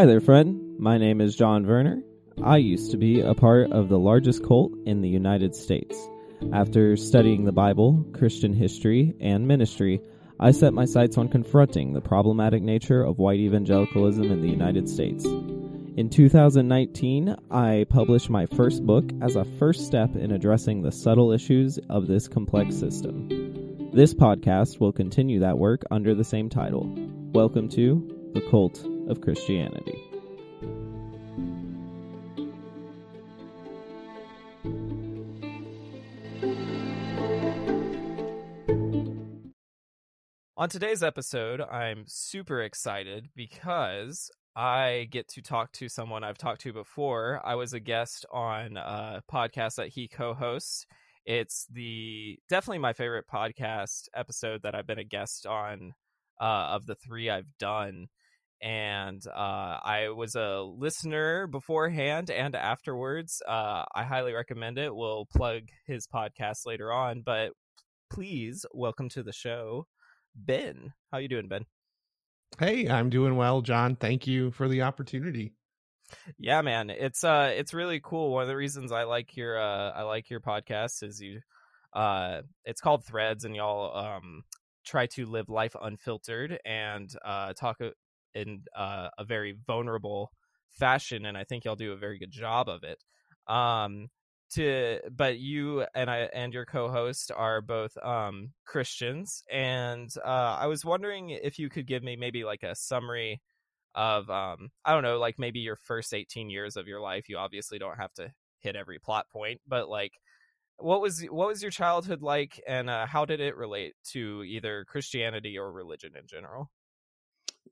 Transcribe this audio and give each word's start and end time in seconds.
Hi 0.00 0.06
there, 0.06 0.22
friend. 0.22 0.78
My 0.78 0.96
name 0.96 1.20
is 1.20 1.36
John 1.36 1.66
Werner. 1.66 2.02
I 2.42 2.56
used 2.56 2.90
to 2.92 2.96
be 2.96 3.20
a 3.20 3.34
part 3.34 3.70
of 3.70 3.90
the 3.90 3.98
largest 3.98 4.42
cult 4.42 4.72
in 4.86 5.02
the 5.02 5.10
United 5.10 5.54
States. 5.54 5.94
After 6.54 6.96
studying 6.96 7.44
the 7.44 7.52
Bible, 7.52 8.06
Christian 8.14 8.54
history, 8.54 9.14
and 9.20 9.46
ministry, 9.46 10.00
I 10.40 10.52
set 10.52 10.72
my 10.72 10.86
sights 10.86 11.18
on 11.18 11.28
confronting 11.28 11.92
the 11.92 12.00
problematic 12.00 12.62
nature 12.62 13.02
of 13.02 13.18
white 13.18 13.40
evangelicalism 13.40 14.24
in 14.24 14.40
the 14.40 14.48
United 14.48 14.88
States. 14.88 15.26
In 15.26 16.08
2019, 16.08 17.36
I 17.50 17.84
published 17.90 18.30
my 18.30 18.46
first 18.46 18.86
book 18.86 19.04
as 19.20 19.36
a 19.36 19.44
first 19.58 19.84
step 19.84 20.16
in 20.16 20.32
addressing 20.32 20.80
the 20.80 20.92
subtle 20.92 21.30
issues 21.30 21.78
of 21.90 22.06
this 22.06 22.26
complex 22.26 22.74
system. 22.74 23.28
This 23.92 24.14
podcast 24.14 24.80
will 24.80 24.92
continue 24.92 25.40
that 25.40 25.58
work 25.58 25.82
under 25.90 26.14
the 26.14 26.24
same 26.24 26.48
title. 26.48 26.90
Welcome 27.34 27.68
to 27.72 28.30
The 28.32 28.40
Cult 28.50 28.82
of 29.10 29.20
Christianity. 29.20 29.98
On 40.56 40.68
today's 40.68 41.02
episode, 41.02 41.62
I'm 41.62 42.04
super 42.06 42.62
excited 42.62 43.30
because 43.34 44.30
I 44.54 45.08
get 45.10 45.26
to 45.28 45.42
talk 45.42 45.72
to 45.72 45.88
someone 45.88 46.22
I've 46.22 46.38
talked 46.38 46.60
to 46.62 46.72
before. 46.72 47.40
I 47.42 47.54
was 47.54 47.72
a 47.72 47.80
guest 47.80 48.26
on 48.30 48.76
a 48.76 49.22
podcast 49.32 49.76
that 49.76 49.88
he 49.88 50.06
co-hosts. 50.06 50.86
It's 51.24 51.66
the 51.72 52.38
definitely 52.48 52.78
my 52.78 52.92
favorite 52.92 53.26
podcast 53.26 54.08
episode 54.14 54.62
that 54.62 54.74
I've 54.74 54.86
been 54.86 54.98
a 54.98 55.04
guest 55.04 55.46
on 55.46 55.94
uh, 56.40 56.44
of 56.74 56.86
the 56.86 56.94
three 56.94 57.30
I've 57.30 57.56
done. 57.58 58.08
And 58.62 59.26
uh, 59.26 59.78
I 59.82 60.10
was 60.14 60.34
a 60.34 60.60
listener 60.60 61.46
beforehand 61.46 62.30
and 62.30 62.54
afterwards. 62.54 63.42
Uh, 63.46 63.84
I 63.94 64.04
highly 64.04 64.32
recommend 64.32 64.78
it. 64.78 64.94
We'll 64.94 65.26
plug 65.34 65.62
his 65.86 66.06
podcast 66.06 66.66
later 66.66 66.92
on, 66.92 67.22
but 67.24 67.52
please 68.10 68.66
welcome 68.72 69.08
to 69.10 69.22
the 69.22 69.32
show, 69.32 69.86
Ben. 70.34 70.92
How 71.10 71.18
you 71.18 71.28
doing, 71.28 71.48
Ben? 71.48 71.64
Hey, 72.58 72.88
I'm 72.88 73.08
doing 73.08 73.36
well, 73.36 73.62
John. 73.62 73.96
Thank 73.96 74.26
you 74.26 74.50
for 74.50 74.68
the 74.68 74.82
opportunity. 74.82 75.52
Yeah, 76.38 76.60
man. 76.62 76.90
It's 76.90 77.22
uh 77.24 77.52
it's 77.54 77.72
really 77.72 78.00
cool. 78.02 78.32
One 78.32 78.42
of 78.42 78.48
the 78.48 78.56
reasons 78.56 78.92
I 78.92 79.04
like 79.04 79.36
your 79.36 79.58
uh 79.58 79.92
I 79.92 80.02
like 80.02 80.28
your 80.28 80.40
podcast 80.40 81.02
is 81.02 81.20
you 81.20 81.40
uh 81.94 82.42
it's 82.64 82.80
called 82.80 83.04
Threads 83.04 83.44
and 83.44 83.54
y'all 83.54 83.96
um 83.96 84.42
try 84.84 85.06
to 85.06 85.26
live 85.26 85.48
life 85.48 85.76
unfiltered 85.80 86.58
and 86.64 87.10
uh 87.24 87.52
talk 87.52 87.78
in 88.34 88.62
uh, 88.76 89.08
a 89.18 89.24
very 89.24 89.56
vulnerable 89.66 90.30
fashion 90.78 91.26
and 91.26 91.36
I 91.36 91.44
think 91.44 91.64
y'all 91.64 91.76
do 91.76 91.92
a 91.92 91.96
very 91.96 92.18
good 92.18 92.30
job 92.30 92.68
of 92.68 92.82
it. 92.84 93.02
Um 93.46 94.08
to 94.54 94.98
but 95.12 95.38
you 95.38 95.84
and 95.94 96.10
I 96.10 96.28
and 96.32 96.52
your 96.52 96.66
co-host 96.66 97.30
are 97.34 97.60
both 97.60 97.96
um 97.98 98.52
Christians 98.66 99.42
and 99.50 100.10
uh 100.24 100.56
I 100.60 100.66
was 100.66 100.84
wondering 100.84 101.30
if 101.30 101.58
you 101.58 101.68
could 101.68 101.86
give 101.86 102.02
me 102.02 102.16
maybe 102.16 102.44
like 102.44 102.62
a 102.62 102.74
summary 102.74 103.40
of 103.94 104.28
um 104.30 104.70
I 104.84 104.92
don't 104.92 105.02
know 105.02 105.18
like 105.18 105.38
maybe 105.38 105.60
your 105.60 105.76
first 105.76 106.14
18 106.14 106.50
years 106.50 106.76
of 106.76 106.88
your 106.88 107.00
life 107.00 107.28
you 107.28 107.36
obviously 107.38 107.78
don't 107.78 107.98
have 107.98 108.12
to 108.14 108.32
hit 108.60 108.76
every 108.76 108.98
plot 108.98 109.26
point 109.32 109.60
but 109.66 109.88
like 109.88 110.12
what 110.76 111.00
was 111.00 111.22
what 111.30 111.48
was 111.48 111.62
your 111.62 111.70
childhood 111.70 112.22
like 112.22 112.60
and 112.66 112.88
uh, 112.90 113.06
how 113.06 113.24
did 113.24 113.40
it 113.40 113.56
relate 113.56 113.94
to 114.12 114.42
either 114.44 114.84
Christianity 114.86 115.58
or 115.58 115.70
religion 115.70 116.12
in 116.16 116.26
general 116.26 116.70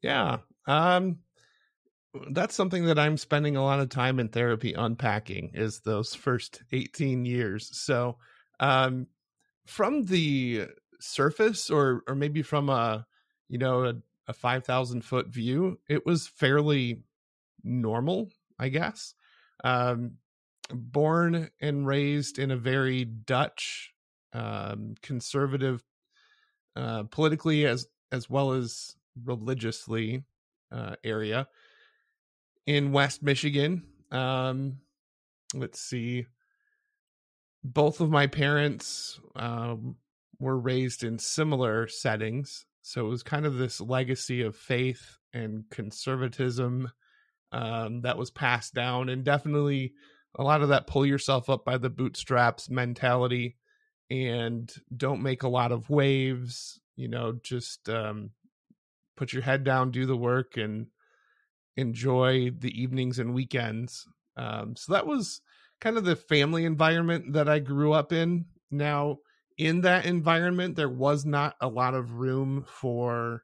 Yeah. 0.03 0.39
Um 0.67 1.19
that's 2.31 2.55
something 2.55 2.87
that 2.87 2.99
I'm 2.99 3.17
spending 3.17 3.57
a 3.57 3.63
lot 3.63 3.81
of 3.81 3.91
time 3.91 4.19
in 4.19 4.29
therapy 4.29 4.73
unpacking 4.73 5.51
is 5.55 5.81
those 5.81 6.15
first 6.15 6.63
18 6.73 7.25
years. 7.25 7.69
So, 7.79 8.19
um 8.61 9.07
from 9.67 10.05
the 10.07 10.67
surface 11.01 11.71
or 11.71 12.03
or 12.09 12.15
maybe 12.15 12.43
from 12.43 12.69
a 12.71 13.07
you 13.49 13.59
know 13.59 13.85
a, 13.85 13.95
a 14.29 14.33
5000 14.33 15.05
foot 15.05 15.29
view, 15.29 15.79
it 15.89 16.07
was 16.07 16.27
fairly 16.29 17.03
normal, 17.65 18.31
I 18.59 18.69
guess. 18.71 19.15
Um 19.65 20.13
born 20.71 21.51
and 21.61 21.87
raised 21.87 22.39
in 22.39 22.51
a 22.53 22.57
very 22.57 23.05
Dutch 23.05 23.93
um 24.35 24.95
conservative 25.03 25.85
uh 26.77 27.05
politically 27.05 27.67
as 27.67 27.87
as 28.13 28.31
well 28.31 28.53
as 28.53 28.97
religiously 29.25 30.25
uh 30.71 30.97
area 31.03 31.49
in 32.67 32.93
West 32.93 33.23
Michigan. 33.23 33.83
Um, 34.11 34.77
let's 35.55 35.81
see. 35.81 36.27
Both 37.65 38.01
of 38.01 38.11
my 38.11 38.27
parents 38.27 39.19
um, 39.35 39.97
were 40.39 40.59
raised 40.59 41.03
in 41.03 41.19
similar 41.19 41.89
settings. 41.89 42.67
So 42.83 43.07
it 43.07 43.09
was 43.09 43.23
kind 43.23 43.47
of 43.47 43.57
this 43.57 43.81
legacy 43.81 44.43
of 44.43 44.55
faith 44.55 45.19
and 45.33 45.65
conservatism 45.71 46.91
um, 47.53 48.03
that 48.03 48.19
was 48.19 48.31
passed 48.31 48.75
down, 48.75 49.09
and 49.09 49.25
definitely 49.25 49.95
a 50.39 50.45
lot 50.45 50.61
of 50.61 50.69
that 50.69 50.87
pull 50.87 51.07
yourself 51.07 51.49
up 51.49 51.65
by 51.65 51.79
the 51.79 51.91
bootstraps 51.91 52.69
mentality 52.69 53.57
and 54.11 54.73
don't 54.95 55.23
make 55.23 55.43
a 55.43 55.49
lot 55.49 55.73
of 55.73 55.89
waves, 55.89 56.81
you 56.97 57.09
know, 57.09 57.39
just 57.43 57.89
um, 57.89 58.31
put 59.19 59.33
your 59.33 59.43
head 59.43 59.65
down, 59.65 59.91
do 59.91 60.07
the 60.07 60.17
work, 60.17 60.57
and 60.57 60.87
enjoy 61.77 62.51
the 62.51 62.71
evenings 62.81 63.19
and 63.19 63.35
weekends. 63.35 64.07
Um, 64.37 64.77
so 64.77 64.93
that 64.93 65.07
was 65.07 65.41
kind 65.81 65.97
of 65.97 66.05
the 66.05 66.17
family 66.17 66.65
environment 66.65 67.33
that 67.33 67.49
I 67.49 67.59
grew 67.59 67.93
up 67.93 68.13
in. 68.13 68.47
Now, 68.71 69.19
in 69.57 69.81
that 69.83 70.07
environment, 70.07 70.77
there 70.77 70.89
was 70.89 71.25
not 71.25 71.57
a 71.61 71.69
lot 71.69 71.95
of 71.95 72.15
room 72.15 72.65
for, 72.69 73.43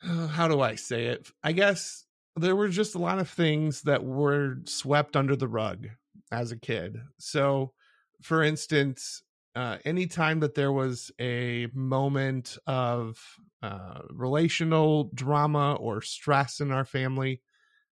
how 0.00 0.48
do 0.48 0.60
I 0.60 0.74
say 0.74 1.06
it? 1.06 1.28
I 1.42 1.52
guess 1.52 2.04
there 2.36 2.56
were 2.56 2.68
just 2.68 2.96
a 2.96 3.00
lot 3.00 3.20
of 3.20 3.28
things 3.28 3.82
that 3.82 4.04
were 4.04 4.56
swept 4.64 5.16
under 5.16 5.36
the 5.36 5.48
rug 5.48 5.86
as 6.32 6.50
a 6.50 6.58
kid. 6.58 6.98
So, 7.18 7.72
for 8.20 8.42
instance, 8.42 9.22
uh, 9.58 9.76
anytime 9.84 10.38
that 10.38 10.54
there 10.54 10.70
was 10.70 11.10
a 11.18 11.66
moment 11.74 12.56
of 12.68 13.18
uh, 13.60 14.02
relational 14.08 15.10
drama 15.12 15.74
or 15.74 16.00
stress 16.00 16.60
in 16.60 16.70
our 16.70 16.84
family, 16.84 17.42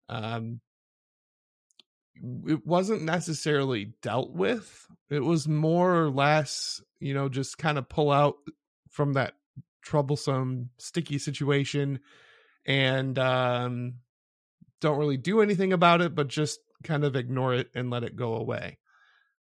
um, 0.08 0.60
it 2.46 2.64
wasn't 2.64 3.02
necessarily 3.02 3.94
dealt 4.00 4.30
with. 4.30 4.86
It 5.10 5.18
was 5.18 5.48
more 5.48 6.04
or 6.04 6.08
less, 6.08 6.80
you 7.00 7.14
know, 7.14 7.28
just 7.28 7.58
kind 7.58 7.78
of 7.78 7.88
pull 7.88 8.12
out 8.12 8.36
from 8.88 9.14
that 9.14 9.34
troublesome, 9.82 10.70
sticky 10.78 11.18
situation 11.18 11.98
and 12.64 13.18
um, 13.18 13.94
don't 14.80 14.98
really 14.98 15.16
do 15.16 15.40
anything 15.40 15.72
about 15.72 16.00
it, 16.00 16.14
but 16.14 16.28
just 16.28 16.60
kind 16.84 17.02
of 17.02 17.16
ignore 17.16 17.54
it 17.54 17.70
and 17.74 17.90
let 17.90 18.04
it 18.04 18.14
go 18.14 18.36
away 18.36 18.78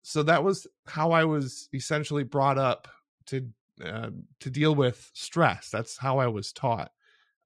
so 0.06 0.22
that 0.22 0.44
was 0.44 0.66
how 0.86 1.12
I 1.12 1.24
was 1.24 1.70
essentially 1.72 2.24
brought 2.24 2.58
up 2.58 2.88
to 3.26 3.48
uh, 3.82 4.10
to 4.40 4.50
deal 4.50 4.74
with 4.74 5.10
stress. 5.14 5.70
That's 5.70 5.96
how 5.96 6.18
I 6.18 6.26
was 6.26 6.52
taught. 6.52 6.92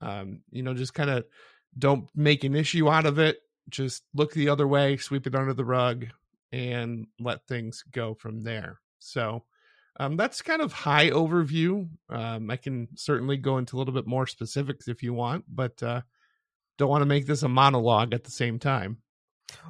Um, 0.00 0.40
you 0.50 0.64
know, 0.64 0.74
just 0.74 0.92
kind 0.92 1.08
of 1.08 1.24
don't 1.78 2.08
make 2.16 2.42
an 2.42 2.56
issue 2.56 2.90
out 2.90 3.06
of 3.06 3.20
it. 3.20 3.38
Just 3.68 4.02
look 4.12 4.32
the 4.32 4.48
other 4.48 4.66
way, 4.66 4.96
sweep 4.96 5.28
it 5.28 5.36
under 5.36 5.54
the 5.54 5.64
rug, 5.64 6.06
and 6.50 7.06
let 7.20 7.46
things 7.46 7.84
go 7.92 8.14
from 8.14 8.40
there. 8.40 8.80
So 8.98 9.44
um, 10.00 10.16
that's 10.16 10.42
kind 10.42 10.60
of 10.60 10.72
high 10.72 11.10
overview. 11.10 11.88
Um, 12.10 12.50
I 12.50 12.56
can 12.56 12.88
certainly 12.96 13.36
go 13.36 13.58
into 13.58 13.76
a 13.76 13.78
little 13.78 13.94
bit 13.94 14.06
more 14.06 14.26
specifics 14.26 14.88
if 14.88 15.04
you 15.04 15.14
want, 15.14 15.44
but 15.48 15.80
uh, 15.80 16.00
don't 16.76 16.90
want 16.90 17.02
to 17.02 17.06
make 17.06 17.26
this 17.26 17.44
a 17.44 17.48
monologue 17.48 18.14
at 18.14 18.24
the 18.24 18.32
same 18.32 18.58
time. 18.58 18.98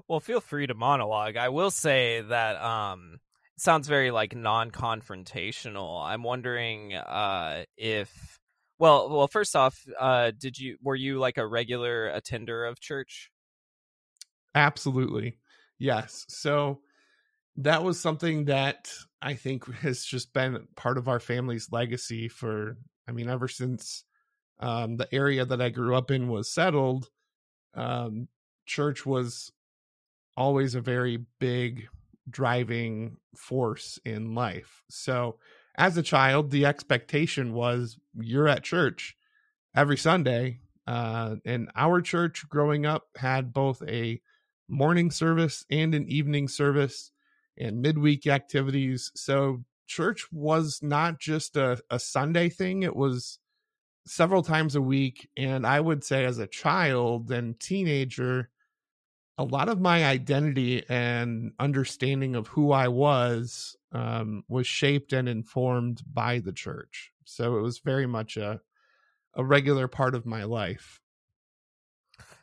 Well, 0.08 0.20
feel 0.20 0.40
free 0.40 0.66
to 0.66 0.74
monologue. 0.74 1.36
I 1.36 1.48
will 1.50 1.70
say 1.70 2.20
that 2.22 2.56
um 2.62 3.20
sounds 3.56 3.88
very 3.88 4.10
like 4.10 4.34
non-confrontational. 4.34 6.02
I'm 6.04 6.22
wondering 6.22 6.94
uh 6.94 7.64
if 7.76 8.38
well, 8.78 9.08
well 9.10 9.28
first 9.28 9.56
off, 9.56 9.84
uh 9.98 10.32
did 10.36 10.58
you 10.58 10.78
were 10.82 10.96
you 10.96 11.18
like 11.18 11.36
a 11.38 11.46
regular 11.46 12.08
attender 12.08 12.64
of 12.64 12.80
church? 12.80 13.30
Absolutely. 14.54 15.38
Yes. 15.78 16.24
So 16.28 16.80
that 17.56 17.84
was 17.84 18.00
something 18.00 18.46
that 18.46 18.92
I 19.22 19.34
think 19.34 19.66
has 19.76 20.04
just 20.04 20.32
been 20.34 20.68
part 20.76 20.98
of 20.98 21.08
our 21.08 21.20
family's 21.20 21.72
legacy 21.72 22.28
for 22.28 22.78
I 23.08 23.12
mean 23.12 23.28
ever 23.28 23.48
since 23.48 24.04
um 24.60 24.96
the 24.98 25.12
area 25.14 25.44
that 25.44 25.62
I 25.62 25.70
grew 25.70 25.96
up 25.96 26.10
in 26.12 26.28
was 26.28 26.52
settled 26.52 27.10
um 27.74 28.28
church 28.66 29.06
was 29.06 29.52
always 30.38 30.74
a 30.74 30.80
very 30.94 31.18
big 31.40 31.88
driving 32.30 33.18
force 33.36 33.98
in 34.04 34.34
life. 34.34 34.82
So, 34.90 35.38
as 35.76 35.96
a 35.98 36.02
child, 36.14 36.50
the 36.50 36.66
expectation 36.66 37.52
was 37.52 37.98
you're 38.14 38.48
at 38.48 38.64
church 38.64 39.16
every 39.74 39.98
Sunday 39.98 40.60
Uh, 40.86 41.36
and 41.44 41.70
our 41.76 42.00
church 42.00 42.48
growing 42.48 42.86
up 42.86 43.04
had 43.16 43.52
both 43.52 43.82
a 43.86 44.20
morning 44.68 45.10
service 45.10 45.66
and 45.70 45.94
an 45.94 46.06
evening 46.08 46.48
service 46.48 47.12
and 47.58 47.82
midweek 47.82 48.26
activities. 48.26 49.12
So 49.14 49.64
church 49.86 50.26
was 50.32 50.80
not 50.82 51.20
just 51.20 51.56
a, 51.56 51.78
a 51.90 51.98
Sunday 51.98 52.48
thing, 52.48 52.84
it 52.84 52.96
was 52.96 53.38
several 54.06 54.42
times 54.42 54.74
a 54.76 54.82
week. 54.82 55.28
And 55.36 55.66
I 55.66 55.80
would 55.80 56.04
say, 56.04 56.24
as 56.24 56.38
a 56.38 56.46
child 56.46 57.30
and 57.30 57.60
teenager, 57.60 58.50
a 59.38 59.44
lot 59.44 59.68
of 59.68 59.80
my 59.80 60.04
identity 60.04 60.84
and 60.88 61.52
understanding 61.58 62.34
of 62.34 62.48
who 62.48 62.72
I 62.72 62.88
was 62.88 63.76
um, 63.92 64.44
was 64.48 64.66
shaped 64.66 65.12
and 65.12 65.28
informed 65.28 66.02
by 66.12 66.40
the 66.40 66.52
church. 66.52 67.12
So 67.24 67.56
it 67.56 67.62
was 67.62 67.78
very 67.78 68.06
much 68.06 68.36
a 68.36 68.60
a 69.34 69.44
regular 69.44 69.86
part 69.86 70.14
of 70.14 70.26
my 70.26 70.42
life. 70.44 71.00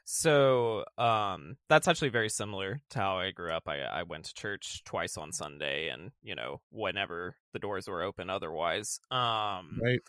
So 0.05 0.85
um, 0.97 1.57
that's 1.67 1.87
actually 1.87 2.09
very 2.09 2.29
similar 2.29 2.79
to 2.91 2.99
how 2.99 3.17
I 3.17 3.31
grew 3.31 3.51
up. 3.51 3.63
I, 3.67 3.79
I 3.81 4.03
went 4.03 4.25
to 4.25 4.33
church 4.33 4.83
twice 4.85 5.17
on 5.17 5.31
Sunday, 5.31 5.89
and 5.89 6.11
you 6.23 6.35
know 6.35 6.61
whenever 6.71 7.35
the 7.53 7.59
doors 7.59 7.87
were 7.87 8.03
open. 8.03 8.29
Otherwise, 8.29 8.99
um, 9.11 9.79
right. 9.83 9.99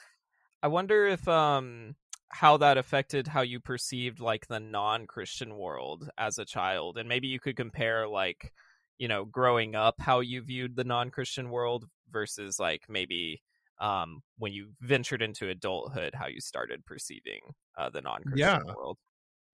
I 0.63 0.69
wonder 0.69 1.07
if 1.07 1.27
um, 1.27 1.97
how 2.29 2.57
that 2.59 2.79
affected 2.79 3.27
how 3.27 3.43
you 3.43 3.61
perceived 3.61 4.21
like 4.21 4.47
the 4.47 4.61
non-Christian 4.61 5.57
world 5.57 6.09
as 6.19 6.39
a 6.39 6.45
child, 6.45 6.99
and 6.99 7.09
maybe 7.09 7.29
you 7.29 7.41
could 7.41 7.57
compare 7.57 8.09
like 8.09 8.53
you 8.99 9.09
know 9.09 9.25
growing 9.25 9.75
up 9.75 9.97
how 9.99 10.21
you 10.21 10.43
viewed 10.43 10.77
the 10.77 10.85
non-Christian 10.85 11.51
world 11.51 11.87
versus 12.11 12.59
like 12.59 12.83
maybe 12.89 13.43
um, 13.81 14.23
when 14.39 14.53
you 14.53 14.69
ventured 14.81 15.23
into 15.23 15.49
adulthood, 15.49 16.15
how 16.15 16.27
you 16.27 16.41
started 16.41 16.85
perceiving 16.87 17.41
uh, 17.77 17.91
the 17.91 18.01
non-Christian 18.01 18.39
yeah. 18.39 18.75
world. 18.75 18.99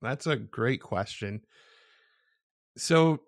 That's 0.01 0.27
a 0.27 0.37
great 0.37 0.81
question. 0.81 1.43
So, 2.77 3.21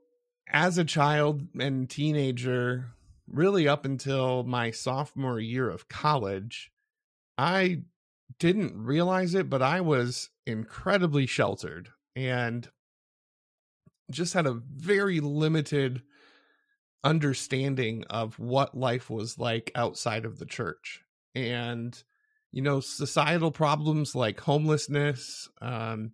as 0.48 0.78
a 0.78 0.84
child 0.84 1.42
and 1.58 1.88
teenager, 1.88 2.94
really 3.28 3.68
up 3.68 3.84
until 3.84 4.44
my 4.44 4.70
sophomore 4.70 5.40
year 5.40 5.70
of 5.70 5.88
college, 5.88 6.70
I 7.38 7.82
didn't 8.38 8.76
realize 8.76 9.34
it, 9.34 9.48
but 9.48 9.62
I 9.62 9.80
was 9.80 10.30
incredibly 10.46 11.26
sheltered 11.26 11.90
and 12.16 12.68
just 14.10 14.34
had 14.34 14.46
a 14.46 14.60
very 14.74 15.20
limited 15.20 16.02
understanding 17.02 18.04
of 18.10 18.38
what 18.38 18.76
life 18.76 19.10
was 19.10 19.38
like 19.38 19.70
outside 19.74 20.24
of 20.24 20.38
the 20.38 20.46
church. 20.46 21.02
And, 21.34 22.00
you 22.52 22.62
know, 22.62 22.80
societal 22.80 23.50
problems 23.50 24.14
like 24.14 24.40
homelessness, 24.40 25.48
um, 25.60 26.12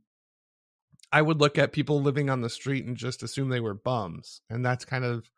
I 1.12 1.22
would 1.22 1.40
look 1.40 1.58
at 1.58 1.72
people 1.72 2.00
living 2.00 2.30
on 2.30 2.40
the 2.40 2.48
street 2.48 2.84
and 2.86 2.96
just 2.96 3.22
assume 3.22 3.48
they 3.48 3.60
were 3.60 3.74
bums. 3.74 4.40
And 4.48 4.64
that's 4.64 4.84
kind 4.84 5.04
of 5.04 5.30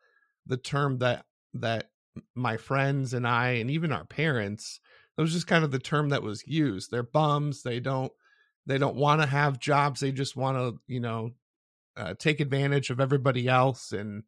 the 0.46 0.56
term 0.56 0.98
that 0.98 1.24
that 1.54 1.90
my 2.34 2.56
friends 2.56 3.14
and 3.14 3.26
I 3.26 3.52
and 3.52 3.70
even 3.70 3.92
our 3.92 4.04
parents, 4.04 4.80
that 5.16 5.22
was 5.22 5.32
just 5.32 5.46
kind 5.46 5.64
of 5.64 5.70
the 5.70 5.78
term 5.78 6.10
that 6.10 6.22
was 6.22 6.46
used. 6.46 6.90
They're 6.90 7.02
bums. 7.02 7.62
They 7.62 7.80
don't 7.80 8.12
they 8.66 8.78
don't 8.78 8.96
want 8.96 9.20
to 9.20 9.26
have 9.26 9.58
jobs. 9.58 10.00
They 10.00 10.12
just 10.12 10.36
want 10.36 10.56
to, 10.56 10.80
you 10.86 11.00
know, 11.00 11.32
uh, 11.96 12.14
take 12.18 12.40
advantage 12.40 12.90
of 12.90 13.00
everybody 13.00 13.48
else 13.48 13.92
and 13.92 14.22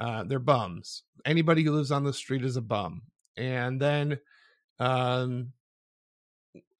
uh, 0.00 0.24
they're 0.24 0.38
bums. 0.38 1.04
Anybody 1.24 1.62
who 1.62 1.72
lives 1.72 1.92
on 1.92 2.04
the 2.04 2.12
street 2.12 2.44
is 2.44 2.56
a 2.56 2.62
bum. 2.62 3.02
And 3.36 3.80
then 3.80 4.18
um 4.78 5.52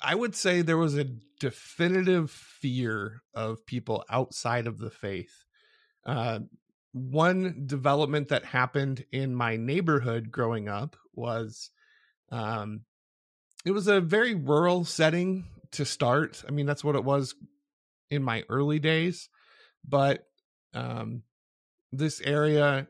I 0.01 0.15
would 0.15 0.35
say 0.35 0.61
there 0.61 0.77
was 0.77 0.97
a 0.97 1.09
definitive 1.41 2.31
fear 2.31 3.23
of 3.35 3.65
people 3.67 4.05
outside 4.11 4.67
of 4.67 4.79
the 4.79 4.91
faith. 4.91 5.45
Uh, 6.05 6.41
one 6.93 7.65
development 7.67 8.29
that 8.29 8.45
happened 8.45 9.05
in 9.13 9.35
my 9.35 9.57
neighborhood 9.57 10.31
growing 10.31 10.69
up 10.69 10.97
was 11.15 11.71
um, 12.31 12.83
it 13.67 13.73
was 13.73 13.89
a 13.89 14.01
very 14.01 14.35
rural 14.35 14.85
setting 14.87 15.45
to 15.73 15.85
start. 15.85 16.43
I 16.49 16.53
mean, 16.53 16.65
that's 16.65 16.85
what 16.85 16.97
it 16.97 17.05
was 17.05 17.35
in 18.09 18.23
my 18.23 18.45
early 18.49 18.79
days, 18.79 19.29
but 19.87 20.27
um, 20.73 21.23
this 21.93 22.21
area 22.21 22.87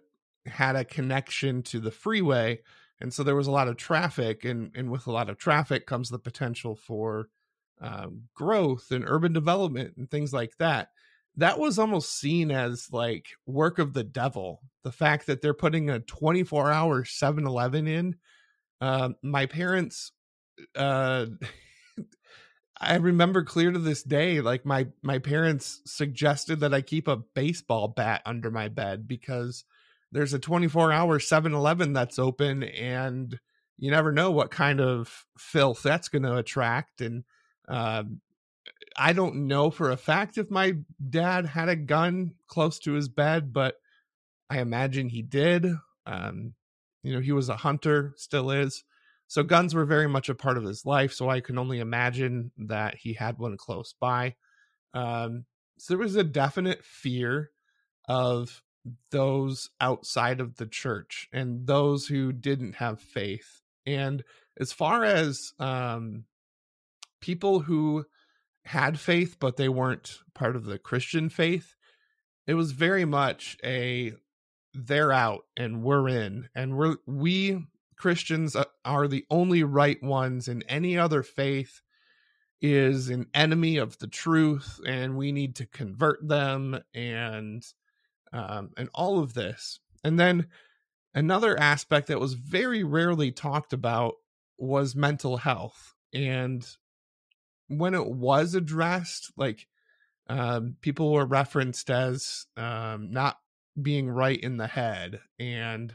had 0.47 0.77
a 0.77 0.85
connection 0.85 1.63
to 1.65 1.81
the 1.81 1.91
freeway 1.91 2.61
and 3.01 3.13
so 3.13 3.23
there 3.23 3.37
was 3.37 3.47
a 3.47 3.53
lot 3.53 3.69
of 3.69 3.77
traffic 3.77 4.45
and 4.45 4.71
and 4.75 4.91
with 4.91 5.07
a 5.07 5.13
lot 5.13 5.29
of 5.29 5.39
traffic 5.39 5.87
comes 5.87 6.09
the 6.09 6.19
potential 6.19 6.77
for 6.77 7.29
um, 7.81 8.23
growth 8.35 8.91
and 8.91 9.05
urban 9.07 9.33
development 9.33 9.95
and 9.97 10.11
things 10.11 10.33
like 10.33 10.57
that 10.59 10.89
that 11.37 11.59
was 11.59 11.79
almost 11.79 12.19
seen 12.19 12.51
as 12.51 12.89
like 12.93 13.27
work 13.47 13.79
of 13.79 13.93
the 13.93 14.05
devil 14.05 14.61
the 14.83 14.93
fact 14.93 15.27
that 15.27 15.43
they're 15.43 15.53
putting 15.55 15.91
a 15.91 16.01
24 16.01 16.71
hour 16.71 17.03
7-eleven 17.03 17.87
in 17.87 18.17
uh, 18.81 19.11
my 19.23 19.47
parents 19.47 20.13
uh 20.75 21.27
I 22.79 22.97
remember 22.97 23.43
clear 23.43 23.73
to 23.73 23.79
this 23.79 24.03
day, 24.03 24.43
like 24.43 24.67
my 24.67 24.89
my 25.03 25.19
parents 25.19 25.81
suggested 25.87 26.61
that 26.61 26.75
I 26.75 26.83
keep 26.83 27.09
a 27.09 27.17
baseball 27.17 27.89
bat 27.89 28.21
under 28.27 28.51
my 28.51 28.69
bed 28.69 29.09
because 29.09 29.65
there's 30.13 30.35
a 30.35 30.39
24 30.39 30.93
hour 30.93 31.19
7-Eleven 31.19 31.93
that's 31.95 32.19
open 32.19 32.63
and 32.63 33.39
you 33.79 33.91
never 33.91 34.13
know 34.13 34.31
what 34.31 34.51
kind 34.51 34.81
of 34.81 35.27
filth 35.39 35.83
that's 35.83 36.09
going 36.09 36.23
to 36.23 36.37
attract 36.37 37.01
and 37.01 37.25
um, 37.69 38.21
I 38.97 39.13
don't 39.13 39.47
know 39.47 39.71
for 39.71 39.91
a 39.91 39.97
fact 39.97 40.39
if 40.39 40.51
my 40.51 40.75
dad 41.11 41.47
had 41.47 41.69
a 41.69 41.77
gun 41.77 42.35
close 42.47 42.79
to 42.81 42.93
his 42.93 43.09
bed, 43.09 43.53
but 43.53 43.77
I 44.49 44.61
imagine 44.61 45.09
he 45.09 45.23
did. 45.23 45.67
Um, 46.07 46.55
you 47.03 47.15
know, 47.15 47.21
he 47.21 47.33
was 47.33 47.49
a 47.49 47.57
hunter, 47.57 48.15
still 48.17 48.51
is. 48.51 48.85
So 49.29 49.43
guns 49.43 49.75
were 49.75 49.85
very 49.85 50.09
much 50.09 50.29
a 50.29 50.35
part 50.35 50.57
of 50.57 50.65
his 50.65 50.85
life. 50.87 51.13
So 51.13 51.29
I 51.29 51.41
can 51.41 51.59
only 51.59 51.81
imagine 51.81 52.53
that 52.59 52.97
he 52.97 53.15
had 53.15 53.39
one 53.39 53.57
close 53.57 53.95
by. 53.99 54.35
Um, 54.95 55.45
so 55.79 55.95
there 55.95 56.03
was 56.03 56.17
a 56.17 56.25
definite 56.25 56.85
fear 56.85 57.51
of 58.09 58.63
those 59.11 59.69
outside 59.81 60.41
of 60.41 60.57
the 60.57 60.67
church 60.67 61.29
and 61.33 61.67
those 61.67 62.07
who 62.07 62.33
didn't 62.33 62.77
have 62.77 63.01
faith. 63.01 63.63
And 63.85 64.23
as 64.59 64.73
far 64.73 65.05
as 65.05 65.53
um, 65.59 66.25
people 67.21 67.61
who 67.61 68.05
had 68.65 68.99
faith, 68.99 69.37
but 69.39 69.57
they 69.57 69.69
weren't 69.69 70.19
part 70.35 70.57
of 70.57 70.65
the 70.65 70.79
Christian 70.79 71.29
faith, 71.29 71.75
it 72.47 72.55
was 72.55 72.73
very 72.73 73.05
much 73.05 73.57
a 73.65 74.13
they're 74.75 75.13
out 75.13 75.45
and 75.57 75.83
we're 75.83 76.09
in. 76.09 76.49
And 76.55 76.77
we're, 76.77 76.97
we 77.07 77.65
Christians 77.97 78.55
uh, 78.55 78.65
are 78.85 79.09
the 79.09 79.25
only 79.31 79.63
right 79.63 80.03
ones, 80.03 80.49
and 80.49 80.65
any 80.69 80.99
other 80.99 81.23
faith 81.23 81.83
is 82.61 83.09
an 83.09 83.27
enemy 83.35 83.77
of 83.77 83.99
the 83.99 84.07
truth, 84.07 84.81
and 84.87 85.17
we 85.17 85.33
need 85.33 85.57
to 85.57 85.67
convert 85.67 86.27
them. 86.27 86.81
And 86.95 87.65
um, 88.33 88.71
and 88.77 88.89
all 88.95 89.19
of 89.19 89.35
this. 89.35 89.81
And 90.05 90.19
then 90.19 90.47
another 91.15 91.59
aspect 91.59 92.09
that 92.09 92.21
was 92.21 92.35
very 92.35 92.85
rarely 92.85 93.33
talked 93.33 93.73
about 93.73 94.15
was 94.59 94.95
mental 94.95 95.39
health. 95.39 95.95
And 96.13 96.67
when 97.69 97.95
it 97.95 98.07
was 98.07 98.55
addressed, 98.55 99.33
like 99.37 99.67
um, 100.29 100.77
people 100.81 101.13
were 101.13 101.27
referenced 101.27 101.91
as 101.91 102.47
um, 102.57 103.11
not 103.11 103.39
being 103.81 104.09
right 104.09 104.39
in 104.39 104.57
the 104.57 104.67
head. 104.67 105.21
And 105.39 105.95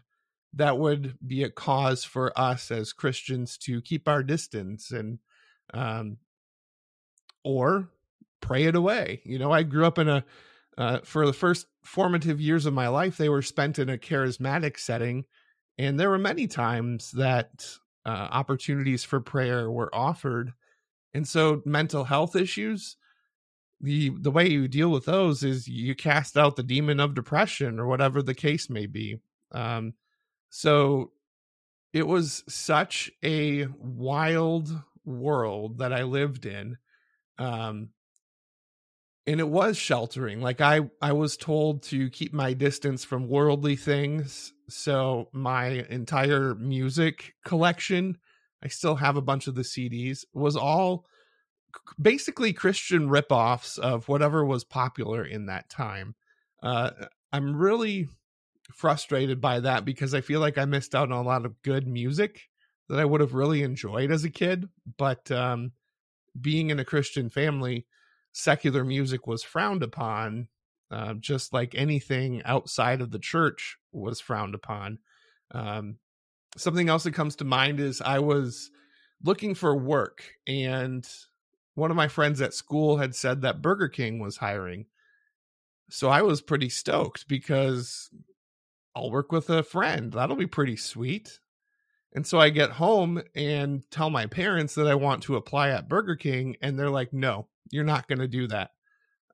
that 0.53 0.77
would 0.77 1.15
be 1.25 1.43
a 1.43 1.49
cause 1.49 2.03
for 2.03 2.37
us 2.37 2.71
as 2.71 2.93
Christians 2.93 3.57
to 3.59 3.81
keep 3.81 4.07
our 4.07 4.23
distance 4.23 4.91
and, 4.91 5.19
um, 5.73 6.17
or 7.43 7.89
pray 8.41 8.65
it 8.65 8.75
away. 8.75 9.21
You 9.23 9.39
know, 9.39 9.51
I 9.51 9.63
grew 9.63 9.85
up 9.85 9.97
in 9.97 10.09
a, 10.09 10.25
uh, 10.77 10.99
for 11.03 11.25
the 11.25 11.33
first 11.33 11.67
formative 11.83 12.39
years 12.41 12.65
of 12.65 12.73
my 12.73 12.87
life, 12.87 13.17
they 13.17 13.29
were 13.29 13.41
spent 13.41 13.79
in 13.79 13.89
a 13.89 13.97
charismatic 13.97 14.79
setting. 14.79 15.25
And 15.77 15.99
there 15.99 16.09
were 16.09 16.17
many 16.17 16.47
times 16.47 17.11
that 17.11 17.65
uh, 18.05 18.09
opportunities 18.31 19.03
for 19.03 19.19
prayer 19.19 19.69
were 19.69 19.93
offered. 19.93 20.53
And 21.13 21.27
so 21.27 21.61
mental 21.65 22.03
health 22.03 22.35
issues, 22.35 22.97
the 23.79 24.09
the 24.09 24.31
way 24.31 24.47
you 24.49 24.67
deal 24.67 24.89
with 24.89 25.05
those 25.05 25.43
is 25.43 25.67
you 25.67 25.95
cast 25.95 26.37
out 26.37 26.55
the 26.55 26.63
demon 26.63 26.99
of 26.99 27.15
depression 27.15 27.79
or 27.79 27.87
whatever 27.87 28.21
the 28.21 28.35
case 28.35 28.69
may 28.69 28.85
be. 28.85 29.17
Um, 29.51 29.93
so 30.51 31.11
it 31.93 32.05
was 32.05 32.43
such 32.47 33.09
a 33.23 33.65
wild 33.79 34.71
world 35.03 35.79
that 35.79 35.91
I 35.91 36.03
lived 36.03 36.45
in. 36.45 36.77
Um, 37.39 37.89
and 39.25 39.39
it 39.39 39.47
was 39.47 39.77
sheltering 39.77 40.41
like 40.41 40.61
i 40.61 40.81
i 40.99 41.11
was 41.11 41.37
told 41.37 41.83
to 41.83 42.09
keep 42.09 42.33
my 42.33 42.53
distance 42.53 43.05
from 43.05 43.29
worldly 43.29 43.75
things 43.75 44.51
so 44.67 45.29
my 45.31 45.85
entire 45.91 46.55
music 46.55 47.35
collection 47.45 48.17
i 48.63 48.67
still 48.67 48.95
have 48.95 49.17
a 49.17 49.21
bunch 49.21 49.45
of 49.45 49.53
the 49.53 49.61
cds 49.61 50.25
was 50.33 50.55
all 50.55 51.05
basically 51.99 52.53
Christian 52.53 53.09
ripoffs 53.09 53.77
of 53.79 54.07
whatever 54.07 54.45
was 54.45 54.63
popular 54.63 55.23
in 55.23 55.47
that 55.47 55.69
time. 55.69 56.15
Uh, 56.61 56.91
I'm 57.31 57.55
really 57.55 58.09
frustrated 58.75 59.41
by 59.41 59.59
that 59.59 59.85
because 59.85 60.13
I 60.13 60.21
feel 60.21 60.39
like 60.39 60.57
I 60.57 60.65
missed 60.65 60.95
out 60.95 61.11
on 61.11 61.17
a 61.17 61.27
lot 61.27 61.45
of 61.45 61.61
good 61.61 61.87
music 61.87 62.49
that 62.89 62.99
I 62.99 63.05
would 63.05 63.21
have 63.21 63.33
really 63.33 63.63
enjoyed 63.63 64.11
as 64.11 64.23
a 64.23 64.29
kid. 64.29 64.67
But 64.97 65.31
um, 65.31 65.71
being 66.39 66.69
in 66.69 66.79
a 66.79 66.85
Christian 66.85 67.29
family, 67.29 67.85
secular 68.33 68.83
music 68.83 69.27
was 69.27 69.43
frowned 69.43 69.83
upon, 69.83 70.47
uh, 70.89 71.13
just 71.15 71.53
like 71.53 71.73
anything 71.75 72.41
outside 72.43 73.01
of 73.01 73.11
the 73.11 73.19
church 73.19 73.77
was 73.91 74.19
frowned 74.19 74.55
upon. 74.55 74.99
Um, 75.51 75.97
something 76.57 76.89
else 76.89 77.03
that 77.03 77.13
comes 77.13 77.35
to 77.37 77.45
mind 77.45 77.79
is 77.79 78.01
I 78.01 78.19
was 78.19 78.71
looking 79.23 79.55
for 79.55 79.75
work, 79.75 80.23
and 80.47 81.07
one 81.75 81.91
of 81.91 81.97
my 81.97 82.07
friends 82.07 82.41
at 82.41 82.53
school 82.53 82.97
had 82.97 83.15
said 83.15 83.41
that 83.41 83.61
Burger 83.61 83.87
King 83.87 84.19
was 84.19 84.37
hiring. 84.37 84.85
So 85.89 86.09
I 86.09 86.21
was 86.21 86.41
pretty 86.41 86.69
stoked 86.69 87.27
because 87.27 88.09
I'll 88.95 89.11
work 89.11 89.31
with 89.31 89.49
a 89.49 89.63
friend. 89.63 90.11
That'll 90.11 90.35
be 90.35 90.47
pretty 90.47 90.75
sweet. 90.77 91.39
And 92.13 92.27
so 92.27 92.39
I 92.39 92.49
get 92.49 92.71
home 92.71 93.21
and 93.35 93.83
tell 93.89 94.09
my 94.09 94.25
parents 94.25 94.75
that 94.75 94.87
I 94.87 94.95
want 94.95 95.23
to 95.23 95.37
apply 95.37 95.69
at 95.69 95.87
Burger 95.87 96.17
King, 96.17 96.57
and 96.61 96.77
they're 96.77 96.89
like, 96.89 97.13
no, 97.13 97.47
you're 97.71 97.85
not 97.85 98.07
going 98.07 98.19
to 98.19 98.27
do 98.27 98.47
that. 98.47 98.71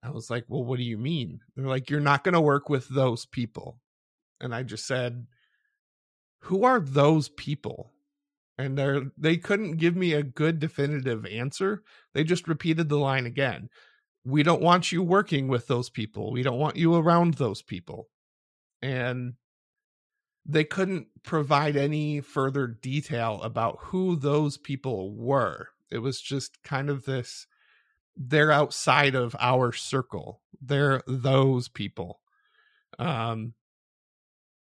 I 0.03 0.11
was 0.11 0.29
like, 0.29 0.45
well, 0.47 0.63
what 0.63 0.77
do 0.77 0.83
you 0.83 0.97
mean? 0.97 1.39
They're 1.55 1.65
like, 1.65 1.89
you're 1.89 1.99
not 1.99 2.23
going 2.23 2.33
to 2.33 2.41
work 2.41 2.69
with 2.69 2.87
those 2.87 3.25
people. 3.25 3.79
And 4.39 4.53
I 4.53 4.61
just 4.61 4.85
said, 4.85 5.25
who 6.41 6.63
are 6.63 6.79
those 6.79 7.29
people? 7.29 7.93
And 8.59 8.77
they're, 8.77 9.05
they 9.17 9.37
couldn't 9.37 9.77
give 9.77 9.95
me 9.95 10.13
a 10.13 10.21
good 10.21 10.59
definitive 10.59 11.25
answer. 11.25 11.81
They 12.13 12.23
just 12.23 12.47
repeated 12.47 12.89
the 12.89 12.97
line 12.97 13.25
again. 13.25 13.69
We 14.23 14.43
don't 14.43 14.61
want 14.61 14.91
you 14.91 15.01
working 15.01 15.47
with 15.47 15.65
those 15.65 15.89
people. 15.89 16.31
We 16.31 16.43
don't 16.43 16.59
want 16.59 16.75
you 16.75 16.93
around 16.93 17.35
those 17.35 17.63
people. 17.63 18.07
And 18.83 19.33
they 20.47 20.63
couldn't 20.63 21.07
provide 21.23 21.75
any 21.75 22.21
further 22.21 22.67
detail 22.67 23.41
about 23.43 23.77
who 23.81 24.15
those 24.15 24.57
people 24.57 25.13
were. 25.13 25.69
It 25.91 25.99
was 25.99 26.21
just 26.21 26.63
kind 26.63 26.89
of 26.89 27.05
this 27.05 27.47
they're 28.19 28.51
outside 28.51 29.15
of 29.15 29.35
our 29.39 29.71
circle. 29.71 30.41
They're 30.61 31.03
those 31.07 31.67
people. 31.67 32.19
Um 32.99 33.53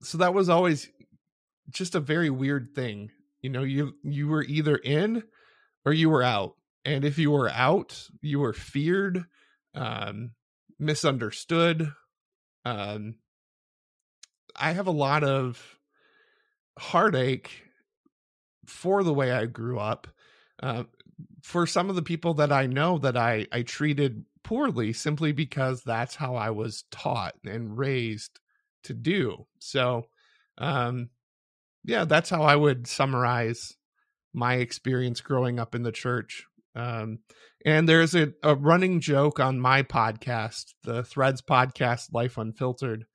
so 0.01 0.17
that 0.17 0.33
was 0.33 0.49
always 0.49 0.89
just 1.69 1.95
a 1.95 1.99
very 1.99 2.29
weird 2.29 2.73
thing. 2.75 3.11
You 3.41 3.49
know, 3.49 3.63
you 3.63 3.95
you 4.03 4.27
were 4.27 4.43
either 4.43 4.77
in 4.77 5.23
or 5.85 5.93
you 5.93 6.09
were 6.09 6.23
out. 6.23 6.55
And 6.85 7.05
if 7.05 7.17
you 7.19 7.31
were 7.31 7.49
out, 7.49 8.07
you 8.21 8.39
were 8.39 8.53
feared, 8.53 9.25
um 9.75 10.31
misunderstood, 10.79 11.91
um 12.65 13.15
I 14.61 14.73
have 14.73 14.87
a 14.87 14.91
lot 14.91 15.23
of 15.23 15.79
heartache 16.79 17.63
for 18.65 19.03
the 19.03 19.13
way 19.13 19.31
I 19.31 19.45
grew 19.47 19.79
up. 19.79 20.07
Uh, 20.61 20.83
for 21.41 21.65
some 21.65 21.89
of 21.89 21.95
the 21.95 22.01
people 22.01 22.35
that 22.35 22.51
I 22.51 22.67
know 22.67 22.99
that 22.99 23.17
I 23.17 23.47
I 23.51 23.63
treated 23.63 24.25
poorly 24.43 24.93
simply 24.93 25.31
because 25.31 25.83
that's 25.83 26.15
how 26.15 26.35
I 26.35 26.51
was 26.51 26.83
taught 26.91 27.35
and 27.45 27.77
raised 27.77 28.39
to 28.83 28.93
do. 28.93 29.45
So, 29.59 30.05
um, 30.57 31.09
yeah, 31.83 32.05
that's 32.05 32.29
how 32.29 32.43
I 32.43 32.55
would 32.55 32.87
summarize 32.87 33.75
my 34.33 34.55
experience 34.55 35.21
growing 35.21 35.59
up 35.59 35.75
in 35.75 35.83
the 35.83 35.91
church. 35.91 36.45
Um, 36.75 37.19
and 37.65 37.87
there's 37.87 38.15
a, 38.15 38.33
a 38.43 38.55
running 38.55 39.01
joke 39.01 39.39
on 39.39 39.59
my 39.59 39.83
podcast, 39.83 40.73
the 40.83 41.03
Threads 41.03 41.41
podcast, 41.41 42.13
Life 42.13 42.37
Unfiltered, 42.37 43.05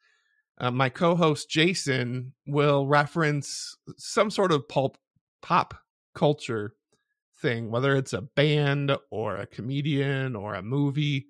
uh, 0.58 0.70
my 0.70 0.88
co-host 0.88 1.50
Jason 1.50 2.32
will 2.46 2.86
reference 2.86 3.76
some 3.98 4.30
sort 4.30 4.52
of 4.52 4.68
pulp 4.68 4.96
pop 5.42 5.74
culture 6.14 6.74
thing, 7.40 7.70
whether 7.70 7.94
it's 7.94 8.12
a 8.12 8.22
band 8.22 8.96
or 9.10 9.36
a 9.36 9.46
comedian 9.46 10.34
or 10.34 10.54
a 10.54 10.62
movie. 10.62 11.26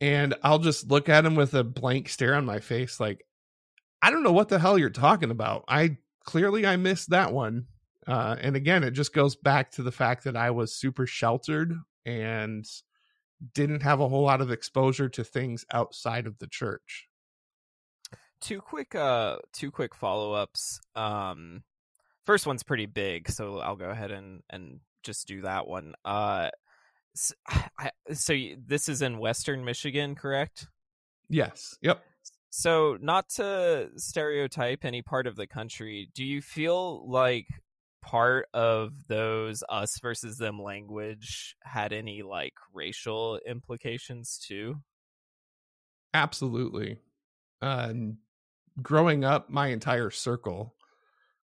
And 0.00 0.34
I'll 0.42 0.58
just 0.58 0.90
look 0.90 1.08
at 1.08 1.24
him 1.24 1.34
with 1.34 1.54
a 1.54 1.64
blank 1.64 2.08
stare 2.08 2.34
on 2.34 2.44
my 2.44 2.60
face, 2.60 3.00
like, 3.00 3.24
I 4.02 4.10
don't 4.10 4.22
know 4.22 4.32
what 4.32 4.50
the 4.50 4.58
hell 4.58 4.78
you're 4.78 4.90
talking 4.90 5.30
about. 5.30 5.64
I 5.66 5.96
clearly 6.24 6.66
I 6.66 6.76
missed 6.76 7.10
that 7.10 7.32
one. 7.32 7.68
Uh, 8.06 8.36
and 8.38 8.54
again, 8.54 8.84
it 8.84 8.90
just 8.90 9.14
goes 9.14 9.34
back 9.34 9.70
to 9.72 9.82
the 9.82 9.92
fact 9.92 10.24
that 10.24 10.36
I 10.36 10.50
was 10.50 10.76
super 10.76 11.06
sheltered 11.06 11.74
and 12.04 12.66
didn't 13.54 13.82
have 13.82 14.00
a 14.00 14.08
whole 14.08 14.24
lot 14.24 14.42
of 14.42 14.50
exposure 14.50 15.08
to 15.08 15.24
things 15.24 15.64
outside 15.72 16.26
of 16.26 16.38
the 16.38 16.46
church 16.46 17.08
two 18.44 18.60
quick 18.60 18.94
uh 18.94 19.38
two 19.54 19.70
quick 19.70 19.94
follow-ups 19.94 20.78
um 20.94 21.62
first 22.24 22.46
one's 22.46 22.62
pretty 22.62 22.84
big 22.84 23.28
so 23.30 23.58
i'll 23.60 23.74
go 23.74 23.88
ahead 23.88 24.10
and 24.10 24.42
and 24.50 24.80
just 25.02 25.26
do 25.26 25.40
that 25.40 25.66
one 25.66 25.94
uh 26.04 26.50
so, 27.14 27.34
I, 27.78 27.90
so 28.12 28.34
this 28.66 28.88
is 28.88 29.00
in 29.02 29.18
western 29.18 29.64
michigan 29.64 30.14
correct? 30.14 30.68
Yes 31.30 31.76
yep. 31.80 32.04
So 32.50 32.96
not 33.00 33.30
to 33.36 33.88
stereotype 33.96 34.84
any 34.84 35.00
part 35.00 35.26
of 35.26 35.36
the 35.36 35.46
country 35.46 36.10
do 36.14 36.22
you 36.22 36.42
feel 36.42 37.10
like 37.10 37.46
part 38.02 38.46
of 38.52 38.92
those 39.08 39.64
us 39.70 39.98
versus 40.00 40.36
them 40.36 40.60
language 40.60 41.56
had 41.62 41.94
any 41.94 42.22
like 42.22 42.52
racial 42.74 43.40
implications 43.46 44.38
too? 44.46 44.76
Absolutely 46.12 46.98
um 47.62 48.18
growing 48.82 49.24
up, 49.24 49.50
my 49.50 49.68
entire 49.68 50.10
circle 50.10 50.74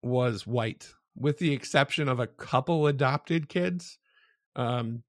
was 0.03 0.47
white, 0.47 0.89
with 1.17 1.39
the 1.39 1.53
exception 1.53 2.09
of 2.09 2.21
a 2.21 2.27
couple 2.27 2.87
adopted 2.87 3.49
kids. 3.49 3.99
Um, 4.57 5.03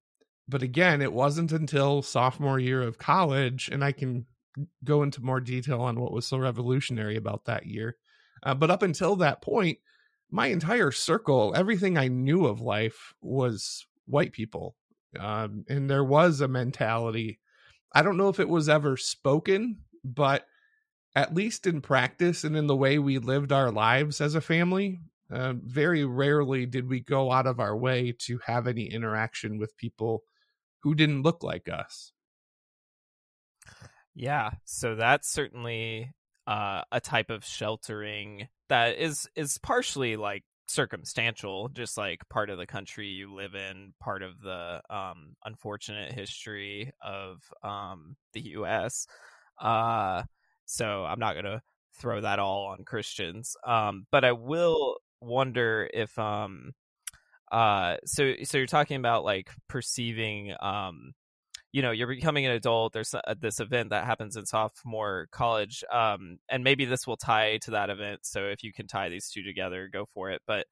but 0.48 0.62
again, 0.62 1.02
it 1.02 1.14
wasn't 1.14 1.52
until 1.52 2.02
sophomore 2.02 2.60
year 2.60 2.82
of 2.82 2.98
college, 2.98 3.70
and 3.72 3.84
I 3.84 3.92
can 3.92 4.26
go 4.84 5.04
into 5.04 5.24
more 5.24 5.42
detail 5.42 5.82
on 5.82 6.00
what 6.00 6.14
was 6.14 6.28
so 6.28 6.38
revolutionary 6.38 7.18
about 7.18 7.46
that 7.46 7.66
year. 7.66 7.98
Uh, 8.44 8.54
but 8.54 8.72
up 8.72 8.84
until 8.84 9.16
that 9.18 9.42
point, 9.42 9.80
my 10.32 10.48
entire 10.48 10.92
circle, 10.92 11.54
everything 11.56 11.98
I 11.98 12.08
knew 12.08 12.46
of 12.46 12.62
life 12.62 13.14
was 13.22 13.86
white 14.06 14.32
people. 14.32 14.76
Um, 15.20 15.66
and 15.70 15.90
there 15.90 16.04
was 16.04 16.42
a 16.42 16.48
mentality. 16.48 17.40
I 17.94 18.02
don't 18.02 18.18
know 18.18 18.30
if 18.30 18.40
it 18.40 18.50
was 18.50 18.70
ever 18.70 18.98
spoken, 18.98 19.80
but 20.04 20.46
at 21.16 21.34
least 21.34 21.66
in 21.66 21.82
practice 21.82 22.44
and 22.44 22.56
in 22.56 22.68
the 22.68 22.76
way 22.76 23.00
we 23.00 23.18
lived 23.18 23.52
our 23.52 23.72
lives 23.72 24.20
as 24.20 24.36
a 24.36 24.42
family, 24.42 25.00
uh, 25.32 25.54
very 25.64 26.06
rarely 26.06 26.66
did 26.66 26.88
we 26.88 27.00
go 27.00 27.32
out 27.32 27.48
of 27.48 27.60
our 27.60 27.76
way 27.76 28.14
to 28.20 28.40
have 28.46 28.68
any 28.68 28.86
interaction 28.86 29.58
with 29.58 29.78
people 29.78 30.24
who 30.84 30.94
didn't 30.94 31.24
look 31.24 31.42
like 31.44 31.68
us. 31.68 32.12
Yeah, 34.14 34.52
so 34.66 34.96
that's 34.96 35.30
certainly 35.30 36.14
uh, 36.48 36.84
a 36.92 37.02
type 37.02 37.30
of 37.30 37.44
sheltering 37.44 38.48
that 38.70 38.98
is 38.98 39.28
is 39.36 39.58
partially 39.58 40.16
like 40.16 40.44
circumstantial, 40.68 41.70
just 41.70 41.98
like 41.98 42.28
part 42.30 42.50
of 42.50 42.58
the 42.58 42.66
country 42.66 43.08
you 43.08 43.34
live 43.34 43.56
in, 43.56 43.94
part 44.00 44.22
of 44.22 44.42
the 44.42 44.82
um, 44.90 45.36
unfortunate 45.44 46.14
history 46.14 46.92
of 47.04 47.42
um, 47.64 48.16
the 48.34 48.42
U.S. 48.42 49.08
Uh, 49.60 50.24
so 50.66 51.06
I'm 51.06 51.20
not 51.20 51.34
going 51.34 51.46
to 51.46 51.62
throw 52.00 52.22
that 52.22 52.40
all 52.40 52.68
on 52.68 52.84
Christians. 52.84 53.56
Um, 53.66 54.06
but 54.12 54.26
I 54.26 54.34
will 54.34 54.98
wonder 55.22 55.90
if 55.94 56.18
um 56.20 56.72
uh 57.52 57.98
so 58.06 58.34
so 58.44 58.58
you're 58.58 58.68
talking 58.68 58.98
about 58.98 59.24
like 59.24 59.50
perceiving 59.68 60.54
um 60.62 61.14
you 61.72 61.82
know 61.82 61.92
you're 61.92 62.08
becoming 62.08 62.46
an 62.46 62.52
adult 62.52 62.94
there's 62.94 63.14
this 63.40 63.60
event 63.60 63.90
that 63.90 64.06
happens 64.06 64.36
in 64.36 64.46
sophomore 64.46 65.28
college 65.32 65.84
um 65.92 66.38
and 66.50 66.64
maybe 66.64 66.86
this 66.86 67.06
will 67.06 67.18
tie 67.18 67.58
to 67.62 67.72
that 67.72 67.90
event 67.90 68.20
so 68.24 68.46
if 68.46 68.64
you 68.64 68.72
can 68.74 68.88
tie 68.88 69.10
these 69.10 69.30
two 69.30 69.44
together 69.44 69.90
go 69.92 70.06
for 70.14 70.32
it 70.32 70.42
but 70.48 70.66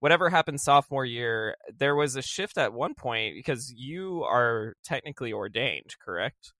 whatever 0.00 0.28
happened 0.28 0.60
sophomore 0.60 1.04
year 1.04 1.56
there 1.78 1.94
was 1.94 2.16
a 2.16 2.22
shift 2.22 2.58
at 2.58 2.72
one 2.72 2.94
point 2.94 3.34
because 3.34 3.72
you 3.76 4.24
are 4.24 4.74
technically 4.84 5.32
ordained 5.32 5.94
correct 6.04 6.52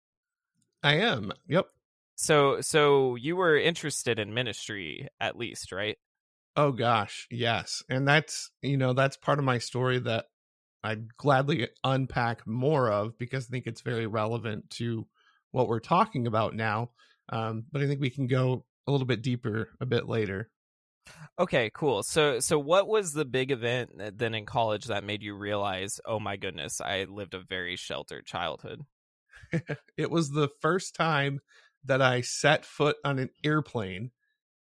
i 0.83 0.95
am 0.95 1.33
yep 1.49 1.66
so 2.16 2.61
so 2.61 3.14
you 3.14 3.37
were 3.37 3.56
interested 3.56 4.18
in 4.18 4.35
ministry 4.35 5.08
at 5.20 5.37
least, 5.37 5.73
right? 5.73 5.99
Oh 6.56 6.73
gosh, 6.73 7.26
yes. 7.30 7.82
And 7.88 8.08
that's, 8.08 8.50
you 8.62 8.76
know, 8.76 8.92
that's 8.92 9.16
part 9.16 9.38
of 9.38 9.44
my 9.44 9.58
story 9.58 9.99
that 10.00 10.26
I'd 10.85 11.16
gladly 11.16 11.68
unpack 11.85 12.46
more 12.46 12.90
of 12.90 13.18
because 13.18 13.46
I 13.46 13.50
think 13.50 13.66
it's 13.66 13.82
very 13.82 14.06
relevant 14.06 14.70
to 14.73 15.08
what 15.50 15.68
we're 15.68 15.80
talking 15.80 16.26
about 16.26 16.54
now. 16.54 16.92
Um, 17.30 17.66
but 17.70 17.82
I 17.82 17.87
think 17.87 18.00
we 18.00 18.11
can 18.11 18.26
go 18.26 18.66
a 18.87 18.92
little 18.92 19.06
bit 19.06 19.23
deeper 19.23 19.70
a 19.80 19.87
bit 19.87 20.08
later. 20.08 20.50
Okay, 21.38 21.70
cool. 21.75 22.02
So 22.02 22.40
so 22.40 22.58
what 22.58 22.88
was 22.88 23.12
the 23.12 23.25
big 23.25 23.50
event 23.50 23.90
then 24.18 24.35
in 24.35 24.46
college 24.46 24.87
that 24.87 25.04
made 25.04 25.23
you 25.23 25.35
realize, 25.37 26.00
"Oh 26.04 26.18
my 26.20 26.37
goodness, 26.37 26.80
I 26.80 27.04
lived 27.04 27.35
a 27.35 27.40
very 27.40 27.76
sheltered 27.76 28.26
childhood?" 28.26 28.82
it 29.96 30.11
was 30.11 30.30
the 30.30 30.49
first 30.61 30.94
time 30.94 31.40
that 31.87 32.02
I 32.02 32.21
set 32.21 32.64
foot 32.64 32.97
on 33.05 33.19
an 33.19 33.31
airplane 33.45 34.11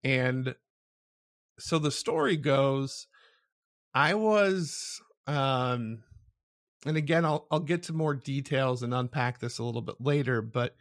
and 0.03 0.55
so 1.59 1.79
the 1.79 1.91
story 1.91 2.37
goes 2.37 3.07
I 3.93 4.15
was 4.15 5.01
um 5.27 6.03
and 6.85 6.97
again 6.97 7.25
I'll 7.25 7.47
I'll 7.51 7.59
get 7.59 7.83
to 7.83 7.93
more 7.93 8.15
details 8.15 8.83
and 8.83 8.93
unpack 8.93 9.39
this 9.39 9.59
a 9.59 9.63
little 9.63 9.81
bit 9.81 9.97
later, 9.99 10.41
but 10.41 10.75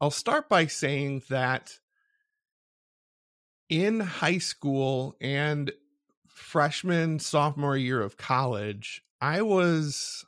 I'll 0.00 0.10
start 0.10 0.48
by 0.48 0.66
saying 0.66 1.22
that 1.28 1.78
in 3.68 4.00
high 4.00 4.38
school 4.38 5.16
and 5.20 5.72
freshman 6.26 7.18
sophomore 7.18 7.76
year 7.76 8.00
of 8.00 8.16
college, 8.16 9.02
I 9.20 9.42
was 9.42 10.24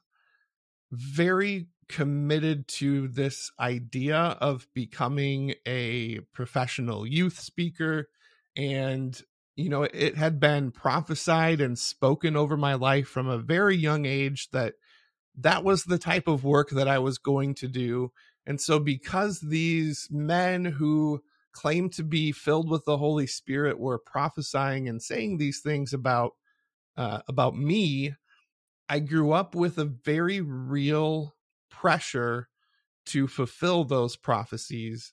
very 0.90 1.68
committed 1.92 2.66
to 2.66 3.06
this 3.08 3.52
idea 3.60 4.16
of 4.16 4.66
becoming 4.74 5.54
a 5.66 6.20
professional 6.32 7.06
youth 7.06 7.38
speaker. 7.38 8.08
And 8.56 9.20
you 9.54 9.68
know 9.68 9.82
it 9.82 10.16
had 10.16 10.40
been 10.40 10.70
prophesied 10.70 11.60
and 11.60 11.78
spoken 11.78 12.36
over 12.36 12.56
my 12.56 12.74
life 12.74 13.06
from 13.06 13.28
a 13.28 13.38
very 13.38 13.76
young 13.76 14.06
age 14.06 14.48
that 14.52 14.74
that 15.36 15.62
was 15.62 15.84
the 15.84 15.98
type 15.98 16.26
of 16.26 16.44
work 16.44 16.70
that 16.70 16.88
I 16.88 16.98
was 16.98 17.18
going 17.18 17.54
to 17.56 17.68
do. 17.68 18.12
And 18.46 18.60
so 18.60 18.78
because 18.78 19.40
these 19.40 20.08
men 20.10 20.64
who 20.64 21.22
claimed 21.52 21.92
to 21.94 22.02
be 22.02 22.32
filled 22.32 22.70
with 22.70 22.84
the 22.86 22.96
Holy 22.96 23.26
Spirit 23.26 23.78
were 23.78 23.98
prophesying 23.98 24.88
and 24.88 25.02
saying 25.02 25.36
these 25.36 25.60
things 25.60 25.92
about 25.92 26.32
uh, 26.96 27.20
about 27.28 27.54
me, 27.54 28.14
I 28.88 29.00
grew 29.00 29.32
up 29.32 29.54
with 29.54 29.78
a 29.78 29.84
very 29.84 30.40
real 30.40 31.34
pressure 31.82 32.48
to 33.06 33.26
fulfill 33.26 33.84
those 33.84 34.16
prophecies. 34.16 35.12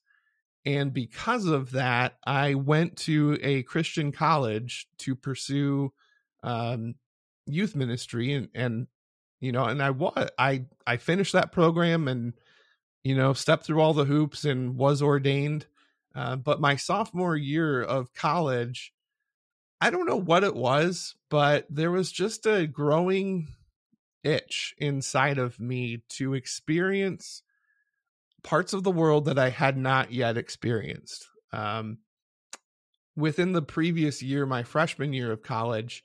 And 0.65 0.93
because 0.93 1.45
of 1.45 1.71
that, 1.71 2.17
I 2.25 2.53
went 2.53 2.97
to 2.97 3.37
a 3.41 3.63
Christian 3.63 4.11
college 4.11 4.87
to 4.99 5.15
pursue 5.15 5.91
um, 6.43 6.95
youth 7.45 7.75
ministry, 7.75 8.33
and 8.33 8.49
and 8.53 8.87
you 9.39 9.51
know, 9.51 9.65
and 9.65 9.81
I 9.81 9.89
was 9.89 10.29
I 10.37 10.65
I 10.85 10.97
finished 10.97 11.33
that 11.33 11.51
program 11.51 12.07
and 12.07 12.33
you 13.03 13.15
know 13.15 13.33
stepped 13.33 13.65
through 13.65 13.81
all 13.81 13.93
the 13.93 14.05
hoops 14.05 14.45
and 14.45 14.77
was 14.77 15.01
ordained 15.01 15.65
uh, 16.15 16.35
but 16.35 16.59
my 16.59 16.75
sophomore 16.75 17.35
year 17.35 17.81
of 17.81 18.13
college, 18.13 18.93
I 19.79 19.89
don't 19.89 20.07
know 20.07 20.19
what 20.19 20.43
it 20.43 20.55
was, 20.55 21.15
but 21.29 21.65
there 21.69 21.91
was 21.91 22.11
just 22.11 22.45
a 22.45 22.67
growing 22.67 23.47
itch 24.23 24.73
inside 24.77 25.37
of 25.37 25.59
me 25.59 26.01
to 26.09 26.33
experience 26.33 27.41
parts 28.43 28.73
of 28.73 28.83
the 28.83 28.91
world 28.91 29.25
that 29.25 29.39
I 29.39 29.49
had 29.49 29.77
not 29.77 30.11
yet 30.11 30.37
experienced. 30.37 31.27
Um, 31.51 31.99
within 33.15 33.53
the 33.53 33.61
previous 33.61 34.21
year, 34.21 34.45
my 34.45 34.63
freshman 34.63 35.13
year 35.13 35.31
of 35.31 35.43
college, 35.43 36.03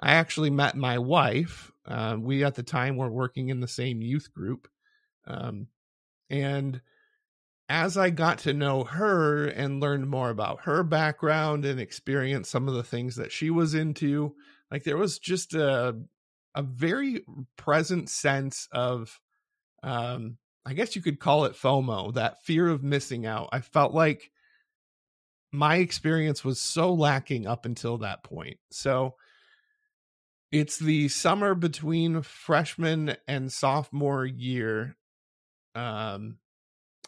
I 0.00 0.14
actually 0.14 0.50
met 0.50 0.76
my 0.76 0.98
wife. 0.98 1.70
Uh, 1.86 2.16
we 2.18 2.44
at 2.44 2.54
the 2.54 2.62
time 2.62 2.96
were 2.96 3.10
working 3.10 3.48
in 3.48 3.60
the 3.60 3.68
same 3.68 4.02
youth 4.02 4.32
group. 4.32 4.68
Um, 5.26 5.68
and 6.30 6.80
as 7.68 7.96
I 7.96 8.10
got 8.10 8.38
to 8.40 8.52
know 8.52 8.84
her 8.84 9.46
and 9.46 9.80
learned 9.80 10.08
more 10.08 10.30
about 10.30 10.62
her 10.62 10.82
background 10.82 11.64
and 11.64 11.80
experienced 11.80 12.50
some 12.50 12.68
of 12.68 12.74
the 12.74 12.82
things 12.82 13.16
that 13.16 13.32
she 13.32 13.50
was 13.50 13.74
into, 13.74 14.34
like 14.70 14.84
there 14.84 14.96
was 14.96 15.18
just 15.18 15.54
a 15.54 15.96
a 16.54 16.62
very 16.62 17.24
present 17.56 18.08
sense 18.08 18.68
of 18.72 19.18
um 19.82 20.38
I 20.66 20.72
guess 20.72 20.96
you 20.96 21.02
could 21.02 21.20
call 21.20 21.44
it 21.44 21.52
FOMO, 21.56 22.14
that 22.14 22.42
fear 22.42 22.68
of 22.68 22.82
missing 22.82 23.26
out. 23.26 23.50
I 23.52 23.60
felt 23.60 23.92
like 23.92 24.30
my 25.52 25.76
experience 25.76 26.42
was 26.42 26.58
so 26.58 26.94
lacking 26.94 27.46
up 27.46 27.66
until 27.66 27.98
that 27.98 28.24
point. 28.24 28.56
So 28.70 29.14
it's 30.50 30.78
the 30.78 31.08
summer 31.08 31.54
between 31.54 32.22
freshman 32.22 33.16
and 33.28 33.52
sophomore 33.52 34.24
year 34.24 34.96
um 35.74 36.38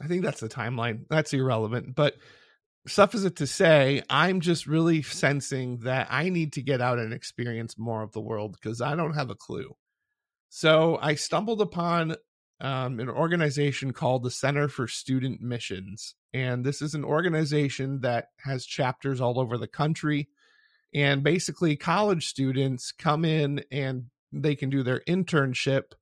I 0.00 0.06
think 0.08 0.22
that's 0.22 0.40
the 0.40 0.48
timeline. 0.48 1.06
That's 1.08 1.32
irrelevant. 1.32 1.94
But 1.94 2.16
suffice 2.88 3.24
it 3.24 3.36
to 3.36 3.46
say, 3.46 4.02
I'm 4.08 4.40
just 4.40 4.66
really 4.66 5.02
sensing 5.02 5.78
that 5.80 6.08
I 6.10 6.28
need 6.28 6.52
to 6.54 6.62
get 6.62 6.80
out 6.80 6.98
and 6.98 7.12
experience 7.12 7.78
more 7.78 8.02
of 8.02 8.12
the 8.12 8.20
world 8.20 8.52
because 8.52 8.80
I 8.80 8.94
don't 8.94 9.14
have 9.14 9.30
a 9.30 9.34
clue. 9.34 9.76
So 10.48 10.98
I 11.00 11.14
stumbled 11.14 11.60
upon 11.60 12.16
um, 12.60 13.00
an 13.00 13.10
organization 13.10 13.92
called 13.92 14.22
the 14.22 14.30
Center 14.30 14.68
for 14.68 14.88
Student 14.88 15.40
Missions. 15.40 16.14
And 16.32 16.64
this 16.64 16.80
is 16.80 16.94
an 16.94 17.04
organization 17.04 18.00
that 18.00 18.28
has 18.44 18.64
chapters 18.64 19.20
all 19.20 19.38
over 19.38 19.58
the 19.58 19.66
country. 19.66 20.28
And 20.94 21.22
basically, 21.22 21.76
college 21.76 22.26
students 22.26 22.92
come 22.92 23.24
in 23.24 23.64
and 23.70 24.04
they 24.32 24.54
can 24.54 24.70
do 24.70 24.82
their 24.82 25.00
internship 25.00 25.92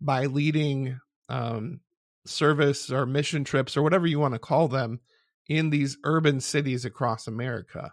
by 0.00 0.26
leading 0.26 1.00
um, 1.28 1.80
service 2.26 2.90
or 2.90 3.06
mission 3.06 3.44
trips 3.44 3.76
or 3.76 3.82
whatever 3.82 4.06
you 4.06 4.18
want 4.18 4.34
to 4.34 4.38
call 4.38 4.68
them 4.68 5.00
in 5.48 5.70
these 5.70 5.98
urban 6.04 6.40
cities 6.40 6.84
across 6.84 7.26
America. 7.26 7.92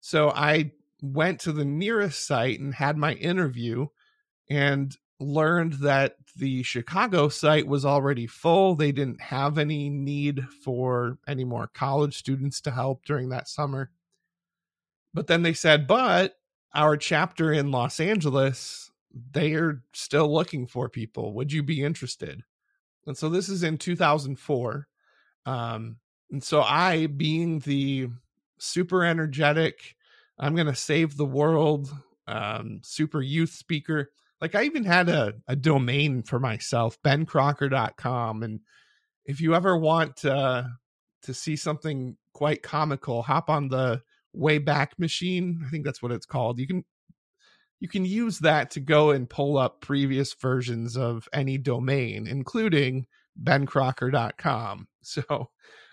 So 0.00 0.30
I 0.30 0.72
went 1.02 1.40
to 1.40 1.52
the 1.52 1.64
nearest 1.64 2.26
site 2.26 2.60
and 2.60 2.74
had 2.74 2.96
my 2.96 3.14
interview 3.14 3.88
and 4.48 4.96
learned 5.20 5.74
that 5.74 6.16
the 6.36 6.62
Chicago 6.62 7.28
site 7.28 7.66
was 7.66 7.84
already 7.84 8.26
full. 8.26 8.74
They 8.74 8.92
didn't 8.92 9.20
have 9.20 9.58
any 9.58 9.88
need 9.88 10.46
for 10.64 11.18
any 11.26 11.44
more 11.44 11.68
college 11.68 12.16
students 12.16 12.60
to 12.62 12.70
help 12.70 13.04
during 13.04 13.28
that 13.28 13.48
summer. 13.48 13.90
But 15.14 15.26
then 15.26 15.42
they 15.42 15.52
said, 15.52 15.86
but 15.86 16.36
our 16.74 16.96
chapter 16.96 17.52
in 17.52 17.70
Los 17.70 18.00
Angeles, 18.00 18.90
they 19.32 19.52
are 19.54 19.82
still 19.92 20.32
looking 20.32 20.66
for 20.66 20.88
people. 20.88 21.34
Would 21.34 21.52
you 21.52 21.62
be 21.62 21.82
interested? 21.82 22.42
And 23.06 23.16
so 23.16 23.28
this 23.28 23.48
is 23.48 23.62
in 23.62 23.78
2004. 23.78 24.88
Um, 25.44 25.96
and 26.32 26.42
so 26.42 26.62
I, 26.62 27.06
being 27.06 27.60
the 27.60 28.08
super 28.58 29.04
energetic, 29.04 29.94
I'm 30.38 30.54
going 30.54 30.66
to 30.66 30.74
save 30.74 31.16
the 31.16 31.26
world, 31.26 31.94
um, 32.26 32.80
super 32.82 33.20
youth 33.20 33.50
speaker, 33.50 34.10
like 34.40 34.56
I 34.56 34.64
even 34.64 34.84
had 34.84 35.08
a, 35.08 35.34
a 35.46 35.54
domain 35.54 36.22
for 36.24 36.40
myself, 36.40 37.00
bencrocker.com. 37.02 38.42
And 38.42 38.60
if 39.24 39.40
you 39.40 39.54
ever 39.54 39.76
want 39.76 40.24
uh, 40.24 40.64
to 41.22 41.34
see 41.34 41.54
something 41.54 42.16
quite 42.32 42.62
comical, 42.62 43.22
hop 43.22 43.48
on 43.48 43.68
the 43.68 44.02
Wayback 44.36 44.98
Machine. 44.98 45.62
I 45.64 45.70
think 45.70 45.84
that's 45.84 46.02
what 46.02 46.10
it's 46.10 46.26
called. 46.26 46.58
You 46.58 46.66
can 46.66 46.84
you 47.78 47.88
can 47.88 48.04
use 48.04 48.38
that 48.40 48.70
to 48.72 48.80
go 48.80 49.10
and 49.10 49.28
pull 49.28 49.58
up 49.58 49.80
previous 49.80 50.34
versions 50.34 50.96
of 50.96 51.28
any 51.32 51.58
domain, 51.58 52.26
including 52.26 53.06
bencrocker.com. 53.42 54.88
So, 55.04 55.50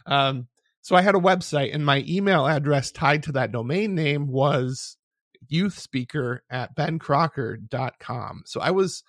um, 0.10 0.48
so 0.82 0.96
I 0.96 1.02
had 1.02 1.16
a 1.16 1.20
website 1.20 1.74
and 1.74 1.86
my 1.86 2.04
email 2.08 2.48
address 2.48 2.92
tied 2.92 3.24
to 3.24 3.32
that 3.34 3.52
domain 3.52 3.96
name 3.96 4.28
was 4.28 4.98
youth 5.48 5.78
speaker 5.78 6.44
at 6.50 6.76
bencrocker.com. 6.76 8.44
So 8.46 8.60
I 8.60 8.72
was, 8.72 9.04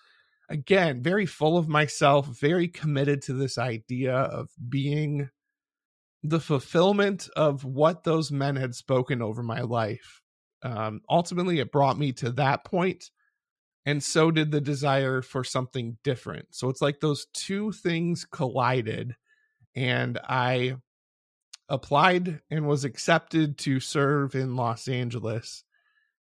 again, 0.48 1.02
very 1.02 1.26
full 1.26 1.56
of 1.56 1.68
myself, 1.68 2.26
very 2.26 2.68
committed 2.68 3.22
to 3.22 3.32
this 3.32 3.58
idea 3.58 4.14
of 4.14 4.48
being 4.68 5.30
the 6.22 6.40
fulfillment 6.40 7.28
of 7.34 7.64
what 7.64 8.04
those 8.04 8.30
men 8.30 8.56
had 8.56 8.74
spoken 8.74 9.22
over 9.22 9.42
my 9.42 9.62
life 9.62 10.20
um, 10.62 11.00
ultimately 11.08 11.58
it 11.58 11.72
brought 11.72 11.98
me 11.98 12.12
to 12.12 12.30
that 12.32 12.64
point 12.64 13.10
and 13.86 14.02
so 14.02 14.30
did 14.30 14.50
the 14.50 14.60
desire 14.60 15.22
for 15.22 15.42
something 15.42 15.96
different 16.04 16.46
so 16.50 16.68
it's 16.68 16.82
like 16.82 17.00
those 17.00 17.26
two 17.32 17.72
things 17.72 18.26
collided 18.30 19.16
and 19.74 20.18
i 20.28 20.76
applied 21.70 22.40
and 22.50 22.66
was 22.66 22.84
accepted 22.84 23.56
to 23.56 23.80
serve 23.80 24.34
in 24.34 24.56
los 24.56 24.88
angeles 24.88 25.64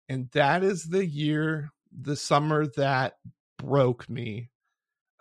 and 0.08 0.30
that 0.32 0.64
is 0.64 0.86
the 0.86 1.06
year 1.06 1.72
the 1.92 2.16
summer 2.16 2.68
that 2.68 3.16
broke 3.58 4.10
me 4.10 4.50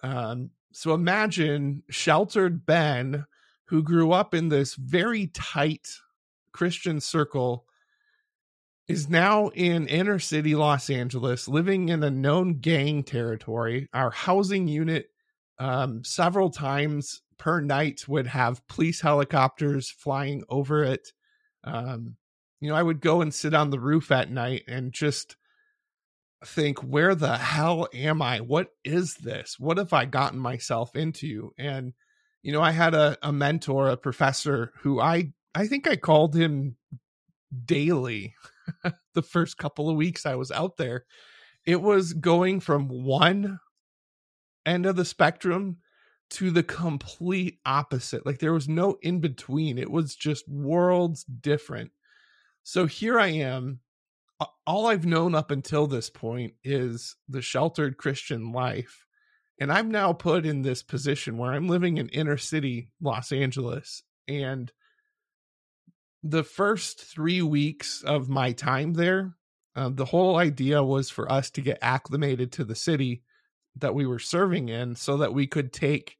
um, 0.03 0.51
so 0.73 0.93
imagine 0.93 1.83
sheltered 1.89 2.67
ben 2.67 3.25
who 3.67 3.83
grew 3.83 4.13
up 4.13 4.35
in 4.35 4.49
this 4.49 4.75
very 4.75 5.29
tight 5.29 5.89
christian 6.53 7.01
circle 7.01 7.65
is 8.91 9.09
now 9.09 9.49
in 9.51 9.87
inner 9.87 10.19
city 10.19 10.57
Los 10.57 10.91
Angeles, 10.91 11.47
living 11.47 11.91
in 11.91 12.03
a 12.03 12.11
known 12.11 12.59
gang 12.59 13.05
territory. 13.05 13.89
Our 13.95 14.11
housing 14.11 14.67
unit, 14.67 15.11
um, 15.61 16.03
several 16.03 16.51
times 16.51 17.23
per 17.41 17.61
night, 17.61 18.07
would 18.07 18.29
have 18.29 18.67
police 18.69 19.01
helicopters 19.01 19.91
flying 19.91 20.45
over 20.49 20.85
it. 20.85 21.13
Um, 21.65 22.17
you 22.61 22.69
know, 22.69 22.77
I 22.77 22.83
would 22.83 23.01
go 23.01 23.23
and 23.23 23.35
sit 23.35 23.55
on 23.55 23.71
the 23.71 23.81
roof 23.81 24.13
at 24.13 24.31
night 24.31 24.65
and 24.69 24.93
just 24.93 25.37
think, 26.45 26.81
where 26.81 27.15
the 27.15 27.39
hell 27.39 27.89
am 27.95 28.21
I? 28.21 28.41
What 28.41 28.69
is 28.85 29.15
this? 29.15 29.59
What 29.59 29.79
have 29.79 29.95
I 29.95 30.05
gotten 30.05 30.39
myself 30.39 30.95
into? 30.95 31.53
And, 31.59 31.95
you 32.43 32.53
know, 32.53 32.61
I 32.61 32.73
had 32.73 32.95
a, 32.95 33.17
a 33.23 33.33
mentor, 33.33 33.89
a 33.89 33.97
professor 33.97 34.73
who 34.83 35.01
I, 35.01 35.33
I 35.55 35.67
think 35.67 35.89
I 35.89 35.97
called 35.97 36.37
him 36.37 36.77
daily 37.65 38.35
the 39.15 39.23
first 39.23 39.57
couple 39.57 39.89
of 39.89 39.97
weeks 39.97 40.27
I 40.27 40.35
was 40.35 40.51
out 40.51 40.77
there. 40.77 41.07
It 41.65 41.81
was 41.81 42.13
going 42.13 42.61
from 42.61 42.89
one 42.89 43.61
end 44.67 44.85
of 44.85 44.97
the 44.97 45.07
spectrum 45.07 45.79
to 46.31 46.51
the 46.51 46.63
complete 46.63 47.59
opposite. 47.67 48.25
Like 48.25 48.39
there 48.39 48.53
was 48.53 48.69
no 48.69 48.99
in 49.03 49.21
between. 49.21 49.79
It 49.79 49.91
was 49.91 50.15
just 50.15 50.49
worlds 50.49 51.25
different. 51.25 51.91
So 52.63 52.87
here 52.87 53.19
I 53.19 53.29
am. 53.29 53.81
All 54.67 54.87
I've 54.87 55.05
known 55.05 55.35
up 55.35 55.51
until 55.51 55.87
this 55.87 56.09
point 56.09 56.55
is 56.65 57.17
the 57.29 57.43
sheltered 57.43 57.99
Christian 57.99 58.53
life. 58.53 59.05
And 59.59 59.71
I'm 59.71 59.91
now 59.91 60.15
put 60.15 60.47
in 60.47 60.63
this 60.63 60.83
position 60.83 61.37
where 61.37 61.53
I'm 61.53 61.69
living 61.69 61.99
in 61.99 62.09
inner 62.09 62.39
city 62.39 62.91
Los 63.03 63.33
Angeles. 63.33 64.03
And 64.27 64.73
the 66.23 66.45
first 66.45 67.03
three 67.03 67.43
weeks 67.43 68.03
of 68.03 68.29
my 68.29 68.53
time 68.53 68.95
there, 68.95 69.35
uh, 69.77 69.91
the 69.93 70.07
whole 70.07 70.37
idea 70.37 70.83
was 70.83 71.11
for 71.11 71.31
us 71.31 71.51
to 71.51 71.61
get 71.61 71.79
acclimated 71.83 72.53
to 72.53 72.65
the 72.65 72.75
city 72.75 73.23
that 73.77 73.95
we 73.95 74.07
were 74.07 74.19
serving 74.19 74.69
in 74.69 74.97
so 74.97 75.19
that 75.19 75.35
we 75.35 75.47
could 75.47 75.73
take 75.73 76.17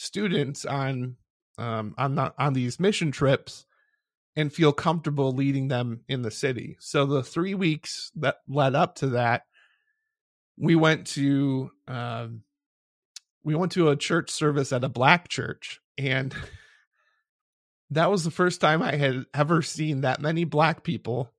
students 0.00 0.64
on 0.64 1.16
um, 1.58 1.94
on 1.98 2.14
the, 2.14 2.32
on 2.38 2.54
these 2.54 2.80
mission 2.80 3.10
trips 3.10 3.66
and 4.34 4.52
feel 4.52 4.72
comfortable 4.72 5.32
leading 5.32 5.68
them 5.68 6.00
in 6.08 6.22
the 6.22 6.30
city. 6.30 6.76
So 6.80 7.04
the 7.04 7.22
three 7.22 7.54
weeks 7.54 8.10
that 8.16 8.36
led 8.48 8.74
up 8.74 8.94
to 8.96 9.08
that, 9.08 9.42
we 10.56 10.74
went 10.74 11.06
to 11.08 11.70
um, 11.86 12.42
we 13.44 13.54
went 13.54 13.72
to 13.72 13.90
a 13.90 13.96
church 13.96 14.30
service 14.30 14.72
at 14.72 14.84
a 14.84 14.88
black 14.88 15.28
church, 15.28 15.80
and 15.98 16.34
that 17.90 18.10
was 18.10 18.24
the 18.24 18.30
first 18.30 18.60
time 18.60 18.82
I 18.82 18.96
had 18.96 19.26
ever 19.34 19.60
seen 19.60 20.02
that 20.02 20.22
many 20.22 20.44
black 20.44 20.82
people 20.82 21.30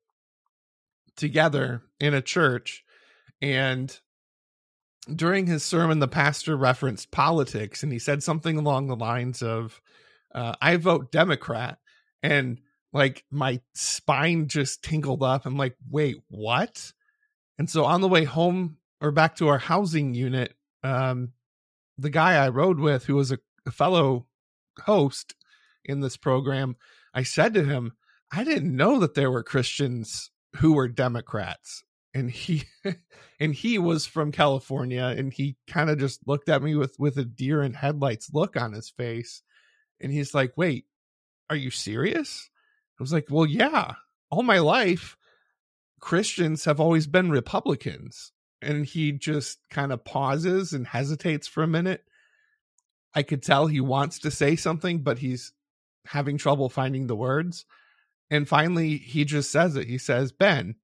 together 1.15 1.81
in 1.99 2.13
a 2.13 2.21
church. 2.21 2.83
And 3.41 3.99
during 5.13 5.47
his 5.47 5.63
sermon, 5.63 5.99
the 5.99 6.07
pastor 6.07 6.55
referenced 6.55 7.11
politics, 7.11 7.83
and 7.83 7.91
he 7.91 7.99
said 7.99 8.23
something 8.23 8.57
along 8.57 8.87
the 8.87 8.95
lines 8.95 9.41
of, 9.41 9.81
uh, 10.33 10.53
"I 10.61 10.77
vote 10.77 11.11
Democrat," 11.11 11.79
and 12.21 12.59
like 12.93 13.23
my 13.31 13.61
spine 13.73 14.47
just 14.47 14.83
tingled 14.83 15.23
up. 15.23 15.45
I'm 15.45 15.57
like, 15.57 15.75
wait, 15.89 16.17
what? 16.29 16.91
And 17.57 17.69
so 17.69 17.85
on 17.85 18.01
the 18.01 18.07
way 18.07 18.23
home 18.23 18.77
or 18.99 19.11
back 19.11 19.35
to 19.37 19.47
our 19.47 19.57
housing 19.57 20.13
unit, 20.13 20.55
um, 20.83 21.31
the 21.97 22.09
guy 22.09 22.33
I 22.33 22.49
rode 22.49 22.79
with, 22.79 23.05
who 23.05 23.15
was 23.15 23.31
a, 23.31 23.39
a 23.65 23.71
fellow 23.71 24.27
host 24.83 25.35
in 25.85 26.01
this 26.01 26.17
program, 26.17 26.75
I 27.13 27.23
said 27.23 27.53
to 27.53 27.63
him, 27.63 27.93
I 28.31 28.43
didn't 28.43 28.75
know 28.75 28.99
that 28.99 29.13
there 29.13 29.31
were 29.31 29.43
Christians 29.43 30.31
who 30.57 30.73
were 30.73 30.87
Democrats. 30.87 31.83
And 32.13 32.29
he 32.29 32.63
and 33.39 33.53
he 33.53 33.77
was 33.77 34.05
from 34.05 34.31
California 34.31 35.13
and 35.17 35.31
he 35.31 35.55
kind 35.67 35.89
of 35.89 35.97
just 35.97 36.27
looked 36.27 36.49
at 36.49 36.61
me 36.61 36.75
with 36.75 36.95
with 36.99 37.17
a 37.17 37.25
deer 37.25 37.63
in 37.63 37.73
headlights 37.73 38.33
look 38.33 38.55
on 38.55 38.73
his 38.73 38.89
face. 38.89 39.41
And 39.99 40.11
he's 40.11 40.33
like, 40.33 40.53
"Wait, 40.57 40.85
are 41.49 41.55
you 41.55 41.71
serious?" 41.71 42.49
I 43.01 43.03
was 43.03 43.11
like, 43.11 43.25
well, 43.31 43.47
yeah, 43.47 43.95
all 44.29 44.43
my 44.43 44.59
life, 44.59 45.17
Christians 45.99 46.65
have 46.65 46.79
always 46.79 47.07
been 47.07 47.31
Republicans. 47.31 48.31
And 48.61 48.85
he 48.85 49.11
just 49.11 49.57
kind 49.71 49.91
of 49.91 50.05
pauses 50.05 50.73
and 50.73 50.85
hesitates 50.85 51.47
for 51.47 51.63
a 51.63 51.67
minute. 51.67 52.03
I 53.15 53.23
could 53.23 53.41
tell 53.41 53.65
he 53.65 53.81
wants 53.81 54.19
to 54.19 54.29
say 54.29 54.55
something, 54.55 55.01
but 55.01 55.17
he's 55.17 55.51
having 56.05 56.37
trouble 56.37 56.69
finding 56.69 57.07
the 57.07 57.15
words. 57.15 57.65
And 58.29 58.47
finally, 58.47 58.97
he 58.97 59.25
just 59.25 59.49
says 59.49 59.75
it. 59.75 59.87
He 59.87 59.97
says, 59.97 60.31
Ben, 60.31 60.75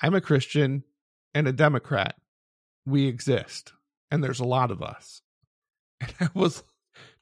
I'm 0.00 0.14
a 0.14 0.20
Christian 0.20 0.84
and 1.34 1.48
a 1.48 1.52
Democrat. 1.52 2.16
We 2.86 3.06
exist, 3.06 3.72
and 4.10 4.22
there's 4.22 4.40
a 4.40 4.44
lot 4.44 4.70
of 4.70 4.82
us. 4.82 5.20
And 6.00 6.12
I 6.20 6.28
was 6.34 6.64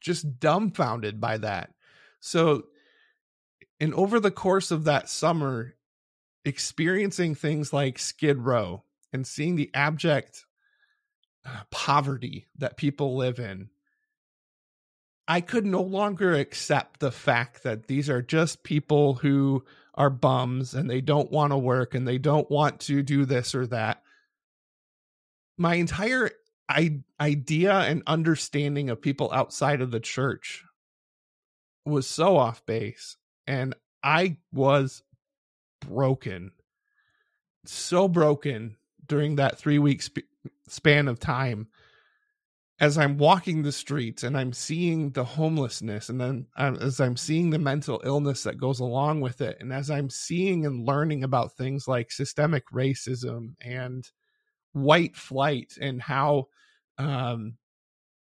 just 0.01 0.39
dumbfounded 0.39 1.21
by 1.21 1.37
that. 1.37 1.73
So 2.19 2.65
and 3.83 3.93
over 3.95 4.19
the 4.19 4.31
course 4.31 4.71
of 4.71 4.85
that 4.85 5.09
summer, 5.09 5.75
experiencing 6.45 7.35
things 7.35 7.73
like 7.73 7.99
Skid 7.99 8.37
Row 8.39 8.83
and 9.11 9.27
seeing 9.27 9.57
the 9.57 9.71
abject 9.73 10.45
uh, 11.45 11.63
poverty 11.69 12.47
that 12.57 12.77
people 12.77 13.17
live 13.17 13.39
in, 13.39 13.69
I 15.27 15.41
could 15.41 15.65
no 15.65 15.81
longer 15.81 16.33
accept 16.33 17.01
the 17.01 17.11
fact 17.11 17.63
that 17.63 17.87
these 17.87 18.09
are 18.09 18.21
just 18.21 18.63
people 18.63 19.15
who 19.15 19.65
are 19.95 20.09
bums 20.09 20.73
and 20.73 20.89
they 20.89 21.01
don't 21.01 21.31
want 21.31 21.51
to 21.51 21.57
work 21.57 21.93
and 21.93 22.07
they 22.07 22.17
don't 22.17 22.49
want 22.49 22.79
to 22.81 23.03
do 23.03 23.25
this 23.25 23.53
or 23.53 23.67
that. 23.67 24.01
My 25.57 25.75
entire 25.75 26.31
I- 26.67 27.03
idea 27.19 27.73
and 27.73 28.01
understanding 28.07 28.89
of 28.89 29.01
people 29.01 29.31
outside 29.31 29.81
of 29.81 29.91
the 29.91 29.99
church 29.99 30.63
was 31.85 32.07
so 32.07 32.37
off 32.37 32.65
base 32.65 33.17
and 33.45 33.75
I 34.01 34.37
was 34.51 35.03
broken, 35.81 36.51
so 37.65 38.07
broken 38.07 38.77
during 39.05 39.35
that 39.35 39.57
three 39.57 39.79
week 39.79 40.01
sp- 40.01 40.27
span 40.67 41.07
of 41.07 41.19
time. 41.19 41.67
As 42.83 42.97
I'm 42.97 43.17
walking 43.17 43.61
the 43.61 43.71
streets 43.71 44.23
and 44.23 44.37
I'm 44.37 44.51
seeing 44.51 45.11
the 45.11 45.23
homelessness, 45.23 46.09
and 46.09 46.19
then 46.19 46.47
um, 46.57 46.75
as 46.81 46.99
I'm 46.99 47.15
seeing 47.15 47.49
the 47.49 47.57
mental 47.57 48.01
illness 48.03 48.43
that 48.43 48.57
goes 48.57 48.81
along 48.81 49.21
with 49.21 49.39
it, 49.39 49.55
and 49.61 49.71
as 49.71 49.89
I'm 49.89 50.09
seeing 50.09 50.65
and 50.65 50.85
learning 50.85 51.23
about 51.23 51.53
things 51.53 51.87
like 51.87 52.11
systemic 52.11 52.65
racism 52.73 53.55
and 53.61 54.03
white 54.73 55.15
flight, 55.15 55.77
and 55.79 56.01
how 56.01 56.47
um, 56.97 57.53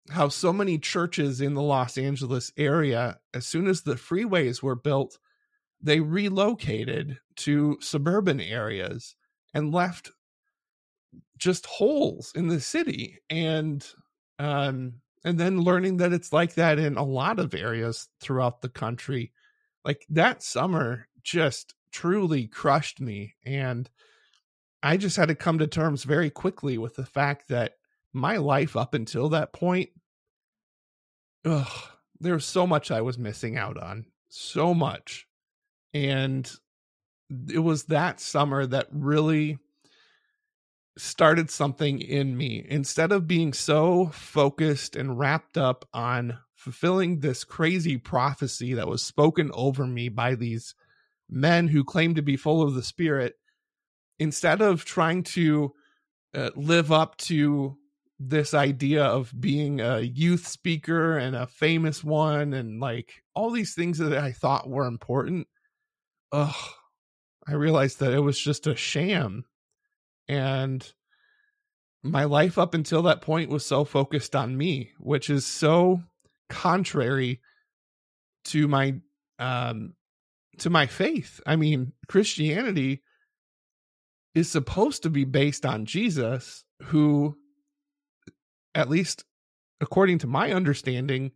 how 0.09 0.29
so 0.29 0.53
many 0.53 0.79
churches 0.79 1.41
in 1.41 1.55
the 1.55 1.61
Los 1.61 1.99
Angeles 1.99 2.53
area, 2.57 3.19
as 3.35 3.49
soon 3.49 3.67
as 3.67 3.83
the 3.83 3.97
freeways 3.97 4.63
were 4.63 4.77
built, 4.77 5.19
they 5.83 5.99
relocated 5.99 7.19
to 7.39 7.77
suburban 7.81 8.41
areas 8.41 9.17
and 9.53 9.75
left 9.75 10.13
just 11.39 11.67
holes 11.67 12.31
in 12.37 12.47
the 12.47 12.61
city 12.61 13.19
and 13.29 13.85
um 14.39 14.95
and 15.25 15.39
then 15.39 15.61
learning 15.61 15.99
that 15.99 16.13
it's 16.13 16.33
like 16.33 16.55
that 16.55 16.79
in 16.79 16.97
a 16.97 17.05
lot 17.05 17.39
of 17.39 17.55
areas 17.55 18.09
throughout 18.21 18.61
the 18.61 18.69
country 18.69 19.33
like 19.85 20.05
that 20.09 20.43
summer 20.43 21.09
just 21.23 21.75
truly 21.93 22.47
crushed 22.47 23.01
me 23.01 23.35
and 23.45 23.89
i 24.83 24.97
just 24.97 25.17
had 25.17 25.29
to 25.29 25.35
come 25.35 25.59
to 25.59 25.67
terms 25.67 26.05
very 26.05 26.31
quickly 26.31 26.77
with 26.77 26.95
the 26.97 27.07
fact 27.07 27.49
that 27.49 27.75
my 28.15 28.37
life 28.37 28.77
up 28.77 28.95
until 28.95 29.29
that 29.31 29.53
point, 29.53 29.91
ugh, 31.45 31.89
there 32.21 32.35
was 32.35 32.47
so 32.47 32.67
much 32.67 32.91
I 32.91 33.03
was 33.03 33.19
missing 33.19 33.59
out 33.59 33.77
on. 33.77 34.07
So 34.29 34.73
much. 34.73 35.27
And 35.93 36.51
it 37.53 37.59
was 37.59 37.85
that 37.85 38.21
summer 38.21 38.65
that 38.67 38.87
really 38.93 39.59
started 40.97 41.51
something 41.51 42.01
in 42.01 42.37
me. 42.37 42.65
Instead 42.69 43.13
of 43.13 43.27
being 43.27 43.53
so 43.53 44.07
focused 44.13 44.97
and 44.97 45.19
wrapped 45.19 45.57
up 45.57 45.85
on 45.93 46.39
fulfilling 46.55 47.21
this 47.21 47.45
crazy 47.45 47.99
prophecy 47.99 48.75
that 48.75 48.89
was 48.89 49.03
spoken 49.03 49.51
over 49.55 49.87
me 49.87 50.09
by 50.09 50.35
these 50.35 50.75
men 51.29 51.69
who 51.69 51.85
claim 51.85 52.15
to 52.15 52.23
be 52.23 52.37
full 52.37 52.63
of 52.63 52.75
the 52.75 52.83
Spirit, 52.83 53.35
instead 54.19 54.61
of 54.61 54.85
trying 54.85 55.23
to 55.23 55.73
uh, 56.35 56.51
live 56.57 56.93
up 56.93 57.17
to 57.17 57.77
this 58.19 58.55
idea 58.55 59.05
of 59.05 59.33
being 59.39 59.81
a 59.81 60.01
youth 60.01 60.47
speaker 60.47 61.19
and 61.19 61.35
a 61.35 61.47
famous 61.47 62.05
one 62.05 62.55
and 62.55 62.81
like 62.81 63.23
all 63.35 63.51
these 63.51 63.75
things 63.75 63.99
that 63.99 64.17
I 64.17 64.33
thought 64.33 64.69
were 64.69 64.87
important. 64.87 65.49
Ugh, 66.33 66.55
I 67.47 67.55
realized 67.55 68.01
that 68.01 68.15
it 68.15 68.21
was 68.21 68.39
just 68.39 68.67
a 68.67 68.77
sham. 68.77 69.45
And 70.29 70.87
my 72.03 72.25
life 72.25 72.59
up 72.59 72.75
until 72.75 73.03
that 73.03 73.23
point 73.23 73.51
was 73.51 73.65
so 73.65 73.85
focused 73.85 74.35
on 74.37 74.57
me, 74.57 74.93
which 74.99 75.31
is 75.31 75.47
so 75.47 76.03
contrary 76.49 77.41
to 78.47 78.69
my 78.69 78.95
um 79.39 79.95
to 80.59 80.71
my 80.71 80.87
faith. 80.87 81.41
I 81.47 81.57
mean, 81.57 81.93
Christianity 82.09 83.03
is 84.35 84.51
supposed 84.51 85.03
to 85.03 85.11
be 85.11 85.25
based 85.25 85.65
on 85.65 85.87
Jesus 85.87 86.65
who 86.83 87.37
at 88.75 88.91
least 88.91 89.25
according 89.81 90.19
to 90.19 90.27
my 90.27 90.53
understanding, 90.53 91.33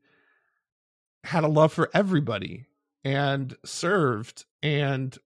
had 1.24 1.44
a 1.44 1.48
love 1.48 1.72
for 1.72 1.90
everybody 1.92 2.66
and 3.04 3.56
served 3.64 4.44
and 4.62 5.16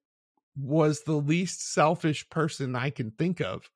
was 0.57 1.03
the 1.03 1.17
least 1.17 1.73
selfish 1.73 2.29
person 2.29 2.77
I 2.77 2.91
can 2.91 3.11
think 3.11 3.41
of. 3.41 3.69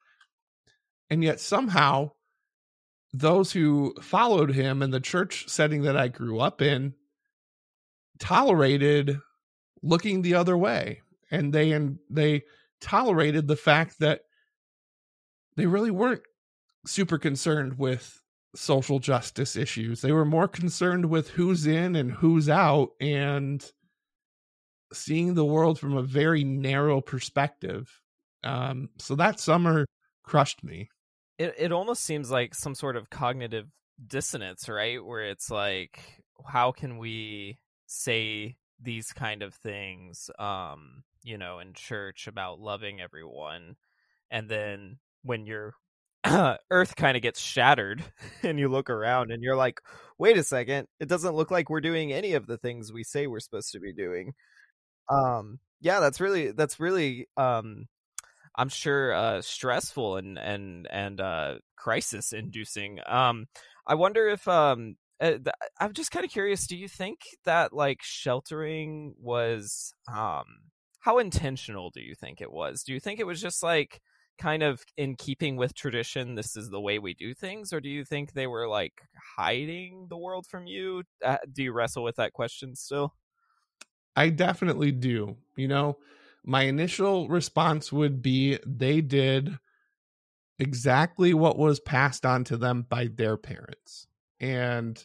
And 1.08 1.22
yet 1.22 1.40
somehow 1.40 2.10
those 3.12 3.52
who 3.52 3.94
followed 4.02 4.50
him 4.50 4.82
in 4.82 4.90
the 4.90 5.00
church 5.00 5.48
setting 5.48 5.82
that 5.82 5.96
I 5.96 6.08
grew 6.08 6.40
up 6.40 6.60
in 6.60 6.94
tolerated 8.18 9.18
looking 9.82 10.22
the 10.22 10.34
other 10.34 10.56
way 10.56 11.02
and 11.30 11.52
they 11.52 11.72
and 11.72 11.98
they 12.10 12.42
tolerated 12.80 13.46
the 13.46 13.56
fact 13.56 13.98
that 14.00 14.22
they 15.56 15.66
really 15.66 15.90
weren't 15.90 16.22
super 16.86 17.18
concerned 17.18 17.78
with 17.78 18.22
social 18.54 18.98
justice 18.98 19.56
issues. 19.56 20.00
They 20.00 20.12
were 20.12 20.24
more 20.24 20.48
concerned 20.48 21.06
with 21.06 21.30
who's 21.30 21.66
in 21.66 21.96
and 21.96 22.10
who's 22.10 22.48
out 22.48 22.90
and 23.00 23.64
seeing 24.92 25.34
the 25.34 25.44
world 25.44 25.78
from 25.78 25.96
a 25.96 26.02
very 26.02 26.44
narrow 26.44 27.00
perspective. 27.00 27.90
Um, 28.44 28.90
so 28.98 29.16
that 29.16 29.40
summer 29.40 29.86
crushed 30.22 30.62
me. 30.64 30.88
It 31.38 31.54
it 31.58 31.72
almost 31.72 32.04
seems 32.04 32.30
like 32.30 32.54
some 32.54 32.74
sort 32.74 32.96
of 32.96 33.10
cognitive 33.10 33.66
dissonance, 34.06 34.68
right? 34.68 35.04
Where 35.04 35.24
it's 35.24 35.50
like, 35.50 36.00
how 36.46 36.72
can 36.72 36.98
we 36.98 37.58
say 37.86 38.56
these 38.80 39.12
kind 39.12 39.42
of 39.42 39.54
things, 39.54 40.30
um, 40.38 41.02
you 41.22 41.38
know, 41.38 41.58
in 41.58 41.72
church 41.74 42.26
about 42.26 42.60
loving 42.60 43.00
everyone, 43.00 43.76
and 44.30 44.48
then 44.48 44.98
when 45.22 45.46
you're 45.46 45.74
Earth 46.70 46.96
kind 46.96 47.16
of 47.16 47.22
gets 47.22 47.40
shattered, 47.40 48.02
and 48.42 48.58
you 48.58 48.68
look 48.68 48.90
around 48.90 49.30
and 49.30 49.42
you're 49.42 49.56
like, 49.56 49.80
wait 50.18 50.36
a 50.38 50.42
second, 50.42 50.88
it 51.00 51.08
doesn't 51.08 51.34
look 51.34 51.50
like 51.50 51.70
we're 51.70 51.80
doing 51.80 52.12
any 52.12 52.34
of 52.34 52.46
the 52.46 52.58
things 52.58 52.92
we 52.92 53.04
say 53.04 53.26
we're 53.26 53.40
supposed 53.40 53.72
to 53.72 53.80
be 53.80 53.92
doing. 53.92 54.32
Um, 55.08 55.58
yeah, 55.80 56.00
that's 56.00 56.20
really 56.20 56.52
that's 56.52 56.80
really 56.80 57.28
um, 57.36 57.86
I'm 58.56 58.68
sure 58.68 59.14
uh, 59.14 59.42
stressful 59.42 60.16
and 60.16 60.38
and 60.38 60.88
and 60.90 61.20
uh, 61.20 61.56
crisis 61.76 62.32
inducing. 62.32 63.00
Um, 63.06 63.46
I 63.86 63.94
wonder 63.94 64.28
if 64.28 64.46
um, 64.48 64.96
uh, 65.20 65.34
I'm 65.80 65.94
just 65.94 66.10
kind 66.10 66.24
of 66.24 66.30
curious. 66.32 66.66
Do 66.66 66.76
you 66.76 66.88
think 66.88 67.20
that 67.44 67.72
like 67.72 68.00
sheltering 68.02 69.14
was 69.20 69.92
um, 70.12 70.44
how 71.00 71.18
intentional? 71.18 71.90
Do 71.90 72.00
you 72.02 72.14
think 72.14 72.40
it 72.40 72.52
was? 72.52 72.82
Do 72.82 72.92
you 72.94 73.00
think 73.00 73.20
it 73.20 73.26
was 73.26 73.40
just 73.40 73.62
like 73.62 74.00
kind 74.38 74.62
of 74.62 74.84
in 74.98 75.14
keeping 75.16 75.56
with 75.56 75.74
tradition 75.74 76.34
this 76.34 76.56
is 76.56 76.68
the 76.70 76.80
way 76.80 76.98
we 76.98 77.14
do 77.14 77.32
things 77.34 77.72
or 77.72 77.80
do 77.80 77.88
you 77.88 78.04
think 78.04 78.32
they 78.32 78.46
were 78.46 78.68
like 78.68 78.92
hiding 79.38 80.06
the 80.10 80.16
world 80.16 80.46
from 80.46 80.66
you 80.66 81.02
uh, 81.24 81.38
do 81.52 81.62
you 81.62 81.72
wrestle 81.72 82.02
with 82.04 82.16
that 82.16 82.34
question 82.34 82.74
still 82.76 83.14
i 84.16 84.28
definitely 84.28 84.92
do 84.92 85.36
you 85.56 85.68
know 85.68 85.96
my 86.44 86.62
initial 86.62 87.28
response 87.28 87.92
would 87.92 88.22
be 88.22 88.58
they 88.66 89.00
did 89.00 89.58
exactly 90.58 91.34
what 91.34 91.58
was 91.58 91.80
passed 91.80 92.24
on 92.24 92.44
to 92.44 92.56
them 92.56 92.86
by 92.88 93.08
their 93.14 93.36
parents 93.36 94.06
and 94.40 95.04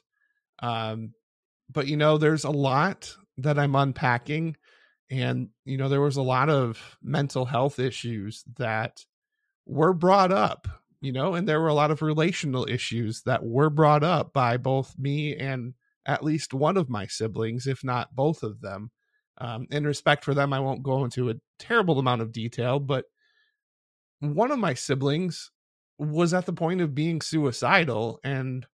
um 0.62 1.14
but 1.70 1.88
you 1.88 1.98
know 1.98 2.18
there's 2.18 2.44
a 2.44 2.52
lot 2.52 3.16
that 3.38 3.60
i'm 3.60 3.76
unpacking 3.76 4.56
and 5.10 5.50
you 5.66 5.78
know 5.78 5.90
there 5.90 6.02
was 6.02 6.18
a 6.18 6.22
lot 6.22 6.50
of 6.50 6.98
mental 7.02 7.46
health 7.46 7.80
issues 7.80 8.44
that 8.58 9.04
were 9.66 9.94
brought 9.94 10.32
up, 10.32 10.68
you 11.02 11.12
know, 11.12 11.34
and 11.36 11.48
there 11.48 11.62
were 11.62 11.68
a 11.68 11.74
lot 11.74 11.92
of 11.92 12.02
relational 12.02 12.68
issues 12.70 13.24
that 13.24 13.44
were 13.44 13.70
brought 13.70 14.04
up 14.04 14.34
by 14.34 14.58
both 14.58 14.98
me 14.98 15.36
and 15.36 15.74
at 16.06 16.24
least 16.24 16.54
one 16.54 16.78
of 16.78 16.90
my 16.90 17.08
siblings, 17.08 17.68
if 17.68 17.84
not 17.84 18.16
both 18.16 18.44
of 18.44 18.62
them. 18.62 18.92
Um, 19.42 19.66
in 19.72 19.86
respect 19.86 20.24
for 20.24 20.36
them, 20.36 20.54
I 20.54 20.60
won't 20.60 20.84
go 20.84 21.04
into 21.04 21.32
a 21.32 21.36
terrible 21.58 21.98
amount 21.98 22.22
of 22.22 22.32
detail, 22.32 22.80
but 22.80 23.06
one 24.20 24.52
of 24.52 24.60
my 24.60 24.76
siblings 24.76 25.50
was 25.98 26.32
at 26.32 26.46
the 26.46 26.54
point 26.54 26.80
of 26.80 26.94
being 26.94 27.22
suicidal, 27.22 28.20
and 28.24 28.68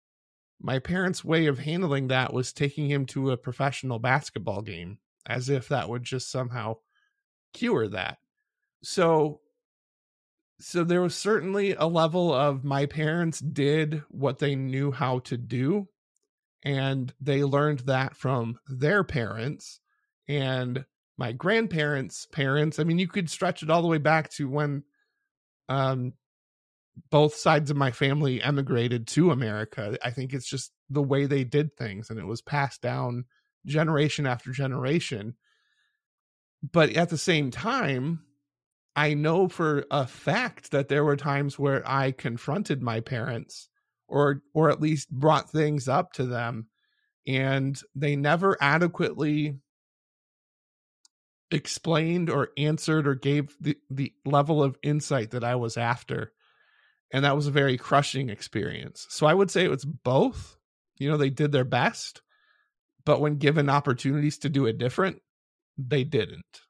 my 0.60 0.80
parents' 0.80 1.24
way 1.24 1.46
of 1.46 1.60
handling 1.60 2.10
that 2.10 2.34
was 2.34 2.52
taking 2.52 2.90
him 2.90 3.06
to 3.06 3.32
a 3.32 3.38
professional 3.38 3.98
basketball 3.98 4.62
game, 4.62 4.98
as 5.26 5.48
if 5.48 5.70
that 5.70 5.88
would 5.88 6.04
just 6.04 6.30
somehow 6.30 6.76
cure 7.54 7.88
that. 7.88 8.18
So 8.84 9.40
so 10.60 10.84
there 10.84 11.02
was 11.02 11.16
certainly 11.16 11.76
a 11.76 11.86
level 11.86 12.34
of 12.34 12.66
my 12.66 12.88
parents 12.88 13.40
did 13.40 14.04
what 14.10 14.40
they 14.40 14.56
knew 14.56 14.92
how 14.92 15.20
to 15.20 15.38
do 15.38 15.88
and 16.64 17.14
they 17.22 17.44
learned 17.44 17.80
that 17.82 18.16
from 18.18 18.58
their 18.68 19.04
parents 19.04 19.80
and 20.28 20.86
my 21.18 21.32
grandparents 21.32 22.28
parents 22.32 22.80
i 22.80 22.84
mean 22.84 23.00
you 23.00 23.08
could 23.08 23.30
stretch 23.30 23.64
it 23.64 23.70
all 23.70 23.82
the 23.82 23.88
way 23.88 23.98
back 23.98 24.30
to 24.30 24.50
when 24.50 24.84
um 25.70 26.14
both 27.12 27.36
sides 27.36 27.70
of 27.70 27.78
my 27.78 27.92
family 27.92 28.42
emigrated 28.42 29.08
to 29.08 29.32
america 29.32 29.98
i 30.04 30.10
think 30.10 30.34
it's 30.34 30.50
just 30.50 30.72
the 30.90 31.02
way 31.02 31.26
they 31.26 31.44
did 31.44 31.76
things 31.78 32.10
and 32.10 32.20
it 32.20 32.26
was 32.26 32.42
passed 32.42 32.82
down 32.82 33.26
generation 33.68 34.26
after 34.26 34.52
generation. 34.52 35.36
But 36.72 36.92
at 36.92 37.10
the 37.10 37.18
same 37.18 37.52
time 37.52 38.24
I 38.96 39.14
know 39.14 39.48
for 39.48 39.86
a 39.92 40.08
fact 40.08 40.72
that 40.72 40.88
there 40.88 41.04
were 41.04 41.16
times 41.16 41.60
where 41.60 41.88
I 41.88 42.12
confronted 42.12 42.82
my 42.82 43.00
parents 43.00 43.70
or 44.08 44.42
or 44.56 44.72
at 44.72 44.82
least 44.82 45.12
brought 45.12 45.52
things 45.52 45.88
up 45.88 46.14
to 46.14 46.26
them 46.26 46.68
and 47.28 47.80
they 47.94 48.16
never 48.16 48.58
adequately 48.60 49.60
explained 51.52 52.30
or 52.30 52.50
answered 52.58 53.08
or 53.08 53.16
gave 53.16 53.56
the, 53.60 53.78
the 53.90 54.14
level 54.26 54.62
of 54.62 54.78
insight 54.84 55.32
that 55.32 55.44
I 55.44 55.56
was 55.56 55.78
after. 55.78 56.34
And 57.14 57.24
that 57.24 57.36
was 57.36 57.48
a 57.48 57.52
very 57.52 57.78
crushing 57.78 58.30
experience. 58.30 59.06
So 59.10 59.26
I 59.26 59.34
would 59.34 59.50
say 59.50 59.64
it 59.64 59.70
was 59.70 59.86
both. 59.86 60.58
You 60.98 61.10
know, 61.10 61.18
they 61.18 61.30
did 61.30 61.52
their 61.52 61.64
best, 61.64 62.22
but 63.06 63.22
when 63.22 63.38
given 63.38 63.70
opportunities 63.70 64.40
to 64.40 64.50
do 64.50 64.66
it 64.66 64.78
different, 64.78 65.22
they 65.78 66.04
didn't. 66.04 66.62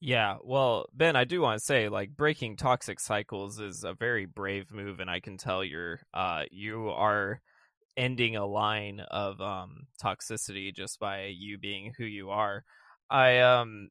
Yeah, 0.00 0.38
well, 0.42 0.86
Ben, 0.92 1.14
I 1.14 1.24
do 1.24 1.40
want 1.40 1.60
to 1.60 1.64
say 1.64 1.88
like 1.88 2.16
breaking 2.16 2.56
toxic 2.56 2.98
cycles 2.98 3.60
is 3.60 3.84
a 3.84 3.94
very 3.94 4.26
brave 4.26 4.72
move 4.72 4.98
and 4.98 5.08
I 5.08 5.20
can 5.20 5.36
tell 5.36 5.62
you're 5.62 6.00
uh 6.12 6.42
you 6.50 6.88
are 6.88 7.40
ending 7.96 8.34
a 8.34 8.44
line 8.46 8.98
of 8.98 9.40
um 9.40 9.86
toxicity 10.02 10.74
just 10.74 10.98
by 10.98 11.26
you 11.26 11.56
being 11.58 11.92
who 11.96 12.04
you 12.04 12.30
are. 12.30 12.64
I 13.12 13.40
um 13.40 13.90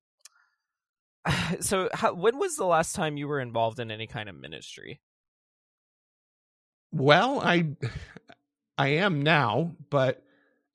so 1.62 1.90
how, 1.94 2.14
when 2.14 2.38
was 2.38 2.56
the 2.56 2.66
last 2.66 2.96
time 2.96 3.18
you 3.18 3.28
were 3.28 3.40
involved 3.40 3.80
in 3.80 3.92
any 3.92 4.08
kind 4.08 4.28
of 4.28 4.36
ministry? 4.36 5.00
Well, 6.92 7.40
I 7.40 7.70
I 8.78 8.88
am 8.88 9.22
now, 9.22 9.76
but 9.90 10.24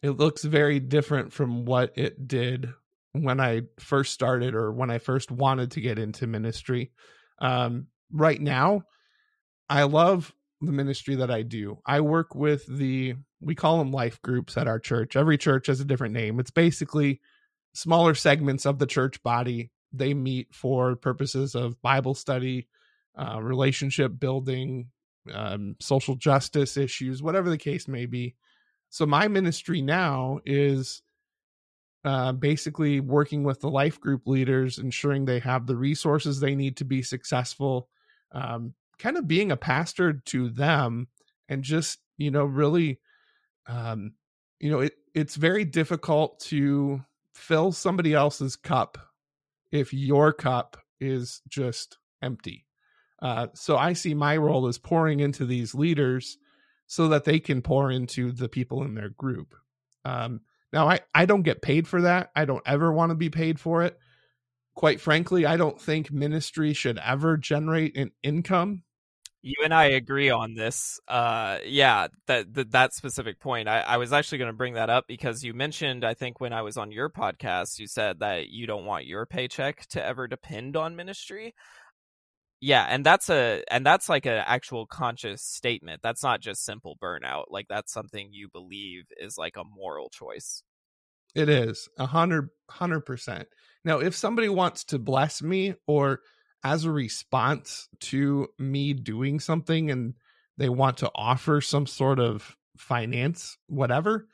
it 0.03 0.11
looks 0.11 0.45
very 0.45 0.79
different 0.79 1.33
from 1.33 1.65
what 1.65 1.93
it 1.97 2.29
did 2.29 2.73
when 3.13 3.41
I 3.41 3.63
first 3.81 4.13
started 4.13 4.55
or 4.55 4.71
when 4.71 4.91
I 4.91 4.99
first 4.99 5.31
wanted 5.33 5.73
to 5.73 5.81
get 5.81 5.99
into 5.99 6.27
ministry. 6.29 6.93
Um, 7.41 7.89
right 8.13 8.41
now, 8.41 8.83
I 9.69 9.85
love 9.85 10.33
the 10.61 10.71
ministry 10.71 11.17
that 11.17 11.31
I 11.31 11.43
do. 11.43 11.79
I 11.85 12.01
work 12.01 12.35
with 12.35 12.65
the, 12.67 13.15
we 13.41 13.55
call 13.57 13.79
them 13.79 13.91
life 13.91 14.23
groups 14.23 14.57
at 14.57 14.69
our 14.69 14.79
church. 14.79 15.17
Every 15.17 15.39
church 15.39 15.67
has 15.67 15.81
a 15.81 15.85
different 15.85 16.15
name. 16.15 16.39
It's 16.39 16.51
basically 16.51 17.21
smaller 17.77 18.15
segments 18.15 18.65
of 18.65 18.79
the 18.79 18.87
church 18.87 19.23
body. 19.23 19.71
They 19.93 20.15
meet 20.15 20.55
for 20.55 20.97
purposes 20.97 21.55
of 21.55 21.81
Bible 21.83 22.15
study, 22.15 22.69
uh, 23.17 23.41
relationship 23.41 24.19
building, 24.19 24.89
um, 25.33 25.77
social 25.81 26.15
justice 26.15 26.77
issues, 26.77 27.23
whatever 27.23 27.51
the 27.51 27.59
case 27.59 27.87
may 27.87 28.07
be. 28.07 28.35
So, 28.89 29.05
my 29.05 29.29
ministry 29.29 29.83
now 29.83 30.41
is 30.47 31.03
uh, 32.05 32.33
basically 32.33 33.01
working 33.01 33.43
with 33.45 33.61
the 33.61 33.71
life 33.71 34.01
group 34.01 34.27
leaders, 34.27 34.79
ensuring 34.79 35.25
they 35.25 35.41
have 35.41 35.67
the 35.67 35.77
resources 35.77 36.41
they 36.41 36.55
need 36.55 36.77
to 36.79 36.85
be 36.85 37.03
successful, 37.03 37.89
um, 38.33 38.75
kind 38.99 39.17
of 39.17 39.29
being 39.29 39.53
a 39.53 39.57
pastor 39.57 40.15
to 40.27 40.49
them, 40.49 41.09
and 41.49 41.63
just 41.63 41.99
you 42.17 42.31
know 42.31 42.45
really, 42.45 43.01
um, 43.67 44.13
you 44.61 44.71
know, 44.71 44.81
it 44.81 44.95
it's 45.15 45.35
very 45.35 45.65
difficult 45.65 46.41
to 46.41 47.03
fill 47.37 47.73
somebody 47.73 48.15
else's 48.15 48.57
cup 48.57 48.99
if 49.71 49.93
your 49.93 50.33
cup 50.33 50.77
is 51.01 51.43
just 51.49 51.99
empty. 52.23 52.67
Uh, 53.21 53.49
so 53.55 53.77
I 53.77 53.93
see 53.93 54.15
my 54.15 54.37
role 54.37 54.67
as 54.67 54.79
pouring 54.79 55.21
into 55.21 55.47
these 55.47 55.75
leaders 55.75 56.39
so 56.87 57.09
that 57.09 57.25
they 57.25 57.41
can 57.41 57.63
pour 57.63 57.91
into 57.91 58.33
the 58.33 58.49
people 58.49 58.83
in 58.83 58.95
their 58.95 59.11
group. 59.11 59.55
Um, 60.05 60.41
now, 60.73 60.89
I, 60.89 61.01
I 61.15 61.27
don't 61.27 61.43
get 61.43 61.63
paid 61.63 61.89
for 61.89 62.03
that. 62.03 62.31
I 62.37 62.45
don't 62.45 62.63
ever 62.67 62.93
want 62.93 63.11
to 63.11 63.17
be 63.17 63.31
paid 63.31 63.59
for 63.59 63.83
it. 63.83 63.99
Quite 64.75 65.01
frankly, 65.01 65.47
I 65.47 65.57
don't 65.57 65.81
think 65.81 66.13
ministry 66.13 66.75
should 66.75 66.99
ever 66.99 67.37
generate 67.37 67.97
an 67.97 68.13
income. 68.23 68.83
You 69.47 69.63
and 69.63 69.73
I 69.73 69.85
agree 69.85 70.29
on 70.29 70.55
this. 70.55 70.99
Uh, 71.07 71.59
yeah, 71.65 72.09
that 72.27 72.53
that, 72.55 72.73
that 72.73 72.93
specific 72.93 73.39
point. 73.39 73.69
I, 73.69 73.81
I 73.81 73.97
was 73.97 74.13
actually 74.13 74.39
going 74.39 74.51
to 74.51 74.57
bring 74.57 74.75
that 74.75 74.91
up 74.91 75.05
because 75.07 75.45
you 75.45 75.55
mentioned, 75.55 76.05
I 76.05 76.15
think, 76.15 76.41
when 76.41 76.53
I 76.53 76.63
was 76.63 76.77
on 76.77 76.91
your 76.91 77.09
podcast, 77.09 77.79
you 77.79 77.87
said 77.87 78.19
that 78.19 78.49
you 78.49 78.67
don't 78.67 78.85
want 78.85 79.07
your 79.07 79.25
paycheck 79.25 79.87
to 79.91 80.05
ever 80.05 80.27
depend 80.27 80.77
on 80.77 80.97
ministry. 80.97 81.55
Yeah, 82.61 82.87
and 82.91 83.07
that's 83.07 83.31
a 83.31 83.63
and 83.71 83.87
that's 83.87 84.09
like 84.09 84.27
an 84.27 84.43
actual 84.45 84.85
conscious 84.85 85.43
statement. 85.43 86.01
That's 86.03 86.25
not 86.25 86.41
just 86.41 86.65
simple 86.65 86.97
burnout. 87.01 87.45
Like 87.49 87.67
that's 87.69 87.93
something 87.93 88.31
you 88.33 88.49
believe 88.53 89.05
is 89.21 89.39
like 89.39 89.57
a 89.57 89.63
moral 89.65 90.11
choice. 90.11 90.65
It 91.37 91.49
is 91.49 91.89
a 91.99 92.07
hundred 92.07 92.49
hundred 92.69 93.03
percent. 93.03 93.47
Now, 93.85 94.01
if 94.01 94.17
somebody 94.17 94.49
wants 94.49 94.83
to 94.87 94.99
bless 94.99 95.41
me 95.41 95.75
or 95.87 96.19
as 96.67 96.85
a 96.85 96.91
response 96.91 97.89
to 98.01 98.49
me 98.59 98.93
doing 98.93 99.39
something 99.39 99.89
and 99.89 100.15
they 100.59 100.69
want 100.69 100.97
to 100.97 101.11
offer 101.15 101.61
some 101.61 101.87
sort 101.87 102.19
of 102.19 102.57
finance, 102.77 103.57
whatever, 103.69 104.27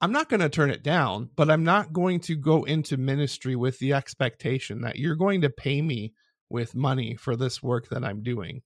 I'm 0.00 0.10
not 0.10 0.28
going 0.28 0.40
to 0.40 0.48
turn 0.48 0.70
it 0.70 0.82
down, 0.82 1.30
but 1.36 1.48
I'm 1.48 1.62
not 1.62 1.92
going 1.92 2.18
to 2.20 2.34
go 2.34 2.64
into 2.64 2.96
ministry 2.96 3.54
with 3.54 3.78
the 3.78 3.92
expectation 3.92 4.80
that 4.80 4.96
you're 4.96 5.14
going 5.14 5.42
to 5.42 5.50
pay 5.50 5.80
me 5.80 6.12
with 6.48 6.74
money 6.74 7.14
for 7.14 7.36
this 7.36 7.62
work 7.62 7.88
that 7.90 8.04
I'm 8.04 8.24
doing. 8.24 8.62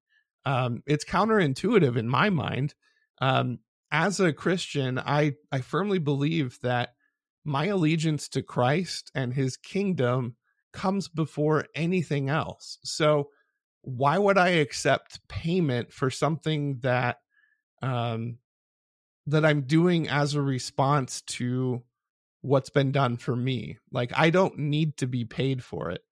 Um, 0.47 0.83
it's 0.87 1.05
counterintuitive 1.05 1.99
in 1.99 2.09
my 2.09 2.31
mind. 2.31 2.75
Um, 3.21 3.59
as 3.93 4.19
a 4.19 4.33
Christian, 4.33 4.99
I, 4.99 5.35
I 5.53 5.61
firmly 5.61 5.99
believe 5.99 6.59
that 6.62 6.95
my 7.45 7.67
allegiance 7.67 8.31
to 8.31 8.43
Christ 8.43 9.11
and 9.14 9.35
his 9.35 9.59
kingdom 9.59 10.37
comes 10.75 11.09
before 11.09 11.67
anything 11.75 12.29
else. 12.29 12.79
So, 12.83 13.31
why 13.81 14.19
would 14.19 14.39
I 14.39 14.49
accept 14.51 15.27
payment 15.29 15.93
for 15.93 16.11
something 16.11 16.79
that 16.81 17.19
um, 17.81 18.39
that 19.27 19.45
I'm 19.45 19.63
doing 19.63 20.09
as 20.09 20.35
a 20.35 20.43
response 20.43 21.23
to 21.23 21.83
what's 22.43 22.71
been 22.71 22.93
done 22.93 23.17
for 23.17 23.35
me? 23.35 23.79
Like, 23.91 24.13
I 24.15 24.29
don't 24.29 24.59
need 24.59 24.99
to 24.99 25.07
be 25.07 25.25
paid 25.25 25.65
for 25.65 25.91
it 25.91 26.03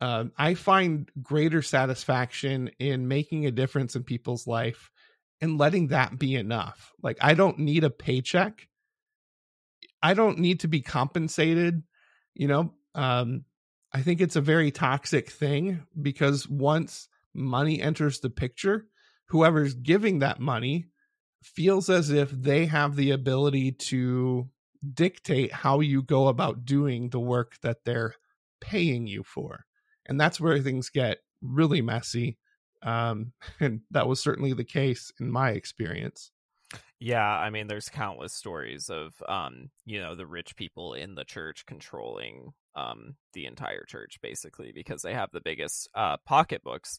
um, 0.00 0.32
I 0.38 0.54
find 0.54 1.10
greater 1.22 1.62
satisfaction 1.62 2.70
in 2.78 3.08
making 3.08 3.46
a 3.46 3.50
difference 3.50 3.96
in 3.96 4.04
people's 4.04 4.46
life 4.46 4.90
and 5.40 5.58
letting 5.58 5.88
that 5.88 6.18
be 6.18 6.36
enough. 6.36 6.92
Like, 7.02 7.18
I 7.20 7.34
don't 7.34 7.58
need 7.58 7.84
a 7.84 7.90
paycheck. 7.90 8.68
I 10.02 10.14
don't 10.14 10.38
need 10.38 10.60
to 10.60 10.68
be 10.68 10.80
compensated. 10.80 11.82
You 12.34 12.48
know, 12.48 12.74
um, 12.94 13.44
I 13.92 14.02
think 14.02 14.20
it's 14.20 14.36
a 14.36 14.40
very 14.40 14.70
toxic 14.70 15.30
thing 15.30 15.82
because 16.00 16.48
once 16.48 17.08
money 17.34 17.80
enters 17.80 18.20
the 18.20 18.30
picture, 18.30 18.86
whoever's 19.26 19.74
giving 19.74 20.18
that 20.18 20.40
money 20.40 20.86
feels 21.42 21.88
as 21.88 22.10
if 22.10 22.30
they 22.30 22.66
have 22.66 22.96
the 22.96 23.10
ability 23.12 23.72
to 23.72 24.48
dictate 24.94 25.52
how 25.52 25.80
you 25.80 26.02
go 26.02 26.28
about 26.28 26.64
doing 26.64 27.10
the 27.10 27.20
work 27.20 27.54
that 27.62 27.78
they're 27.84 28.14
paying 28.60 29.06
you 29.06 29.22
for. 29.22 29.64
And 30.06 30.20
that's 30.20 30.40
where 30.40 30.60
things 30.60 30.90
get 30.90 31.18
really 31.40 31.80
messy 31.80 32.38
um, 32.82 33.32
and 33.60 33.80
that 33.90 34.08
was 34.08 34.20
certainly 34.20 34.52
the 34.52 34.64
case 34.64 35.12
in 35.20 35.30
my 35.30 35.50
experience. 35.50 36.30
Yeah 37.00 37.24
i 37.24 37.48
mean 37.48 37.68
there's 37.68 37.88
countless 37.88 38.34
stories 38.34 38.90
of 38.90 39.14
um 39.28 39.70
you 39.86 40.00
know 40.00 40.16
the 40.16 40.26
rich 40.26 40.56
people 40.56 40.94
in 40.94 41.14
the 41.14 41.24
church 41.24 41.64
controlling 41.64 42.52
um 42.74 43.16
the 43.32 43.46
entire 43.46 43.84
church 43.84 44.18
basically 44.22 44.72
because 44.72 45.02
they 45.02 45.14
have 45.14 45.30
the 45.32 45.40
biggest 45.40 45.88
uh 45.94 46.16
pocketbooks. 46.26 46.98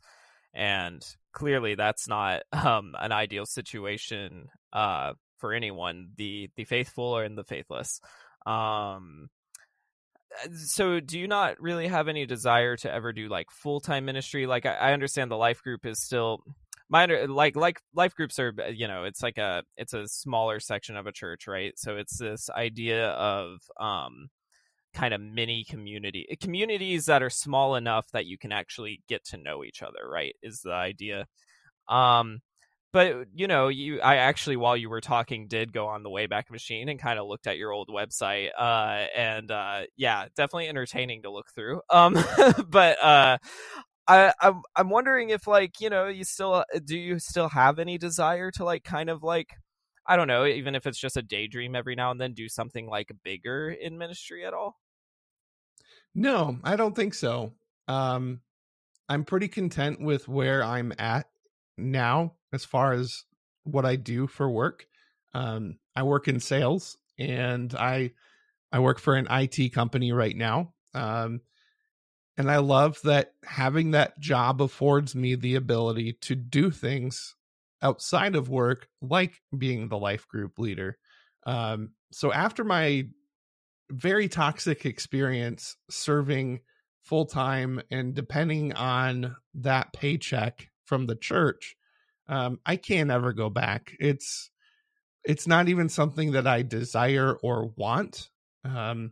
And 0.54 1.04
clearly 1.32 1.76
that's 1.76 2.08
not 2.08 2.44
um 2.52 2.96
an 3.00 3.12
ideal 3.12 3.46
situation 3.46 4.50
uh 4.74 5.14
for 5.38 5.54
anyone 5.54 6.10
the 6.18 6.50
the 6.56 6.66
faithful 6.66 7.18
and 7.18 7.38
the 7.38 7.44
faithless. 7.44 8.02
Um 8.46 9.30
uh, 10.44 10.50
so 10.54 11.00
do 11.00 11.20
you 11.20 11.28
not 11.28 11.60
really 11.60 11.88
have 11.88 12.08
any 12.08 12.26
desire 12.26 12.78
to 12.78 12.92
ever 12.92 13.12
do 13.12 13.28
like 13.30 13.50
full-time 13.50 14.06
ministry? 14.06 14.46
Like 14.46 14.66
I, 14.66 14.76
I, 14.76 14.94
understand 14.94 15.32
the 15.32 15.38
life 15.38 15.64
group 15.64 15.88
is 15.88 16.00
still 16.00 16.44
my 16.90 17.06
like 17.06 17.56
like 17.56 17.80
life 17.94 18.16
groups 18.16 18.40
are 18.40 18.54
uh, 18.60 18.68
you 18.68 18.88
know 18.88 19.04
it's 19.04 19.24
like 19.24 19.38
a 19.38 19.64
it's 19.78 19.94
a 19.94 20.08
smaller 20.08 20.60
section 20.60 20.98
of 20.98 21.08
a 21.08 21.12
church 21.12 21.48
right? 21.48 21.74
So 21.78 21.98
it's 21.98 22.18
this 22.18 22.50
idea 22.50 23.10
of 23.10 23.60
um 23.80 24.30
kind 24.94 25.14
of 25.14 25.22
mini 25.22 25.64
community 25.64 26.26
eh, 26.30 26.36
communities 26.42 27.06
that 27.06 27.24
are 27.24 27.30
small 27.30 27.76
enough 27.76 28.08
that 28.12 28.26
you 28.26 28.38
can 28.38 28.52
actually 28.52 29.02
get 29.08 29.24
to 29.26 29.38
know 29.38 29.64
each 29.64 29.82
other 29.82 30.10
right 30.12 30.36
is 30.44 30.62
the 30.62 30.74
idea. 30.74 31.26
Um 31.88 32.40
but 32.92 33.28
you 33.36 33.48
know 33.48 33.68
you 33.68 34.02
i 34.02 34.16
actually 34.18 34.56
while 34.58 34.76
you 34.76 34.90
were 34.90 35.02
talking 35.02 35.48
did 35.48 35.72
go 35.74 35.88
on 35.88 36.04
the 36.04 36.10
wayback 36.10 36.50
machine 36.50 36.90
and 36.90 37.00
kind 37.00 37.20
of 37.20 37.28
looked 37.28 37.46
at 37.48 37.58
your 37.58 37.72
old 37.72 37.88
website 37.90 38.50
uh 38.58 39.06
and 39.16 39.52
uh 39.52 39.82
yeah 39.96 40.26
definitely 40.36 40.68
entertaining 40.68 41.22
to 41.24 41.32
look 41.32 41.48
through. 41.56 41.82
Um 41.90 42.18
but 42.68 43.02
uh 43.04 43.38
I, 44.08 44.34
I'm 44.42 44.62
I'm 44.76 44.90
wondering 44.90 45.30
if 45.30 45.46
like 45.48 45.80
you 45.80 45.90
know 45.90 46.08
you 46.08 46.24
still 46.24 46.54
uh, 46.56 46.64
do 46.84 46.98
you 46.98 47.20
still 47.20 47.50
have 47.50 47.78
any 47.80 47.98
desire 48.00 48.50
to 48.52 48.64
like 48.66 48.84
kind 48.84 49.10
of 49.10 49.22
like 49.24 49.50
I 50.10 50.16
don't 50.16 50.28
know 50.28 50.46
even 50.46 50.74
if 50.74 50.88
it's 50.88 51.00
just 51.00 51.18
a 51.18 51.22
daydream 51.22 51.76
every 51.76 51.94
now 51.94 52.10
and 52.10 52.20
then 52.20 52.34
do 52.34 52.50
something 52.50 52.88
like 52.88 53.12
bigger 53.24 53.70
in 53.70 54.00
ministry 54.00 54.44
at 54.44 54.56
all? 54.56 54.80
No, 56.16 56.58
I 56.64 56.76
don't 56.76 56.96
think 56.96 57.14
so. 57.14 57.54
Um, 57.88 58.42
I'm 59.08 59.24
pretty 59.24 59.48
content 59.48 60.02
with 60.02 60.28
where 60.28 60.64
I'm 60.64 60.94
at 60.98 61.30
now 61.78 62.34
as 62.52 62.66
far 62.66 62.94
as 62.94 63.24
what 63.64 63.86
I 63.86 63.96
do 63.98 64.26
for 64.26 64.50
work. 64.50 64.88
Um, 65.36 65.78
I 65.96 66.02
work 66.02 66.28
in 66.28 66.40
sales 66.40 66.98
and 67.20 67.74
I 67.76 68.14
I 68.72 68.80
work 68.80 68.98
for 69.00 69.16
an 69.16 69.28
IT 69.30 69.74
company 69.74 70.12
right 70.12 70.36
now. 70.36 70.74
Um, 70.96 71.42
and 72.36 72.50
I 72.50 72.58
love 72.58 73.00
that 73.04 73.34
having 73.44 73.92
that 73.92 74.20
job 74.20 74.62
affords 74.62 75.14
me 75.14 75.36
the 75.36 75.56
ability 75.56 76.14
to 76.22 76.36
do 76.36 76.72
things 76.72 77.36
outside 77.82 78.36
of 78.36 78.50
work, 78.50 78.88
like 79.02 79.42
being 79.58 79.88
the 79.88 79.98
life 79.98 80.28
group 80.28 80.60
leader. 80.60 80.98
Um, 81.46 81.92
so 82.12 82.32
after 82.32 82.64
my 82.64 83.08
very 83.90 84.28
toxic 84.28 84.86
experience 84.86 85.76
serving 85.90 86.60
full 87.04 87.26
time 87.26 87.82
and 87.90 88.14
depending 88.14 88.74
on 88.74 89.36
that 89.56 89.94
paycheck 89.94 90.70
from 90.86 91.06
the 91.06 91.16
church, 91.16 91.76
um, 92.28 92.60
I 92.66 92.76
can't 92.76 93.10
ever 93.10 93.34
go 93.34 93.50
back. 93.50 93.94
It's 94.00 94.52
it's 95.24 95.48
not 95.48 95.68
even 95.68 95.90
something 95.90 96.32
that 96.32 96.48
I 96.48 96.62
desire 96.62 97.34
or 97.34 97.72
want. 97.76 98.30
Um, 98.64 99.12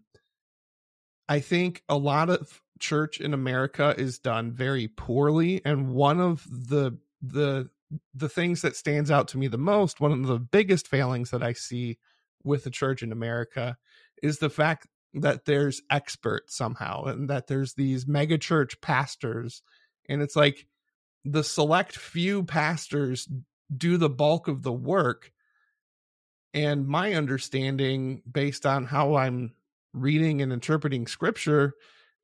I 1.27 1.39
think 1.39 1.83
a 1.89 1.97
lot 1.97 2.29
of 2.29 2.61
church 2.79 3.19
in 3.19 3.33
America 3.33 3.93
is 3.97 4.19
done 4.19 4.51
very 4.51 4.87
poorly, 4.87 5.61
and 5.65 5.93
one 5.93 6.19
of 6.19 6.45
the 6.49 6.97
the 7.21 7.69
the 8.13 8.29
things 8.29 8.61
that 8.61 8.75
stands 8.75 9.09
out 9.11 9.27
to 9.29 9.37
me 9.37 9.47
the 9.47 9.57
most, 9.57 9.99
one 9.99 10.11
of 10.11 10.27
the 10.27 10.39
biggest 10.39 10.87
failings 10.87 11.31
that 11.31 11.43
I 11.43 11.53
see 11.53 11.97
with 12.43 12.63
the 12.63 12.69
church 12.69 13.01
in 13.01 13.11
America, 13.11 13.77
is 14.21 14.39
the 14.39 14.49
fact 14.49 14.87
that 15.13 15.45
there's 15.45 15.81
experts 15.89 16.55
somehow, 16.55 17.05
and 17.05 17.29
that 17.29 17.47
there's 17.47 17.73
these 17.73 18.07
mega 18.07 18.37
church 18.37 18.79
pastors, 18.81 19.61
and 20.09 20.21
it's 20.21 20.35
like 20.35 20.67
the 21.23 21.43
select 21.43 21.95
few 21.97 22.43
pastors 22.43 23.27
do 23.75 23.97
the 23.97 24.09
bulk 24.09 24.47
of 24.47 24.63
the 24.63 24.71
work 24.71 25.31
and 26.53 26.87
my 26.87 27.13
understanding 27.13 28.21
based 28.29 28.65
on 28.65 28.85
how 28.85 29.15
i'm 29.15 29.53
reading 29.93 30.41
and 30.41 30.53
interpreting 30.53 31.05
scripture 31.05 31.73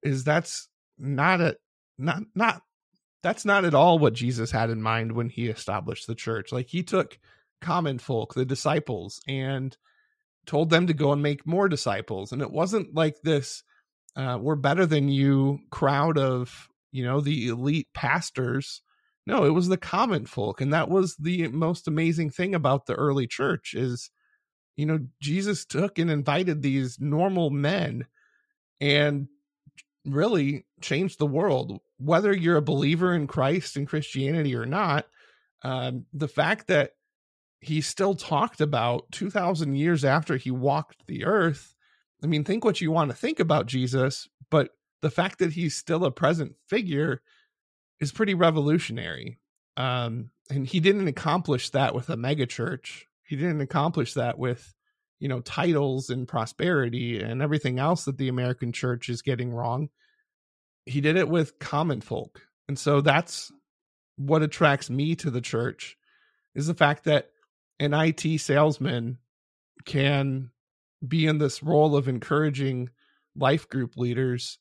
is 0.02 0.24
that's 0.24 0.70
not 0.98 1.42
a 1.42 1.58
not 1.98 2.24
not 2.34 2.62
that's 3.24 3.46
not 3.46 3.66
at 3.66 3.74
all 3.74 3.98
what 3.98 4.14
jesus 4.14 4.52
had 4.52 4.70
in 4.70 4.82
mind 4.82 5.12
when 5.12 5.30
he 5.30 5.48
established 5.48 6.08
the 6.08 6.16
church 6.16 6.52
like 6.52 6.68
he 6.68 6.84
took 6.84 7.18
common 7.62 7.98
folk 7.98 8.34
the 8.34 8.46
disciples 8.46 9.22
and 9.28 9.78
told 10.46 10.70
them 10.70 10.88
to 10.88 10.94
go 10.94 11.12
and 11.14 11.24
make 11.24 11.48
more 11.48 11.68
disciples 11.70 12.32
and 12.32 12.42
it 12.42 12.52
wasn't 12.52 12.94
like 12.94 13.16
this 13.24 13.64
uh, 14.16 14.38
we're 14.40 14.56
better 14.56 14.86
than 14.86 15.10
you 15.10 15.60
crowd 15.72 16.18
of 16.18 16.68
you 16.92 17.04
know 17.04 17.22
the 17.22 17.48
elite 17.48 17.88
pastors 17.94 18.82
no, 19.26 19.46
it 19.46 19.52
was 19.52 19.68
the 19.68 19.78
common 19.78 20.26
folk. 20.26 20.60
And 20.60 20.74
that 20.74 20.90
was 20.90 21.16
the 21.16 21.48
most 21.48 21.88
amazing 21.88 22.30
thing 22.30 22.54
about 22.54 22.86
the 22.86 22.96
early 22.96 23.28
church 23.28 23.74
is, 23.74 24.10
you 24.76 24.86
know, 24.86 25.00
Jesus 25.22 25.66
took 25.66 25.98
and 25.98 26.12
invited 26.12 26.62
these 26.62 27.00
normal 27.00 27.50
men 27.50 28.06
and 28.82 29.28
really 30.06 30.66
changed 30.82 31.20
the 31.20 31.26
world. 31.26 31.80
Whether 32.04 32.34
you're 32.34 32.58
a 32.58 32.62
believer 32.62 33.14
in 33.14 33.28
Christ 33.28 33.78
and 33.78 33.88
Christianity 33.88 34.56
or 34.56 34.66
not, 34.66 35.06
um, 35.64 36.06
the 36.14 36.28
fact 36.28 36.68
that 36.68 36.92
he 37.60 37.80
still 37.82 38.14
talked 38.14 38.60
about 38.60 39.12
2,000 39.12 39.76
years 39.76 40.04
after 40.04 40.36
he 40.36 40.52
walked 40.52 41.08
the 41.08 41.24
earth. 41.24 41.74
I 42.22 42.28
mean, 42.28 42.44
think 42.44 42.66
what 42.66 42.82
you 42.82 42.92
want 42.92 43.10
to 43.12 43.16
think 43.16 43.40
about 43.40 43.68
Jesus, 43.68 44.28
but 44.50 44.72
the 45.02 45.10
fact 45.10 45.40
that 45.40 45.54
he's 45.54 45.76
still 45.76 46.04
a 46.04 46.12
present 46.12 46.56
figure 46.68 47.22
is 48.00 48.12
pretty 48.12 48.34
revolutionary. 48.34 49.40
um, 49.78 50.30
and 50.50 50.68
he 50.68 50.80
didn't 50.80 51.08
accomplish 51.08 51.70
that 51.70 51.96
with 51.96 52.10
a 52.10 52.18
megachurch. 52.18 53.04
He 53.24 53.36
didn't 53.36 53.62
accomplish 53.62 54.14
that 54.14 54.38
with, 54.38 54.74
you 55.20 55.28
know, 55.30 55.40
titles 55.40 56.10
and 56.10 56.28
prosperity 56.28 57.22
and 57.22 57.42
everything 57.42 57.80
else 57.80 58.06
that 58.06 58.18
the 58.18 58.28
American 58.28 58.72
church 58.74 59.10
is 59.10 59.22
getting 59.22 59.54
wrong. 59.54 59.90
He 60.86 61.02
did 61.02 61.16
it 61.16 61.30
with 61.30 61.60
common 61.60 62.02
folk. 62.02 62.42
And 62.68 62.78
so 62.78 63.02
that's 63.02 63.52
what 64.18 64.44
attracts 64.44 64.90
me 64.90 65.16
to 65.16 65.32
the 65.32 65.42
church 65.42 65.98
is 66.56 66.68
the 66.68 66.74
fact 66.74 67.06
that 67.06 67.30
an 67.80 67.94
IT 67.94 68.40
salesman 68.40 69.18
can 69.86 70.52
be 71.06 71.26
in 71.26 71.38
this 71.38 71.64
role 71.64 71.96
of 71.96 72.08
encouraging 72.08 72.90
life 73.36 73.68
group 73.68 73.98
leaders 73.98 74.60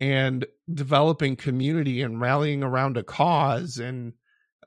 and 0.00 0.46
developing 0.72 1.36
community 1.36 2.02
and 2.02 2.20
rallying 2.20 2.62
around 2.62 2.96
a 2.96 3.02
cause 3.02 3.78
and 3.78 4.12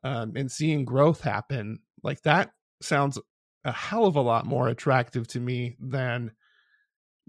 um, 0.03 0.33
and 0.35 0.51
seeing 0.51 0.85
growth 0.85 1.21
happen 1.21 1.79
like 2.03 2.21
that 2.21 2.51
sounds 2.81 3.19
a 3.65 3.71
hell 3.71 4.05
of 4.05 4.15
a 4.15 4.21
lot 4.21 4.45
more 4.45 4.67
attractive 4.67 5.27
to 5.27 5.39
me 5.39 5.75
than 5.79 6.31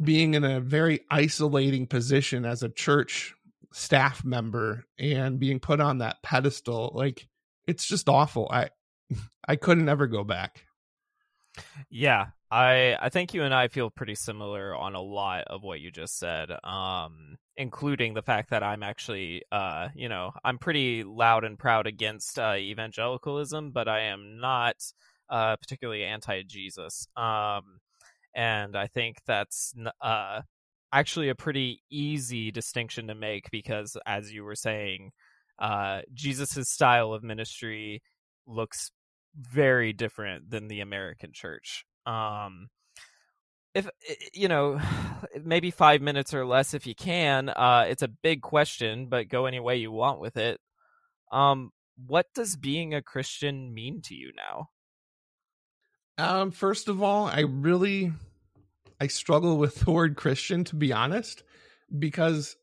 being 0.03 0.35
in 0.35 0.45
a 0.45 0.61
very 0.61 1.01
isolating 1.11 1.87
position 1.87 2.45
as 2.45 2.63
a 2.63 2.69
church 2.69 3.35
staff 3.73 4.25
member 4.25 4.85
and 4.99 5.39
being 5.39 5.61
put 5.61 5.81
on 5.81 5.99
that 5.99 6.23
pedestal 6.23 6.91
like 6.95 7.29
it's 7.67 7.87
just 7.87 8.09
awful. 8.09 8.49
I 8.51 8.71
i 9.49 9.57
couldn't 9.57 9.89
ever 9.89 10.07
go 10.07 10.25
back. 10.25 10.65
Yeah 11.89 12.27
i 12.51 12.97
i 13.01 13.09
think 13.09 13.33
you 13.33 13.43
and 13.43 13.55
i 13.55 13.69
feel 13.69 13.91
pretty 13.91 14.15
similar 14.15 14.75
on 14.75 14.95
a 14.95 15.01
lot 15.01 15.45
of 15.47 15.63
what 15.63 15.81
you 15.81 15.91
just 15.91 16.19
said 16.19 16.51
um 16.65 17.37
including 17.57 18.15
the 18.15 18.23
fact 18.23 18.51
that 18.51 18.63
i'm 18.63 18.83
actually 18.83 19.43
uh 19.53 19.89
you 19.95 20.09
know 20.09 20.33
i'm 20.45 20.59
pretty 20.59 21.05
loud 21.05 21.45
and 21.45 21.59
proud 21.59 21.87
against 21.87 22.39
uh 22.39 22.55
evangelicalism 22.57 23.71
but 23.71 23.89
i 23.89 24.01
am 24.01 24.41
not 24.41 24.75
uh 25.29 25.55
particularly 25.57 26.03
anti-jesus 26.03 27.07
um 27.17 27.79
and 28.35 28.77
i 28.77 28.87
think 28.87 29.19
that's 29.27 29.75
uh 30.01 30.41
actually 30.93 31.29
a 31.29 31.35
pretty 31.35 31.83
easy 31.91 32.51
distinction 32.51 33.07
to 33.09 33.15
make 33.15 33.51
because 33.51 33.97
as 34.07 34.33
you 34.33 34.45
were 34.45 34.57
saying 34.57 35.13
uh 35.59 36.01
jesus's 36.13 36.69
style 36.71 37.13
of 37.13 37.23
ministry 37.23 38.03
looks 38.47 38.91
very 39.37 39.93
different 39.93 40.51
than 40.51 40.69
the 40.69 40.81
american 40.81 41.31
church. 41.33 41.85
Um 42.07 42.69
if 43.75 43.89
you 44.35 44.49
know 44.49 44.81
maybe 45.45 45.71
five 45.71 46.01
minutes 46.01 46.35
or 46.35 46.45
less 46.45 46.75
if 46.75 46.87
you 46.87 46.95
can 46.95 47.49
uh 47.49 47.85
it's 47.89 48.03
a 48.03 48.09
big 48.09 48.43
question 48.43 49.07
but 49.07 49.29
go 49.29 49.47
any 49.47 49.61
way 49.61 49.77
you 49.77 49.93
want 49.93 50.21
with 50.21 50.37
it. 50.37 50.61
Um 51.31 51.71
what 52.07 52.27
does 52.35 52.57
being 52.57 52.95
a 52.95 53.03
christian 53.03 53.73
mean 53.75 54.01
to 54.03 54.15
you 54.15 54.33
now? 54.35 54.69
Um 56.19 56.51
first 56.51 56.89
of 56.89 57.03
all 57.03 57.27
i 57.27 57.41
really 57.41 58.13
I 59.01 59.07
struggle 59.07 59.57
with 59.57 59.77
the 59.81 59.91
word 59.91 60.17
Christian, 60.17 60.65
to 60.65 60.77
be 60.77 60.93
honest, 60.93 61.43
because 61.97 62.57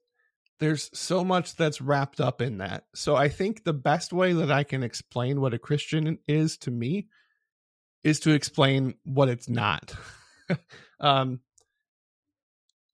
there's 0.59 0.89
so 0.97 1.23
much 1.23 1.55
that's 1.55 1.81
wrapped 1.81 2.19
up 2.19 2.41
in 2.41 2.59
that. 2.59 2.85
So 2.95 3.15
I 3.15 3.29
think 3.29 3.63
the 3.63 3.73
best 3.73 4.13
way 4.13 4.33
that 4.33 4.51
I 4.51 4.63
can 4.63 4.83
explain 4.83 5.41
what 5.41 5.53
a 5.53 5.59
Christian 5.59 6.19
is 6.27 6.57
to 6.59 6.71
me 6.71 7.07
is 8.03 8.19
to 8.21 8.31
explain 8.31 8.95
what 9.03 9.29
it's 9.29 9.49
not. 9.49 9.93
um, 10.99 11.41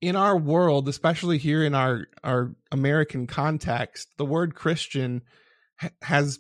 in 0.02 0.16
our 0.18 0.38
world, 0.38 0.90
especially 0.90 1.38
here 1.38 1.64
in 1.64 1.74
our 1.74 2.08
our 2.24 2.54
American 2.72 3.26
context, 3.28 4.10
the 4.18 4.26
word 4.26 4.54
Christian 4.56 5.22
ha- 5.80 5.92
has 6.02 6.40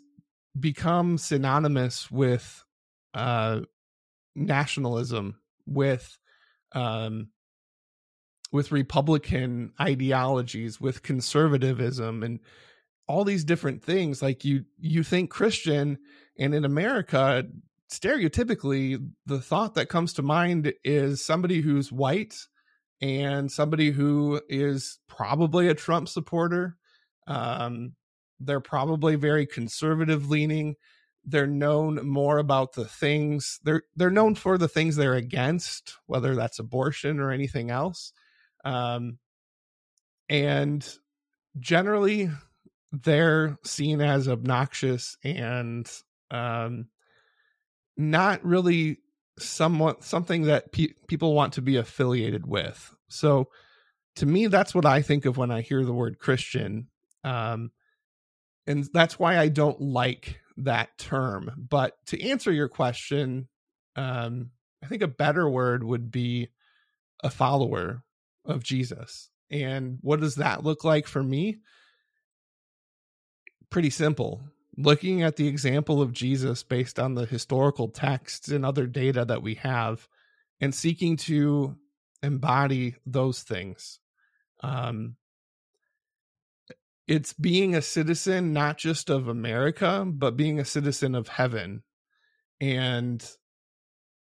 become 0.59 1.17
synonymous 1.17 2.11
with 2.11 2.63
uh, 3.13 3.61
nationalism, 4.35 5.39
with 5.65 6.17
um, 6.73 7.29
with 8.51 8.71
Republican 8.71 9.73
ideologies, 9.79 10.79
with 10.79 11.03
conservatism, 11.03 12.23
and 12.23 12.39
all 13.07 13.23
these 13.23 13.43
different 13.43 13.83
things. 13.83 14.21
Like 14.21 14.45
you, 14.45 14.65
you 14.79 15.03
think 15.03 15.29
Christian, 15.29 15.97
and 16.37 16.53
in 16.53 16.65
America, 16.65 17.45
stereotypically, 17.91 19.05
the 19.25 19.41
thought 19.41 19.75
that 19.75 19.89
comes 19.89 20.13
to 20.13 20.21
mind 20.21 20.73
is 20.83 21.23
somebody 21.23 21.61
who's 21.61 21.91
white 21.91 22.35
and 23.01 23.51
somebody 23.51 23.91
who 23.91 24.41
is 24.47 24.99
probably 25.07 25.67
a 25.67 25.75
Trump 25.75 26.07
supporter. 26.07 26.77
Um, 27.27 27.93
they're 28.39 28.59
probably 28.59 29.15
very 29.15 29.45
conservative 29.45 30.29
leaning 30.29 30.75
they're 31.25 31.47
known 31.47 32.07
more 32.07 32.37
about 32.37 32.73
the 32.73 32.85
things 32.85 33.59
they're 33.63 33.83
they're 33.95 34.09
known 34.11 34.35
for 34.35 34.57
the 34.57 34.67
things 34.67 34.95
they're 34.95 35.13
against 35.13 35.97
whether 36.07 36.35
that's 36.35 36.59
abortion 36.59 37.19
or 37.19 37.31
anything 37.31 37.71
else 37.71 38.13
um 38.65 39.17
and 40.29 40.97
generally 41.59 42.29
they're 42.91 43.57
seen 43.63 44.01
as 44.01 44.27
obnoxious 44.27 45.17
and 45.23 45.91
um 46.31 46.87
not 47.97 48.43
really 48.45 48.97
somewhat 49.39 50.03
something 50.03 50.43
that 50.43 50.71
pe- 50.71 50.93
people 51.07 51.33
want 51.33 51.53
to 51.53 51.61
be 51.61 51.77
affiliated 51.77 52.45
with. 52.47 52.95
So 53.09 53.47
to 54.15 54.25
me 54.25 54.47
that's 54.47 54.75
what 54.75 54.85
i 54.85 55.01
think 55.01 55.25
of 55.25 55.37
when 55.37 55.51
i 55.51 55.61
hear 55.61 55.83
the 55.83 55.93
word 55.93 56.19
christian 56.19 56.87
um 57.23 57.71
and 58.67 58.87
that's 58.93 59.19
why 59.19 59.37
i 59.37 59.47
don't 59.47 59.81
like 59.81 60.39
that 60.57 60.97
term. 60.97 61.51
But 61.57 61.97
to 62.07 62.29
answer 62.29 62.51
your 62.51 62.69
question, 62.69 63.47
um, 63.95 64.51
I 64.83 64.87
think 64.87 65.01
a 65.01 65.07
better 65.07 65.49
word 65.49 65.83
would 65.83 66.11
be 66.11 66.49
a 67.23 67.29
follower 67.29 68.03
of 68.45 68.63
Jesus. 68.63 69.29
And 69.49 69.99
what 70.01 70.19
does 70.19 70.35
that 70.35 70.63
look 70.63 70.83
like 70.83 71.07
for 71.07 71.23
me? 71.23 71.59
Pretty 73.69 73.89
simple. 73.89 74.41
Looking 74.77 75.21
at 75.21 75.35
the 75.35 75.47
example 75.47 76.01
of 76.01 76.13
Jesus 76.13 76.63
based 76.63 76.99
on 76.99 77.15
the 77.15 77.25
historical 77.25 77.89
texts 77.89 78.49
and 78.49 78.65
other 78.65 78.87
data 78.87 79.25
that 79.25 79.43
we 79.43 79.55
have, 79.55 80.07
and 80.59 80.73
seeking 80.73 81.17
to 81.17 81.75
embody 82.21 82.95
those 83.05 83.41
things. 83.41 83.99
Um, 84.61 85.15
it's 87.07 87.33
being 87.33 87.75
a 87.75 87.81
citizen 87.81 88.53
not 88.53 88.77
just 88.77 89.09
of 89.09 89.27
America, 89.27 90.05
but 90.07 90.37
being 90.37 90.59
a 90.59 90.65
citizen 90.65 91.15
of 91.15 91.27
heaven. 91.27 91.83
And 92.61 93.25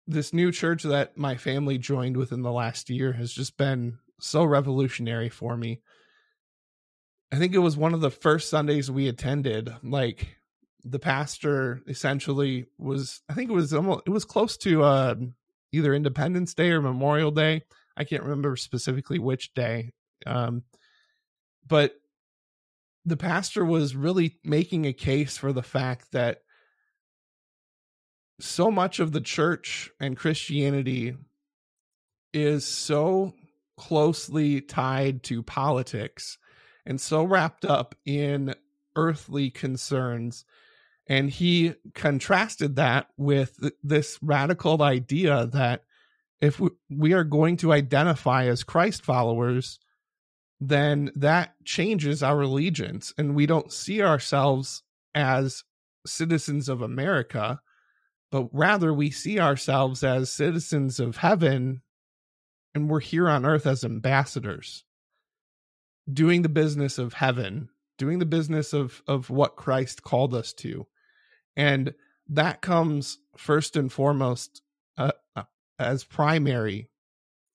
this 0.07 0.33
new 0.33 0.51
church 0.51 0.83
that 0.85 1.17
my 1.17 1.37
family 1.37 1.79
joined 1.79 2.17
within 2.17 2.43
the 2.43 2.53
last 2.53 2.91
year 2.91 3.13
has 3.13 3.33
just 3.33 3.57
been 3.57 3.99
so 4.21 4.45
revolutionary 4.45 5.29
for 5.29 5.57
me. 5.57 5.81
I 7.33 7.37
think 7.37 7.55
it 7.55 7.59
was 7.59 7.77
one 7.77 7.95
of 7.95 8.01
the 8.01 8.11
first 8.11 8.49
Sundays 8.49 8.91
we 8.91 9.09
attended. 9.09 9.75
Like 9.83 10.37
the 10.85 10.99
pastor 10.99 11.83
essentially 11.89 12.67
was, 12.79 13.23
I 13.29 13.35
think 13.35 13.51
it 13.51 13.55
was 13.55 13.75
almost, 13.75 14.03
it 14.07 14.11
was 14.11 14.25
close 14.25 14.57
to 14.59 14.85
uh, 14.85 15.15
either 15.73 15.95
Independence 15.95 16.55
Day 16.55 16.71
or 16.71 16.81
Memorial 16.81 17.31
Day. 17.31 17.63
I 17.97 18.05
can't 18.05 18.23
remember 18.23 18.57
specifically 18.57 19.19
which 19.19 19.53
day. 19.55 19.93
Um, 20.27 20.63
but 21.67 21.95
the 23.05 23.17
pastor 23.17 23.65
was 23.65 23.95
really 23.95 24.39
making 24.45 24.87
a 24.87 24.93
case 24.93 25.37
for 25.37 25.53
the 25.53 25.63
fact 25.63 26.13
that 26.13 26.39
so 28.41 28.71
much 28.71 28.99
of 28.99 29.13
the 29.13 29.21
church 29.21 29.91
and 30.01 30.17
Christianity 30.17 31.15
is 32.33 32.67
so 32.67 33.33
closely 33.77 34.61
tied 34.61 35.23
to 35.25 35.43
politics 35.43 36.39
and 36.87 37.01
so 37.01 37.25
wrapped 37.25 37.65
up 37.65 37.95
in 38.05 38.55
earthly 38.97 39.51
concerns. 39.51 40.45
And 41.07 41.31
he 41.31 41.75
contrasted 41.95 42.77
that 42.77 43.09
with 43.17 43.59
this 43.83 44.19
radical 44.23 44.83
idea 44.83 45.47
that 45.47 45.85
if 46.41 46.61
we 46.91 47.13
are 47.13 47.25
going 47.25 47.57
to 47.59 47.73
identify 47.73 48.47
as 48.47 48.65
Christ 48.65 49.03
followers, 49.03 49.79
then 50.61 51.11
that 51.17 51.55
changes 51.65 52.23
our 52.23 52.43
allegiance 52.43 53.13
and 53.19 53.35
we 53.35 53.47
don't 53.47 53.73
see 53.73 54.03
ourselves 54.03 54.83
as 55.15 55.65
citizens 56.07 56.69
of 56.69 56.83
America, 56.83 57.61
but 58.31 58.49
rather 58.53 58.93
we 58.93 59.11
see 59.11 59.39
ourselves 59.39 60.03
as 60.03 60.31
citizens 60.31 61.01
of 61.01 61.17
heaven 61.17 61.83
and 62.75 62.91
we're 62.91 63.01
here 63.01 63.29
on 63.29 63.47
earth 63.47 63.67
as 63.67 63.85
ambassadors 63.85 64.85
doing 66.13 66.43
the 66.43 66.49
business 66.49 66.99
of 66.99 67.15
heaven, 67.15 67.69
doing 67.99 68.19
the 68.19 68.27
business 68.27 68.73
of 68.73 69.03
of 69.07 69.31
what 69.31 69.57
Christ 69.57 70.03
called 70.03 70.35
us 70.35 70.53
to. 70.55 70.87
And 71.57 71.95
that 72.29 72.61
comes 72.61 73.19
first 73.37 73.77
and 73.77 73.93
foremost 73.93 74.63
uh, 74.99 75.13
uh 75.37 75.45
as 75.79 76.05
primary 76.05 76.89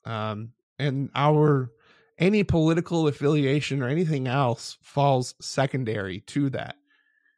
um 0.06 0.52
and 0.78 1.10
our 1.16 1.72
any 2.20 2.44
political 2.44 3.08
affiliation 3.08 3.82
or 3.82 3.88
anything 3.88 4.28
else 4.28 4.78
falls 4.82 5.34
secondary 5.40 6.20
to 6.20 6.50
that. 6.50 6.76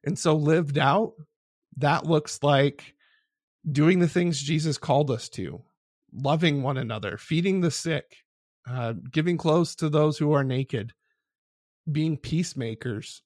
And 0.04 0.18
so 0.18 0.36
lived 0.36 0.80
out, 0.80 1.14
that 1.78 2.06
looks 2.06 2.42
like 2.42 2.96
doing 3.70 4.00
the 4.00 4.10
things 4.10 4.42
Jesus 4.42 4.80
called 4.80 5.12
us 5.12 5.30
to, 5.30 5.62
loving 6.12 6.64
one 6.64 6.78
another, 6.78 7.18
feeding 7.18 7.62
the 7.62 7.72
sick, 7.72 8.18
uh, 8.68 8.94
giving 9.12 9.38
clothes 9.38 9.76
to 9.76 9.90
those 9.90 10.18
who 10.18 10.34
are 10.34 10.44
naked, 10.44 10.94
being 11.90 12.18
peacemakers, 12.18 13.22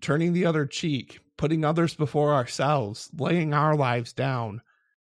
turning 0.00 0.32
the 0.32 0.46
other 0.46 0.64
cheek, 0.66 1.20
putting 1.36 1.64
others 1.64 1.94
before 1.94 2.32
ourselves, 2.32 3.10
laying 3.18 3.52
our 3.52 3.76
lives 3.76 4.12
down. 4.12 4.62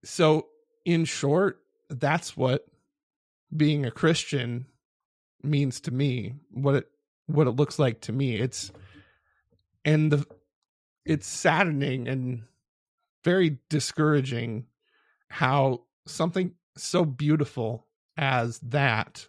So, 0.04 0.48
in 0.84 1.04
short, 1.04 1.60
that's 1.88 2.36
what 2.36 2.64
being 3.56 3.86
a 3.86 3.90
Christian 3.90 4.66
means 5.46 5.80
to 5.82 5.90
me. 5.90 6.34
What 6.50 6.74
it 6.74 6.88
what 7.26 7.46
it 7.46 7.52
looks 7.52 7.78
like 7.78 8.00
to 8.02 8.12
me. 8.12 8.36
It's 8.36 8.70
and 9.84 10.12
the 10.12 10.26
it's 11.04 11.26
saddening 11.26 12.08
and 12.08 12.42
very 13.24 13.58
discouraging 13.68 14.66
how 15.28 15.82
something 16.06 16.52
so 16.76 17.04
beautiful 17.04 17.86
as 18.16 18.58
that 18.60 19.28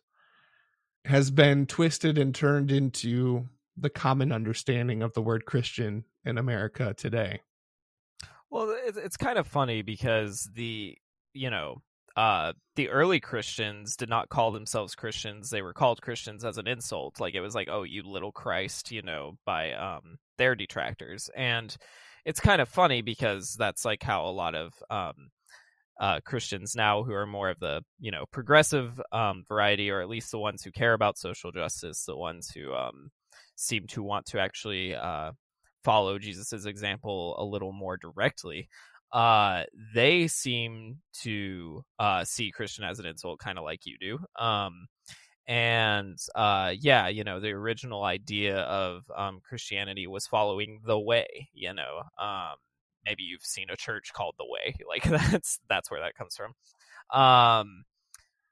has 1.06 1.32
been 1.32 1.66
twisted 1.66 2.18
and 2.18 2.36
turned 2.36 2.72
into 2.72 3.48
the 3.78 3.90
common 3.90 4.32
understanding 4.32 5.02
of 5.02 5.14
the 5.14 5.22
word 5.22 5.46
Christian 5.46 6.04
in 6.26 6.38
America 6.38 6.94
today. 6.96 7.42
Well, 8.50 8.76
it's, 8.86 8.98
it's 8.98 9.18
kind 9.18 9.38
of 9.38 9.48
funny 9.48 9.82
because 9.82 10.50
the, 10.54 10.98
you 11.34 11.50
know, 11.50 11.82
uh, 12.18 12.52
the 12.76 12.90
early 12.90 13.20
Christians 13.20 13.96
did 13.96 14.10
not 14.10 14.30
call 14.30 14.52
themselves 14.52 14.96
Christians. 14.96 15.52
They 15.52 15.62
were 15.62 15.74
called 15.74 16.02
Christians 16.02 16.44
as 16.44 16.58
an 16.58 16.68
insult. 16.68 17.20
Like 17.20 17.36
it 17.36 17.42
was 17.42 17.54
like, 17.54 17.70
oh, 17.72 17.84
you 17.84 18.02
little 18.02 18.32
Christ, 18.32 18.92
you 18.92 19.04
know, 19.04 19.38
by 19.46 19.74
um, 19.74 20.18
their 20.40 20.56
detractors. 20.56 21.30
And 21.36 21.76
it's 22.26 22.40
kind 22.40 22.60
of 22.60 22.70
funny 22.70 23.04
because 23.04 23.56
that's 23.58 23.86
like 23.86 24.02
how 24.02 24.26
a 24.26 24.32
lot 24.34 24.56
of 24.56 24.74
um, 24.90 25.30
uh, 26.00 26.20
Christians 26.26 26.76
now 26.76 27.04
who 27.04 27.14
are 27.14 27.28
more 27.28 27.52
of 27.52 27.60
the 27.60 27.84
you 28.00 28.10
know 28.10 28.26
progressive 28.32 29.00
um, 29.12 29.44
variety, 29.48 29.92
or 29.92 30.02
at 30.02 30.10
least 30.10 30.32
the 30.32 30.40
ones 30.40 30.64
who 30.64 30.72
care 30.72 30.94
about 30.94 31.20
social 31.20 31.52
justice, 31.52 32.04
the 32.06 32.18
ones 32.18 32.50
who 32.50 32.74
um, 32.74 33.12
seem 33.56 33.86
to 33.88 34.02
want 34.02 34.26
to 34.28 34.40
actually 34.40 34.96
uh, 34.96 35.34
follow 35.84 36.18
Jesus's 36.18 36.66
example 36.66 37.36
a 37.38 37.46
little 37.46 37.74
more 37.74 37.96
directly. 37.96 38.70
Uh, 39.12 39.64
they 39.94 40.28
seem 40.28 40.98
to 41.22 41.84
uh, 42.00 42.24
see 42.24 42.52
Christian 42.52 42.84
as 42.84 43.00
an 43.00 43.06
insult, 43.06 43.40
kind 43.40 43.58
of 43.58 43.64
like 43.64 43.86
you 43.86 43.98
do. 44.00 44.20
Um, 44.42 44.88
and 45.48 46.18
uh, 46.36 46.74
yeah, 46.80 47.08
you 47.08 47.24
know, 47.24 47.40
the 47.40 47.52
original 47.52 48.04
idea 48.04 48.60
of 48.60 49.04
um, 49.16 49.40
Christianity 49.48 50.08
was 50.08 50.28
following 50.28 50.82
the 50.86 51.00
way. 51.00 51.50
You 51.54 51.74
know, 51.74 52.02
um, 52.20 52.56
maybe 53.08 53.24
you've 53.24 53.44
seen 53.44 53.70
a 53.70 53.78
church 53.78 54.12
called 54.14 54.36
the 54.38 54.46
way 54.46 54.76
like 54.88 55.04
that's 55.04 55.60
that's 55.70 55.90
where 55.90 56.02
that 56.02 56.16
comes 56.16 56.36
from 56.36 57.20
um 57.20 57.84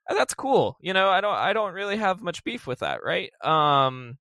that's 0.08 0.34
cool 0.34 0.76
you 0.80 0.92
know 0.92 1.08
i 1.08 1.20
don't 1.20 1.36
i 1.36 1.52
don't 1.52 1.74
really 1.74 1.96
have 1.96 2.22
much 2.22 2.42
beef 2.44 2.66
with 2.66 2.80
that 2.80 3.04
right 3.04 3.30
um 3.42 4.16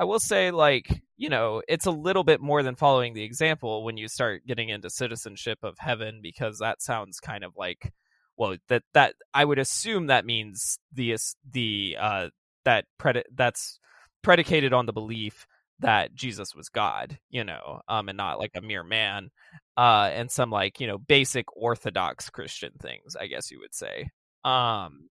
i 0.00 0.04
will 0.04 0.18
say 0.18 0.50
like 0.50 1.02
you 1.16 1.28
know 1.28 1.62
it's 1.68 1.86
a 1.86 1.90
little 1.90 2.24
bit 2.24 2.40
more 2.40 2.62
than 2.62 2.74
following 2.74 3.14
the 3.14 3.22
example 3.22 3.84
when 3.84 3.96
you 3.96 4.08
start 4.08 4.46
getting 4.46 4.68
into 4.68 4.88
citizenship 4.90 5.58
of 5.62 5.78
heaven 5.78 6.20
because 6.22 6.58
that 6.58 6.82
sounds 6.82 7.20
kind 7.20 7.44
of 7.44 7.52
like 7.56 7.92
well 8.36 8.56
that 8.68 8.82
that 8.94 9.14
i 9.34 9.44
would 9.44 9.58
assume 9.58 10.06
that 10.06 10.24
means 10.24 10.78
the 10.92 11.16
the 11.52 11.96
uh 12.00 12.28
that 12.64 12.84
predi- 12.98 13.24
that's 13.34 13.78
predicated 14.22 14.72
on 14.72 14.86
the 14.86 14.92
belief 14.92 15.46
that 15.80 16.14
Jesus 16.14 16.54
was 16.54 16.68
God, 16.68 17.18
you 17.30 17.42
know, 17.42 17.80
um, 17.88 18.08
and 18.08 18.16
not 18.16 18.38
like 18.38 18.52
a 18.54 18.60
mere 18.60 18.84
man, 18.84 19.30
uh, 19.76 20.10
and 20.12 20.30
some 20.30 20.50
like 20.50 20.80
you 20.80 20.86
know 20.86 20.98
basic 20.98 21.46
Orthodox 21.56 22.30
Christian 22.30 22.72
things, 22.80 23.16
I 23.16 23.26
guess 23.26 23.50
you 23.50 23.60
would 23.60 23.74
say. 23.74 24.10
Um, 24.44 25.08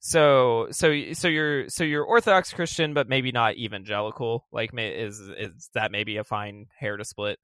so 0.00 0.68
so 0.70 1.12
so 1.12 1.28
you're 1.28 1.68
so 1.68 1.84
you're 1.84 2.04
Orthodox 2.04 2.52
Christian, 2.52 2.94
but 2.94 3.08
maybe 3.08 3.32
not 3.32 3.56
evangelical. 3.56 4.46
Like, 4.50 4.70
is 4.74 5.20
is 5.20 5.70
that 5.74 5.92
maybe 5.92 6.16
a 6.16 6.24
fine 6.24 6.66
hair 6.78 6.96
to 6.96 7.04
split? 7.04 7.38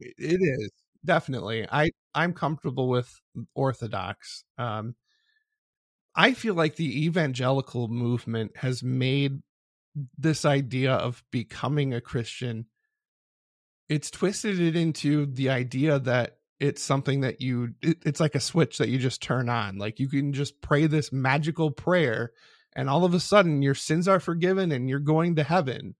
It 0.00 0.40
is 0.40 0.70
definitely. 1.04 1.66
I 1.70 1.90
I'm 2.14 2.32
comfortable 2.32 2.88
with 2.88 3.20
Orthodox. 3.54 4.44
Um, 4.58 4.96
I 6.16 6.32
feel 6.32 6.54
like 6.54 6.76
the 6.76 7.04
evangelical 7.04 7.88
movement 7.88 8.56
has 8.56 8.82
made 8.82 9.40
this 10.18 10.44
idea 10.44 10.92
of 10.92 11.22
becoming 11.30 11.94
a 11.94 12.00
Christian, 12.00 12.66
it's 13.88 14.10
twisted 14.10 14.60
it 14.60 14.76
into 14.76 15.26
the 15.26 15.50
idea 15.50 15.98
that 16.00 16.38
it's 16.64 16.82
something 16.82 17.20
that 17.20 17.42
you 17.42 17.74
it, 17.82 17.98
it's 18.06 18.20
like 18.20 18.34
a 18.34 18.40
switch 18.40 18.78
that 18.78 18.88
you 18.88 18.98
just 18.98 19.22
turn 19.22 19.50
on. 19.50 19.76
Like 19.76 20.00
you 20.00 20.08
can 20.08 20.32
just 20.32 20.62
pray 20.62 20.86
this 20.86 21.12
magical 21.12 21.70
prayer 21.70 22.32
and 22.74 22.88
all 22.88 23.04
of 23.04 23.12
a 23.12 23.20
sudden 23.20 23.60
your 23.60 23.74
sins 23.74 24.08
are 24.08 24.18
forgiven 24.18 24.72
and 24.72 24.88
you're 24.88 24.98
going 24.98 25.36
to 25.36 25.42
heaven. 25.42 25.94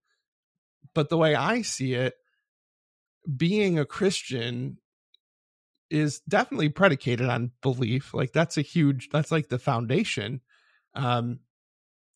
But 0.94 1.10
the 1.10 1.18
way 1.18 1.34
i 1.34 1.62
see 1.62 1.94
it 1.94 2.14
being 3.36 3.78
a 3.78 3.86
christian 3.86 4.78
is 5.90 6.20
definitely 6.20 6.68
predicated 6.70 7.28
on 7.28 7.52
belief. 7.62 8.14
Like 8.14 8.32
that's 8.32 8.56
a 8.56 8.62
huge 8.62 9.10
that's 9.12 9.30
like 9.30 9.48
the 9.48 9.58
foundation. 9.58 10.40
Um 10.94 11.40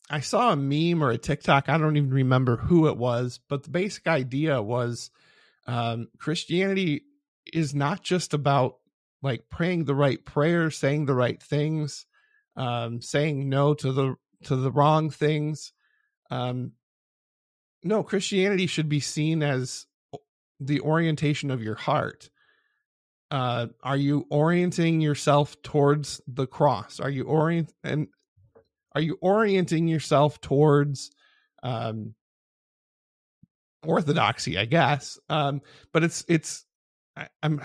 I 0.09 0.21
saw 0.21 0.51
a 0.51 0.55
meme 0.55 1.03
or 1.03 1.11
a 1.11 1.19
TikTok. 1.19 1.69
I 1.69 1.77
don't 1.77 1.97
even 1.97 2.09
remember 2.09 2.57
who 2.57 2.87
it 2.87 2.97
was, 2.97 3.39
but 3.47 3.61
the 3.61 3.69
basic 3.69 4.07
idea 4.07 4.59
was 4.59 5.11
um, 5.67 6.07
Christianity 6.17 7.03
is 7.53 7.73
not 7.73 8.03
just 8.03 8.33
about 8.33 8.75
like 9.21 9.49
praying 9.49 9.85
the 9.85 9.95
right 9.95 10.23
prayers, 10.23 10.77
saying 10.77 11.05
the 11.05 11.15
right 11.15 11.41
things, 11.41 12.05
um, 12.55 13.01
saying 13.01 13.49
no 13.49 13.73
to 13.73 13.91
the 13.91 14.15
to 14.43 14.55
the 14.55 14.71
wrong 14.71 15.09
things. 15.09 15.73
Um, 16.31 16.73
no, 17.83 18.03
Christianity 18.03 18.67
should 18.67 18.89
be 18.89 18.99
seen 18.99 19.43
as 19.43 19.85
the 20.59 20.81
orientation 20.81 21.51
of 21.51 21.63
your 21.63 21.75
heart. 21.75 22.29
Uh, 23.31 23.67
are 23.83 23.97
you 23.97 24.25
orienting 24.29 25.01
yourself 25.01 25.61
towards 25.61 26.19
the 26.27 26.47
cross? 26.47 26.99
Are 26.99 27.09
you 27.09 27.25
orient 27.25 27.71
and 27.83 28.07
are 28.95 29.01
you 29.01 29.17
orienting 29.21 29.87
yourself 29.87 30.41
towards 30.41 31.11
um 31.63 32.13
orthodoxy 33.85 34.57
i 34.57 34.65
guess 34.65 35.17
um 35.29 35.61
but 35.93 36.03
it's 36.03 36.25
it's 36.27 36.65
I, 37.19 37.27
i'm 37.43 37.61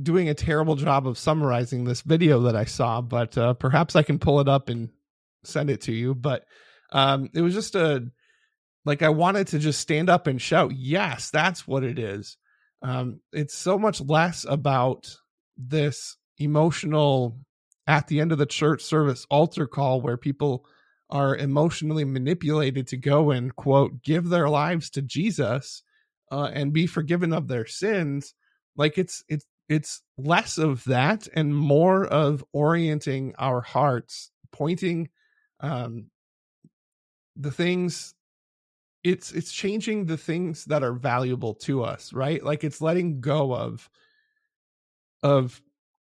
doing 0.00 0.28
a 0.28 0.34
terrible 0.34 0.76
job 0.76 1.06
of 1.06 1.18
summarizing 1.18 1.84
this 1.84 2.02
video 2.02 2.40
that 2.42 2.56
i 2.56 2.64
saw 2.64 3.00
but 3.00 3.36
uh 3.36 3.54
perhaps 3.54 3.96
i 3.96 4.02
can 4.02 4.18
pull 4.18 4.40
it 4.40 4.48
up 4.48 4.68
and 4.68 4.90
send 5.44 5.70
it 5.70 5.82
to 5.82 5.92
you 5.92 6.14
but 6.14 6.44
um 6.92 7.30
it 7.34 7.40
was 7.40 7.54
just 7.54 7.74
a 7.74 8.06
like 8.84 9.02
i 9.02 9.08
wanted 9.08 9.48
to 9.48 9.58
just 9.58 9.80
stand 9.80 10.08
up 10.08 10.26
and 10.26 10.40
shout 10.40 10.72
yes 10.74 11.30
that's 11.30 11.66
what 11.66 11.84
it 11.84 11.98
is. 11.98 12.36
Um 12.82 13.20
it's 13.32 13.54
so 13.54 13.78
much 13.78 14.00
less 14.00 14.44
about 14.48 15.16
this 15.56 16.16
emotional 16.38 17.38
at 17.86 18.06
the 18.08 18.20
end 18.20 18.32
of 18.32 18.38
the 18.38 18.46
church 18.46 18.82
service 18.82 19.26
altar 19.30 19.66
call 19.66 20.00
where 20.00 20.16
people 20.16 20.66
are 21.08 21.36
emotionally 21.36 22.04
manipulated 22.04 22.86
to 22.88 22.96
go 22.96 23.30
and 23.30 23.54
quote 23.56 24.02
give 24.02 24.28
their 24.28 24.48
lives 24.48 24.90
to 24.90 25.02
Jesus 25.02 25.82
uh, 26.32 26.50
and 26.52 26.72
be 26.72 26.86
forgiven 26.86 27.32
of 27.32 27.48
their 27.48 27.66
sins 27.66 28.34
like 28.76 28.98
it's 28.98 29.24
it's 29.28 29.46
it's 29.68 30.02
less 30.16 30.58
of 30.58 30.84
that 30.84 31.26
and 31.34 31.54
more 31.54 32.06
of 32.06 32.44
orienting 32.52 33.34
our 33.38 33.60
hearts 33.60 34.30
pointing 34.52 35.08
um 35.60 36.06
the 37.36 37.50
things 37.50 38.14
it's 39.04 39.32
it's 39.32 39.52
changing 39.52 40.06
the 40.06 40.16
things 40.16 40.64
that 40.66 40.82
are 40.82 40.92
valuable 40.94 41.54
to 41.54 41.82
us 41.82 42.12
right 42.12 42.42
like 42.44 42.64
it's 42.64 42.80
letting 42.80 43.20
go 43.20 43.54
of 43.54 43.88
of 45.22 45.60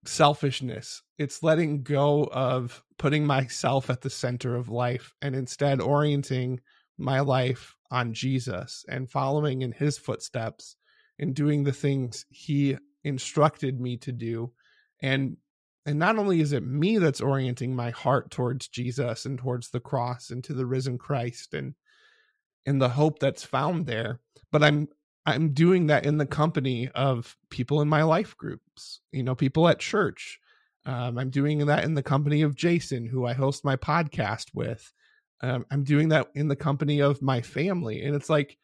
selfishness. 0.08 1.02
It's 1.18 1.42
letting 1.42 1.82
go 1.82 2.24
of 2.24 2.82
putting 2.98 3.26
myself 3.26 3.90
at 3.90 4.00
the 4.00 4.10
center 4.10 4.56
of 4.56 4.68
life 4.68 5.14
and 5.22 5.34
instead 5.34 5.80
orienting 5.80 6.60
my 6.98 7.20
life 7.20 7.74
on 7.90 8.12
Jesus 8.12 8.84
and 8.88 9.10
following 9.10 9.62
in 9.62 9.72
his 9.72 9.98
footsteps 9.98 10.76
and 11.18 11.34
doing 11.34 11.64
the 11.64 11.72
things 11.72 12.26
he 12.30 12.76
instructed 13.04 13.80
me 13.80 13.96
to 13.98 14.12
do. 14.12 14.52
And 15.00 15.36
and 15.86 15.98
not 16.00 16.18
only 16.18 16.40
is 16.40 16.52
it 16.52 16.66
me 16.66 16.98
that's 16.98 17.20
orienting 17.20 17.74
my 17.74 17.90
heart 17.90 18.32
towards 18.32 18.66
Jesus 18.66 19.24
and 19.24 19.38
towards 19.38 19.70
the 19.70 19.78
cross 19.78 20.30
and 20.30 20.42
to 20.44 20.52
the 20.52 20.66
risen 20.66 20.98
Christ 20.98 21.54
and 21.54 21.74
and 22.66 22.82
the 22.82 22.88
hope 22.88 23.20
that's 23.20 23.44
found 23.44 23.86
there, 23.86 24.20
but 24.50 24.64
I'm 24.64 24.88
I'm 25.24 25.52
doing 25.52 25.88
that 25.88 26.06
in 26.06 26.18
the 26.18 26.26
company 26.26 26.88
of 26.94 27.36
people 27.50 27.80
in 27.80 27.88
my 27.88 28.04
life 28.04 28.36
groups, 28.36 29.00
you 29.12 29.22
know, 29.22 29.34
people 29.34 29.68
at 29.68 29.80
church. 29.80 30.38
Um, 30.84 31.18
I'm 31.18 31.30
doing 31.30 31.66
that 31.66 31.82
in 31.82 31.94
the 31.94 32.02
company 32.02 32.42
of 32.42 32.54
Jason, 32.54 33.06
who 33.06 33.26
I 33.26 33.32
host 33.32 33.64
my 33.64 33.74
podcast 33.74 34.46
with. 34.54 34.92
Um, 35.40 35.66
I'm 35.70 35.82
doing 35.82 36.10
that 36.10 36.28
in 36.36 36.46
the 36.46 36.56
company 36.56 37.00
of 37.00 37.22
my 37.22 37.40
family. 37.40 38.02
And 38.02 38.14
it's 38.14 38.30
like 38.30 38.56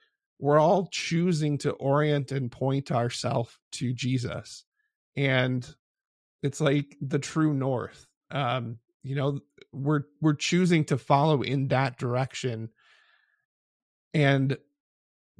we're 0.42 0.58
all 0.58 0.88
choosing 0.90 1.56
to 1.56 1.70
orient 1.70 2.32
and 2.32 2.50
point 2.50 2.90
ourselves 2.90 3.56
to 3.70 3.94
Jesus. 3.94 4.64
And 5.16 5.64
it's 6.42 6.60
like 6.60 6.96
the 7.00 7.20
true 7.20 7.54
north. 7.54 8.08
Um, 8.32 8.78
you 9.04 9.14
know, 9.14 9.38
we're 9.72 10.02
we're 10.20 10.34
choosing 10.34 10.84
to 10.86 10.98
follow 10.98 11.42
in 11.42 11.68
that 11.68 11.96
direction. 11.96 12.70
And 14.12 14.58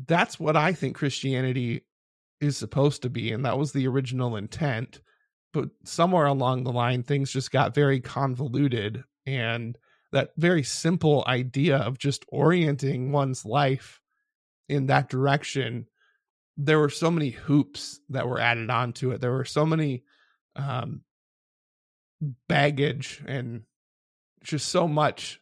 that's 0.07 0.39
what 0.39 0.57
I 0.57 0.73
think 0.73 0.95
Christianity 0.95 1.83
is 2.41 2.57
supposed 2.57 3.03
to 3.03 3.11
be. 3.11 3.33
And 3.33 3.45
that 3.45 3.59
was 3.59 3.73
the 3.73 3.89
original 3.89 4.37
intent. 4.37 5.01
But 5.53 5.71
somewhere 5.83 6.27
along 6.27 6.63
the 6.63 6.73
line, 6.73 7.03
things 7.03 7.33
just 7.33 7.51
got 7.51 7.75
very 7.75 7.99
convoluted. 7.99 9.03
And 9.27 9.77
that 10.13 10.31
very 10.37 10.63
simple 10.63 11.25
idea 11.27 11.79
of 11.79 11.99
just 11.99 12.25
orienting 12.29 13.11
one's 13.11 13.45
life 13.45 13.99
in 14.69 14.87
that 14.87 15.09
direction 15.09 15.87
there 16.57 16.79
were 16.79 16.91
so 16.91 17.11
many 17.11 17.31
hoops 17.31 18.01
that 18.11 18.29
were 18.29 18.39
added 18.39 18.71
onto 18.71 19.11
it. 19.11 19.21
There 19.21 19.33
were 19.33 19.45
so 19.45 19.65
many 19.65 20.05
um 20.55 21.03
baggage 22.49 23.23
and 23.27 23.63
just 24.45 24.69
so 24.69 24.87
much 24.87 25.41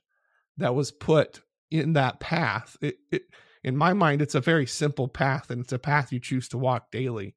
that 0.56 0.74
was 0.74 0.90
put 0.92 1.40
in 1.70 1.94
that 1.94 2.20
path. 2.20 2.76
It, 2.80 2.98
it 3.10 3.22
in 3.62 3.76
my 3.76 3.92
mind 3.92 4.22
it's 4.22 4.34
a 4.34 4.40
very 4.40 4.66
simple 4.66 5.08
path 5.08 5.50
and 5.50 5.62
it's 5.62 5.72
a 5.72 5.78
path 5.78 6.12
you 6.12 6.20
choose 6.20 6.48
to 6.48 6.58
walk 6.58 6.90
daily. 6.90 7.34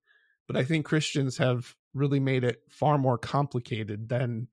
But 0.48 0.58
i 0.58 0.64
think 0.64 0.86
christians 0.86 1.38
have 1.38 1.74
really 1.94 2.20
made 2.20 2.44
it 2.44 2.62
far 2.70 2.98
more 2.98 3.18
complicated 3.18 4.10
than 4.10 4.48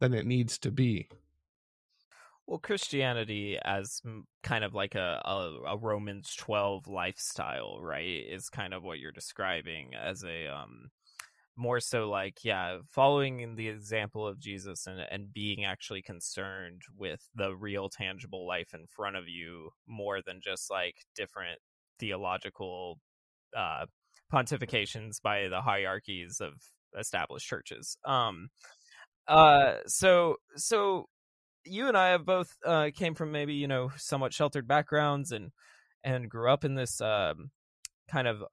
than 0.00 0.14
it 0.14 0.24
needs 0.24 0.56
to 0.58 0.70
be 0.70 1.08
well, 2.46 2.58
Christianity 2.58 3.58
as 3.64 4.00
kind 4.42 4.64
of 4.64 4.74
like 4.74 4.94
a, 4.94 5.20
a, 5.24 5.72
a 5.72 5.76
Romans 5.78 6.34
twelve 6.36 6.88
lifestyle, 6.88 7.80
right? 7.80 8.24
Is 8.28 8.48
kind 8.48 8.74
of 8.74 8.82
what 8.82 8.98
you're 8.98 9.12
describing 9.12 9.90
as 9.94 10.24
a 10.24 10.48
um 10.48 10.90
more 11.56 11.80
so 11.80 12.08
like 12.08 12.44
yeah 12.44 12.78
following 12.90 13.40
in 13.40 13.56
the 13.56 13.68
example 13.68 14.26
of 14.26 14.40
jesus 14.40 14.86
and, 14.86 15.00
and 15.10 15.32
being 15.34 15.64
actually 15.64 16.00
concerned 16.00 16.80
with 16.96 17.28
the 17.34 17.54
real 17.54 17.88
tangible 17.88 18.46
life 18.46 18.70
in 18.72 18.86
front 18.86 19.16
of 19.16 19.28
you 19.28 19.70
more 19.86 20.20
than 20.22 20.40
just 20.42 20.70
like 20.70 20.94
different 21.14 21.58
theological 21.98 22.98
uh 23.56 23.84
pontifications 24.32 25.20
by 25.22 25.46
the 25.48 25.60
hierarchies 25.60 26.40
of 26.40 26.54
established 26.98 27.46
churches 27.46 27.96
um 28.06 28.48
uh 29.28 29.74
so 29.86 30.36
so 30.56 31.06
you 31.64 31.88
and 31.88 31.96
I 31.96 32.08
have 32.08 32.24
both 32.24 32.56
uh, 32.64 32.90
came 32.94 33.14
from 33.14 33.32
maybe 33.32 33.54
you 33.54 33.68
know 33.68 33.90
somewhat 33.96 34.32
sheltered 34.32 34.66
backgrounds 34.66 35.32
and 35.32 35.52
and 36.04 36.28
grew 36.28 36.50
up 36.50 36.64
in 36.64 36.74
this 36.74 37.00
um, 37.00 37.50
kind 38.08 38.26
of 38.26 38.44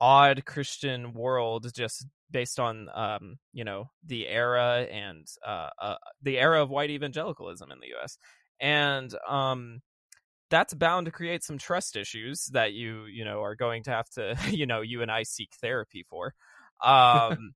odd 0.00 0.44
Christian 0.44 1.12
world 1.12 1.72
just 1.74 2.06
based 2.30 2.60
on 2.60 2.88
um, 2.94 3.38
you 3.52 3.64
know 3.64 3.90
the 4.04 4.26
era 4.28 4.86
and 4.90 5.26
uh, 5.46 5.70
uh, 5.80 5.96
the 6.22 6.38
era 6.38 6.62
of 6.62 6.70
white 6.70 6.90
evangelicalism 6.90 7.70
in 7.70 7.80
the 7.80 7.88
U.S. 7.88 8.18
and 8.60 9.14
um, 9.26 9.80
that's 10.50 10.74
bound 10.74 11.06
to 11.06 11.12
create 11.12 11.44
some 11.44 11.58
trust 11.58 11.96
issues 11.96 12.46
that 12.52 12.72
you 12.72 13.06
you 13.06 13.24
know 13.24 13.42
are 13.42 13.54
going 13.54 13.82
to 13.84 13.90
have 13.90 14.08
to 14.10 14.36
you 14.50 14.66
know 14.66 14.80
you 14.80 15.02
and 15.02 15.10
I 15.10 15.22
seek 15.24 15.50
therapy 15.60 16.04
for. 16.08 16.34
Um, 16.80 17.54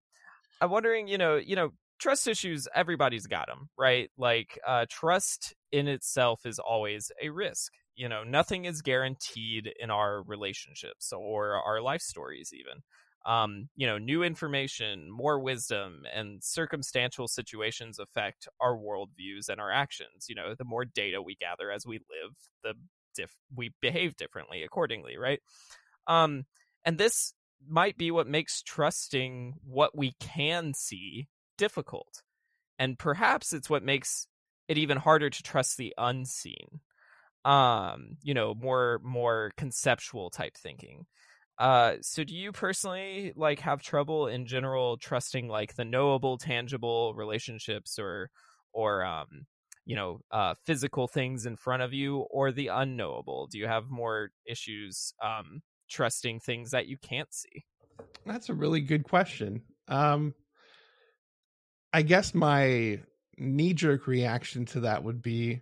I'm 0.60 0.70
wondering, 0.70 1.06
you 1.06 1.16
know, 1.16 1.36
you 1.36 1.56
know, 1.56 1.70
trust 2.02 2.26
issues 2.28 2.68
everybody's 2.74 3.26
got 3.26 3.46
them 3.46 3.68
right? 3.78 4.10
Like 4.18 4.58
uh, 4.66 4.86
trust 4.90 5.54
in 5.72 5.88
itself 5.88 6.44
is 6.46 6.58
always 6.58 7.10
a 7.22 7.30
risk 7.30 7.72
you 7.94 8.08
know? 8.08 8.24
Nothing 8.24 8.64
is 8.64 8.82
guaranteed 8.82 9.70
in 9.78 9.90
our 9.90 10.22
relationships 10.22 11.12
or 11.12 11.54
our 11.56 11.80
life 11.82 12.00
stories 12.02 12.52
even. 12.54 12.82
Um, 13.24 13.68
you 13.76 13.86
know 13.86 13.98
new 13.98 14.24
information 14.24 15.08
more 15.08 15.38
wisdom 15.38 16.02
and 16.12 16.42
circumstantial 16.42 17.28
situations 17.28 18.00
affect 18.00 18.48
our 18.60 18.76
worldviews 18.76 19.48
and 19.48 19.60
our 19.60 19.70
actions 19.70 20.26
you 20.28 20.34
know? 20.34 20.54
The 20.58 20.64
more 20.64 20.84
data 20.84 21.22
we 21.22 21.36
gather 21.36 21.70
as 21.70 21.86
we 21.86 21.98
live 21.98 22.32
the 22.64 22.74
diff- 23.14 23.38
we 23.54 23.72
behave 23.80 24.16
differently 24.16 24.64
accordingly 24.64 25.18
right? 25.18 25.40
Um 26.08 26.44
and 26.84 26.98
this 26.98 27.34
might 27.68 27.96
be 27.96 28.10
what 28.10 28.26
makes 28.26 28.62
trusting 28.62 29.54
what 29.64 29.96
we 29.96 30.14
can 30.18 30.74
see 30.74 31.28
difficult. 31.62 32.22
And 32.76 32.98
perhaps 32.98 33.52
it's 33.52 33.70
what 33.70 33.84
makes 33.84 34.26
it 34.66 34.78
even 34.78 34.96
harder 34.96 35.30
to 35.30 35.42
trust 35.44 35.76
the 35.76 35.94
unseen. 35.96 36.80
Um, 37.44 38.16
you 38.20 38.34
know, 38.34 38.52
more 38.52 39.00
more 39.04 39.52
conceptual 39.56 40.28
type 40.28 40.56
thinking. 40.56 41.06
Uh, 41.58 41.94
so 42.00 42.24
do 42.24 42.34
you 42.34 42.50
personally 42.50 43.32
like 43.36 43.60
have 43.60 43.80
trouble 43.80 44.26
in 44.26 44.46
general 44.46 44.96
trusting 44.96 45.46
like 45.46 45.76
the 45.76 45.84
knowable, 45.84 46.36
tangible 46.36 47.14
relationships 47.14 47.96
or 47.96 48.28
or 48.72 49.04
um 49.04 49.46
you 49.84 49.94
know 49.94 50.20
uh 50.30 50.54
physical 50.64 51.06
things 51.06 51.46
in 51.46 51.56
front 51.56 51.82
of 51.82 51.92
you 51.92 52.20
or 52.30 52.50
the 52.52 52.68
unknowable 52.68 53.46
do 53.48 53.58
you 53.58 53.66
have 53.66 53.90
more 53.90 54.30
issues 54.46 55.12
um 55.22 55.60
trusting 55.90 56.40
things 56.40 56.70
that 56.70 56.86
you 56.86 56.96
can't 56.96 57.34
see 57.34 57.64
that's 58.24 58.48
a 58.48 58.54
really 58.54 58.80
good 58.80 59.04
question 59.04 59.60
um 59.88 60.32
I 61.92 62.02
guess 62.02 62.34
my 62.34 63.00
knee 63.36 63.74
jerk 63.74 64.06
reaction 64.06 64.64
to 64.66 64.80
that 64.80 65.04
would 65.04 65.22
be, 65.22 65.60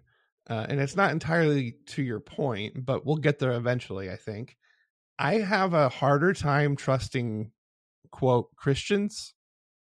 uh, 0.48 0.66
and 0.68 0.80
it's 0.80 0.96
not 0.96 1.10
entirely 1.10 1.76
to 1.86 2.02
your 2.02 2.20
point, 2.20 2.84
but 2.84 3.04
we'll 3.04 3.16
get 3.16 3.38
there 3.38 3.52
eventually, 3.52 4.10
I 4.10 4.16
think. 4.16 4.56
I 5.18 5.34
have 5.34 5.74
a 5.74 5.88
harder 5.88 6.32
time 6.32 6.76
trusting, 6.76 7.50
quote, 8.10 8.54
Christians 8.56 9.34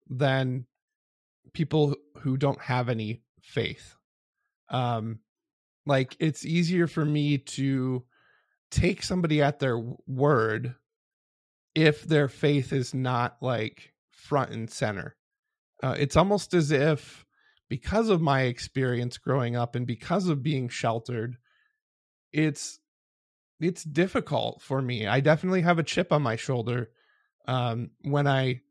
than 0.10 0.66
people 1.54 1.96
who 2.20 2.38
don't 2.38 2.62
have 2.62 2.90
any 2.90 3.22
faith. 3.42 3.96
Um, 4.70 5.20
like 5.86 6.16
it's 6.20 6.46
easier 6.46 6.88
for 6.88 7.06
me 7.06 7.38
to 7.38 8.04
take 8.72 9.04
somebody 9.04 9.42
at 9.42 9.60
their 9.60 9.80
word 10.08 10.76
if 11.76 12.04
their 12.04 12.28
faith 12.28 12.74
is 12.74 12.94
not 12.94 13.38
like 13.42 13.94
front 14.12 14.52
and 14.52 14.70
center 14.70 15.16
uh, 15.84 15.96
it's 15.98 16.16
almost 16.16 16.54
as 16.54 16.72
if 16.72 17.26
because 17.70 18.10
of 18.10 18.22
my 18.22 18.42
experience 18.42 19.18
growing 19.18 19.56
up 19.56 19.76
and 19.76 19.88
because 19.88 20.28
of 20.28 20.44
being 20.44 20.70
sheltered 20.70 21.38
it's 22.32 22.80
it's 23.60 23.84
difficult 23.84 24.60
for 24.60 24.82
me. 24.82 25.06
I 25.06 25.20
definitely 25.20 25.62
have 25.62 25.78
a 25.78 25.84
chip 25.84 26.12
on 26.12 26.24
my 26.24 26.36
shoulder 26.36 26.90
um, 27.48 27.92
when 28.02 28.28
i 28.28 28.62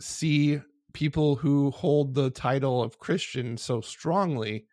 see 0.00 0.60
people 0.92 1.36
who 1.36 1.70
hold 1.72 2.14
the 2.14 2.30
title 2.30 2.82
of 2.82 2.98
christian 2.98 3.56
so 3.56 3.80
strongly 3.80 4.64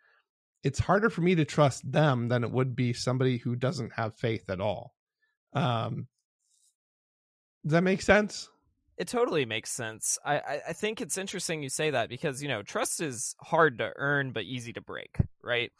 it's 0.65 0.80
harder 0.80 1.11
for 1.11 1.21
me 1.21 1.36
to 1.36 1.45
trust 1.45 1.89
them 1.89 2.28
than 2.28 2.43
it 2.43 2.49
would 2.49 2.76
be 2.76 2.91
somebody 2.91 3.38
who 3.38 3.55
doesn't 3.55 3.93
have 3.93 4.15
faith 4.15 4.49
at 4.49 4.59
all. 4.59 4.95
Um, 5.53 6.07
does 7.63 7.73
that 7.73 7.84
make 7.84 8.01
sense 8.01 8.49
it 8.98 9.08
totally 9.08 9.46
makes 9.46 9.72
sense. 9.72 10.18
I, 10.24 10.38
I, 10.38 10.62
I 10.70 10.74
think 10.74 11.02
it's 11.02 11.18
interesting 11.18 11.62
you 11.62 11.70
say 11.70 11.91
that 11.91 12.10
because 12.10 12.41
you 12.41 12.48
know 12.48 12.64
trust 12.64 13.02
is 13.02 13.36
hard 13.41 13.80
to 13.80 13.91
earn 13.96 14.32
but 14.32 14.43
easy 14.43 14.74
to 14.74 14.82
break, 14.82 15.18
right? 15.43 15.72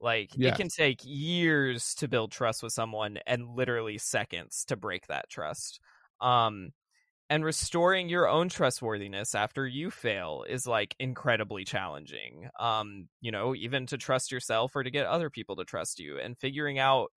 Like 0.00 0.30
yes. 0.36 0.54
it 0.54 0.56
can 0.56 0.68
take 0.68 1.00
years 1.04 1.94
to 1.96 2.08
build 2.08 2.32
trust 2.32 2.62
with 2.62 2.72
someone 2.72 3.18
and 3.26 3.48
literally 3.56 3.98
seconds 3.98 4.64
to 4.66 4.76
break 4.76 5.06
that 5.06 5.30
trust. 5.30 5.80
Um, 6.20 6.70
and 7.30 7.44
restoring 7.44 8.08
your 8.08 8.28
own 8.28 8.48
trustworthiness 8.48 9.34
after 9.34 9.66
you 9.66 9.90
fail 9.90 10.44
is 10.46 10.66
like 10.66 10.94
incredibly 10.98 11.64
challenging. 11.64 12.50
Um, 12.60 13.08
you 13.20 13.32
know, 13.32 13.54
even 13.54 13.86
to 13.86 13.96
trust 13.96 14.30
yourself 14.30 14.76
or 14.76 14.82
to 14.82 14.90
get 14.90 15.06
other 15.06 15.30
people 15.30 15.56
to 15.56 15.64
trust 15.64 15.98
you 15.98 16.18
and 16.18 16.36
figuring 16.36 16.78
out 16.78 17.10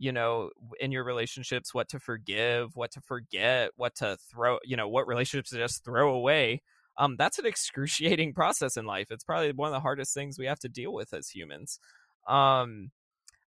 you 0.00 0.10
know 0.10 0.50
in 0.80 0.90
your 0.90 1.04
relationships 1.04 1.74
what 1.74 1.88
to 1.90 2.00
forgive 2.00 2.74
what 2.74 2.90
to 2.90 3.00
forget 3.02 3.70
what 3.76 3.94
to 3.94 4.16
throw 4.30 4.58
you 4.64 4.76
know 4.76 4.88
what 4.88 5.06
relationships 5.06 5.50
to 5.50 5.56
just 5.56 5.84
throw 5.84 6.14
away 6.14 6.62
um 6.96 7.16
that's 7.16 7.38
an 7.38 7.46
excruciating 7.46 8.32
process 8.32 8.76
in 8.76 8.86
life. 8.86 9.08
It's 9.10 9.24
probably 9.24 9.52
one 9.52 9.68
of 9.68 9.74
the 9.74 9.80
hardest 9.80 10.14
things 10.14 10.38
we 10.38 10.46
have 10.46 10.58
to 10.60 10.68
deal 10.68 10.92
with 10.92 11.14
as 11.14 11.28
humans. 11.28 11.78
Um 12.26 12.90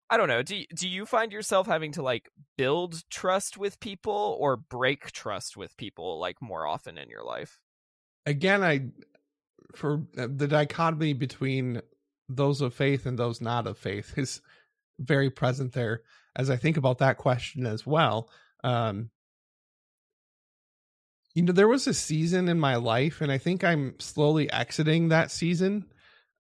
i 0.10 0.18
don't 0.18 0.28
know 0.28 0.44
do, 0.44 0.62
do 0.76 0.90
you 0.90 1.06
find 1.06 1.32
yourself 1.32 1.68
having 1.68 1.94
to 1.94 2.02
like 2.02 2.28
build 2.58 3.02
trust 3.10 3.58
with 3.58 3.80
people 3.80 4.38
or 4.42 4.58
break 4.58 5.10
trust 5.14 5.56
with 5.56 5.78
people 5.78 6.20
like 6.20 6.42
more 6.42 6.68
often 6.68 6.98
in 6.98 7.10
your 7.10 7.24
life? 7.24 7.60
Again 8.26 8.62
i 8.62 8.82
for 9.74 10.04
uh, 10.18 10.28
the 10.36 10.50
dichotomy 10.50 11.14
between 11.14 11.82
those 12.28 12.60
of 12.60 12.74
faith 12.74 13.06
and 13.06 13.18
those 13.18 13.40
not 13.40 13.68
of 13.68 13.78
faith 13.78 14.14
is 14.18 14.42
very 15.00 15.30
present 15.30 15.72
there 15.72 16.02
as 16.36 16.50
I 16.50 16.56
think 16.56 16.78
about 16.78 17.00
that 17.00 17.18
question 17.18 17.66
as 17.66 17.86
well. 17.86 18.30
Um, 18.64 19.10
you 21.34 21.44
know, 21.44 21.54
there 21.54 21.68
was 21.68 21.88
a 21.88 21.94
season 21.94 22.50
in 22.50 22.60
my 22.60 22.76
life, 22.76 23.22
and 23.22 23.32
I 23.32 23.38
think 23.38 23.64
I'm 23.64 23.96
slowly 24.00 24.52
exiting 24.52 25.10
that 25.10 25.32
season. 25.32 25.86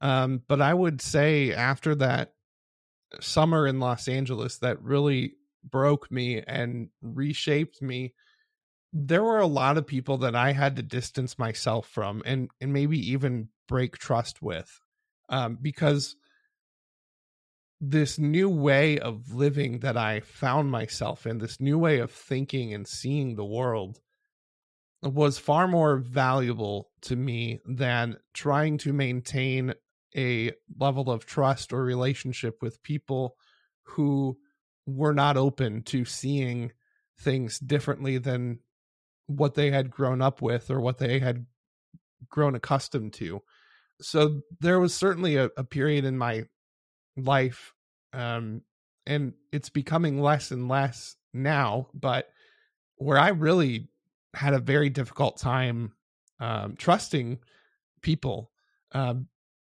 Um, 0.02 0.42
but 0.48 0.62
I 0.62 0.74
would 0.74 1.02
say 1.02 1.54
after 1.54 1.96
that 1.96 2.34
summer 3.20 3.68
in 3.68 3.80
Los 3.80 4.08
Angeles, 4.08 4.58
that 4.58 4.82
really 4.82 5.36
broke 5.64 6.12
me 6.12 6.42
and 6.46 6.89
reshaped 7.02 7.82
me 7.82 8.14
there 8.94 9.24
were 9.24 9.39
a 9.39 9.48
lot 9.48 9.78
of 9.78 9.88
people 9.88 10.18
that 10.18 10.36
i 10.36 10.52
had 10.52 10.76
to 10.76 10.82
distance 10.82 11.39
myself 11.39 11.88
from 11.88 12.22
and 12.26 12.50
and 12.60 12.74
maybe 12.74 13.12
even 13.12 13.48
break 13.68 13.98
trust 13.98 14.42
with 14.42 14.82
um, 15.30 15.58
because 15.62 16.16
this 17.84 18.20
new 18.20 18.48
way 18.48 19.00
of 19.00 19.34
living 19.34 19.80
that 19.80 19.98
i 19.98 20.20
found 20.20 20.70
myself 20.70 21.26
in 21.26 21.40
this 21.40 21.60
new 21.60 21.78
way 21.78 21.98
of 22.00 22.12
thinking 22.12 22.74
and 22.74 22.88
seeing 22.88 23.36
the 23.36 23.46
world 23.46 24.00
was 25.02 25.40
far 25.40 25.68
more 25.68 25.98
valuable 25.98 26.92
to 27.02 27.16
me 27.16 27.60
than 27.66 28.18
trying 28.34 28.78
to 28.78 28.94
maintain 28.94 29.74
a 30.16 30.52
level 30.80 31.10
of 31.10 31.26
trust 31.26 31.74
or 31.74 31.84
relationship 31.84 32.62
with 32.62 32.84
people 32.84 33.36
who 33.84 34.38
were 34.86 35.14
not 35.14 35.38
open 35.38 35.82
to 35.84 36.06
seeing 36.06 36.72
things 37.20 37.60
differently 37.60 38.18
than 38.18 38.60
what 39.28 39.56
they 39.56 39.72
had 39.72 39.90
grown 39.90 40.22
up 40.22 40.42
with 40.42 40.70
or 40.70 40.80
what 40.80 40.98
they 40.98 41.20
had 41.20 41.46
grown 42.30 42.56
accustomed 42.56 43.14
to. 43.14 43.42
So 44.02 44.42
there 44.60 44.80
was 44.80 44.94
certainly 44.94 45.36
a, 45.38 45.50
a 45.58 45.64
period 45.64 46.06
in 46.06 46.18
my 46.18 46.44
life, 47.18 47.74
um, 48.14 48.62
and 49.05 49.34
it's 49.51 49.70
becoming 49.70 50.22
less 50.22 50.51
and 50.51 50.68
less 50.68 51.16
now, 51.34 51.88
but 51.93 52.30
where 52.97 53.18
I 53.18 53.30
really 53.30 53.89
had 54.34 54.53
a 54.53 54.59
very 54.59 54.89
difficult 54.89 55.38
time 55.38 55.93
um, 56.39 56.76
trusting 56.78 57.39
people. 58.01 58.51
Um, 58.93 59.28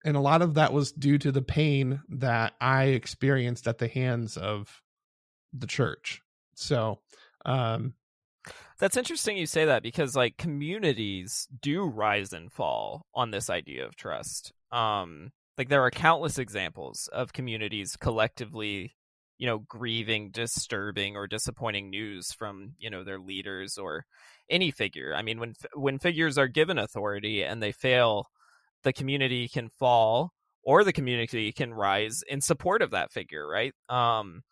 and 0.04 0.16
a 0.16 0.20
lot 0.20 0.42
of 0.42 0.54
that 0.54 0.72
was 0.72 0.92
due 0.92 1.18
to 1.18 1.32
the 1.32 1.42
pain 1.42 2.00
that 2.08 2.54
I 2.60 2.84
experienced 2.84 3.66
at 3.66 3.78
the 3.78 3.88
hands 3.88 4.36
of 4.36 4.82
the 5.52 5.66
church. 5.66 6.22
So, 6.54 7.00
um, 7.44 7.94
that's 8.78 8.96
interesting 8.96 9.36
you 9.36 9.46
say 9.46 9.64
that 9.64 9.82
because 9.82 10.14
like 10.14 10.36
communities 10.36 11.48
do 11.60 11.82
rise 11.82 12.32
and 12.32 12.52
fall 12.52 13.06
on 13.14 13.30
this 13.30 13.48
idea 13.48 13.86
of 13.86 13.96
trust. 13.96 14.52
Um, 14.70 15.32
like 15.58 15.68
there 15.68 15.82
are 15.82 15.90
countless 15.90 16.38
examples 16.38 17.08
of 17.12 17.32
communities 17.32 17.96
collectively 17.96 18.94
you 19.38 19.46
know 19.46 19.58
grieving 19.58 20.30
disturbing 20.30 21.16
or 21.16 21.26
disappointing 21.26 21.90
news 21.90 22.32
from 22.32 22.72
you 22.78 22.90
know 22.90 23.04
their 23.04 23.18
leaders 23.18 23.78
or 23.78 24.04
any 24.48 24.70
figure. 24.70 25.14
I 25.14 25.22
mean 25.22 25.40
when 25.40 25.54
when 25.74 25.98
figures 25.98 26.38
are 26.38 26.48
given 26.48 26.78
authority 26.78 27.42
and 27.42 27.62
they 27.62 27.72
fail 27.72 28.26
the 28.82 28.92
community 28.92 29.48
can 29.48 29.68
fall 29.68 30.32
or 30.62 30.84
the 30.84 30.92
community 30.92 31.52
can 31.52 31.74
rise 31.74 32.22
in 32.28 32.40
support 32.40 32.82
of 32.82 32.90
that 32.92 33.12
figure 33.12 33.46
right? 33.46 33.74
Um 33.88 34.42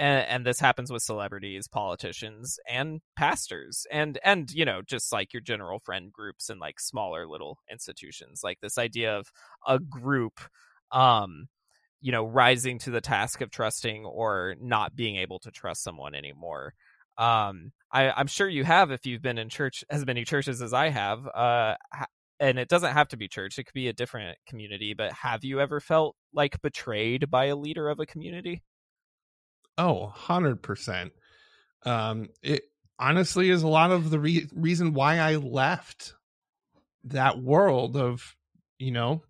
and, 0.00 0.26
and 0.28 0.46
this 0.46 0.58
happens 0.58 0.90
with 0.90 1.02
celebrities 1.02 1.68
politicians 1.68 2.58
and 2.68 3.02
pastors 3.16 3.86
and 3.92 4.18
and 4.24 4.50
you 4.50 4.64
know 4.64 4.80
just 4.82 5.12
like 5.12 5.32
your 5.34 5.42
general 5.42 5.78
friend 5.78 6.10
groups 6.12 6.48
and 6.48 6.58
like 6.58 6.80
smaller 6.80 7.26
little 7.28 7.58
institutions. 7.70 8.40
Like 8.42 8.58
this 8.60 8.78
idea 8.78 9.16
of 9.16 9.30
a 9.66 9.78
group 9.78 10.40
um 10.90 11.48
you 12.00 12.12
know 12.12 12.24
rising 12.24 12.78
to 12.80 12.90
the 12.90 13.00
task 13.02 13.42
of 13.42 13.50
trusting 13.50 14.04
or 14.06 14.56
not 14.60 14.96
being 14.96 15.16
able 15.16 15.38
to 15.40 15.50
trust 15.50 15.84
someone 15.84 16.14
anymore. 16.14 16.74
Um 17.18 17.72
I, 17.92 18.10
i'm 18.12 18.28
sure 18.28 18.48
you 18.48 18.64
have 18.64 18.92
if 18.92 19.04
you've 19.04 19.22
been 19.22 19.38
in 19.38 19.48
church 19.48 19.84
as 19.90 20.06
many 20.06 20.24
churches 20.24 20.62
as 20.62 20.72
i 20.72 20.90
have 20.90 21.26
uh 21.26 21.74
and 22.38 22.58
it 22.58 22.68
doesn't 22.68 22.92
have 22.92 23.08
to 23.08 23.16
be 23.16 23.28
church 23.28 23.58
it 23.58 23.64
could 23.64 23.74
be 23.74 23.88
a 23.88 23.92
different 23.92 24.38
community 24.46 24.94
but 24.94 25.12
have 25.12 25.44
you 25.44 25.60
ever 25.60 25.80
felt 25.80 26.14
like 26.32 26.62
betrayed 26.62 27.28
by 27.30 27.46
a 27.46 27.56
leader 27.56 27.88
of 27.88 27.98
a 27.98 28.06
community 28.06 28.62
oh 29.78 30.12
100% 30.16 31.10
um 31.84 32.28
it 32.42 32.64
honestly 32.98 33.48
is 33.50 33.62
a 33.62 33.68
lot 33.68 33.90
of 33.90 34.10
the 34.10 34.20
re- 34.20 34.48
reason 34.54 34.92
why 34.92 35.18
i 35.18 35.36
left 35.36 36.14
that 37.04 37.38
world 37.38 37.96
of 37.96 38.36
you 38.78 38.90
know 38.90 39.22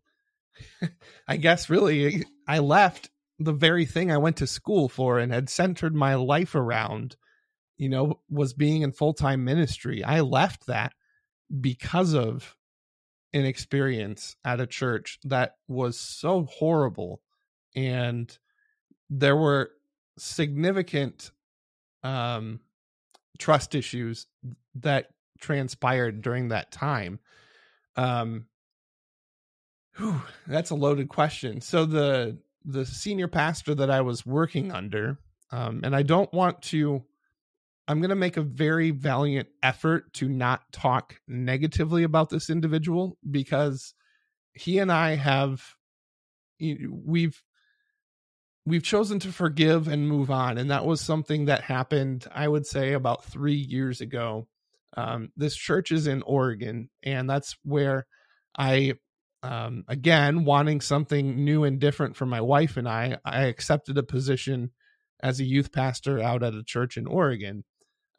I 1.29 1.37
guess 1.37 1.71
really 1.71 2.25
I 2.47 2.59
left 2.59 3.11
the 3.39 3.53
very 3.53 3.87
thing 3.87 4.11
I 4.11 4.19
went 4.19 4.37
to 4.39 4.47
school 4.47 4.89
for 4.89 5.19
and 5.19 5.33
had 5.33 5.49
centered 5.49 5.95
my 5.95 6.15
life 6.15 6.55
around, 6.55 7.17
you 7.77 7.89
know, 7.89 8.21
was 8.29 8.53
being 8.53 8.83
in 8.83 8.93
full 8.93 9.15
time 9.15 9.45
ministry. 9.45 10.05
I 10.05 10.21
left 10.21 10.67
that 10.67 10.93
because 11.61 12.15
of 12.15 12.57
an 13.33 13.45
experience 13.45 14.37
at 14.45 14.61
a 14.61 14.67
church 14.67 15.19
that 15.25 15.55
was 15.69 15.99
so 15.99 16.45
horrible. 16.45 17.21
And 17.75 18.37
there 19.09 19.37
were 19.37 19.71
significant 20.21 21.31
um, 22.03 22.61
trust 23.39 23.75
issues 23.75 24.27
that 24.77 25.11
transpired 25.41 26.23
during 26.23 26.49
that 26.49 26.71
time. 26.71 27.19
Um, 27.97 28.47
Whew, 29.97 30.23
that's 30.47 30.71
a 30.71 30.75
loaded 30.75 31.09
question. 31.09 31.61
So 31.61 31.85
the 31.85 32.39
the 32.65 32.85
senior 32.85 33.29
pastor 33.29 33.75
that 33.75 33.91
I 33.91 34.03
was 34.03 34.25
working 34.25 34.71
under, 34.71 35.19
um, 35.51 35.81
and 35.83 35.97
I 35.97 36.03
don't 36.03 36.33
want 36.33 36.63
to. 36.63 37.03
I'm 37.89 37.99
going 38.01 38.11
to 38.11 38.17
make 38.17 38.37
a 38.37 38.43
very 38.43 38.93
valiant 38.93 39.49
effort 39.65 40.13
to 40.15 40.29
not 40.29 40.71
talk 40.71 41.21
negatively 41.27 42.05
about 42.05 42.31
this 42.31 42.49
individual 42.49 43.19
because 43.29 43.95
he 44.53 44.79
and 44.79 44.93
I 44.93 45.17
have 45.17 45.75
we've 46.61 47.43
we've 48.71 48.83
chosen 48.83 49.19
to 49.19 49.33
forgive 49.33 49.89
and 49.89 50.09
move 50.09 50.31
on 50.31 50.59
and 50.59 50.71
that 50.71 50.87
was 50.87 51.01
something 51.01 51.47
that 51.47 51.63
happened 51.63 52.27
i 52.33 52.47
would 52.47 52.67
say 52.67 52.93
about 52.93 53.25
three 53.25 53.55
years 53.55 54.01
ago 54.01 54.47
um, 54.97 55.31
this 55.37 55.55
church 55.55 55.93
is 55.93 56.07
in 56.07 56.23
oregon 56.23 56.89
and 57.03 57.29
that's 57.29 57.57
where 57.65 58.07
i 58.59 58.95
um, 59.43 59.85
again, 59.89 60.45
wanting 60.45 60.81
something 60.81 61.45
new 61.45 61.65
and 61.65 61.79
different 61.79 62.17
for 62.17 62.27
my 62.27 62.41
wife 62.41 62.77
and 62.77 62.89
I, 62.89 63.19
I 63.25 63.45
accepted 63.45 63.97
a 63.97 64.03
position 64.03 64.71
as 65.23 65.41
a 65.41 65.45
youth 65.45 65.73
pastor 65.73 66.21
out 66.21 66.43
at 66.43 66.55
a 66.55 66.65
church 66.65 66.97
in 66.97 67.07
Oregon. 67.07 67.65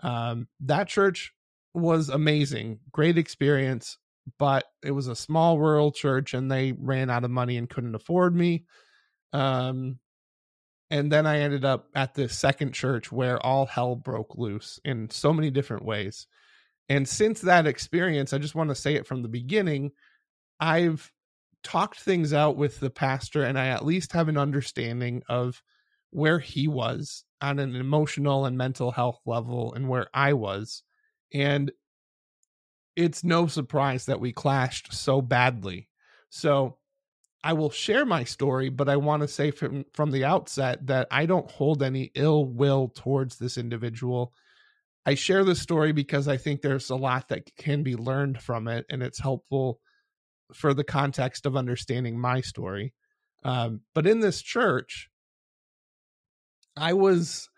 Um, 0.02 0.48
that 0.62 0.88
church 0.88 1.34
was 1.74 2.10
amazing, 2.10 2.80
great 2.92 3.18
experience, 3.18 3.98
but 4.40 4.66
it 4.84 4.92
was 4.92 5.08
a 5.08 5.16
small 5.16 5.60
rural 5.60 5.92
church 5.92 6.34
and 6.34 6.52
they 6.52 6.74
ran 6.74 7.10
out 7.10 7.24
of 7.24 7.32
money 7.32 7.58
and 7.58 7.70
couldn't 7.70 7.96
afford 7.96 8.36
me. 8.36 8.66
Um, 9.34 10.00
and 10.92 11.12
then 11.12 11.26
I 11.26 11.40
ended 11.40 11.66
up 11.66 11.88
at 11.96 12.14
this 12.14 12.38
second 12.38 12.74
church 12.74 13.12
where 13.12 13.44
all 13.44 13.66
hell 13.66 13.96
broke 13.96 14.38
loose 14.38 14.80
in 14.84 15.10
so 15.10 15.34
many 15.34 15.50
different 15.50 15.86
ways. 15.86 16.28
And 16.90 17.08
since 17.08 17.42
that 17.42 17.66
experience, 17.66 18.34
I 18.34 18.38
just 18.38 18.56
want 18.56 18.70
to 18.70 18.76
say 18.76 18.96
it 18.96 19.08
from 19.08 19.24
the 19.24 19.30
beginning 19.30 19.94
I've 20.60 21.12
talked 21.64 22.00
things 22.00 22.34
out 22.34 22.56
with 22.56 22.80
the 22.80 22.92
pastor 22.92 23.44
and 23.44 23.58
I 23.58 23.68
at 23.68 23.86
least 23.86 24.14
have 24.14 24.28
an 24.30 24.38
understanding 24.38 25.24
of 25.28 25.62
where 26.12 26.40
he 26.40 26.68
was 26.68 27.24
on 27.42 27.58
an 27.58 27.76
emotional 27.76 28.46
and 28.46 28.58
mental 28.58 28.92
health 28.92 29.20
level 29.26 29.74
and 29.74 29.90
where 29.90 30.08
I 30.14 30.34
was. 30.34 30.84
And 31.34 31.72
it's 32.96 33.24
no 33.24 33.48
surprise 33.48 34.06
that 34.06 34.20
we 34.20 34.34
clashed 34.34 34.94
so 34.94 35.22
badly. 35.22 35.90
So 36.30 36.78
I 37.44 37.54
will 37.54 37.72
share 37.72 38.06
my 38.06 38.24
story, 38.24 38.70
but 38.70 38.88
I 38.88 38.98
want 38.98 39.22
to 39.22 39.28
say 39.28 39.52
from 39.52 39.86
from 39.94 40.12
the 40.12 40.26
outset 40.26 40.86
that 40.88 41.08
I 41.10 41.26
don't 41.26 41.50
hold 41.50 41.82
any 41.82 42.12
ill 42.14 42.46
will 42.46 42.90
towards 42.90 43.38
this 43.38 43.58
individual. 43.58 44.34
I 45.06 45.16
share 45.16 45.44
this 45.44 45.60
story 45.60 45.92
because 45.92 46.28
I 46.28 46.38
think 46.38 46.62
there's 46.62 46.92
a 46.92 46.96
lot 46.96 47.30
that 47.30 47.56
can 47.56 47.82
be 47.82 47.96
learned 47.96 48.40
from 48.40 48.68
it 48.68 48.86
and 48.90 49.02
it's 49.02 49.20
helpful 49.20 49.80
for 50.54 50.74
the 50.74 50.84
context 50.84 51.46
of 51.46 51.56
understanding 51.56 52.20
my 52.20 52.42
story. 52.42 52.94
Um, 53.44 53.82
but 53.96 54.06
in 54.06 54.20
this 54.20 54.44
church, 54.44 55.10
I 56.78 56.94
was, 56.94 57.50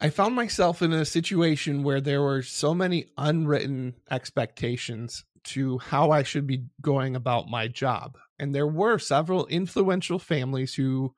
I 0.00 0.10
found 0.10 0.34
myself 0.34 0.82
in 0.82 0.92
a 0.92 1.04
situation 1.04 1.82
where 1.82 2.00
there 2.00 2.22
were 2.22 2.42
so 2.42 2.74
many 2.74 3.06
unwritten 3.18 3.94
expectations 4.10 5.24
to 5.42 5.78
how 5.78 6.10
I 6.10 6.22
should 6.22 6.46
be 6.46 6.66
going 6.80 7.16
about 7.16 7.48
my 7.48 7.66
job. 7.66 8.16
And 8.40 8.54
there 8.54 8.66
were 8.66 8.98
several 8.98 9.46
influential 9.46 10.18
families 10.18 10.74
who 10.74 11.14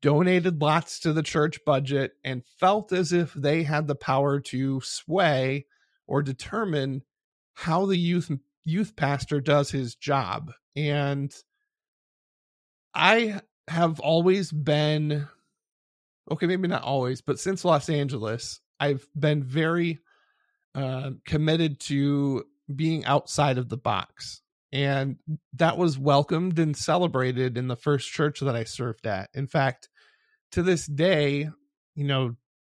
donated 0.00 0.62
lots 0.62 0.98
to 1.00 1.12
the 1.12 1.22
church 1.22 1.60
budget 1.66 2.12
and 2.24 2.42
felt 2.58 2.90
as 2.90 3.12
if 3.12 3.34
they 3.34 3.62
had 3.64 3.86
the 3.86 3.94
power 3.94 4.40
to 4.40 4.80
sway 4.80 5.66
or 6.06 6.22
determine 6.22 7.02
how 7.52 7.84
the 7.84 7.98
youth 7.98 8.32
youth 8.64 8.96
pastor 8.96 9.42
does 9.42 9.70
his 9.70 9.94
job. 9.94 10.52
And 10.74 11.34
I 12.94 13.42
have 13.68 14.00
always 14.00 14.50
been 14.50 15.28
okay, 16.30 16.46
maybe 16.46 16.66
not 16.66 16.82
always, 16.82 17.20
but 17.20 17.38
since 17.38 17.62
Los 17.62 17.90
Angeles, 17.90 18.60
I've 18.78 19.06
been 19.14 19.42
very 19.42 19.98
uh, 20.74 21.10
committed 21.26 21.78
to 21.80 22.46
being 22.74 23.04
outside 23.04 23.58
of 23.58 23.68
the 23.68 23.76
box. 23.76 24.40
And 24.72 25.16
that 25.54 25.78
was 25.78 25.98
welcomed 25.98 26.58
and 26.58 26.76
celebrated 26.76 27.58
in 27.58 27.66
the 27.66 27.76
first 27.76 28.08
church 28.08 28.40
that 28.40 28.54
I 28.54 28.64
served 28.64 29.06
at. 29.06 29.28
In 29.34 29.46
fact, 29.48 29.88
to 30.52 30.62
this 30.62 30.86
day, 30.86 31.48
you 31.94 32.06
know 32.06 32.34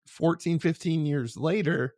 14 0.08 0.58
15 0.58 1.06
years 1.06 1.36
later 1.36 1.94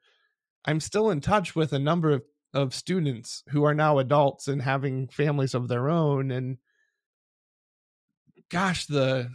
i'm 0.65 0.81
still 0.81 1.11
in 1.11 1.21
touch 1.21 1.57
with 1.57 1.73
a 1.73 1.79
number 1.79 2.13
of, 2.13 2.23
of 2.55 2.75
students 2.75 3.43
who 3.49 3.65
are 3.65 3.75
now 3.75 3.99
adults 3.99 4.49
and 4.49 4.63
having 4.63 5.09
families 5.09 5.55
of 5.55 5.69
their 5.69 5.89
own 5.89 6.31
and 6.31 6.59
gosh 8.51 8.87
the 8.87 9.29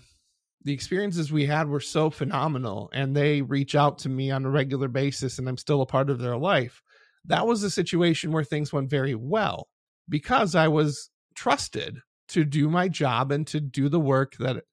the 0.63 0.73
experiences 0.73 1.31
we 1.31 1.47
had 1.47 1.67
were 1.67 1.79
so 1.79 2.09
phenomenal 2.09 2.89
and 2.93 3.15
they 3.15 3.41
reach 3.41 3.75
out 3.75 3.97
to 3.97 4.09
me 4.09 4.31
on 4.31 4.45
a 4.45 4.49
regular 4.49 4.87
basis 4.87 5.37
and 5.37 5.49
i'm 5.49 5.57
still 5.57 5.81
a 5.81 5.85
part 5.85 6.09
of 6.09 6.19
their 6.19 6.37
life 6.37 6.81
that 7.25 7.45
was 7.45 7.61
a 7.63 7.69
situation 7.69 8.31
where 8.31 8.43
things 8.43 8.71
went 8.71 8.89
very 8.89 9.15
well 9.15 9.67
because 10.11 10.53
i 10.53 10.67
was 10.67 11.09
trusted 11.33 11.97
to 12.27 12.45
do 12.45 12.69
my 12.69 12.87
job 12.87 13.31
and 13.31 13.47
to 13.47 13.59
do 13.59 13.89
the 13.89 13.99
work 13.99 14.35
that 14.37 14.63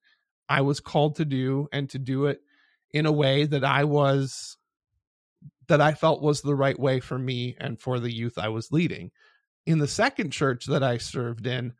i 0.47 0.61
was 0.61 0.79
called 0.79 1.15
to 1.15 1.25
do 1.25 1.67
and 1.71 1.89
to 1.89 1.97
do 1.97 2.27
it 2.27 2.41
in 2.91 3.05
a 3.05 3.11
way 3.11 3.45
that 3.45 3.63
I 3.63 3.83
was 3.83 4.57
that 5.67 5.81
I 5.81 5.93
felt 5.93 6.21
was 6.21 6.41
the 6.41 6.55
right 6.55 6.79
way 6.79 6.99
for 6.99 7.17
me 7.17 7.55
and 7.59 7.79
for 7.79 7.99
the 7.99 8.11
youth 8.11 8.37
I 8.37 8.49
was 8.49 8.71
leading. 8.71 9.11
In 9.67 9.77
the 9.77 9.87
second 9.87 10.31
church 10.31 10.65
that 10.65 10.81
I 10.81 10.97
served 10.97 11.45
in, 11.45 11.73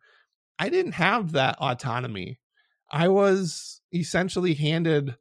I 0.60 0.68
didn't 0.68 0.92
have 0.92 1.32
that 1.32 1.58
autonomy. 1.58 2.38
I 2.90 3.08
was 3.08 3.80
essentially 3.92 4.54
handed 4.54 5.16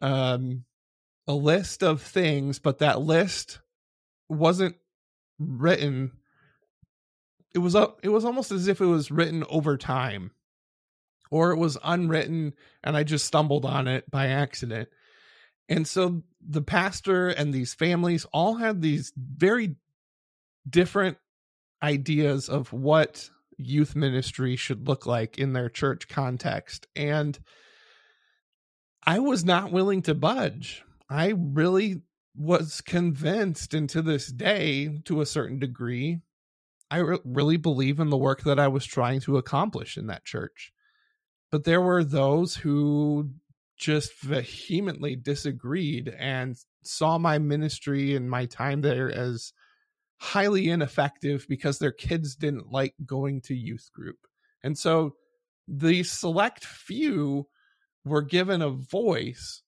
um, 0.00 0.64
a 1.26 1.34
list 1.34 1.82
of 1.82 2.00
things, 2.00 2.60
but 2.60 2.78
that 2.78 3.00
list 3.00 3.58
wasn't 4.28 4.76
written. 5.40 6.12
It 7.56 7.60
was 7.60 7.74
it 7.74 8.10
was 8.10 8.26
almost 8.26 8.52
as 8.52 8.68
if 8.68 8.82
it 8.82 8.86
was 8.86 9.10
written 9.10 9.42
over 9.48 9.78
time, 9.78 10.32
or 11.30 11.52
it 11.52 11.56
was 11.56 11.78
unwritten, 11.82 12.52
and 12.84 12.94
I 12.94 13.02
just 13.02 13.24
stumbled 13.24 13.64
on 13.64 13.88
it 13.88 14.10
by 14.10 14.26
accident. 14.26 14.90
And 15.66 15.88
so 15.88 16.22
the 16.46 16.60
pastor 16.60 17.28
and 17.30 17.54
these 17.54 17.72
families 17.72 18.26
all 18.30 18.56
had 18.56 18.82
these 18.82 19.10
very 19.16 19.76
different 20.68 21.16
ideas 21.82 22.50
of 22.50 22.74
what 22.74 23.30
youth 23.56 23.96
ministry 23.96 24.56
should 24.56 24.86
look 24.86 25.06
like 25.06 25.38
in 25.38 25.54
their 25.54 25.70
church 25.70 26.08
context. 26.08 26.86
And 26.94 27.38
I 29.02 29.18
was 29.18 29.46
not 29.46 29.72
willing 29.72 30.02
to 30.02 30.14
budge. 30.14 30.84
I 31.08 31.32
really 31.34 32.02
was 32.36 32.82
convinced, 32.82 33.72
and 33.72 33.88
to 33.88 34.02
this 34.02 34.26
day, 34.26 35.00
to 35.06 35.22
a 35.22 35.26
certain 35.26 35.58
degree, 35.58 36.20
I 36.90 36.98
re- 36.98 37.18
really 37.24 37.56
believe 37.56 38.00
in 38.00 38.10
the 38.10 38.16
work 38.16 38.42
that 38.42 38.58
I 38.58 38.68
was 38.68 38.84
trying 38.84 39.20
to 39.22 39.36
accomplish 39.36 39.96
in 39.96 40.06
that 40.06 40.24
church. 40.24 40.72
But 41.50 41.64
there 41.64 41.80
were 41.80 42.04
those 42.04 42.56
who 42.56 43.30
just 43.76 44.20
vehemently 44.20 45.16
disagreed 45.16 46.08
and 46.18 46.56
saw 46.82 47.18
my 47.18 47.38
ministry 47.38 48.14
and 48.14 48.30
my 48.30 48.46
time 48.46 48.80
there 48.80 49.10
as 49.10 49.52
highly 50.18 50.68
ineffective 50.68 51.46
because 51.48 51.78
their 51.78 51.92
kids 51.92 52.36
didn't 52.36 52.72
like 52.72 52.94
going 53.04 53.40
to 53.42 53.54
youth 53.54 53.90
group. 53.92 54.18
And 54.62 54.78
so 54.78 55.14
the 55.68 56.02
select 56.04 56.64
few 56.64 57.48
were 58.04 58.22
given 58.22 58.62
a 58.62 58.70
voice 58.70 59.62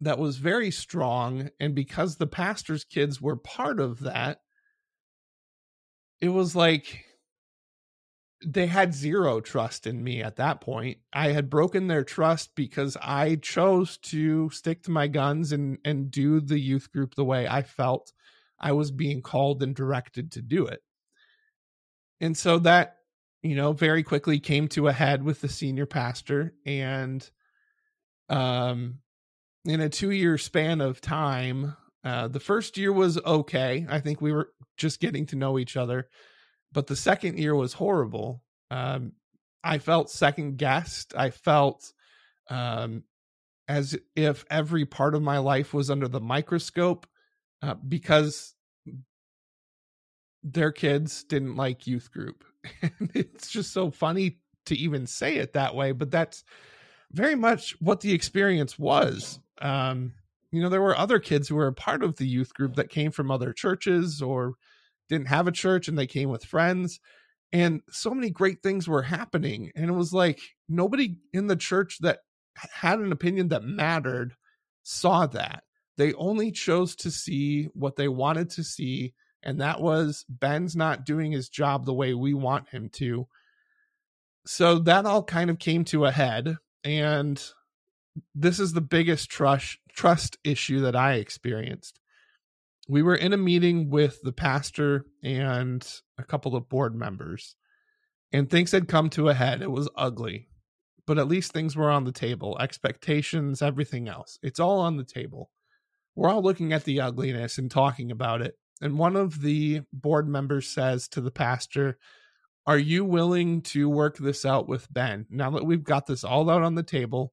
that 0.00 0.18
was 0.18 0.36
very 0.36 0.70
strong. 0.70 1.50
And 1.58 1.74
because 1.74 2.16
the 2.16 2.26
pastor's 2.26 2.84
kids 2.84 3.20
were 3.20 3.36
part 3.36 3.80
of 3.80 4.00
that, 4.00 4.38
it 6.22 6.28
was 6.28 6.54
like 6.56 7.04
they 8.44 8.66
had 8.66 8.94
zero 8.94 9.40
trust 9.40 9.86
in 9.86 10.02
me 10.02 10.22
at 10.22 10.36
that 10.36 10.60
point. 10.60 10.98
I 11.12 11.28
had 11.32 11.50
broken 11.50 11.88
their 11.88 12.04
trust 12.04 12.54
because 12.54 12.96
I 13.02 13.36
chose 13.36 13.98
to 13.98 14.48
stick 14.50 14.84
to 14.84 14.90
my 14.90 15.08
guns 15.08 15.52
and 15.52 15.78
and 15.84 16.10
do 16.10 16.40
the 16.40 16.58
youth 16.58 16.90
group 16.92 17.14
the 17.14 17.24
way 17.24 17.46
I 17.46 17.62
felt 17.62 18.12
I 18.58 18.72
was 18.72 18.92
being 18.92 19.20
called 19.20 19.62
and 19.62 19.74
directed 19.74 20.30
to 20.32 20.42
do 20.42 20.66
it. 20.66 20.80
And 22.20 22.36
so 22.36 22.60
that, 22.60 22.98
you 23.42 23.56
know, 23.56 23.72
very 23.72 24.04
quickly 24.04 24.38
came 24.38 24.68
to 24.68 24.86
a 24.86 24.92
head 24.92 25.24
with 25.24 25.40
the 25.40 25.48
senior 25.48 25.86
pastor 25.86 26.54
and 26.64 27.28
um 28.28 29.00
in 29.64 29.80
a 29.80 29.88
2-year 29.88 30.38
span 30.38 30.80
of 30.80 31.00
time, 31.00 31.76
uh 32.04 32.28
the 32.28 32.40
first 32.40 32.76
year 32.76 32.92
was 32.92 33.18
okay. 33.18 33.86
I 33.88 34.00
think 34.00 34.20
we 34.20 34.32
were 34.32 34.50
just 34.76 35.00
getting 35.00 35.26
to 35.26 35.36
know 35.36 35.58
each 35.58 35.76
other 35.76 36.08
but 36.72 36.86
the 36.86 36.96
second 36.96 37.38
year 37.38 37.54
was 37.54 37.74
horrible. 37.74 38.42
Um, 38.70 39.12
I 39.62 39.78
felt 39.78 40.10
second 40.10 40.56
guessed. 40.56 41.14
I 41.16 41.30
felt 41.30 41.92
um, 42.48 43.04
as 43.68 43.96
if 44.16 44.44
every 44.50 44.86
part 44.86 45.14
of 45.14 45.22
my 45.22 45.38
life 45.38 45.72
was 45.74 45.90
under 45.90 46.08
the 46.08 46.20
microscope 46.20 47.06
uh, 47.60 47.74
because 47.74 48.54
their 50.42 50.72
kids 50.72 51.22
didn't 51.24 51.56
like 51.56 51.86
youth 51.86 52.10
group. 52.10 52.44
And 52.82 53.10
it's 53.14 53.50
just 53.50 53.72
so 53.72 53.90
funny 53.90 54.38
to 54.66 54.76
even 54.76 55.08
say 55.08 55.36
it 55.36 55.54
that 55.54 55.74
way, 55.74 55.90
but 55.90 56.12
that's 56.12 56.44
very 57.10 57.34
much 57.34 57.72
what 57.80 58.00
the 58.00 58.12
experience 58.12 58.78
was. 58.78 59.40
Um, 59.60 60.12
you 60.52 60.62
know, 60.62 60.68
there 60.68 60.82
were 60.82 60.96
other 60.96 61.18
kids 61.18 61.48
who 61.48 61.56
were 61.56 61.66
a 61.66 61.72
part 61.72 62.02
of 62.04 62.16
the 62.16 62.26
youth 62.26 62.54
group 62.54 62.76
that 62.76 62.90
came 62.90 63.10
from 63.10 63.30
other 63.30 63.52
churches 63.52 64.22
or 64.22 64.54
didn't 65.08 65.28
have 65.28 65.48
a 65.48 65.52
church 65.52 65.88
and 65.88 65.98
they 65.98 66.06
came 66.06 66.28
with 66.28 66.44
friends 66.44 67.00
and 67.52 67.82
so 67.90 68.10
many 68.14 68.30
great 68.30 68.62
things 68.62 68.88
were 68.88 69.02
happening 69.02 69.70
and 69.74 69.90
it 69.90 69.94
was 69.94 70.12
like 70.12 70.40
nobody 70.68 71.16
in 71.32 71.46
the 71.48 71.56
church 71.56 71.98
that 72.00 72.20
had 72.54 72.98
an 72.98 73.12
opinion 73.12 73.48
that 73.48 73.64
mattered 73.64 74.34
saw 74.82 75.26
that. 75.26 75.64
They 75.98 76.14
only 76.14 76.50
chose 76.50 76.96
to 76.96 77.10
see 77.10 77.64
what 77.74 77.96
they 77.96 78.08
wanted 78.08 78.50
to 78.50 78.64
see 78.64 79.14
and 79.42 79.60
that 79.60 79.80
was 79.80 80.24
ben's 80.28 80.76
not 80.76 81.04
doing 81.04 81.32
his 81.32 81.48
job 81.48 81.84
the 81.84 81.94
way 81.94 82.14
we 82.14 82.32
want 82.32 82.68
him 82.68 82.88
to. 82.94 83.26
So 84.46 84.78
that 84.80 85.04
all 85.04 85.22
kind 85.22 85.50
of 85.50 85.58
came 85.58 85.84
to 85.86 86.06
a 86.06 86.10
head 86.10 86.56
and 86.84 87.42
this 88.34 88.60
is 88.60 88.72
the 88.72 88.80
biggest 88.80 89.30
trust 89.30 89.78
trust 89.94 90.38
issue 90.44 90.80
that 90.80 90.96
i 90.96 91.14
experienced 91.14 92.00
we 92.88 93.02
were 93.02 93.14
in 93.14 93.32
a 93.32 93.38
meeting 93.38 93.90
with 93.90 94.20
the 94.22 94.32
pastor 94.32 95.06
and 95.22 95.86
a 96.18 96.24
couple 96.24 96.56
of 96.56 96.68
board 96.68 96.94
members, 96.94 97.54
and 98.32 98.50
things 98.50 98.72
had 98.72 98.88
come 98.88 99.08
to 99.10 99.28
a 99.28 99.34
head. 99.34 99.62
It 99.62 99.70
was 99.70 99.88
ugly, 99.96 100.48
but 101.06 101.18
at 101.18 101.28
least 101.28 101.52
things 101.52 101.76
were 101.76 101.90
on 101.90 102.04
the 102.04 102.12
table 102.12 102.58
expectations, 102.60 103.62
everything 103.62 104.08
else. 104.08 104.38
It's 104.42 104.60
all 104.60 104.80
on 104.80 104.96
the 104.96 105.04
table. 105.04 105.50
We're 106.14 106.28
all 106.30 106.42
looking 106.42 106.72
at 106.72 106.84
the 106.84 107.00
ugliness 107.00 107.56
and 107.56 107.70
talking 107.70 108.10
about 108.10 108.42
it. 108.42 108.56
And 108.80 108.98
one 108.98 109.16
of 109.16 109.40
the 109.40 109.82
board 109.92 110.28
members 110.28 110.68
says 110.68 111.06
to 111.08 111.20
the 111.20 111.30
pastor, 111.30 111.98
Are 112.66 112.78
you 112.78 113.04
willing 113.04 113.62
to 113.62 113.88
work 113.88 114.18
this 114.18 114.44
out 114.44 114.68
with 114.68 114.92
Ben? 114.92 115.26
Now 115.30 115.50
that 115.52 115.64
we've 115.64 115.84
got 115.84 116.06
this 116.06 116.24
all 116.24 116.50
out 116.50 116.62
on 116.62 116.74
the 116.74 116.82
table, 116.82 117.32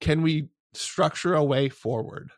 can 0.00 0.22
we 0.22 0.48
structure 0.74 1.34
a 1.34 1.44
way 1.44 1.68
forward? 1.68 2.30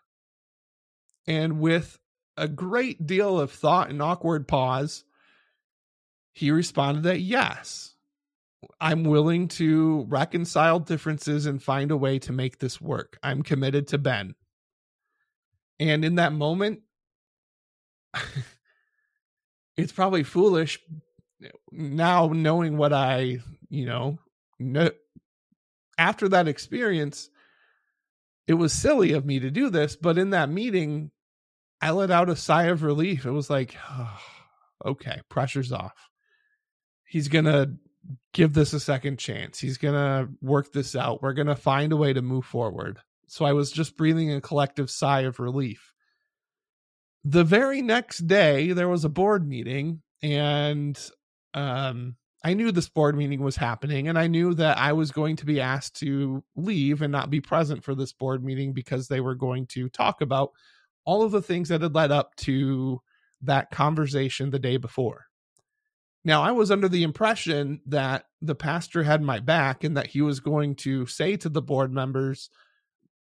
And 1.27 1.61
with 1.61 1.99
a 2.37 2.49
great 2.49 3.07
deal 3.07 3.39
of 3.39 3.51
thought 3.51 3.91
and 3.91 4.01
awkward 4.01 4.49
pause, 4.49 5.05
he 6.33 6.51
responded 6.51 7.03
that 7.03 7.21
yes, 7.21 7.95
I'm 8.81 9.05
willing 9.05 9.49
to 9.49 10.07
reconcile 10.09 10.81
differences 10.81 11.47
and 11.47 11.63
find 11.63 11.91
a 11.91 11.97
way 11.97 12.19
to 12.21 12.33
make 12.33 12.59
this 12.59 12.81
work. 12.81 13.19
I'm 13.23 13.43
committed 13.43 13.89
to 13.89 13.99
Ben. 13.99 14.35
And 15.81 16.05
in 16.05 16.17
that 16.17 16.33
moment, 16.33 16.81
it's 19.77 19.93
probably 19.93 20.23
foolish 20.23 20.81
now 21.71 22.29
knowing 22.29 22.77
what 22.77 22.93
I, 22.93 23.39
you 23.69 23.87
know, 23.87 24.19
know, 24.59 24.91
after 25.97 26.29
that 26.29 26.49
experience, 26.49 27.31
it 28.49 28.55
was 28.55 28.73
silly 28.73 29.13
of 29.13 29.27
me 29.27 29.39
to 29.41 29.51
do 29.51 29.69
this, 29.69 29.95
but 29.95 30.17
in 30.17 30.31
that 30.31 30.49
meeting, 30.49 31.11
I 31.83 31.91
let 31.91 32.11
out 32.11 32.31
a 32.31 32.35
sigh 32.35 32.65
of 32.65 32.83
relief. 32.83 33.27
It 33.27 33.31
was 33.31 33.51
like, 33.51 33.77
oh, 33.91 34.19
okay, 34.87 35.21
pressure's 35.29 35.71
off. 35.71 36.09
He's 37.05 37.29
going 37.29 37.45
to 37.45 37.73
give 38.33 38.55
this 38.55 38.73
a 38.73 38.81
second 38.81 39.19
chance. 39.19 39.59
He's 39.59 39.77
going 39.77 39.95
to 39.95 40.33
work 40.41 40.73
this 40.73 40.97
out. 40.97 41.23
We're 41.23 41.35
going 41.35 41.47
to 41.47 41.57
find 41.57 41.93
a 41.93 41.97
way 41.97 42.15
to 42.15 42.23
move 42.23 42.47
forward. 42.47 42.99
So 43.27 43.45
I 43.45 43.53
was 43.53 43.71
just 43.71 43.97
breathing 43.97 44.33
a 44.33 44.41
collective 44.41 44.91
sigh 44.91 45.21
of 45.21 45.39
relief. 45.39 45.93
The 47.25 47.45
very 47.45 47.83
next 47.83 48.27
day, 48.27 48.73
there 48.73 48.89
was 48.89 49.05
a 49.05 49.11
board 49.11 49.47
meeting, 49.47 50.01
and 50.23 50.99
um, 51.53 52.17
I 52.45 52.55
knew 52.55 52.71
this 52.71 52.89
board 52.89 53.17
meeting 53.17 53.43
was 53.43 53.57
happening, 53.57 54.09
and 54.09 54.19
I 54.19 54.29
knew 54.29 54.55
that 54.55 54.79
I 54.79 54.93
was 54.93 55.11
going 55.11 55.37
to 55.37 55.47
be 55.47 55.61
asked 55.61 55.97
to 55.97 56.45
leave 56.55 57.03
and 57.03 57.11
not 57.11 57.31
be 57.31 57.41
present 57.41 57.83
for 57.83 57.95
this 57.95 58.13
board 58.13 58.45
meeting 58.45 58.73
because 58.73 59.09
they 59.09 59.21
were 59.21 59.35
going 59.35 59.67
to 59.69 59.89
talk 59.89 60.21
about 60.21 60.53
all 61.05 61.23
of 61.23 61.33
the 61.33 61.43
things 61.43 61.69
that 61.69 61.83
had 61.83 61.95
led 61.95 62.13
up 62.13 62.37
to 62.37 63.01
that 63.43 63.71
conversation 63.71 64.51
the 64.51 64.59
day 64.59 64.77
before. 64.77 65.27
Now, 66.25 66.43
I 66.43 66.53
was 66.53 66.71
under 66.71 66.89
the 66.89 67.03
impression 67.03 67.81
that 67.87 68.25
the 68.43 68.55
pastor 68.55 69.03
had 69.03 69.23
my 69.23 69.41
back 69.41 69.83
and 69.83 69.97
that 69.97 70.09
he 70.09 70.21
was 70.21 70.41
going 70.41 70.77
to 70.77 71.07
say 71.07 71.37
to 71.39 71.49
the 71.49 71.63
board 71.63 71.93
members, 71.93 72.51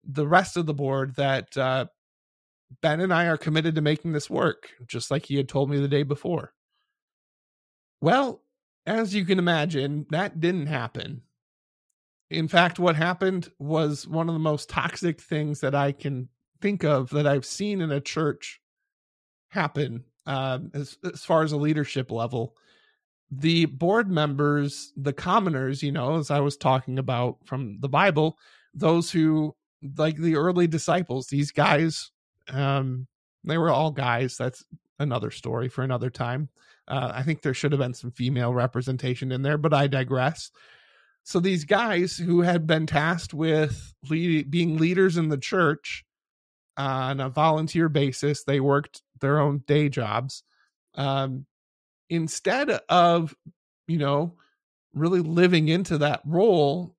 the 0.02 0.26
rest 0.26 0.56
of 0.56 0.66
the 0.66 0.74
board 0.74 1.14
that 1.16 1.56
uh, 1.56 1.86
Ben 2.80 3.00
and 3.00 3.12
I 3.12 3.26
are 3.26 3.36
committed 3.36 3.74
to 3.74 3.80
making 3.80 4.12
this 4.12 4.30
work, 4.30 4.70
just 4.86 5.10
like 5.10 5.26
he 5.26 5.36
had 5.36 5.48
told 5.48 5.70
me 5.70 5.78
the 5.78 5.88
day 5.88 6.02
before. 6.02 6.52
Well, 8.00 8.43
as 8.86 9.14
you 9.14 9.24
can 9.24 9.38
imagine, 9.38 10.06
that 10.10 10.40
didn't 10.40 10.66
happen. 10.66 11.22
In 12.30 12.48
fact, 12.48 12.78
what 12.78 12.96
happened 12.96 13.50
was 13.58 14.06
one 14.06 14.28
of 14.28 14.34
the 14.34 14.40
most 14.40 14.68
toxic 14.68 15.20
things 15.20 15.60
that 15.60 15.74
I 15.74 15.92
can 15.92 16.28
think 16.60 16.84
of 16.84 17.10
that 17.10 17.26
I've 17.26 17.44
seen 17.44 17.80
in 17.80 17.92
a 17.92 18.00
church 18.00 18.60
happen 19.48 20.04
um, 20.26 20.70
as, 20.74 20.98
as 21.04 21.24
far 21.24 21.42
as 21.42 21.52
a 21.52 21.56
leadership 21.56 22.10
level. 22.10 22.56
The 23.30 23.66
board 23.66 24.10
members, 24.10 24.92
the 24.96 25.12
commoners, 25.12 25.82
you 25.82 25.92
know, 25.92 26.16
as 26.16 26.30
I 26.30 26.40
was 26.40 26.56
talking 26.56 26.98
about 26.98 27.38
from 27.44 27.78
the 27.80 27.88
Bible, 27.88 28.38
those 28.74 29.10
who, 29.10 29.54
like 29.96 30.16
the 30.16 30.36
early 30.36 30.66
disciples, 30.66 31.26
these 31.26 31.50
guys, 31.50 32.10
um, 32.48 33.06
they 33.44 33.58
were 33.58 33.70
all 33.70 33.90
guys. 33.90 34.36
That's 34.36 34.64
another 34.98 35.30
story 35.30 35.68
for 35.68 35.82
another 35.82 36.10
time. 36.10 36.48
Uh, 36.86 37.12
I 37.14 37.22
think 37.22 37.42
there 37.42 37.54
should 37.54 37.72
have 37.72 37.80
been 37.80 37.94
some 37.94 38.10
female 38.10 38.52
representation 38.52 39.32
in 39.32 39.42
there, 39.42 39.58
but 39.58 39.72
I 39.72 39.86
digress. 39.86 40.50
So 41.22 41.40
these 41.40 41.64
guys 41.64 42.16
who 42.18 42.42
had 42.42 42.66
been 42.66 42.86
tasked 42.86 43.32
with 43.32 43.94
lead, 44.10 44.50
being 44.50 44.76
leaders 44.76 45.16
in 45.16 45.30
the 45.30 45.38
church 45.38 46.04
on 46.76 47.20
a 47.20 47.30
volunteer 47.30 47.88
basis, 47.88 48.44
they 48.44 48.60
worked 48.60 49.02
their 49.20 49.40
own 49.40 49.62
day 49.66 49.88
jobs. 49.88 50.42
Um, 50.94 51.46
instead 52.10 52.70
of, 52.70 53.34
you 53.88 53.96
know, 53.96 54.34
really 54.92 55.20
living 55.20 55.68
into 55.68 55.98
that 55.98 56.20
role, 56.26 56.94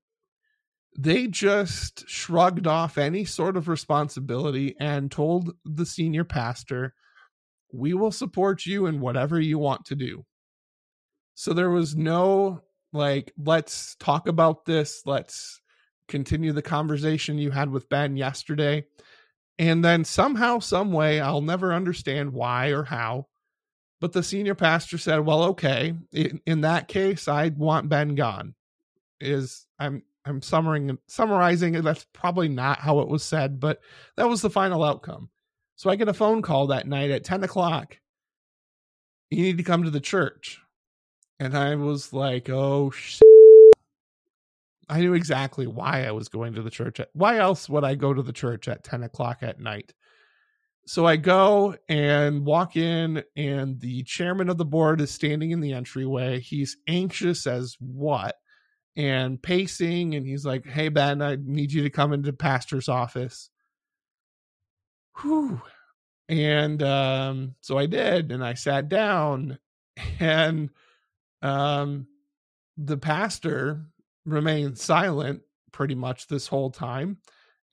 they 0.98 1.28
just 1.28 2.10
shrugged 2.10 2.66
off 2.66 2.98
any 2.98 3.26
sort 3.26 3.58
of 3.58 3.68
responsibility 3.68 4.76
and 4.80 5.12
told 5.12 5.54
the 5.66 5.86
senior 5.86 6.24
pastor 6.24 6.94
we 7.78 7.94
will 7.94 8.12
support 8.12 8.66
you 8.66 8.86
in 8.86 9.00
whatever 9.00 9.40
you 9.40 9.60
want 9.60 9.86
to 9.86 9.96
do. 9.96 10.26
So 11.36 11.54
there 11.54 11.70
was 11.70 11.96
no 11.96 12.62
like, 12.94 13.34
let's 13.38 13.96
talk 13.96 14.28
about 14.28 14.66
this. 14.66 15.02
Let's 15.06 15.60
continue 16.08 16.54
the 16.54 16.62
conversation 16.62 17.38
you 17.38 17.52
had 17.52 17.70
with 17.70 17.90
Ben 17.90 18.16
yesterday. 18.16 18.86
And 19.58 19.84
then 19.84 20.04
somehow, 20.04 20.60
some 20.60 20.92
way, 20.92 21.20
I'll 21.20 21.42
never 21.42 21.74
understand 21.74 22.34
why 22.34 22.68
or 22.70 22.84
how. 22.84 23.28
But 24.02 24.14
the 24.14 24.24
senior 24.24 24.56
pastor 24.56 24.98
said, 24.98 25.20
"Well, 25.20 25.44
okay. 25.44 25.94
In, 26.12 26.42
in 26.46 26.62
that 26.62 26.88
case, 26.88 27.28
I 27.28 27.48
want 27.50 27.90
Ben 27.90 28.16
gone." 28.16 28.54
Is 29.22 29.66
I'm 29.80 30.04
I'm 30.26 30.42
summarizing 30.42 30.98
summarizing. 31.08 31.74
That's 31.82 32.06
probably 32.14 32.50
not 32.50 32.80
how 32.80 33.00
it 33.00 33.08
was 33.08 33.24
said, 33.24 33.60
but 33.60 33.80
that 34.18 34.28
was 34.28 34.42
the 34.42 34.50
final 34.50 34.84
outcome. 34.84 35.30
So 35.76 35.90
I 35.90 35.96
get 35.96 36.08
a 36.08 36.14
phone 36.14 36.42
call 36.42 36.68
that 36.68 36.88
night 36.88 37.12
at 37.12 37.24
10 37.24 37.44
o'clock. 37.44 37.98
You 39.30 39.44
need 39.44 39.58
to 39.58 39.64
come 39.64 39.84
to 39.84 39.90
the 39.90 40.00
church. 40.00 40.62
And 41.40 41.56
I 41.56 41.76
was 41.76 42.14
like, 42.14 42.50
oh, 42.50 42.92
shit. 42.92 43.22
I 44.88 45.02
knew 45.02 45.14
exactly 45.14 45.68
why 45.68 46.06
I 46.06 46.12
was 46.12 46.30
going 46.30 46.54
to 46.54 46.62
the 46.62 46.70
church. 46.70 47.02
Why 47.14 47.40
else 47.40 47.68
would 47.68 47.84
I 47.84 47.96
go 47.96 48.14
to 48.14 48.22
the 48.22 48.32
church 48.32 48.68
at 48.68 48.84
10 48.84 49.04
o'clock 49.04 49.40
at 49.42 49.60
night? 49.60 49.94
So 50.88 51.06
I 51.06 51.18
go 51.18 51.76
and 51.90 52.46
walk 52.46 52.76
in, 52.76 53.24
and 53.36 53.80
the 53.82 54.04
chairman 54.04 54.50
of 54.50 54.58
the 54.58 54.66
board 54.66 55.02
is 55.02 55.10
standing 55.10 55.50
in 55.50 55.60
the 55.60 55.74
entryway. 55.74 56.40
He's 56.40 56.78
anxious 56.88 57.48
as 57.48 57.76
what 57.80 58.36
and 58.96 59.42
pacing. 59.42 60.14
And 60.14 60.26
he's 60.26 60.46
like, 60.46 60.66
Hey, 60.66 60.90
Ben, 60.90 61.22
I 61.22 61.38
need 61.42 61.74
you 61.74 61.82
to 61.84 61.90
come 61.90 62.14
into 62.14 62.32
pastor's 62.32 62.88
office 62.88 63.50
whew. 65.22 65.62
And 66.28 66.82
um, 66.82 67.56
so 67.62 67.78
I 67.78 67.86
did, 67.86 68.32
and 68.32 68.44
I 68.44 68.56
sat 68.56 68.90
down, 68.90 69.60
and 70.20 70.70
um, 71.42 72.08
the 72.78 72.98
pastor 72.98 73.86
remained 74.26 74.78
silent 74.78 75.42
pretty 75.72 75.96
much 75.96 76.28
this 76.28 76.48
whole 76.48 76.72
time. 76.72 77.18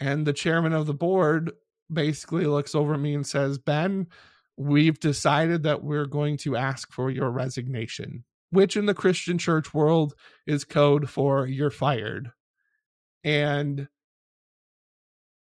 And 0.00 0.26
the 0.26 0.32
chairman 0.32 0.72
of 0.72 0.86
the 0.86 0.94
board 0.94 1.52
basically 1.90 2.46
looks 2.46 2.74
over 2.74 2.98
me 2.98 3.14
and 3.14 3.26
says, 3.26 3.58
Ben, 3.58 4.08
we've 4.56 4.98
decided 4.98 5.62
that 5.62 5.82
we're 5.82 6.06
going 6.06 6.36
to 6.38 6.56
ask 6.56 6.92
for 6.92 7.10
your 7.10 7.30
resignation, 7.30 8.24
which 8.50 8.76
in 8.76 8.86
the 8.86 8.94
Christian 8.94 9.38
church 9.38 9.72
world 9.72 10.14
is 10.46 10.64
code 10.64 11.08
for 11.08 11.46
you're 11.46 11.70
fired. 11.70 12.32
And 13.24 13.88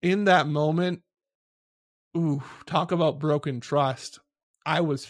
in 0.02 0.26
that 0.26 0.48
moment, 0.48 1.02
ooh, 2.16 2.44
talk 2.66 2.92
about 2.92 3.20
broken 3.20 3.60
trust. 3.60 4.20
I 4.66 4.82
was 4.82 5.10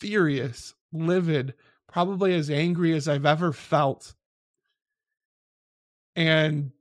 furious, 0.00 0.74
livid, 0.92 1.54
probably 1.88 2.34
as 2.34 2.50
angry 2.50 2.94
as 2.94 3.08
I've 3.08 3.26
ever 3.26 3.52
felt. 3.52 4.14
And 6.16 6.72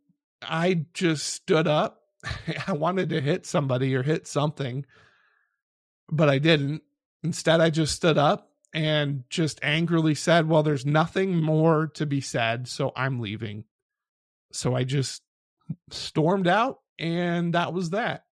I 0.42 0.86
just 0.94 1.28
stood 1.28 1.68
up. 1.68 2.02
I 2.68 2.74
wanted 2.74 3.10
to 3.10 3.22
hit 3.22 3.46
somebody 3.46 3.96
or 3.96 4.04
hit 4.04 4.28
something, 4.28 4.86
but 6.12 6.30
I 6.30 6.38
didn't. 6.38 6.84
Instead, 7.24 7.62
I 7.62 7.70
just 7.70 7.96
stood 7.96 8.18
up 8.18 8.52
and 8.74 9.24
just 9.30 9.60
angrily 9.64 10.16
said, 10.16 10.48
Well, 10.50 10.64
there's 10.64 10.86
nothing 10.86 11.42
more 11.42 11.88
to 11.96 12.06
be 12.06 12.22
said, 12.22 12.68
so 12.68 12.92
I'm 12.96 13.20
leaving. 13.20 13.66
So 14.52 14.76
I 14.76 14.84
just 14.84 15.22
stormed 15.90 16.48
out, 16.48 16.80
and 17.00 17.54
that 17.54 17.74
was 17.74 17.92
that. 17.92 18.26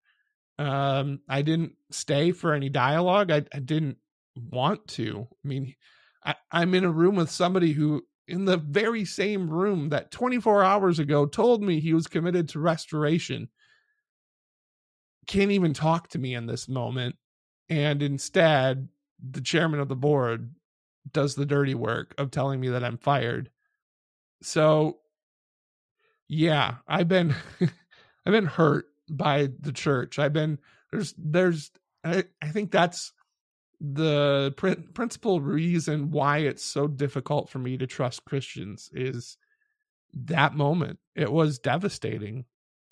Um, 0.62 1.22
I 1.28 1.42
didn't 1.42 1.74
stay 1.90 2.32
for 2.32 2.54
any 2.54 2.70
dialogue. 2.70 3.32
I, 3.32 3.44
I 3.52 3.58
didn't 3.58 3.98
want 4.36 4.88
to. 4.90 5.28
I 5.44 5.48
mean, 5.48 5.74
I, 6.24 6.36
I'm 6.52 6.76
in 6.76 6.84
a 6.84 6.92
room 6.92 7.16
with 7.16 7.32
somebody 7.32 7.72
who, 7.72 8.06
in 8.28 8.46
the 8.46 8.58
very 8.58 9.04
same 9.04 9.50
room 9.50 9.90
that 9.90 10.12
24 10.12 10.64
hours 10.64 11.00
ago 11.00 11.26
told 11.26 11.64
me 11.64 11.80
he 11.80 11.96
was 11.96 12.06
committed 12.06 12.48
to 12.50 12.60
restoration, 12.60 13.50
can't 15.26 15.50
even 15.50 15.74
talk 15.74 16.10
to 16.10 16.20
me 16.20 16.36
in 16.36 16.46
this 16.46 16.70
moment. 16.70 17.16
And 17.68 18.04
instead, 18.04 18.88
the 19.32 19.42
chairman 19.42 19.80
of 19.80 19.90
the 19.90 19.96
board 19.96 20.54
does 21.12 21.34
the 21.34 21.46
dirty 21.46 21.74
work 21.74 22.14
of 22.20 22.30
telling 22.30 22.60
me 22.60 22.70
that 22.70 22.84
I'm 22.84 23.00
fired. 23.00 23.50
So, 24.44 25.00
yeah, 26.28 26.76
I've 26.88 27.08
been 27.08 27.34
I've 27.62 28.32
been 28.32 28.46
hurt 28.46 28.86
by 29.18 29.50
the 29.60 29.72
church. 29.72 30.20
I've 30.20 30.34
been 30.34 30.60
there's 30.92 31.14
there's 31.18 31.72
I, 32.04 32.24
I 32.42 32.48
think 32.50 32.72
that's 32.72 33.14
the 33.80 34.54
pr- 34.58 34.74
principal 34.94 35.42
reason 35.42 36.12
why 36.12 36.40
it's 36.40 36.64
so 36.64 36.88
difficult 36.88 37.50
for 37.50 37.60
me 37.60 37.78
to 37.78 37.88
trust 37.88 38.26
Christians 38.26 38.90
is 38.94 39.38
that 40.14 40.54
moment. 40.54 41.00
It 41.16 41.32
was 41.32 41.60
devastating. 41.60 42.46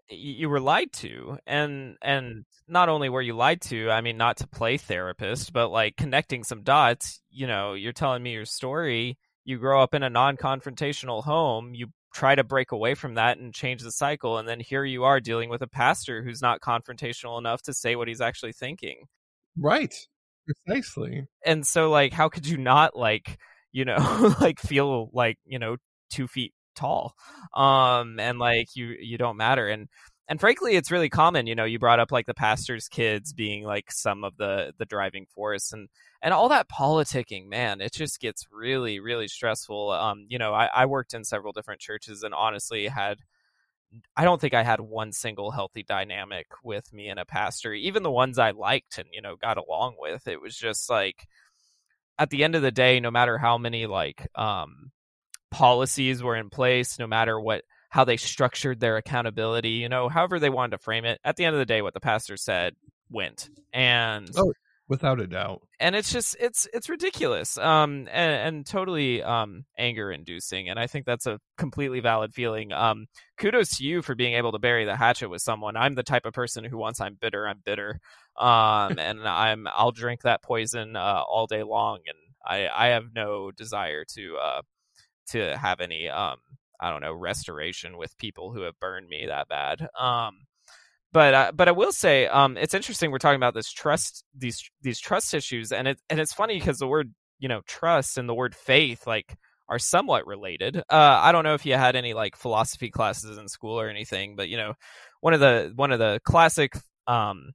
You 0.09 0.49
were 0.49 0.59
lied 0.59 0.91
to, 0.93 1.37
and 1.45 1.95
and 2.01 2.45
not 2.67 2.89
only 2.89 3.09
were 3.09 3.21
you 3.21 3.35
lied 3.35 3.61
to, 3.63 3.91
I 3.91 4.01
mean, 4.01 4.17
not 4.17 4.37
to 4.37 4.47
play 4.47 4.77
therapist, 4.77 5.53
but 5.53 5.69
like 5.69 5.97
connecting 5.97 6.43
some 6.43 6.63
dots. 6.63 7.21
You 7.29 7.45
know, 7.45 7.73
you're 7.73 7.93
telling 7.93 8.23
me 8.23 8.33
your 8.33 8.45
story. 8.45 9.19
You 9.45 9.59
grow 9.59 9.83
up 9.83 9.93
in 9.93 10.01
a 10.01 10.09
non-confrontational 10.09 11.23
home. 11.23 11.75
You 11.75 11.87
try 12.13 12.35
to 12.35 12.43
break 12.43 12.71
away 12.71 12.95
from 12.95 13.15
that 13.15 13.37
and 13.37 13.53
change 13.53 13.81
the 13.81 13.91
cycle 13.91 14.37
and 14.37 14.47
then 14.47 14.59
here 14.59 14.83
you 14.83 15.03
are 15.03 15.19
dealing 15.19 15.49
with 15.49 15.61
a 15.61 15.67
pastor 15.67 16.23
who's 16.23 16.41
not 16.41 16.61
confrontational 16.61 17.37
enough 17.37 17.61
to 17.61 17.73
say 17.73 17.95
what 17.95 18.07
he's 18.07 18.21
actually 18.21 18.53
thinking. 18.53 19.05
Right. 19.57 19.93
Precisely. 20.45 21.27
And 21.45 21.65
so 21.65 21.89
like 21.89 22.13
how 22.13 22.29
could 22.29 22.47
you 22.47 22.57
not 22.57 22.95
like 22.95 23.37
you 23.71 23.85
know 23.85 24.35
like 24.41 24.59
feel 24.59 25.09
like 25.13 25.37
you 25.45 25.59
know 25.59 25.77
two 26.09 26.27
feet 26.27 26.53
tall? 26.75 27.13
Um 27.53 28.19
and 28.19 28.39
like 28.39 28.75
you 28.75 28.95
you 28.99 29.17
don't 29.17 29.37
matter. 29.37 29.67
And 29.67 29.87
and 30.29 30.39
frankly 30.39 30.75
it's 30.75 30.91
really 30.91 31.09
common 31.09 31.47
you 31.47 31.55
know 31.55 31.65
you 31.65 31.79
brought 31.79 31.99
up 31.99 32.11
like 32.11 32.27
the 32.27 32.33
pastor's 32.33 32.87
kids 32.87 33.33
being 33.33 33.63
like 33.63 33.91
some 33.91 34.23
of 34.23 34.37
the 34.37 34.73
the 34.77 34.85
driving 34.85 35.25
force 35.35 35.73
and 35.73 35.89
and 36.21 36.33
all 36.33 36.47
that 36.47 36.69
politicking 36.69 37.47
man 37.47 37.81
it 37.81 37.91
just 37.91 38.21
gets 38.21 38.47
really 38.51 38.99
really 38.99 39.27
stressful 39.27 39.91
um 39.91 40.25
you 40.29 40.37
know 40.37 40.53
I, 40.53 40.69
I 40.73 40.85
worked 40.85 41.13
in 41.13 41.25
several 41.25 41.51
different 41.51 41.81
churches 41.81 42.23
and 42.23 42.33
honestly 42.33 42.87
had 42.87 43.17
I 44.15 44.23
don't 44.23 44.39
think 44.39 44.53
I 44.53 44.63
had 44.63 44.79
one 44.79 45.11
single 45.11 45.51
healthy 45.51 45.83
dynamic 45.83 46.47
with 46.63 46.93
me 46.93 47.07
and 47.07 47.19
a 47.19 47.25
pastor. 47.25 47.73
Even 47.73 48.03
the 48.03 48.11
ones 48.11 48.37
I 48.37 48.51
liked 48.51 48.97
and 48.97 49.09
you 49.11 49.21
know 49.21 49.35
got 49.35 49.57
along 49.57 49.95
with, 49.97 50.27
it 50.27 50.41
was 50.41 50.55
just 50.55 50.89
like 50.89 51.27
at 52.17 52.29
the 52.29 52.43
end 52.43 52.55
of 52.55 52.61
the 52.61 52.71
day, 52.71 52.99
no 52.99 53.11
matter 53.11 53.37
how 53.37 53.57
many 53.57 53.87
like 53.87 54.27
um 54.35 54.91
policies 55.51 56.21
were 56.21 56.35
in 56.35 56.49
place, 56.49 56.99
no 56.99 57.07
matter 57.07 57.39
what 57.39 57.63
how 57.89 58.03
they 58.03 58.17
structured 58.17 58.79
their 58.79 58.97
accountability, 58.97 59.71
you 59.71 59.89
know, 59.89 60.09
however 60.09 60.39
they 60.39 60.49
wanted 60.49 60.71
to 60.71 60.77
frame 60.77 61.05
it. 61.05 61.19
At 61.23 61.35
the 61.35 61.45
end 61.45 61.55
of 61.55 61.59
the 61.59 61.65
day, 61.65 61.81
what 61.81 61.93
the 61.93 61.99
pastor 61.99 62.37
said 62.37 62.75
went. 63.09 63.49
And 63.73 64.29
oh, 64.37 64.53
without 64.89 65.19
a 65.19 65.27
doubt 65.27 65.61
and 65.79 65.95
it's 65.95 66.11
just 66.11 66.35
it's 66.39 66.67
it's 66.73 66.89
ridiculous 66.89 67.59
um 67.59 68.07
and, 68.11 68.55
and 68.55 68.65
totally 68.65 69.21
um 69.21 69.63
anger 69.77 70.11
inducing 70.11 70.67
and 70.67 70.79
i 70.79 70.87
think 70.87 71.05
that's 71.05 71.27
a 71.27 71.39
completely 71.57 71.99
valid 71.99 72.33
feeling 72.33 72.73
um 72.73 73.05
kudos 73.37 73.77
to 73.77 73.83
you 73.83 74.01
for 74.01 74.15
being 74.15 74.33
able 74.33 74.51
to 74.51 74.57
bury 74.57 74.85
the 74.85 74.95
hatchet 74.95 75.29
with 75.29 75.43
someone 75.43 75.77
i'm 75.77 75.93
the 75.93 76.01
type 76.01 76.25
of 76.25 76.33
person 76.33 76.63
who 76.63 76.75
once 76.75 76.99
i'm 76.99 77.15
bitter 77.21 77.47
i'm 77.47 77.61
bitter 77.63 77.99
um 78.39 78.97
and 78.99 79.21
i'm 79.27 79.67
i'll 79.75 79.91
drink 79.91 80.23
that 80.23 80.41
poison 80.41 80.95
uh, 80.95 81.21
all 81.29 81.45
day 81.45 81.61
long 81.61 81.99
and 82.07 82.17
i 82.43 82.67
i 82.75 82.87
have 82.87 83.13
no 83.13 83.51
desire 83.51 84.03
to 84.03 84.37
uh 84.37 84.61
to 85.27 85.55
have 85.55 85.81
any 85.81 86.09
um 86.09 86.37
i 86.79 86.89
don't 86.89 87.01
know 87.01 87.13
restoration 87.13 87.97
with 87.97 88.17
people 88.17 88.51
who 88.51 88.61
have 88.61 88.79
burned 88.79 89.07
me 89.07 89.25
that 89.27 89.47
bad 89.47 89.87
um 89.99 90.39
but 91.11 91.33
uh, 91.33 91.51
but 91.55 91.67
I 91.67 91.71
will 91.71 91.91
say 91.91 92.27
um, 92.27 92.55
it's 92.55 92.75
interesting 92.75 93.09
we're 93.09 93.17
talking 93.17 93.37
about 93.37 93.55
this 93.55 93.71
trust 93.71 94.23
these 94.37 94.69
these 94.83 94.99
trust 94.99 95.33
issues 95.33 95.71
and 95.71 95.87
it 95.87 95.99
and 96.09 96.19
it's 96.19 96.33
funny 96.33 96.59
because 96.59 96.77
the 96.77 96.87
word 96.87 97.13
you 97.39 97.47
know 97.49 97.61
trust 97.65 98.17
and 98.17 98.29
the 98.29 98.35
word 98.35 98.53
faith 98.53 99.07
like 99.07 99.35
are 99.69 99.79
somewhat 99.79 100.25
related. 100.25 100.77
Uh, 100.77 100.81
I 100.89 101.31
don't 101.31 101.43
know 101.43 101.53
if 101.53 101.65
you 101.65 101.75
had 101.75 101.95
any 101.95 102.13
like 102.13 102.35
philosophy 102.35 102.89
classes 102.89 103.37
in 103.37 103.47
school 103.47 103.79
or 103.79 103.89
anything, 103.89 104.35
but 104.35 104.49
you 104.49 104.57
know 104.57 104.73
one 105.21 105.33
of 105.33 105.39
the 105.39 105.71
one 105.75 105.91
of 105.91 105.99
the 105.99 106.19
classic 106.23 106.73
um, 107.07 107.51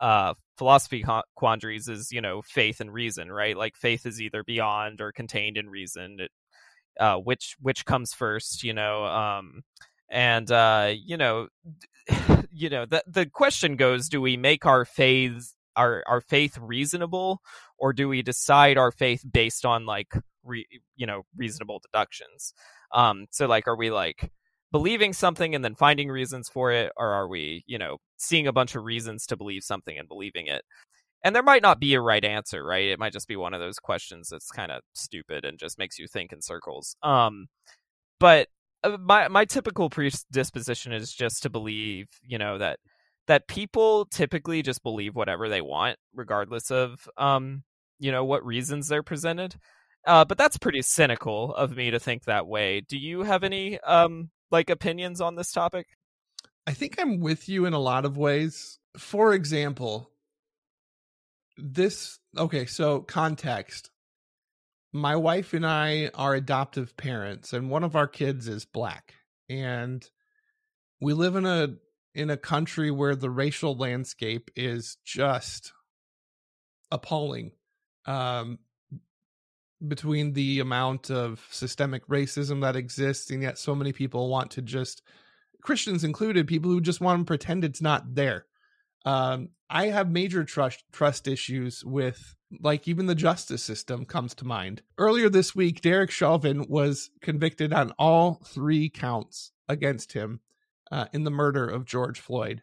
uh, 0.00 0.34
philosophy 0.58 1.04
quandaries 1.34 1.88
is 1.88 2.10
you 2.12 2.20
know 2.20 2.42
faith 2.42 2.80
and 2.80 2.92
reason, 2.92 3.30
right? 3.30 3.56
Like 3.56 3.76
faith 3.76 4.06
is 4.06 4.20
either 4.20 4.44
beyond 4.44 5.00
or 5.00 5.12
contained 5.12 5.56
in 5.56 5.68
reason. 5.68 6.18
It, 6.20 6.30
uh, 6.98 7.16
which 7.16 7.56
which 7.60 7.84
comes 7.84 8.12
first, 8.12 8.62
you 8.62 8.72
know? 8.72 9.04
Um, 9.04 9.62
and 10.12 10.52
uh, 10.52 10.92
you 10.94 11.16
know 11.16 11.48
you 12.52 12.68
know 12.68 12.84
the 12.84 13.02
the 13.06 13.26
question 13.26 13.76
goes 13.76 14.08
do 14.08 14.20
we 14.20 14.36
make 14.36 14.66
our 14.66 14.84
faith 14.84 15.54
our 15.74 16.04
our 16.06 16.20
faith 16.20 16.58
reasonable 16.58 17.40
or 17.78 17.92
do 17.92 18.08
we 18.08 18.22
decide 18.22 18.76
our 18.76 18.92
faith 18.92 19.24
based 19.32 19.64
on 19.64 19.86
like 19.86 20.12
re, 20.44 20.66
you 20.96 21.06
know 21.06 21.22
reasonable 21.36 21.80
deductions 21.80 22.52
um 22.92 23.26
so 23.30 23.46
like 23.46 23.66
are 23.66 23.76
we 23.76 23.90
like 23.90 24.30
believing 24.70 25.12
something 25.12 25.54
and 25.54 25.64
then 25.64 25.74
finding 25.74 26.08
reasons 26.08 26.48
for 26.48 26.72
it 26.72 26.92
or 26.96 27.12
are 27.12 27.28
we 27.28 27.64
you 27.66 27.78
know 27.78 27.96
seeing 28.18 28.46
a 28.46 28.52
bunch 28.52 28.74
of 28.74 28.84
reasons 28.84 29.24
to 29.26 29.36
believe 29.36 29.62
something 29.62 29.98
and 29.98 30.08
believing 30.08 30.46
it 30.46 30.62
and 31.24 31.34
there 31.34 31.42
might 31.42 31.62
not 31.62 31.80
be 31.80 31.94
a 31.94 32.00
right 32.00 32.24
answer 32.24 32.64
right 32.64 32.88
it 32.88 32.98
might 32.98 33.12
just 33.12 33.28
be 33.28 33.36
one 33.36 33.54
of 33.54 33.60
those 33.60 33.78
questions 33.78 34.28
that's 34.30 34.50
kind 34.50 34.72
of 34.72 34.82
stupid 34.94 35.44
and 35.44 35.58
just 35.58 35.78
makes 35.78 35.98
you 35.98 36.06
think 36.06 36.32
in 36.32 36.42
circles 36.42 36.96
um 37.02 37.46
but 38.22 38.48
uh, 38.84 38.96
my 39.00 39.28
my 39.28 39.44
typical 39.44 39.90
predisposition 39.90 40.92
is 40.92 41.12
just 41.12 41.42
to 41.42 41.50
believe, 41.50 42.06
you 42.22 42.38
know, 42.38 42.58
that 42.58 42.78
that 43.26 43.48
people 43.48 44.06
typically 44.06 44.62
just 44.62 44.82
believe 44.82 45.14
whatever 45.14 45.48
they 45.48 45.60
want, 45.60 45.98
regardless 46.14 46.70
of 46.70 47.08
um, 47.16 47.62
you 47.98 48.10
know, 48.10 48.24
what 48.24 48.44
reasons 48.44 48.88
they're 48.88 49.02
presented. 49.02 49.56
Uh, 50.06 50.24
but 50.24 50.36
that's 50.36 50.56
pretty 50.58 50.82
cynical 50.82 51.54
of 51.54 51.76
me 51.76 51.90
to 51.90 52.00
think 52.00 52.24
that 52.24 52.46
way. 52.46 52.80
Do 52.80 52.98
you 52.98 53.22
have 53.22 53.44
any 53.44 53.78
um 53.80 54.30
like 54.50 54.70
opinions 54.70 55.20
on 55.20 55.36
this 55.36 55.52
topic? 55.52 55.86
I 56.66 56.72
think 56.72 57.00
I'm 57.00 57.18
with 57.18 57.48
you 57.48 57.66
in 57.66 57.72
a 57.72 57.80
lot 57.80 58.04
of 58.04 58.16
ways. 58.16 58.78
For 58.96 59.34
example, 59.34 60.11
this 61.62 62.18
okay, 62.36 62.66
so 62.66 63.00
context 63.00 63.90
my 64.92 65.16
wife 65.16 65.54
and 65.54 65.66
I 65.66 66.10
are 66.14 66.34
adoptive 66.34 66.96
parents, 66.96 67.52
and 67.52 67.70
one 67.70 67.82
of 67.82 67.96
our 67.96 68.06
kids 68.06 68.46
is 68.46 68.64
black. 68.64 69.14
And 69.48 70.06
we 71.00 71.14
live 71.14 71.36
in 71.36 71.46
a 71.46 71.74
in 72.14 72.28
a 72.28 72.36
country 72.36 72.90
where 72.90 73.16
the 73.16 73.30
racial 73.30 73.74
landscape 73.74 74.50
is 74.54 74.98
just 75.04 75.72
appalling. 76.90 77.52
Um, 78.04 78.58
between 79.86 80.32
the 80.32 80.60
amount 80.60 81.10
of 81.10 81.44
systemic 81.50 82.06
racism 82.06 82.60
that 82.60 82.76
exists, 82.76 83.30
and 83.30 83.42
yet 83.42 83.58
so 83.58 83.74
many 83.74 83.92
people 83.92 84.28
want 84.28 84.52
to 84.52 84.62
just 84.62 85.02
Christians 85.62 86.04
included, 86.04 86.46
people 86.46 86.70
who 86.70 86.80
just 86.80 87.00
want 87.00 87.20
to 87.20 87.24
pretend 87.24 87.64
it's 87.64 87.82
not 87.82 88.14
there. 88.14 88.44
Um, 89.04 89.48
I 89.74 89.86
have 89.86 90.10
major 90.10 90.44
trust 90.44 90.84
trust 90.92 91.26
issues 91.26 91.82
with 91.82 92.36
like 92.60 92.86
even 92.86 93.06
the 93.06 93.14
justice 93.14 93.64
system 93.64 94.04
comes 94.04 94.34
to 94.34 94.44
mind. 94.44 94.82
Earlier 94.98 95.30
this 95.30 95.54
week, 95.54 95.80
Derek 95.80 96.10
Chauvin 96.10 96.66
was 96.68 97.10
convicted 97.22 97.72
on 97.72 97.92
all 97.98 98.42
three 98.44 98.90
counts 98.90 99.52
against 99.70 100.12
him 100.12 100.40
uh, 100.92 101.06
in 101.14 101.24
the 101.24 101.30
murder 101.30 101.66
of 101.66 101.86
George 101.86 102.20
Floyd. 102.20 102.62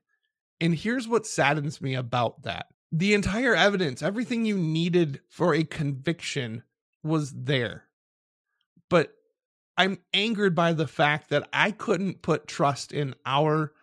And 0.61 0.75
here's 0.75 1.07
what 1.07 1.25
saddens 1.25 1.81
me 1.81 1.95
about 1.95 2.43
that 2.43 2.67
the 2.91 3.15
entire 3.15 3.55
evidence, 3.55 4.03
everything 4.03 4.45
you 4.45 4.57
needed 4.57 5.19
for 5.29 5.55
a 5.55 5.63
conviction 5.63 6.61
was 7.01 7.31
there. 7.31 7.85
But 8.87 9.15
I'm 9.77 9.97
angered 10.13 10.53
by 10.53 10.73
the 10.73 10.87
fact 10.87 11.29
that 11.29 11.49
I 11.51 11.71
couldn't 11.71 12.21
put 12.21 12.47
trust 12.47 12.91
in 12.91 13.15
our 13.25 13.73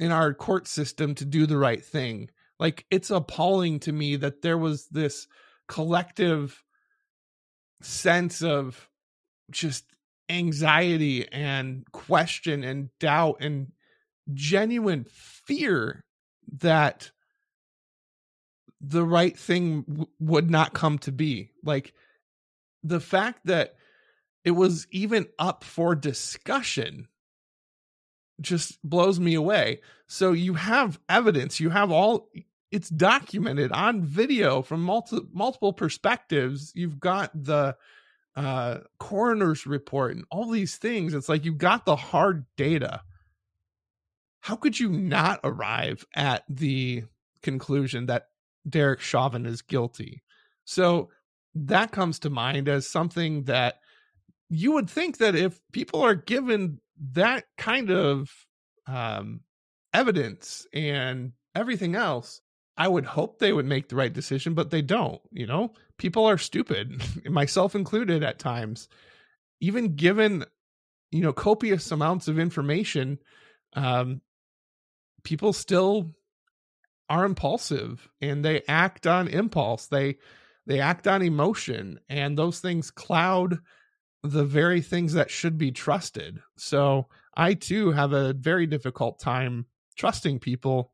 in 0.00 0.10
our 0.10 0.34
court 0.34 0.66
system 0.66 1.14
to 1.14 1.24
do 1.24 1.46
the 1.46 1.58
right 1.58 1.84
thing 1.84 2.28
like 2.58 2.84
it's 2.90 3.10
appalling 3.10 3.78
to 3.80 3.92
me 3.92 4.16
that 4.16 4.42
there 4.42 4.58
was 4.58 4.86
this 4.88 5.28
collective 5.68 6.62
sense 7.82 8.42
of 8.42 8.88
just 9.50 9.84
anxiety 10.28 11.26
and 11.32 11.84
question 11.92 12.62
and 12.62 12.90
doubt 12.98 13.38
and 13.40 13.72
genuine 14.32 15.04
fear 15.10 16.04
that 16.58 17.10
the 18.80 19.04
right 19.04 19.38
thing 19.38 19.82
w- 19.82 20.06
would 20.20 20.50
not 20.50 20.72
come 20.72 20.98
to 20.98 21.12
be. 21.12 21.50
Like 21.62 21.92
the 22.82 23.00
fact 23.00 23.40
that 23.46 23.74
it 24.44 24.52
was 24.52 24.86
even 24.90 25.26
up 25.38 25.64
for 25.64 25.94
discussion 25.94 27.08
just 28.40 28.78
blows 28.82 29.20
me 29.20 29.34
away. 29.34 29.80
So 30.06 30.32
you 30.32 30.54
have 30.54 30.98
evidence, 31.08 31.60
you 31.60 31.70
have 31.70 31.90
all 31.90 32.28
it's 32.70 32.88
documented 32.88 33.72
on 33.72 34.02
video 34.02 34.62
from 34.62 34.82
multi- 34.82 35.26
multiple 35.32 35.72
perspectives. 35.72 36.72
You've 36.74 37.00
got 37.00 37.30
the 37.34 37.76
uh, 38.36 38.78
coroner's 38.98 39.66
report 39.66 40.14
and 40.14 40.24
all 40.30 40.50
these 40.50 40.76
things. 40.76 41.14
It's 41.14 41.28
like 41.28 41.44
you've 41.44 41.58
got 41.58 41.84
the 41.84 41.96
hard 41.96 42.46
data. 42.56 43.02
How 44.40 44.56
could 44.56 44.78
you 44.78 44.88
not 44.88 45.40
arrive 45.42 46.06
at 46.14 46.44
the 46.48 47.04
conclusion 47.42 48.06
that 48.06 48.28
Derek 48.68 49.00
Chauvin 49.00 49.46
is 49.46 49.62
guilty? 49.62 50.22
So 50.64 51.10
that 51.54 51.90
comes 51.90 52.20
to 52.20 52.30
mind 52.30 52.68
as 52.68 52.86
something 52.86 53.44
that 53.44 53.80
you 54.48 54.72
would 54.72 54.88
think 54.88 55.18
that 55.18 55.34
if 55.34 55.60
people 55.72 56.00
are 56.02 56.14
given 56.14 56.80
that 57.12 57.44
kind 57.56 57.90
of 57.90 58.30
um, 58.86 59.40
evidence 59.92 60.66
and 60.72 61.32
everything 61.54 61.94
else, 61.94 62.40
I 62.76 62.88
would 62.88 63.06
hope 63.06 63.38
they 63.38 63.52
would 63.52 63.66
make 63.66 63.88
the 63.88 63.96
right 63.96 64.12
decision, 64.12 64.54
but 64.54 64.70
they 64.70 64.82
don't. 64.82 65.20
You 65.32 65.46
know, 65.46 65.72
people 65.98 66.26
are 66.26 66.38
stupid, 66.38 67.02
myself 67.30 67.74
included 67.74 68.22
at 68.22 68.38
times. 68.38 68.88
Even 69.60 69.96
given, 69.96 70.44
you 71.10 71.22
know, 71.22 71.32
copious 71.32 71.90
amounts 71.90 72.28
of 72.28 72.38
information, 72.38 73.18
um, 73.74 74.20
people 75.22 75.52
still 75.52 76.14
are 77.08 77.24
impulsive 77.24 78.08
and 78.20 78.44
they 78.44 78.62
act 78.68 79.06
on 79.06 79.28
impulse. 79.28 79.86
They 79.86 80.18
they 80.66 80.80
act 80.80 81.08
on 81.08 81.22
emotion, 81.22 81.98
and 82.08 82.38
those 82.38 82.60
things 82.60 82.90
cloud 82.90 83.58
the 84.22 84.44
very 84.44 84.80
things 84.80 85.12
that 85.14 85.30
should 85.30 85.56
be 85.56 85.72
trusted. 85.72 86.40
So 86.56 87.08
I 87.34 87.54
too 87.54 87.92
have 87.92 88.12
a 88.12 88.32
very 88.34 88.66
difficult 88.66 89.18
time 89.18 89.66
trusting 89.96 90.40
people 90.40 90.92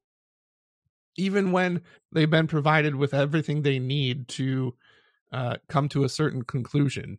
even 1.16 1.53
when 1.53 1.81
they've 2.12 2.31
been 2.31 2.47
provided 2.47 2.94
with 2.94 3.15
everything 3.15 3.62
they 3.62 3.78
need 3.78 4.28
to 4.28 4.74
uh, 5.32 5.57
come 5.69 5.89
to 5.89 6.05
a 6.05 6.09
certain 6.09 6.43
conclusion. 6.43 7.19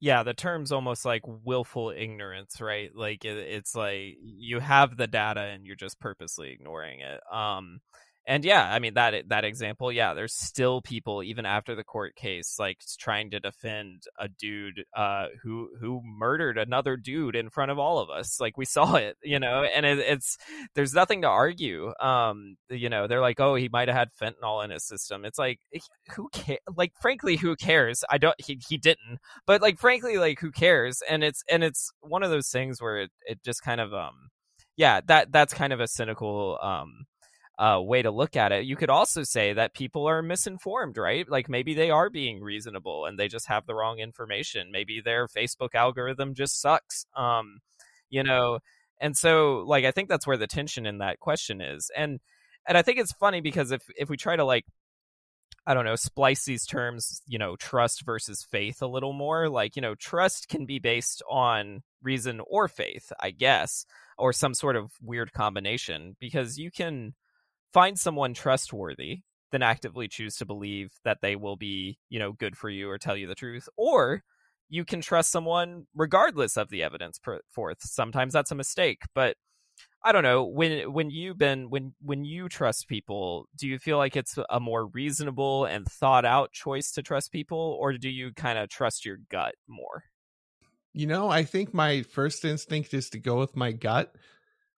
Yeah, 0.00 0.24
the 0.24 0.34
term's 0.34 0.72
almost 0.72 1.04
like 1.04 1.22
willful 1.24 1.90
ignorance, 1.90 2.60
right? 2.60 2.90
Like 2.94 3.24
it, 3.24 3.36
it's 3.36 3.76
like 3.76 4.16
you 4.20 4.58
have 4.58 4.96
the 4.96 5.06
data 5.06 5.40
and 5.40 5.64
you're 5.64 5.76
just 5.76 6.00
purposely 6.00 6.50
ignoring 6.50 7.00
it. 7.00 7.20
Um, 7.32 7.80
and 8.26 8.44
yeah 8.44 8.72
i 8.72 8.78
mean 8.78 8.94
that 8.94 9.28
that 9.28 9.44
example 9.44 9.90
yeah 9.90 10.14
there's 10.14 10.34
still 10.34 10.80
people 10.82 11.22
even 11.22 11.44
after 11.44 11.74
the 11.74 11.84
court 11.84 12.14
case 12.14 12.56
like 12.58 12.78
trying 12.98 13.30
to 13.30 13.40
defend 13.40 14.04
a 14.18 14.28
dude 14.28 14.84
uh 14.96 15.26
who 15.42 15.68
who 15.80 16.00
murdered 16.04 16.58
another 16.58 16.96
dude 16.96 17.36
in 17.36 17.50
front 17.50 17.70
of 17.70 17.78
all 17.78 17.98
of 17.98 18.10
us. 18.10 18.40
Like 18.40 18.56
we 18.56 18.64
saw 18.64 18.94
it 18.96 19.16
you 19.22 19.38
know? 19.38 19.64
And 19.64 19.84
it, 19.84 19.98
it's 19.98 20.38
there's 20.74 20.94
nothing 20.94 21.22
to 21.22 21.28
argue. 21.28 21.92
Um 22.00 22.56
you 22.70 22.88
know 22.88 23.06
they're 23.06 23.20
like 23.20 23.40
oh 23.40 23.54
he 23.54 23.68
might 23.68 23.88
have 23.88 23.96
had 23.96 24.08
fentanyl 24.20 24.64
in 24.64 24.70
his 24.70 24.84
system. 24.84 25.24
It's 25.24 25.38
like 25.38 25.60
who 26.14 26.28
cares 26.32 26.60
like 26.76 26.92
frankly 27.00 27.36
who 27.36 27.56
cares? 27.56 28.04
I 28.10 28.18
don't 28.18 28.40
he, 28.40 28.60
he 28.68 28.78
didn't. 28.78 29.18
But 29.46 29.62
like 29.62 29.78
frankly 29.78 30.16
like 30.18 30.40
who 30.40 30.50
cares? 30.50 31.00
And 31.08 31.24
it's 31.24 31.42
and 31.50 31.64
it's 31.64 31.90
one 32.00 32.22
of 32.22 32.30
those 32.30 32.48
things 32.48 32.80
where 32.80 32.98
it, 32.98 33.10
it 33.26 33.42
just 33.44 33.62
kind 33.62 33.80
of 33.80 33.92
um 33.92 34.30
yeah 34.76 35.00
that 35.06 35.32
that's 35.32 35.54
kind 35.54 35.72
of 35.72 35.80
a 35.80 35.88
cynical 35.88 36.58
um 36.62 37.04
uh, 37.62 37.80
way 37.80 38.02
to 38.02 38.10
look 38.10 38.34
at 38.34 38.50
it. 38.50 38.64
You 38.64 38.74
could 38.74 38.90
also 38.90 39.22
say 39.22 39.52
that 39.52 39.72
people 39.72 40.08
are 40.08 40.20
misinformed, 40.20 40.98
right? 40.98 41.28
Like 41.30 41.48
maybe 41.48 41.74
they 41.74 41.92
are 41.92 42.10
being 42.10 42.42
reasonable 42.42 43.06
and 43.06 43.16
they 43.16 43.28
just 43.28 43.46
have 43.46 43.66
the 43.66 43.74
wrong 43.74 44.00
information. 44.00 44.72
Maybe 44.72 45.00
their 45.00 45.28
Facebook 45.28 45.76
algorithm 45.76 46.34
just 46.34 46.60
sucks. 46.60 47.06
Um, 47.16 47.60
you 48.10 48.24
know, 48.24 48.58
and 49.00 49.16
so 49.16 49.62
like 49.64 49.84
I 49.84 49.92
think 49.92 50.08
that's 50.08 50.26
where 50.26 50.36
the 50.36 50.48
tension 50.48 50.86
in 50.86 50.98
that 50.98 51.20
question 51.20 51.60
is. 51.60 51.88
And 51.96 52.18
and 52.66 52.76
I 52.76 52.82
think 52.82 52.98
it's 52.98 53.12
funny 53.12 53.40
because 53.40 53.70
if 53.70 53.82
if 53.96 54.10
we 54.10 54.16
try 54.16 54.34
to 54.34 54.44
like 54.44 54.64
I 55.64 55.74
don't 55.74 55.84
know, 55.84 55.94
splice 55.94 56.44
these 56.44 56.66
terms, 56.66 57.22
you 57.28 57.38
know, 57.38 57.54
trust 57.54 58.04
versus 58.04 58.42
faith 58.50 58.82
a 58.82 58.88
little 58.88 59.12
more. 59.12 59.48
Like, 59.48 59.76
you 59.76 59.82
know, 59.82 59.94
trust 59.94 60.48
can 60.48 60.66
be 60.66 60.80
based 60.80 61.22
on 61.30 61.82
reason 62.02 62.40
or 62.48 62.66
faith, 62.66 63.12
I 63.20 63.30
guess, 63.30 63.86
or 64.18 64.32
some 64.32 64.54
sort 64.54 64.74
of 64.74 64.90
weird 65.00 65.32
combination 65.32 66.16
because 66.18 66.58
you 66.58 66.72
can 66.72 67.14
find 67.72 67.98
someone 67.98 68.34
trustworthy 68.34 69.22
then 69.52 69.62
actively 69.62 70.08
choose 70.08 70.36
to 70.36 70.46
believe 70.46 70.90
that 71.04 71.18
they 71.20 71.36
will 71.36 71.56
be, 71.56 71.98
you 72.08 72.18
know, 72.18 72.32
good 72.32 72.56
for 72.56 72.70
you 72.70 72.88
or 72.88 72.98
tell 72.98 73.16
you 73.16 73.26
the 73.26 73.34
truth, 73.34 73.68
or 73.76 74.24
you 74.68 74.84
can 74.84 75.02
trust 75.02 75.30
someone 75.30 75.86
regardless 75.94 76.56
of 76.56 76.70
the 76.70 76.82
evidence 76.82 77.18
put 77.18 77.42
forth. 77.50 77.76
Sometimes 77.82 78.32
that's 78.32 78.50
a 78.50 78.56
mistake, 78.56 79.02
but 79.14 79.36
I 80.02 80.10
don't 80.10 80.22
know 80.22 80.44
when 80.44 80.92
when 80.92 81.10
you 81.10 81.34
been 81.34 81.70
when 81.70 81.94
when 82.00 82.24
you 82.24 82.48
trust 82.48 82.88
people, 82.88 83.46
do 83.56 83.68
you 83.68 83.78
feel 83.78 83.98
like 83.98 84.16
it's 84.16 84.36
a 84.50 84.58
more 84.58 84.86
reasonable 84.86 85.66
and 85.66 85.86
thought 85.86 86.24
out 86.24 86.52
choice 86.52 86.90
to 86.92 87.02
trust 87.02 87.30
people, 87.30 87.76
or 87.80 87.92
do 87.92 88.08
you 88.08 88.32
kind 88.32 88.58
of 88.58 88.68
trust 88.68 89.04
your 89.04 89.18
gut 89.30 89.54
more? 89.68 90.04
You 90.94 91.06
know, 91.06 91.28
I 91.28 91.44
think 91.44 91.72
my 91.72 92.02
first 92.02 92.44
instinct 92.44 92.94
is 92.94 93.10
to 93.10 93.18
go 93.18 93.38
with 93.38 93.54
my 93.54 93.72
gut 93.72 94.14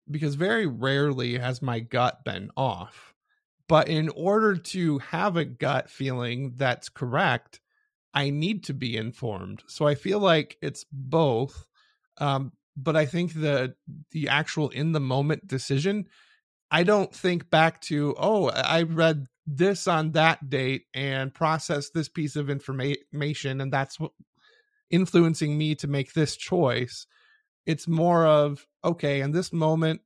because 0.09 0.35
very 0.35 0.67
rarely 0.67 1.37
has 1.37 1.61
my 1.61 1.79
gut 1.79 2.23
been 2.23 2.51
off. 2.55 3.13
But 3.67 3.87
in 3.87 4.09
order 4.09 4.55
to 4.55 4.99
have 4.99 5.37
a 5.37 5.45
gut 5.45 5.89
feeling 5.89 6.53
that's 6.55 6.89
correct, 6.89 7.59
I 8.13 8.29
need 8.29 8.63
to 8.65 8.73
be 8.73 8.95
informed. 8.95 9.63
So 9.67 9.87
I 9.87 9.95
feel 9.95 10.19
like 10.19 10.57
it's 10.61 10.85
both. 10.91 11.67
Um, 12.17 12.53
but 12.77 12.95
I 12.95 13.05
think 13.05 13.33
the 13.33 13.75
the 14.11 14.29
actual 14.29 14.69
in 14.69 14.91
the 14.91 14.99
moment 14.99 15.47
decision, 15.47 16.07
I 16.69 16.83
don't 16.83 17.13
think 17.13 17.49
back 17.49 17.81
to, 17.81 18.15
oh, 18.17 18.49
I 18.49 18.83
read 18.83 19.27
this 19.47 19.87
on 19.87 20.11
that 20.11 20.49
date 20.49 20.85
and 20.93 21.33
processed 21.33 21.93
this 21.93 22.09
piece 22.09 22.35
of 22.35 22.49
information 22.49 23.61
and 23.61 23.71
that's 23.71 23.97
influencing 24.89 25.57
me 25.57 25.75
to 25.75 25.87
make 25.87 26.13
this 26.13 26.35
choice. 26.35 27.07
It's 27.65 27.87
more 27.87 28.25
of, 28.25 28.65
okay, 28.83 29.21
in 29.21 29.31
this 29.31 29.51
moment, 29.51 30.01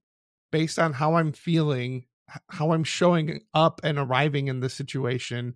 based 0.51 0.79
on 0.79 0.93
how 0.93 1.15
I'm 1.15 1.33
feeling, 1.33 2.05
how 2.49 2.71
I'm 2.71 2.83
showing 2.83 3.41
up 3.53 3.81
and 3.83 3.97
arriving 3.97 4.47
in 4.47 4.59
this 4.59 4.73
situation, 4.73 5.55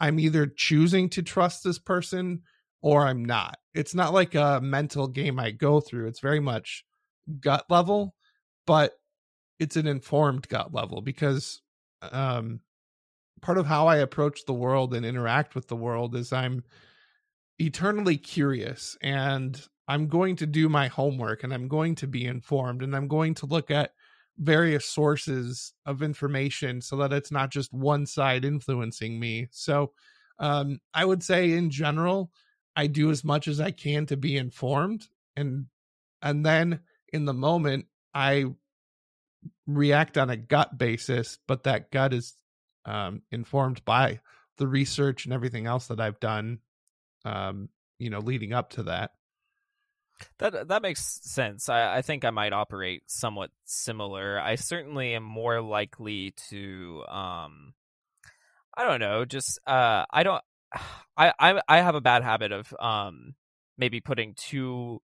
I'm 0.00 0.18
either 0.18 0.46
choosing 0.46 1.08
to 1.10 1.22
trust 1.22 1.64
this 1.64 1.78
person 1.78 2.42
or 2.82 3.06
I'm 3.06 3.24
not. 3.24 3.58
It's 3.74 3.94
not 3.94 4.12
like 4.12 4.34
a 4.34 4.60
mental 4.62 5.08
game 5.08 5.38
I 5.38 5.50
go 5.50 5.80
through. 5.80 6.08
It's 6.08 6.20
very 6.20 6.40
much 6.40 6.84
gut 7.40 7.64
level, 7.68 8.14
but 8.66 8.92
it's 9.58 9.76
an 9.76 9.86
informed 9.86 10.48
gut 10.48 10.72
level 10.74 11.00
because 11.00 11.62
um 12.12 12.60
part 13.40 13.58
of 13.58 13.66
how 13.66 13.86
I 13.86 13.96
approach 13.96 14.44
the 14.44 14.54
world 14.54 14.94
and 14.94 15.04
interact 15.04 15.54
with 15.54 15.68
the 15.68 15.76
world 15.76 16.14
is 16.14 16.32
I'm 16.32 16.62
eternally 17.58 18.16
curious 18.16 18.96
and 19.02 19.60
I'm 19.88 20.08
going 20.08 20.36
to 20.36 20.46
do 20.46 20.68
my 20.68 20.88
homework 20.88 21.44
and 21.44 21.52
I'm 21.52 21.68
going 21.68 21.94
to 21.96 22.06
be 22.06 22.26
informed 22.26 22.82
and 22.82 22.94
I'm 22.94 23.08
going 23.08 23.34
to 23.34 23.46
look 23.46 23.70
at 23.70 23.92
various 24.38 24.86
sources 24.86 25.72
of 25.86 26.02
information 26.02 26.80
so 26.80 26.96
that 26.96 27.12
it's 27.12 27.30
not 27.30 27.50
just 27.50 27.72
one 27.72 28.04
side 28.06 28.44
influencing 28.44 29.18
me. 29.18 29.48
So 29.50 29.92
um, 30.38 30.80
I 30.92 31.04
would 31.04 31.22
say 31.22 31.52
in 31.52 31.70
general, 31.70 32.30
I 32.74 32.88
do 32.88 33.10
as 33.10 33.24
much 33.24 33.48
as 33.48 33.60
I 33.60 33.70
can 33.70 34.06
to 34.06 34.16
be 34.16 34.36
informed 34.36 35.06
and 35.36 35.66
and 36.20 36.44
then 36.44 36.80
in 37.12 37.24
the 37.24 37.34
moment 37.34 37.86
I 38.12 38.46
react 39.66 40.18
on 40.18 40.30
a 40.30 40.36
gut 40.36 40.76
basis, 40.76 41.38
but 41.46 41.64
that 41.64 41.90
gut 41.90 42.12
is 42.12 42.34
um, 42.84 43.22
informed 43.30 43.84
by 43.84 44.20
the 44.58 44.66
research 44.66 45.24
and 45.24 45.34
everything 45.34 45.66
else 45.66 45.86
that 45.88 46.00
I've 46.00 46.20
done 46.20 46.58
um, 47.26 47.68
you 47.98 48.10
know, 48.10 48.20
leading 48.20 48.52
up 48.52 48.70
to 48.70 48.84
that. 48.84 49.12
That 50.38 50.68
that 50.68 50.82
makes 50.82 51.20
sense. 51.22 51.68
I, 51.68 51.98
I 51.98 52.02
think 52.02 52.24
I 52.24 52.30
might 52.30 52.52
operate 52.52 53.02
somewhat 53.06 53.50
similar. 53.64 54.40
I 54.40 54.56
certainly 54.56 55.14
am 55.14 55.22
more 55.22 55.60
likely 55.60 56.34
to 56.50 57.04
um 57.08 57.74
I 58.76 58.84
don't 58.84 59.00
know, 59.00 59.24
just 59.24 59.58
uh 59.66 60.04
I 60.10 60.22
don't 60.22 60.42
I 61.16 61.32
I 61.38 61.60
I 61.68 61.80
have 61.80 61.94
a 61.94 62.00
bad 62.00 62.22
habit 62.22 62.52
of 62.52 62.74
um 62.78 63.34
maybe 63.78 64.00
putting 64.00 64.34
too 64.34 65.00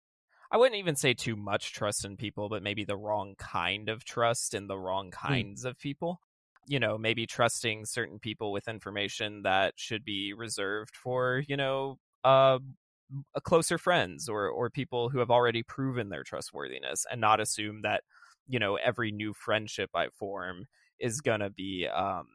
I 0.52 0.58
wouldn't 0.58 0.80
even 0.80 0.98
say 0.98 1.14
too 1.14 1.38
much 1.38 1.72
trust 1.72 2.04
in 2.04 2.18
people, 2.18 2.50
but 2.50 2.62
maybe 2.62 2.84
the 2.84 2.98
wrong 2.98 3.36
kind 3.38 3.88
of 3.88 4.04
trust 4.04 4.54
in 4.54 4.68
the 4.68 4.78
wrong 4.78 5.08
hmm. 5.08 5.28
kinds 5.28 5.64
mm. 5.66 5.70
of 5.70 5.80
people. 5.80 6.20
You 6.68 6.80
know, 6.80 6.98
maybe 6.98 7.26
trusting 7.26 7.86
certain 7.86 8.20
people 8.20 8.52
with 8.52 8.68
information 8.68 9.44
that 9.44 9.74
should 9.78 10.06
be 10.06 10.34
reserved 10.34 10.96
for, 10.96 11.44
you 11.48 11.58
know, 11.58 11.98
uh, 12.24 12.60
closer 13.44 13.78
friends 13.78 14.30
or 14.30 14.48
or 14.48 14.70
people 14.70 15.10
who 15.10 15.20
have 15.20 15.32
already 15.32 15.64
proven 15.64 16.10
their 16.10 16.24
trustworthiness 16.24 17.06
and 17.12 17.22
not 17.22 17.40
assume 17.40 17.82
that 17.82 18.04
you 18.48 18.60
know 18.60 18.76
every 18.76 19.12
new 19.12 19.34
friendship 19.34 19.90
I 19.94 20.08
form 20.10 20.66
is 21.00 21.22
gonna 21.22 21.50
be 21.50 21.88
um, 21.88 22.28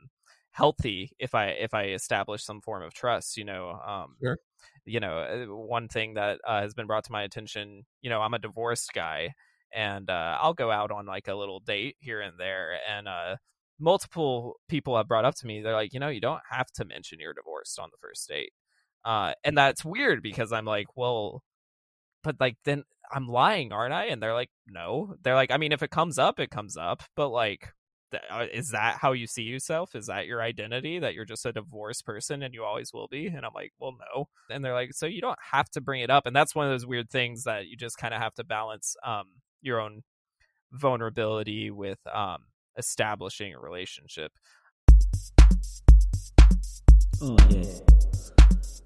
healthy 0.51 1.12
if 1.19 1.35
I 1.35 1.48
if 1.48 1.74
I 1.74 1.89
establish 1.89 2.43
some 2.44 2.61
form 2.61 2.82
of 2.82 2.94
trust. 2.94 3.36
You 3.36 3.44
know, 3.44 3.78
um, 3.86 4.16
sure. 4.23 4.39
you 4.85 5.01
know, 5.01 5.19
uh, 5.19 5.55
one 5.55 5.89
thing 5.89 6.15
that 6.15 6.40
uh, 6.47 6.61
has 6.61 6.74
been 6.74 6.86
brought 6.86 7.05
to 7.05 7.12
my 7.12 7.23
attention. 7.23 7.85
You 8.03 8.11
know, 8.11 8.20
I'm 8.20 8.35
a 8.35 8.39
divorced 8.39 8.93
guy, 8.94 9.35
and 9.73 10.09
uh, 10.11 10.39
I'll 10.40 10.55
go 10.55 10.70
out 10.70 10.90
on 10.90 11.07
like 11.07 11.28
a 11.28 11.35
little 11.35 11.61
date 11.61 11.97
here 12.01 12.20
and 12.20 12.39
there, 12.39 12.78
and 12.89 13.07
uh, 13.07 13.36
multiple 13.78 14.57
people 14.69 14.97
have 14.97 15.09
brought 15.09 15.24
up 15.24 15.35
to 15.36 15.47
me. 15.47 15.61
They're 15.61 15.74
like, 15.74 15.93
you 15.93 16.01
know, 16.01 16.09
you 16.09 16.20
don't 16.20 16.43
have 16.51 16.70
to 16.73 16.85
mention 16.85 17.20
you're 17.20 17.35
divorced 17.35 17.78
on 17.78 17.90
the 17.93 17.98
first 17.98 18.28
date. 18.28 18.53
Uh, 19.07 19.35
and 19.45 19.57
that's 19.57 19.85
weird 19.85 20.20
because 20.20 20.53
I'm 20.53 20.65
like, 20.65 20.89
well, 20.97 21.45
but 22.24 22.37
like 22.41 22.57
then 22.65 22.83
I'm 23.12 23.28
lying, 23.28 23.73
aren't 23.73 23.95
I? 23.95 24.07
And 24.07 24.20
they're 24.20 24.35
like, 24.35 24.51
no. 24.66 25.15
They're 25.23 25.37
like, 25.37 25.53
I 25.53 25.59
mean, 25.59 25.70
if 25.70 25.85
it 25.85 25.91
comes 25.91 26.19
up, 26.19 26.41
it 26.41 26.51
comes 26.51 26.77
up, 26.77 27.05
but 27.15 27.28
like, 27.28 27.69
uh, 28.12 28.47
is 28.53 28.70
that 28.70 28.99
how 29.01 29.12
you 29.12 29.28
see 29.28 29.45
yourself? 29.45 29.95
Is 29.95 30.07
that 30.07 30.27
your 30.27 30.43
identity 30.43 30.99
that 30.99 31.15
you're 31.15 31.24
just 31.24 31.47
a 31.47 31.53
divorced 31.53 32.05
person 32.05 32.43
and 32.43 32.53
you 32.53 32.65
always 32.65 32.93
will 32.93 33.07
be? 33.07 33.27
And 33.28 33.47
I'm 33.47 33.55
like, 33.55 33.73
well, 33.78 33.93
no. 33.93 34.28
And 34.51 34.65
they're 34.65 34.74
like, 34.74 34.93
so 34.93 35.07
you 35.07 35.20
don't 35.20 35.39
have 35.53 35.70
to 35.70 35.81
bring 35.81 36.01
it 36.01 36.11
up. 36.11 36.27
And 36.27 36.35
that's 36.35 36.55
one 36.57 36.66
of 36.66 36.73
those 36.73 36.87
weird 36.87 37.09
things 37.09 37.45
that 37.45 37.69
you 37.69 37.77
just 37.77 37.99
kind 37.99 38.12
of 38.12 38.20
have 38.20 38.35
to 38.35 38.45
balance 38.45 38.97
um, 39.05 39.27
your 39.62 39.81
own 39.81 40.03
vulnerability 40.73 41.70
with 41.70 42.01
um, 42.12 42.39
establishing 42.77 43.55
a 43.55 43.61
relationship. 43.61 44.33
Oh 47.23 47.37
yeah. 47.49 48.35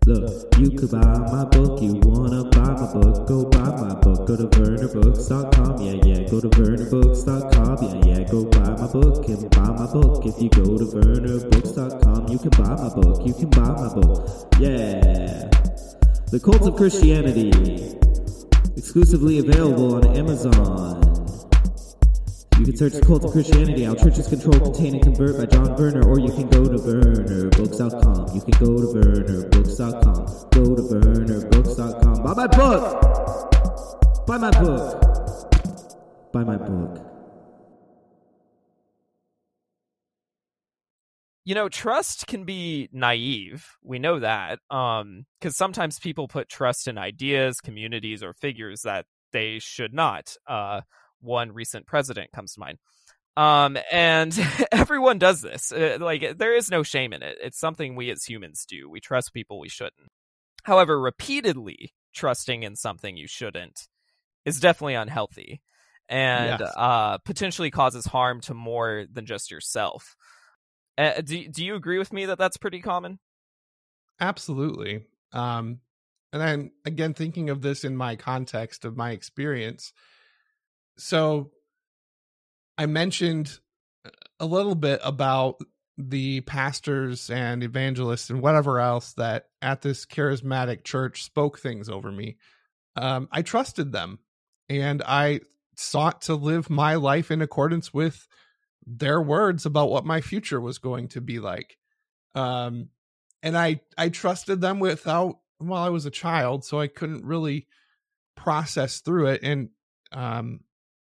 Look, 0.07 0.59
you 0.59 0.71
could 0.71 0.93
buy 0.93 1.19
my 1.31 1.45
book, 1.45 1.83
you 1.83 2.01
wanna 2.03 2.45
buy 2.45 2.73
my 2.73 2.91
book, 2.91 3.29
go 3.29 3.45
buy 3.45 3.69
my 3.83 3.95
book, 4.01 4.27
go 4.27 4.35
to 4.35 4.47
vernerbooks.com, 4.47 5.83
yeah, 5.83 5.93
yeah, 5.93 6.27
go 6.27 6.41
to 6.41 6.49
vernerbooks.com, 6.49 8.07
yeah, 8.07 8.17
yeah, 8.17 8.25
go 8.31 8.47
buy 8.47 8.71
my 8.81 8.87
book 8.91 9.29
and 9.29 9.51
buy 9.51 9.69
my 9.69 9.93
book. 9.93 10.25
If 10.25 10.41
you 10.41 10.49
go 10.49 10.79
to 10.79 10.87
vernerbooks.com, 10.87 12.29
you 12.29 12.39
can 12.39 12.49
buy 12.49 12.77
my 12.77 12.89
book, 12.95 13.27
you 13.27 13.35
can 13.35 13.51
buy 13.51 13.61
my 13.61 13.93
book, 13.93 14.49
yeah. 14.59 15.51
The 16.31 16.41
Cult 16.43 16.63
of 16.63 16.77
Christianity, 16.77 17.99
exclusively 18.79 19.39
available 19.39 19.97
on 19.97 20.17
Amazon. 20.17 21.10
You 22.61 22.67
can 22.67 22.77
search 22.77 22.93
the 22.93 23.01
Cult 23.01 23.25
of 23.25 23.33
Christianity, 23.33 23.85
How 23.85 23.95
Churches 23.95 24.29
Control, 24.29 24.61
Contain, 24.61 24.93
and 24.93 25.03
Convert 25.03 25.39
by 25.39 25.47
John 25.47 25.75
Verner, 25.79 26.07
or 26.07 26.21
you 26.21 26.31
can 26.31 26.47
go 26.47 26.65
to 26.65 26.77
vernerbooks.com. 26.77 28.35
You 28.35 28.43
can 28.43 28.51
go 28.61 28.77
to 28.77 29.01
vernerbooks.com. 29.01 30.27
Go 30.51 30.77
to 30.77 30.83
vernerbooks.com. 30.83 32.23
Buy 32.23 32.35
my 32.35 32.47
book! 32.47 34.27
Buy 34.27 34.37
my 34.37 34.51
book! 34.51 35.01
Buy 36.35 36.45
my 36.45 36.59
book. 36.59 37.07
you 41.47 41.55
know 41.55 41.71
trust 41.71 42.27
can 42.27 42.45
be 42.45 42.89
naive 42.93 43.67
we 43.83 43.99
know 43.99 44.21
that 44.21 44.59
um 44.71 45.25
because 45.41 45.57
sometimes 45.57 45.99
people 45.99 46.29
put 46.29 46.51
trust 46.51 46.87
in 46.87 46.99
ideas 46.99 47.61
communities 47.61 48.23
or 48.23 48.35
figures 48.35 48.83
that 48.83 49.07
they 49.33 49.59
should 49.59 49.95
not 49.95 50.37
uh 50.47 50.83
one 51.21 51.53
recent 51.53 51.87
president 51.87 52.33
comes 52.33 52.55
to 52.55 52.61
mind. 52.61 52.79
Um, 53.37 53.79
and 53.91 54.37
everyone 54.73 55.19
does 55.19 55.41
this. 55.41 55.73
Uh, 55.73 55.99
like, 56.01 56.39
there 56.39 56.55
is 56.55 56.71
no 56.71 56.83
shame 56.83 57.13
in 57.13 57.23
it. 57.23 57.39
It's 57.43 57.59
something 57.59 57.97
we 57.97 58.11
as 58.11 58.25
humans 58.25 58.65
do. 58.69 58.89
We 58.89 59.01
trust 59.01 59.33
people 59.33 59.61
we 59.61 59.69
shouldn't. 59.69 60.09
However, 60.65 61.01
repeatedly 61.01 61.93
trusting 62.15 62.63
in 62.63 62.77
something 62.77 63.17
you 63.17 63.29
shouldn't 63.29 63.89
is 64.45 64.61
definitely 64.61 64.95
unhealthy 64.95 65.61
and 66.09 66.61
yes. 66.61 66.73
uh, 66.77 67.19
potentially 67.19 67.71
causes 67.71 68.05
harm 68.05 68.41
to 68.43 68.53
more 68.53 69.07
than 69.11 69.27
just 69.27 69.51
yourself. 69.51 70.17
Uh, 70.99 71.21
do 71.23 71.49
do 71.49 71.65
you 71.65 71.77
agree 71.77 71.99
with 71.99 72.13
me 72.13 72.27
that 72.27 72.37
that's 72.37 72.57
pretty 72.57 72.81
common? 72.81 73.19
Absolutely. 74.21 75.05
Um, 75.33 75.79
and 76.33 76.43
then 76.43 76.71
again, 76.85 77.15
thinking 77.15 77.49
of 77.49 77.63
this 77.63 77.85
in 77.85 77.97
my 77.97 78.17
context 78.17 78.85
of 78.85 78.97
my 78.97 79.13
experience. 79.13 79.93
So 80.99 81.51
I 82.77 82.87
mentioned 82.87 83.59
a 84.39 84.47
little 84.47 84.75
bit 84.75 85.01
about 85.05 85.57
the 85.99 86.41
pastors 86.43 87.29
and 87.31 87.63
evangelists 87.63 88.31
and 88.31 88.41
whatever 88.41 88.81
else 88.81 89.13
that 89.15 89.49
at 89.61 89.83
this 89.83 90.07
charismatic 90.07 90.85
church 90.85 91.25
spoke 91.25 91.59
things 91.59 91.89
over 91.89 92.11
me. 92.11 92.37
Um, 92.97 93.29
I 93.31 93.43
trusted 93.43 93.93
them 93.93 94.19
and 94.69 95.03
I 95.03 95.41
sought 95.77 96.23
to 96.23 96.35
live 96.35 96.71
my 96.71 96.95
life 96.95 97.31
in 97.31 97.43
accordance 97.43 97.93
with 97.93 98.27
their 98.87 99.21
words 99.21 99.67
about 99.67 99.91
what 99.91 100.07
my 100.07 100.21
future 100.21 100.61
was 100.61 100.79
going 100.79 101.09
to 101.09 101.21
be 101.21 101.39
like. 101.39 101.77
Um, 102.35 102.89
and 103.43 103.57
I 103.57 103.81
I 103.97 104.09
trusted 104.09 104.61
them 104.61 104.81
without 104.81 105.39
well, 105.59 105.83
I 105.83 105.91
was 105.91 106.07
a 106.07 106.11
child, 106.11 106.65
so 106.65 106.81
I 106.81 106.87
couldn't 106.87 107.25
really 107.25 107.67
process 108.37 109.01
through 109.01 109.27
it. 109.29 109.43
And 109.43 109.69
um, 110.13 110.61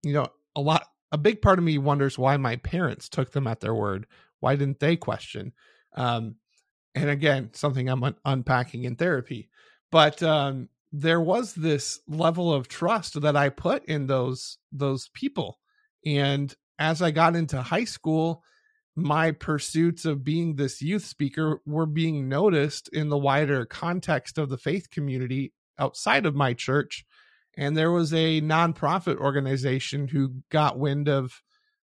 you 0.03 0.13
know, 0.13 0.27
a 0.55 0.61
lot 0.61 0.87
a 1.11 1.17
big 1.17 1.41
part 1.41 1.59
of 1.59 1.65
me 1.65 1.77
wonders 1.77 2.17
why 2.17 2.37
my 2.37 2.55
parents 2.57 3.07
took 3.07 3.31
them 3.31 3.47
at 3.47 3.59
their 3.59 3.73
word. 3.73 4.07
Why 4.39 4.55
didn't 4.55 4.79
they 4.79 4.95
question? 4.95 5.53
Um, 5.95 6.35
and 6.95 7.09
again, 7.09 7.51
something 7.53 7.87
I'm 7.87 8.03
un- 8.03 8.15
unpacking 8.25 8.83
in 8.83 8.95
therapy. 8.95 9.49
But 9.91 10.21
um, 10.23 10.69
there 10.91 11.21
was 11.21 11.53
this 11.53 11.99
level 12.07 12.51
of 12.51 12.67
trust 12.67 13.21
that 13.21 13.35
I 13.35 13.49
put 13.49 13.85
in 13.85 14.07
those 14.07 14.57
those 14.71 15.09
people. 15.13 15.59
And 16.05 16.53
as 16.79 17.01
I 17.01 17.11
got 17.11 17.35
into 17.35 17.61
high 17.61 17.85
school, 17.85 18.43
my 18.95 19.31
pursuits 19.31 20.05
of 20.05 20.23
being 20.23 20.55
this 20.55 20.81
youth 20.81 21.05
speaker 21.05 21.61
were 21.65 21.85
being 21.85 22.27
noticed 22.27 22.89
in 22.89 23.09
the 23.09 23.17
wider 23.17 23.65
context 23.65 24.37
of 24.37 24.49
the 24.49 24.57
faith 24.57 24.89
community 24.89 25.53
outside 25.79 26.25
of 26.25 26.35
my 26.35 26.53
church 26.53 27.05
and 27.57 27.77
there 27.77 27.91
was 27.91 28.13
a 28.13 28.41
nonprofit 28.41 29.17
organization 29.17 30.07
who 30.07 30.35
got 30.49 30.79
wind 30.79 31.07
of 31.07 31.41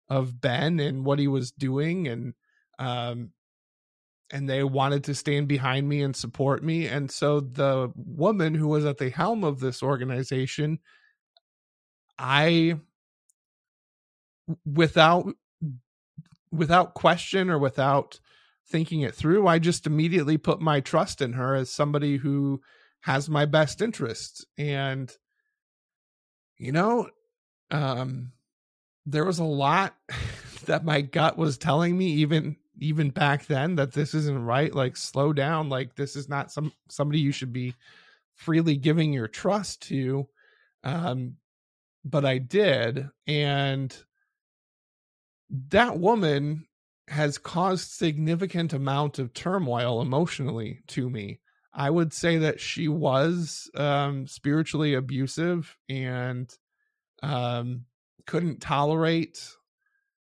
of 0.08 0.40
Ben 0.40 0.78
and 0.78 1.04
what 1.04 1.18
he 1.18 1.28
was 1.28 1.50
doing 1.50 2.06
and 2.08 2.34
um 2.78 3.30
and 4.32 4.48
they 4.48 4.64
wanted 4.64 5.04
to 5.04 5.14
stand 5.14 5.46
behind 5.46 5.88
me 5.88 6.02
and 6.02 6.16
support 6.16 6.62
me 6.62 6.86
and 6.86 7.10
so 7.10 7.40
the 7.40 7.92
woman 7.96 8.54
who 8.54 8.68
was 8.68 8.84
at 8.84 8.98
the 8.98 9.10
helm 9.10 9.44
of 9.44 9.60
this 9.60 9.82
organization 9.82 10.78
I 12.18 12.76
without 14.64 15.26
without 16.52 16.94
question 16.94 17.50
or 17.50 17.58
without 17.58 18.20
thinking 18.68 19.02
it 19.02 19.14
through, 19.14 19.46
I 19.46 19.58
just 19.58 19.86
immediately 19.86 20.38
put 20.38 20.60
my 20.60 20.80
trust 20.80 21.20
in 21.20 21.34
her 21.34 21.54
as 21.54 21.70
somebody 21.70 22.16
who 22.16 22.60
has 23.00 23.28
my 23.28 23.44
best 23.44 23.80
interests. 23.80 24.44
And, 24.58 25.12
you 26.58 26.72
know, 26.72 27.08
um, 27.70 28.32
there 29.04 29.24
was 29.24 29.38
a 29.38 29.44
lot 29.44 29.94
that 30.66 30.84
my 30.84 31.00
gut 31.00 31.36
was 31.36 31.58
telling 31.58 31.96
me 31.96 32.06
even 32.06 32.56
even 32.78 33.08
back 33.08 33.46
then 33.46 33.76
that 33.76 33.92
this 33.92 34.12
isn't 34.12 34.44
right 34.44 34.74
like 34.74 34.96
slow 34.96 35.32
down 35.32 35.68
like 35.70 35.94
this 35.96 36.14
is 36.14 36.28
not 36.28 36.52
some 36.52 36.72
somebody 36.90 37.20
you 37.20 37.32
should 37.32 37.52
be 37.52 37.74
freely 38.34 38.76
giving 38.76 39.14
your 39.14 39.28
trust 39.28 39.80
to 39.80 40.28
um 40.84 41.36
but 42.04 42.24
i 42.26 42.36
did 42.36 43.08
and 43.26 43.96
that 45.50 45.98
woman 45.98 46.66
has 47.08 47.38
caused 47.38 47.90
significant 47.90 48.72
amount 48.72 49.18
of 49.18 49.32
turmoil 49.32 50.00
emotionally 50.00 50.80
to 50.88 51.08
me. 51.08 51.40
I 51.78 51.90
would 51.90 52.14
say 52.14 52.38
that 52.38 52.58
she 52.58 52.88
was 52.88 53.70
um, 53.76 54.26
spiritually 54.26 54.94
abusive 54.94 55.76
and 55.90 56.50
um, 57.22 57.84
couldn't 58.26 58.62
tolerate 58.62 59.38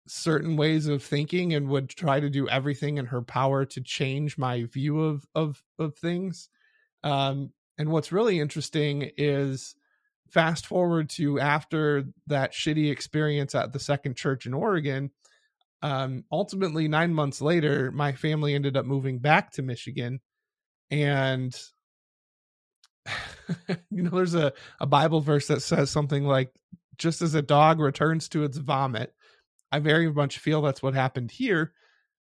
certain 0.07 0.55
ways 0.55 0.87
of 0.87 1.03
thinking 1.03 1.53
and 1.53 1.67
would 1.69 1.89
try 1.89 2.19
to 2.19 2.29
do 2.29 2.47
everything 2.47 2.97
in 2.97 3.07
her 3.07 3.23
power 3.23 3.65
to 3.65 3.81
change 3.81 4.37
my 4.37 4.65
view 4.65 5.01
of 5.01 5.25
of 5.33 5.63
of 5.79 5.95
things. 5.95 6.47
Um, 7.03 7.51
and 7.77 7.89
what's 7.89 8.11
really 8.11 8.39
interesting 8.39 9.09
is 9.17 9.73
fast 10.29 10.67
forward 10.67 11.09
to 11.09 11.39
after 11.39 12.05
that 12.27 12.53
shitty 12.53 12.91
experience 12.91 13.55
at 13.55 13.73
the 13.73 13.79
second 13.79 14.15
church 14.15 14.45
in 14.45 14.53
Oregon, 14.53 15.09
um, 15.81 16.23
ultimately 16.31 16.87
nine 16.87 17.13
months 17.13 17.41
later, 17.41 17.91
my 17.91 18.11
family 18.13 18.53
ended 18.53 18.77
up 18.77 18.85
moving 18.85 19.17
back 19.17 19.51
to 19.53 19.63
Michigan. 19.63 20.19
And 20.91 21.57
you 23.89 24.03
know, 24.03 24.11
there's 24.11 24.35
a, 24.35 24.53
a 24.79 24.85
Bible 24.85 25.21
verse 25.21 25.47
that 25.47 25.61
says 25.61 25.89
something 25.89 26.25
like, 26.25 26.51
just 26.97 27.21
as 27.21 27.33
a 27.33 27.41
dog 27.41 27.79
returns 27.79 28.29
to 28.29 28.43
its 28.43 28.57
vomit, 28.57 29.13
I 29.71 29.79
very 29.79 30.11
much 30.11 30.37
feel 30.37 30.61
that's 30.61 30.83
what 30.83 30.93
happened 30.93 31.31
here. 31.31 31.73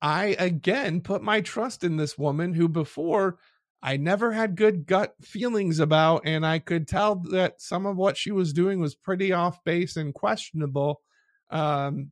I 0.02 0.36
again 0.40 1.02
put 1.02 1.22
my 1.22 1.42
trust 1.42 1.84
in 1.84 1.98
this 1.98 2.18
woman 2.18 2.54
who 2.54 2.68
before 2.68 3.38
I 3.84 3.98
never 3.98 4.32
had 4.32 4.56
good 4.56 4.86
gut 4.86 5.16
feelings 5.22 5.80
about, 5.80 6.24
and 6.26 6.46
I 6.46 6.60
could 6.60 6.88
tell 6.88 7.16
that 7.32 7.62
some 7.62 7.86
of 7.86 7.98
what 7.98 8.18
she 8.18 8.32
was 8.32 8.54
doing 8.54 8.80
was 8.80 8.94
pretty 8.94 9.32
off 9.32 9.64
base 9.64 9.96
and 9.96 10.14
questionable. 10.14 11.02
Um, 11.50 12.12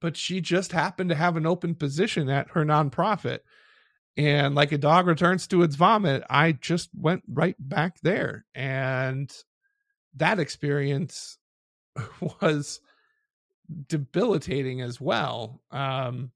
but 0.00 0.16
she 0.16 0.42
just 0.42 0.72
happened 0.72 1.08
to 1.10 1.16
have 1.16 1.36
an 1.38 1.46
open 1.46 1.74
position 1.74 2.28
at 2.28 2.50
her 2.50 2.64
nonprofit. 2.64 3.38
And 4.16 4.54
like 4.54 4.72
a 4.72 4.78
dog 4.78 5.06
returns 5.06 5.46
to 5.48 5.62
its 5.62 5.74
vomit, 5.74 6.22
I 6.30 6.52
just 6.52 6.90
went 6.94 7.24
right 7.28 7.56
back 7.58 7.98
there. 8.00 8.44
And 8.54 9.32
that 10.16 10.38
experience 10.38 11.38
was 12.40 12.80
debilitating 13.88 14.80
as 14.82 15.00
well. 15.00 15.62
Um, 15.70 16.30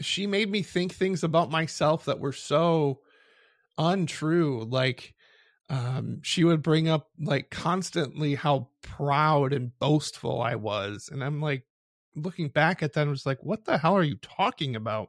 she 0.00 0.26
made 0.26 0.50
me 0.50 0.62
think 0.62 0.92
things 0.92 1.22
about 1.22 1.50
myself 1.50 2.04
that 2.06 2.20
were 2.20 2.32
so 2.32 3.00
untrue 3.78 4.64
like 4.64 5.14
um 5.70 6.20
she 6.22 6.44
would 6.44 6.62
bring 6.62 6.88
up 6.88 7.08
like 7.18 7.50
constantly 7.50 8.34
how 8.34 8.68
proud 8.82 9.52
and 9.52 9.76
boastful 9.78 10.42
i 10.42 10.54
was 10.54 11.08
and 11.10 11.24
i'm 11.24 11.40
like 11.40 11.64
looking 12.14 12.48
back 12.48 12.82
at 12.82 12.92
that 12.92 13.06
I 13.06 13.10
was 13.10 13.24
like 13.24 13.42
what 13.42 13.64
the 13.64 13.78
hell 13.78 13.96
are 13.96 14.02
you 14.02 14.16
talking 14.16 14.76
about 14.76 15.08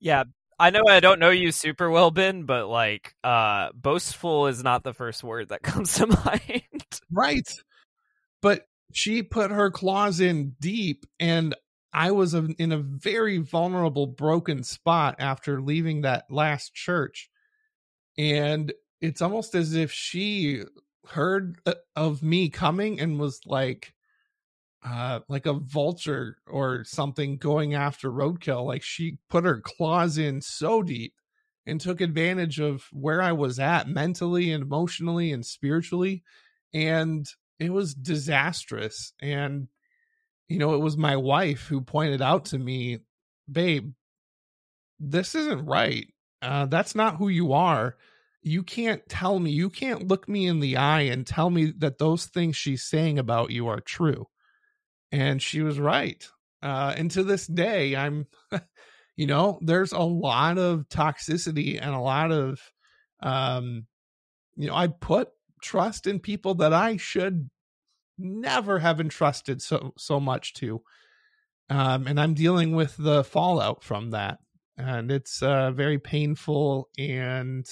yeah 0.00 0.24
i 0.58 0.70
know 0.70 0.82
i 0.88 1.00
don't 1.00 1.18
know 1.18 1.30
you 1.30 1.52
super 1.52 1.90
well 1.90 2.10
ben 2.10 2.44
but 2.44 2.68
like 2.68 3.14
uh 3.24 3.68
boastful 3.74 4.46
is 4.46 4.62
not 4.62 4.82
the 4.84 4.94
first 4.94 5.22
word 5.22 5.48
that 5.48 5.62
comes 5.62 5.94
to 5.94 6.06
mind 6.06 7.00
right 7.10 7.48
but 8.42 8.66
she 8.92 9.22
put 9.22 9.50
her 9.50 9.70
claws 9.70 10.20
in 10.20 10.54
deep 10.60 11.04
and 11.20 11.54
I 11.92 12.10
was 12.10 12.34
in 12.34 12.72
a 12.72 12.78
very 12.78 13.38
vulnerable, 13.38 14.06
broken 14.06 14.62
spot 14.62 15.16
after 15.18 15.60
leaving 15.60 16.02
that 16.02 16.26
last 16.30 16.74
church. 16.74 17.30
And 18.16 18.72
it's 19.00 19.22
almost 19.22 19.54
as 19.54 19.74
if 19.74 19.90
she 19.90 20.62
heard 21.06 21.58
uh, 21.64 21.74
of 21.96 22.22
me 22.22 22.50
coming 22.50 23.00
and 23.00 23.18
was 23.18 23.40
like, 23.46 23.94
uh, 24.88 25.20
like 25.28 25.46
a 25.46 25.52
vulture 25.52 26.36
or 26.46 26.84
something 26.84 27.36
going 27.36 27.74
after 27.74 28.10
roadkill. 28.10 28.64
Like 28.64 28.82
she 28.82 29.18
put 29.28 29.44
her 29.44 29.60
claws 29.60 30.18
in 30.18 30.40
so 30.40 30.82
deep 30.82 31.14
and 31.66 31.80
took 31.80 32.00
advantage 32.00 32.58
of 32.60 32.84
where 32.92 33.20
I 33.20 33.32
was 33.32 33.58
at 33.58 33.88
mentally 33.88 34.50
and 34.52 34.62
emotionally 34.62 35.32
and 35.32 35.44
spiritually. 35.44 36.22
And 36.72 37.26
it 37.58 37.70
was 37.70 37.94
disastrous. 37.94 39.12
And 39.20 39.68
you 40.48 40.58
know, 40.58 40.74
it 40.74 40.80
was 40.80 40.96
my 40.96 41.16
wife 41.16 41.66
who 41.66 41.82
pointed 41.82 42.22
out 42.22 42.46
to 42.46 42.58
me, 42.58 43.00
babe, 43.50 43.92
this 44.98 45.34
isn't 45.34 45.66
right. 45.66 46.06
Uh, 46.40 46.66
that's 46.66 46.94
not 46.94 47.16
who 47.16 47.28
you 47.28 47.52
are. 47.52 47.96
You 48.40 48.62
can't 48.62 49.06
tell 49.08 49.38
me, 49.38 49.50
you 49.50 49.68
can't 49.68 50.08
look 50.08 50.28
me 50.28 50.46
in 50.46 50.60
the 50.60 50.78
eye 50.78 51.02
and 51.02 51.26
tell 51.26 51.50
me 51.50 51.72
that 51.78 51.98
those 51.98 52.26
things 52.26 52.56
she's 52.56 52.84
saying 52.84 53.18
about 53.18 53.50
you 53.50 53.66
are 53.68 53.80
true. 53.80 54.26
And 55.10 55.40
she 55.40 55.62
was 55.62 55.78
right. 55.78 56.26
Uh, 56.62 56.94
and 56.96 57.10
to 57.12 57.22
this 57.22 57.46
day, 57.46 57.96
I'm, 57.96 58.26
you 59.16 59.26
know, 59.26 59.58
there's 59.62 59.92
a 59.92 60.00
lot 60.00 60.58
of 60.58 60.88
toxicity 60.88 61.78
and 61.80 61.94
a 61.94 62.00
lot 62.00 62.32
of, 62.32 62.60
um, 63.22 63.86
you 64.56 64.66
know, 64.66 64.74
I 64.74 64.88
put 64.88 65.28
trust 65.62 66.06
in 66.06 66.20
people 66.20 66.54
that 66.56 66.72
I 66.72 66.96
should 66.96 67.48
never 68.18 68.78
have 68.80 69.00
entrusted 69.00 69.62
so 69.62 69.92
so 69.96 70.18
much 70.18 70.52
to 70.54 70.82
um 71.70 72.06
and 72.06 72.20
i'm 72.20 72.34
dealing 72.34 72.74
with 72.74 72.96
the 72.96 73.22
fallout 73.22 73.82
from 73.84 74.10
that 74.10 74.38
and 74.76 75.10
it's 75.10 75.42
uh 75.42 75.70
very 75.70 75.98
painful 75.98 76.88
and 76.98 77.66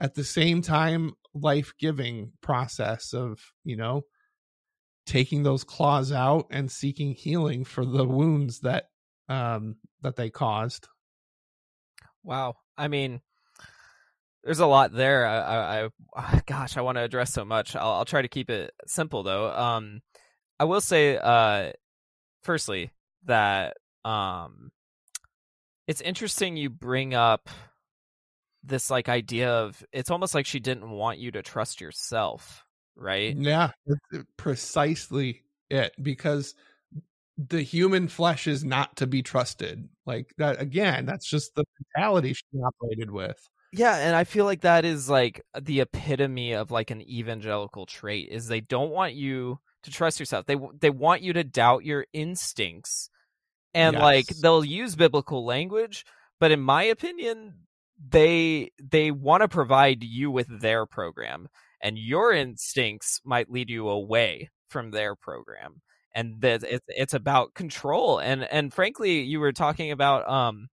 at 0.00 0.14
the 0.14 0.24
same 0.24 0.62
time 0.62 1.12
life-giving 1.34 2.32
process 2.40 3.14
of 3.14 3.38
you 3.64 3.76
know 3.76 4.02
taking 5.06 5.42
those 5.42 5.64
claws 5.64 6.12
out 6.12 6.46
and 6.50 6.70
seeking 6.70 7.14
healing 7.14 7.64
for 7.64 7.84
the 7.84 8.04
wounds 8.04 8.60
that 8.60 8.84
um, 9.28 9.76
that 10.02 10.16
they 10.16 10.30
caused. 10.30 10.88
Wow. 12.22 12.56
I 12.76 12.88
mean, 12.88 13.20
there's 14.44 14.60
a 14.60 14.66
lot 14.66 14.92
there. 14.92 15.26
I, 15.26 15.84
I, 15.84 15.88
I 16.16 16.42
gosh, 16.46 16.76
I 16.76 16.82
want 16.82 16.98
to 16.98 17.02
address 17.02 17.32
so 17.32 17.44
much. 17.44 17.76
I'll, 17.76 17.92
I'll, 17.92 18.04
try 18.04 18.22
to 18.22 18.28
keep 18.28 18.50
it 18.50 18.72
simple 18.86 19.22
though. 19.22 19.50
Um, 19.50 20.00
I 20.58 20.64
will 20.64 20.80
say, 20.80 21.16
uh, 21.16 21.72
firstly, 22.42 22.90
that 23.24 23.76
um, 24.04 24.70
it's 25.86 26.00
interesting 26.00 26.56
you 26.56 26.70
bring 26.70 27.14
up 27.14 27.48
this 28.64 28.90
like 28.90 29.08
idea 29.08 29.50
of 29.50 29.82
it's 29.92 30.10
almost 30.10 30.34
like 30.34 30.46
she 30.46 30.60
didn't 30.60 30.88
want 30.88 31.18
you 31.18 31.30
to 31.32 31.42
trust 31.42 31.80
yourself, 31.80 32.64
right? 32.96 33.36
Yeah, 33.36 33.70
precisely 34.36 35.42
it 35.70 35.92
because 36.02 36.54
the 37.38 37.62
human 37.62 38.08
flesh 38.08 38.46
is 38.46 38.64
not 38.64 38.96
to 38.96 39.06
be 39.06 39.22
trusted. 39.22 39.88
Like 40.06 40.34
that 40.38 40.60
again, 40.60 41.06
that's 41.06 41.28
just 41.28 41.54
the 41.54 41.64
mentality 41.96 42.34
she 42.34 42.44
operated 42.64 43.10
with. 43.10 43.48
Yeah, 43.72 43.96
and 43.96 44.14
I 44.14 44.24
feel 44.24 44.44
like 44.44 44.60
that 44.62 44.84
is 44.84 45.08
like 45.08 45.42
the 45.58 45.80
epitome 45.80 46.52
of 46.52 46.70
like 46.70 46.90
an 46.90 47.00
evangelical 47.02 47.86
trait 47.86 48.28
is 48.30 48.46
they 48.46 48.60
don't 48.60 48.90
want 48.90 49.14
you 49.14 49.60
to 49.84 49.90
trust 49.90 50.20
yourself. 50.20 50.46
They 50.46 50.56
they 50.78 50.90
want 50.90 51.22
you 51.22 51.32
to 51.32 51.44
doubt 51.44 51.84
your 51.84 52.06
instincts. 52.12 53.08
And 53.74 53.94
yes. 53.94 54.02
like 54.02 54.26
they'll 54.26 54.64
use 54.64 54.94
biblical 54.94 55.46
language, 55.46 56.04
but 56.38 56.50
in 56.50 56.60
my 56.60 56.82
opinion, 56.82 57.54
they 58.06 58.72
they 58.78 59.10
want 59.10 59.40
to 59.40 59.48
provide 59.48 60.04
you 60.04 60.30
with 60.30 60.60
their 60.60 60.84
program 60.84 61.48
and 61.82 61.98
your 61.98 62.32
instincts 62.32 63.20
might 63.24 63.50
lead 63.50 63.70
you 63.70 63.88
away 63.88 64.50
from 64.68 64.90
their 64.90 65.14
program 65.14 65.80
and 66.14 66.40
that 66.40 66.62
it's 66.62 66.84
it's 66.88 67.14
about 67.14 67.54
control 67.54 68.18
and 68.18 68.44
and 68.44 68.72
frankly 68.72 69.22
you 69.22 69.40
were 69.40 69.52
talking 69.52 69.90
about 69.90 70.28
um 70.28 70.68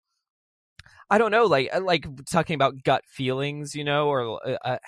I 1.11 1.19
don't 1.19 1.31
know 1.31 1.45
like 1.45 1.69
uh, 1.73 1.81
like 1.81 2.07
talking 2.31 2.55
about 2.55 2.83
gut 2.83 3.05
feelings 3.07 3.75
you 3.75 3.85
know 3.85 4.09
or 4.09 4.47
uh, 4.47 4.59
uh 4.65 4.79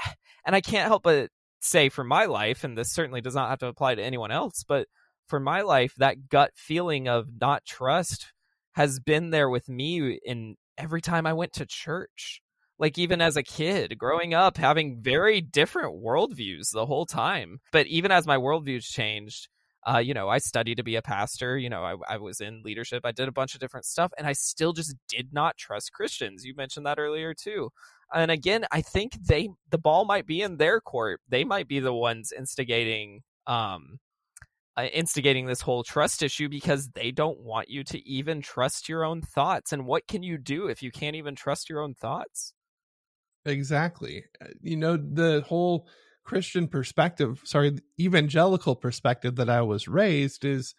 and 0.45 0.57
I 0.57 0.61
can't 0.61 0.89
help 0.89 1.03
but 1.03 1.31
say 1.61 1.89
for 1.89 2.05
my 2.05 2.27
life 2.27 2.65
and 2.65 2.77
this 2.77 2.93
certainly 2.93 3.21
does 3.21 3.35
not 3.35 3.51
have 3.51 3.59
to 3.61 3.67
apply 3.67 3.95
to 3.95 4.03
anyone 4.03 4.31
else 4.31 4.65
but 4.67 4.89
for 5.29 5.41
my 5.41 5.63
life 5.63 5.95
that 5.99 6.29
gut 6.29 6.53
feeling 6.55 7.09
of 7.09 7.27
not 7.41 7.65
trust 7.65 8.33
has 8.73 9.01
been 9.01 9.31
there 9.31 9.49
with 9.49 9.69
me 9.69 10.19
in 10.25 10.57
every 10.79 11.01
time 11.01 11.27
I 11.27 11.33
went 11.33 11.55
to 11.55 11.67
church. 11.67 12.43
Like 12.79 12.99
even 12.99 13.21
as 13.21 13.37
a 13.37 13.43
kid, 13.43 13.97
growing 13.99 14.35
up, 14.35 14.57
having 14.57 15.01
very 15.01 15.41
different 15.41 16.03
worldviews 16.03 16.73
the 16.73 16.87
whole 16.87 17.07
time. 17.07 17.61
But 17.73 17.87
even 17.87 18.13
as 18.13 18.27
my 18.27 18.37
worldviews 18.37 18.85
changed, 18.85 19.49
uh, 19.87 19.99
you 19.99 20.15
know, 20.15 20.29
I 20.29 20.39
studied 20.39 20.77
to 20.77 20.83
be 20.83 20.97
a 20.97 21.03
pastor. 21.03 21.57
You 21.57 21.71
know, 21.71 21.83
I, 21.83 21.95
I 22.15 22.17
was 22.19 22.41
in 22.41 22.63
leadership. 22.65 23.03
I 23.05 23.13
did 23.13 23.29
a 23.29 23.33
bunch 23.33 23.55
of 23.55 23.61
different 23.61 23.87
stuff, 23.87 24.13
and 24.19 24.27
I 24.27 24.33
still 24.33 24.73
just 24.73 24.97
did 25.09 25.33
not 25.33 25.57
trust 25.57 25.93
Christians. 25.93 26.45
You 26.45 26.55
mentioned 26.57 26.87
that 26.87 26.99
earlier 26.99 27.35
too. 27.35 27.71
And 28.13 28.31
again, 28.31 28.67
I 28.71 28.83
think 28.83 29.13
they 29.15 29.49
the 29.71 29.79
ball 29.79 30.05
might 30.05 30.27
be 30.27 30.43
in 30.43 30.57
their 30.57 30.81
court. 30.81 31.21
They 31.29 31.45
might 31.45 31.69
be 31.69 31.81
the 31.81 31.95
ones 31.95 32.33
instigating 32.37 33.23
um, 33.47 33.99
uh, 34.77 34.85
instigating 34.93 35.47
this 35.47 35.61
whole 35.61 35.83
trust 35.83 36.23
issue 36.23 36.49
because 36.49 36.89
they 36.91 37.11
don't 37.11 37.41
want 37.41 37.69
you 37.71 37.83
to 37.85 38.09
even 38.09 38.43
trust 38.43 38.89
your 38.89 39.05
own 39.05 39.23
thoughts. 39.23 39.73
And 39.73 39.87
what 39.87 40.07
can 40.07 40.23
you 40.23 40.37
do 40.37 40.67
if 40.67 40.83
you 40.83 40.91
can't 40.91 41.17
even 41.17 41.35
trust 41.35 41.71
your 41.71 41.81
own 41.81 41.95
thoughts? 41.95 42.53
Exactly. 43.47 44.25
Uh, 44.41 44.49
you 44.63 44.77
know, 44.77 44.97
the 44.97 45.43
whole 45.47 45.89
Christian 46.25 46.69
perspective, 46.69 47.41
sorry, 47.45 47.79
evangelical 48.01 48.75
perspective 48.77 49.37
that 49.37 49.49
I 49.49 49.63
was 49.63 49.89
raised 49.89 50.45
is 50.45 50.75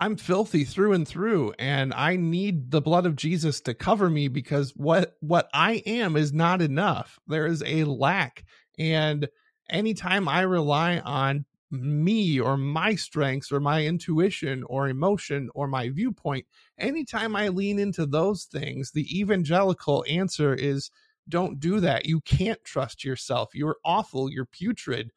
I'm 0.00 0.16
filthy 0.16 0.64
through 0.64 0.92
and 0.94 1.08
through 1.08 1.54
and 1.58 1.94
I 1.94 2.16
need 2.16 2.70
the 2.70 2.82
blood 2.82 3.06
of 3.06 3.16
Jesus 3.16 3.60
to 3.62 3.74
cover 3.74 4.10
me 4.10 4.28
because 4.28 4.72
what 4.76 5.16
what 5.20 5.48
I 5.54 5.82
am 5.86 6.16
is 6.16 6.32
not 6.32 6.62
enough. 6.62 7.18
There 7.28 7.46
is 7.46 7.62
a 7.66 7.84
lack 7.84 8.44
and 8.78 9.28
anytime 9.70 10.28
I 10.28 10.42
rely 10.42 10.98
on 11.00 11.46
me 11.70 12.40
or 12.40 12.56
my 12.56 12.94
strengths 12.94 13.52
or 13.52 13.60
my 13.60 13.84
intuition 13.86 14.64
or 14.64 14.88
emotion 14.88 15.50
or 15.54 15.68
my 15.68 15.90
viewpoint, 15.90 16.46
anytime 16.78 17.36
I 17.36 17.48
lean 17.48 17.78
into 17.78 18.06
those 18.06 18.44
things, 18.44 18.92
the 18.92 19.06
evangelical 19.18 20.04
answer 20.08 20.54
is 20.54 20.90
don't 21.28 21.60
do 21.60 21.80
that. 21.80 22.06
You 22.06 22.20
can't 22.20 22.62
trust 22.64 23.04
yourself. 23.04 23.54
You're 23.54 23.76
awful. 23.84 24.30
You're 24.30 24.46
putrid. 24.46 25.10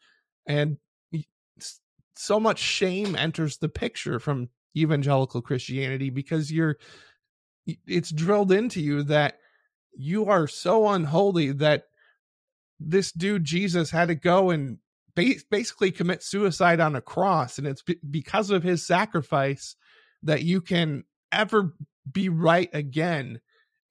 And 0.45 0.77
so 2.15 2.39
much 2.39 2.59
shame 2.59 3.15
enters 3.15 3.57
the 3.57 3.69
picture 3.69 4.19
from 4.19 4.49
evangelical 4.75 5.41
Christianity 5.41 6.09
because 6.09 6.51
you're, 6.51 6.77
it's 7.87 8.11
drilled 8.11 8.51
into 8.51 8.81
you 8.81 9.03
that 9.03 9.37
you 9.95 10.25
are 10.25 10.47
so 10.47 10.87
unholy 10.89 11.51
that 11.51 11.83
this 12.79 13.11
dude 13.11 13.43
Jesus 13.43 13.91
had 13.91 14.07
to 14.07 14.15
go 14.15 14.49
and 14.49 14.79
basically 15.15 15.91
commit 15.91 16.23
suicide 16.23 16.79
on 16.79 16.95
a 16.95 17.01
cross 17.01 17.57
and 17.57 17.67
it's 17.67 17.83
because 18.09 18.51
of 18.51 18.63
his 18.63 18.85
sacrifice 18.87 19.75
that 20.23 20.43
you 20.43 20.61
can 20.61 21.03
ever 21.31 21.73
be 22.09 22.29
right 22.29 22.69
again 22.71 23.41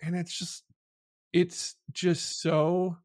and 0.01 0.17
it's 0.17 0.37
just 0.37 0.65
it's 1.33 1.77
just 1.93 2.41
so 2.41 2.97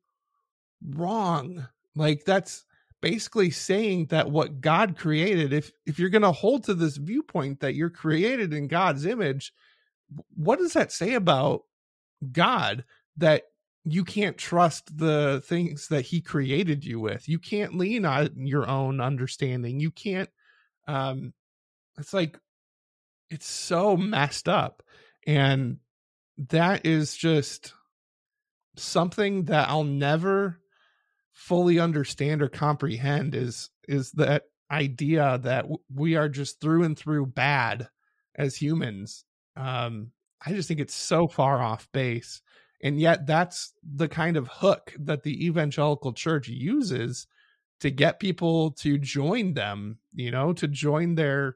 wrong 0.89 1.67
like 1.95 2.23
that's 2.25 2.65
basically 3.01 3.51
saying 3.51 4.05
that 4.07 4.31
what 4.31 4.61
god 4.61 4.97
created 4.97 5.53
if 5.53 5.71
if 5.85 5.99
you're 5.99 6.09
going 6.09 6.21
to 6.21 6.31
hold 6.31 6.63
to 6.63 6.73
this 6.73 6.97
viewpoint 6.97 7.59
that 7.59 7.75
you're 7.75 7.89
created 7.89 8.53
in 8.53 8.67
god's 8.67 9.05
image 9.05 9.53
what 10.35 10.59
does 10.59 10.73
that 10.73 10.91
say 10.91 11.13
about 11.13 11.61
god 12.31 12.83
that 13.17 13.43
you 13.85 14.03
can't 14.03 14.37
trust 14.37 14.97
the 14.97 15.43
things 15.45 15.89
that 15.89 16.05
he 16.05 16.21
created 16.21 16.85
you 16.85 16.99
with. 16.99 17.27
You 17.27 17.37
can't 17.37 17.75
lean 17.75 18.05
on 18.05 18.47
your 18.47 18.67
own 18.67 19.01
understanding. 19.01 19.79
You 19.79 19.91
can't 19.91 20.29
um 20.87 21.33
it's 21.97 22.13
like 22.13 22.39
it's 23.29 23.47
so 23.47 23.95
messed 23.95 24.49
up 24.49 24.83
and 25.25 25.77
that 26.49 26.85
is 26.85 27.15
just 27.15 27.73
something 28.75 29.45
that 29.45 29.69
I'll 29.69 29.83
never 29.83 30.59
fully 31.31 31.79
understand 31.79 32.41
or 32.41 32.49
comprehend 32.49 33.35
is 33.35 33.69
is 33.87 34.11
that 34.11 34.43
idea 34.71 35.39
that 35.43 35.65
we 35.93 36.15
are 36.15 36.29
just 36.29 36.61
through 36.61 36.83
and 36.83 36.97
through 36.97 37.27
bad 37.27 37.87
as 38.35 38.55
humans. 38.55 39.25
Um 39.55 40.11
I 40.45 40.51
just 40.53 40.67
think 40.67 40.79
it's 40.79 40.95
so 40.95 41.27
far 41.27 41.61
off 41.61 41.87
base. 41.93 42.41
And 42.81 42.99
yet 42.99 43.25
that's 43.25 43.73
the 43.81 44.09
kind 44.09 44.35
of 44.35 44.47
hook 44.47 44.93
that 44.99 45.23
the 45.23 45.45
evangelical 45.45 46.11
church 46.11 46.49
uses 46.49 47.27
to 47.79 47.89
get 47.89 48.19
people 48.19 48.71
to 48.71 48.97
join 48.97 49.53
them 49.53 49.99
you 50.13 50.31
know 50.31 50.53
to 50.53 50.67
join 50.67 51.15
their 51.15 51.55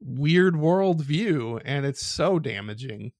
weird 0.00 0.54
worldview. 0.54 1.60
And 1.64 1.86
it's 1.86 2.04
so 2.04 2.38
damaging 2.38 3.12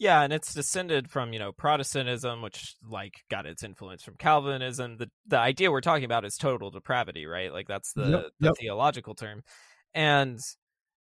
yeah 0.00 0.22
and 0.22 0.32
it's 0.32 0.52
descended 0.52 1.08
from 1.08 1.32
you 1.32 1.38
know 1.38 1.52
protestantism 1.52 2.42
which 2.42 2.74
like 2.88 3.22
got 3.30 3.46
its 3.46 3.62
influence 3.62 4.02
from 4.02 4.16
calvinism 4.16 4.96
the 4.96 5.08
the 5.28 5.38
idea 5.38 5.70
we're 5.70 5.80
talking 5.80 6.04
about 6.04 6.24
is 6.24 6.36
total 6.36 6.72
depravity 6.72 7.26
right 7.26 7.52
like 7.52 7.68
that's 7.68 7.92
the, 7.92 8.08
yep, 8.08 8.26
the 8.40 8.46
yep. 8.46 8.54
theological 8.58 9.14
term 9.14 9.44
and 9.94 10.40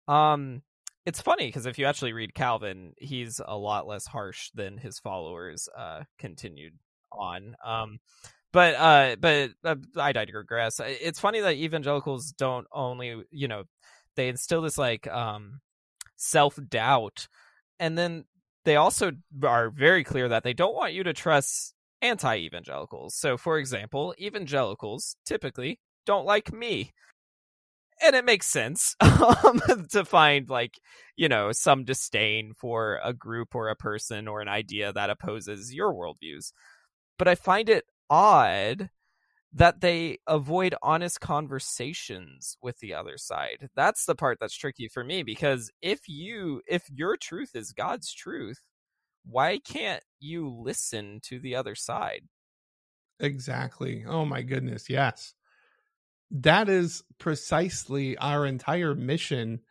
um 0.08 0.62
it's 1.06 1.22
funny 1.22 1.48
because 1.48 1.66
if 1.66 1.78
you 1.78 1.86
actually 1.86 2.14
read 2.14 2.34
Calvin, 2.34 2.94
he's 2.98 3.42
a 3.46 3.58
lot 3.58 3.88
less 3.88 4.06
harsh 4.06 4.50
than 4.54 4.78
his 4.78 5.00
followers 5.00 5.68
uh, 5.78 6.04
continued 6.18 6.74
on. 7.12 7.56
Um, 7.64 8.00
but 8.52 8.76
uh, 8.76 9.16
but 9.20 9.52
uh, 9.66 9.76
I 9.98 10.14
digress. 10.14 10.80
It's 10.80 11.20
funny 11.20 11.42
that 11.42 11.56
evangelicals 11.56 12.32
don't 12.32 12.68
only 12.72 13.24
you 13.32 13.48
know 13.48 13.64
they 14.16 14.30
instill 14.30 14.62
this 14.62 14.78
like 14.78 15.08
um, 15.08 15.60
self 16.16 16.58
doubt, 16.70 17.28
and 17.80 17.98
then 17.98 18.26
they 18.66 18.76
also 18.76 19.12
are 19.44 19.70
very 19.70 20.04
clear 20.04 20.30
that 20.30 20.44
they 20.44 20.54
don't 20.54 20.76
want 20.76 20.94
you 20.94 21.04
to 21.04 21.14
trust 21.14 21.74
anti 22.02 22.38
evangelicals. 22.38 23.16
So, 23.16 23.38
for 23.38 23.58
example, 23.58 24.14
evangelicals 24.20 25.16
typically 25.26 25.80
don't 26.06 26.26
like 26.26 26.52
me 26.54 26.94
and 28.02 28.16
it 28.16 28.26
makes 28.26 28.48
sense 28.48 28.96
um, 29.02 29.62
to 29.90 30.04
find 30.06 30.50
like 30.50 30.80
you 31.16 31.30
know 31.30 31.52
some 31.52 31.84
disdain 31.84 32.54
for 32.54 33.00
a 33.04 33.14
group 33.14 33.56
or 33.56 33.70
a 33.70 33.76
person 33.76 34.28
or 34.28 34.42
an 34.42 34.48
idea 34.48 34.92
that 34.94 35.10
opposes 35.10 35.74
your 35.74 35.94
worldviews 35.94 36.52
but 37.18 37.28
i 37.28 37.36
find 37.36 37.70
it 37.70 37.86
odd 38.10 38.90
that 39.56 39.82
they 39.82 40.18
avoid 40.28 40.74
honest 40.82 41.22
conversations 41.22 42.58
with 42.62 42.80
the 42.80 42.94
other 42.94 43.18
side. 43.18 43.70
That's 43.76 44.06
the 44.06 44.16
part 44.16 44.40
that's 44.40 44.56
tricky 44.58 44.88
for 44.88 45.04
me 45.04 45.24
because 45.24 45.72
if 45.82 46.02
you 46.08 46.62
if 46.68 46.90
your 46.90 47.18
truth 47.18 47.52
is 47.56 47.72
god's 47.72 48.12
truth 48.12 48.62
why 49.26 49.60
can't 49.60 50.04
you 50.20 50.50
listen 50.50 51.22
to 51.24 51.40
the 51.40 51.56
other 51.56 51.76
side? 51.76 52.24
Exactly. 53.20 54.04
Oh 54.08 54.26
my 54.26 54.42
goodness 54.42 54.90
yes. 54.90 55.34
That 56.32 56.68
is 56.68 57.04
precisely 57.20 58.18
our 58.18 58.46
entire 58.46 58.96
mission 58.96 59.62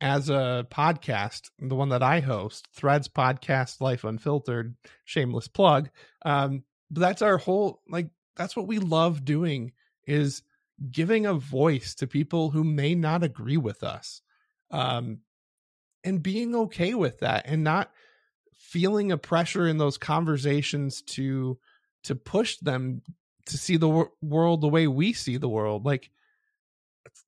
as 0.00 0.28
a 0.28 0.66
podcast, 0.70 1.50
the 1.58 1.76
one 1.76 1.90
that 1.90 2.02
I 2.02 2.20
host, 2.20 2.66
Threads 2.74 3.08
Podcast 3.08 3.80
Life 3.80 4.02
Unfiltered, 4.02 4.74
shameless 5.04 5.46
plug. 5.46 5.90
Um, 6.24 6.64
but 6.90 7.00
that's 7.00 7.22
our 7.22 7.38
whole 7.38 7.80
like 7.88 8.08
that's 8.36 8.56
what 8.56 8.66
we 8.66 8.78
love 8.78 9.24
doing 9.24 9.72
is 10.06 10.42
giving 10.90 11.26
a 11.26 11.34
voice 11.34 11.94
to 11.96 12.06
people 12.06 12.50
who 12.50 12.64
may 12.64 12.94
not 12.94 13.22
agree 13.22 13.56
with 13.56 13.82
us. 13.82 14.22
Um, 14.70 15.20
and 16.04 16.22
being 16.22 16.54
okay 16.54 16.94
with 16.94 17.20
that 17.20 17.44
and 17.46 17.62
not 17.64 17.90
feeling 18.54 19.12
a 19.12 19.18
pressure 19.18 19.66
in 19.66 19.78
those 19.78 19.98
conversations 19.98 21.02
to 21.02 21.58
to 22.04 22.14
push 22.14 22.56
them 22.58 23.02
to 23.46 23.58
see 23.58 23.76
the 23.76 23.88
wor- 23.88 24.12
world 24.22 24.60
the 24.60 24.68
way 24.68 24.86
we 24.86 25.12
see 25.12 25.36
the 25.36 25.48
world 25.48 25.84
like 25.84 26.10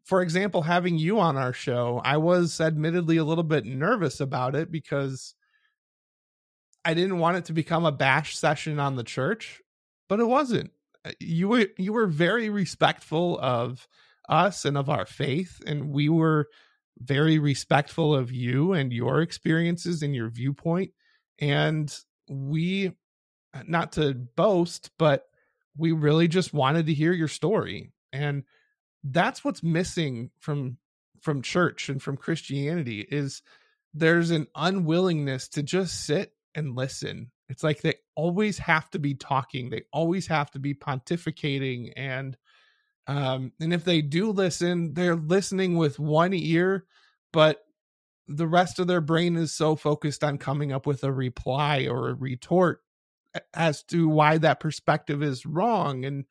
for 0.04 0.22
example 0.22 0.62
having 0.62 0.98
you 0.98 1.18
on 1.18 1.36
our 1.36 1.52
show 1.52 2.00
i 2.04 2.16
was 2.16 2.60
admittedly 2.60 3.16
a 3.16 3.24
little 3.24 3.44
bit 3.44 3.64
nervous 3.64 4.20
about 4.20 4.54
it 4.54 4.70
because 4.70 5.34
i 6.84 6.94
didn't 6.94 7.18
want 7.18 7.36
it 7.36 7.46
to 7.46 7.52
become 7.52 7.84
a 7.84 7.92
bash 7.92 8.36
session 8.36 8.78
on 8.78 8.96
the 8.96 9.04
church 9.04 9.60
but 10.08 10.20
it 10.20 10.26
wasn't 10.26 10.70
you 11.18 11.48
were 11.48 11.66
you 11.76 11.92
were 11.92 12.06
very 12.06 12.48
respectful 12.48 13.38
of 13.40 13.86
us 14.28 14.64
and 14.64 14.76
of 14.76 14.88
our 14.88 15.06
faith 15.06 15.60
and 15.66 15.90
we 15.90 16.08
were 16.08 16.48
very 16.98 17.38
respectful 17.38 18.14
of 18.14 18.30
you 18.30 18.72
and 18.72 18.92
your 18.92 19.20
experiences 19.20 20.02
and 20.02 20.14
your 20.14 20.28
viewpoint. 20.28 20.92
And 21.40 21.92
we 22.28 22.92
not 23.66 23.92
to 23.92 24.14
boast 24.14 24.90
but 24.98 25.24
we 25.76 25.92
really 25.92 26.28
just 26.28 26.52
wanted 26.52 26.86
to 26.86 26.94
hear 26.94 27.12
your 27.12 27.28
story. 27.28 27.92
And 28.12 28.44
that's 29.04 29.44
what's 29.44 29.62
missing 29.62 30.30
from 30.38 30.78
from 31.20 31.42
church 31.42 31.88
and 31.88 32.02
from 32.02 32.16
christianity 32.16 33.00
is 33.00 33.42
there's 33.94 34.30
an 34.30 34.46
unwillingness 34.54 35.48
to 35.48 35.62
just 35.62 36.04
sit 36.04 36.32
and 36.54 36.74
listen 36.74 37.30
it's 37.52 37.62
like 37.62 37.82
they 37.82 37.94
always 38.16 38.56
have 38.56 38.88
to 38.90 38.98
be 38.98 39.14
talking 39.14 39.68
they 39.68 39.82
always 39.92 40.26
have 40.26 40.50
to 40.50 40.58
be 40.58 40.72
pontificating 40.72 41.92
and 41.96 42.36
um 43.06 43.52
and 43.60 43.74
if 43.74 43.84
they 43.84 44.00
do 44.00 44.30
listen 44.32 44.94
they're 44.94 45.14
listening 45.16 45.76
with 45.76 45.98
one 45.98 46.32
ear 46.32 46.86
but 47.30 47.60
the 48.26 48.46
rest 48.46 48.78
of 48.78 48.86
their 48.86 49.02
brain 49.02 49.36
is 49.36 49.52
so 49.52 49.76
focused 49.76 50.24
on 50.24 50.38
coming 50.38 50.72
up 50.72 50.86
with 50.86 51.04
a 51.04 51.12
reply 51.12 51.86
or 51.90 52.08
a 52.08 52.14
retort 52.14 52.80
as 53.52 53.82
to 53.82 54.08
why 54.08 54.38
that 54.38 54.58
perspective 54.58 55.22
is 55.22 55.44
wrong 55.44 56.06
and 56.06 56.24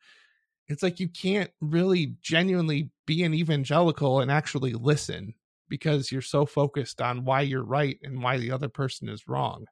it's 0.66 0.82
like 0.82 0.98
you 0.98 1.08
can't 1.08 1.50
really 1.60 2.16
genuinely 2.20 2.90
be 3.06 3.22
an 3.22 3.32
evangelical 3.32 4.20
and 4.20 4.30
actually 4.30 4.72
listen 4.72 5.34
because 5.68 6.10
you're 6.10 6.20
so 6.20 6.44
focused 6.44 7.00
on 7.00 7.24
why 7.24 7.42
you're 7.42 7.64
right 7.64 7.98
and 8.02 8.20
why 8.20 8.38
the 8.38 8.50
other 8.50 8.68
person 8.68 9.08
is 9.08 9.28
wrong 9.28 9.66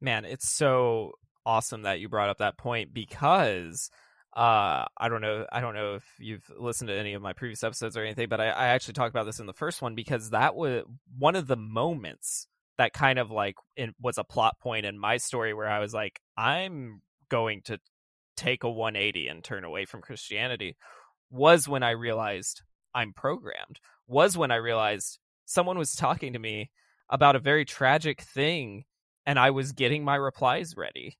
man 0.00 0.24
it's 0.24 0.48
so 0.48 1.12
awesome 1.44 1.82
that 1.82 2.00
you 2.00 2.08
brought 2.08 2.28
up 2.28 2.38
that 2.38 2.58
point 2.58 2.92
because 2.92 3.90
uh 4.36 4.84
i 4.98 5.08
don't 5.08 5.20
know 5.20 5.46
i 5.52 5.60
don't 5.60 5.74
know 5.74 5.94
if 5.94 6.04
you've 6.18 6.50
listened 6.58 6.88
to 6.88 6.94
any 6.94 7.14
of 7.14 7.22
my 7.22 7.32
previous 7.32 7.64
episodes 7.64 7.96
or 7.96 8.02
anything 8.02 8.28
but 8.28 8.40
i, 8.40 8.48
I 8.48 8.66
actually 8.68 8.94
talked 8.94 9.14
about 9.14 9.24
this 9.24 9.40
in 9.40 9.46
the 9.46 9.52
first 9.52 9.80
one 9.80 9.94
because 9.94 10.30
that 10.30 10.54
was 10.54 10.82
one 11.16 11.36
of 11.36 11.46
the 11.46 11.56
moments 11.56 12.46
that 12.78 12.92
kind 12.92 13.18
of 13.18 13.30
like 13.30 13.54
in, 13.76 13.94
was 14.00 14.18
a 14.18 14.24
plot 14.24 14.58
point 14.60 14.84
in 14.84 14.98
my 14.98 15.16
story 15.16 15.54
where 15.54 15.68
i 15.68 15.78
was 15.78 15.94
like 15.94 16.20
i'm 16.36 17.00
going 17.30 17.62
to 17.62 17.78
take 18.36 18.64
a 18.64 18.70
180 18.70 19.28
and 19.28 19.42
turn 19.42 19.64
away 19.64 19.86
from 19.86 20.02
christianity 20.02 20.76
was 21.30 21.66
when 21.66 21.82
i 21.82 21.90
realized 21.90 22.62
i'm 22.94 23.12
programmed 23.14 23.80
was 24.06 24.36
when 24.36 24.50
i 24.50 24.56
realized 24.56 25.18
someone 25.46 25.78
was 25.78 25.92
talking 25.92 26.34
to 26.34 26.38
me 26.38 26.70
about 27.08 27.36
a 27.36 27.40
very 27.40 27.64
tragic 27.64 28.20
thing 28.20 28.84
and 29.26 29.38
i 29.38 29.50
was 29.50 29.72
getting 29.72 30.04
my 30.04 30.16
replies 30.16 30.74
ready 30.76 31.16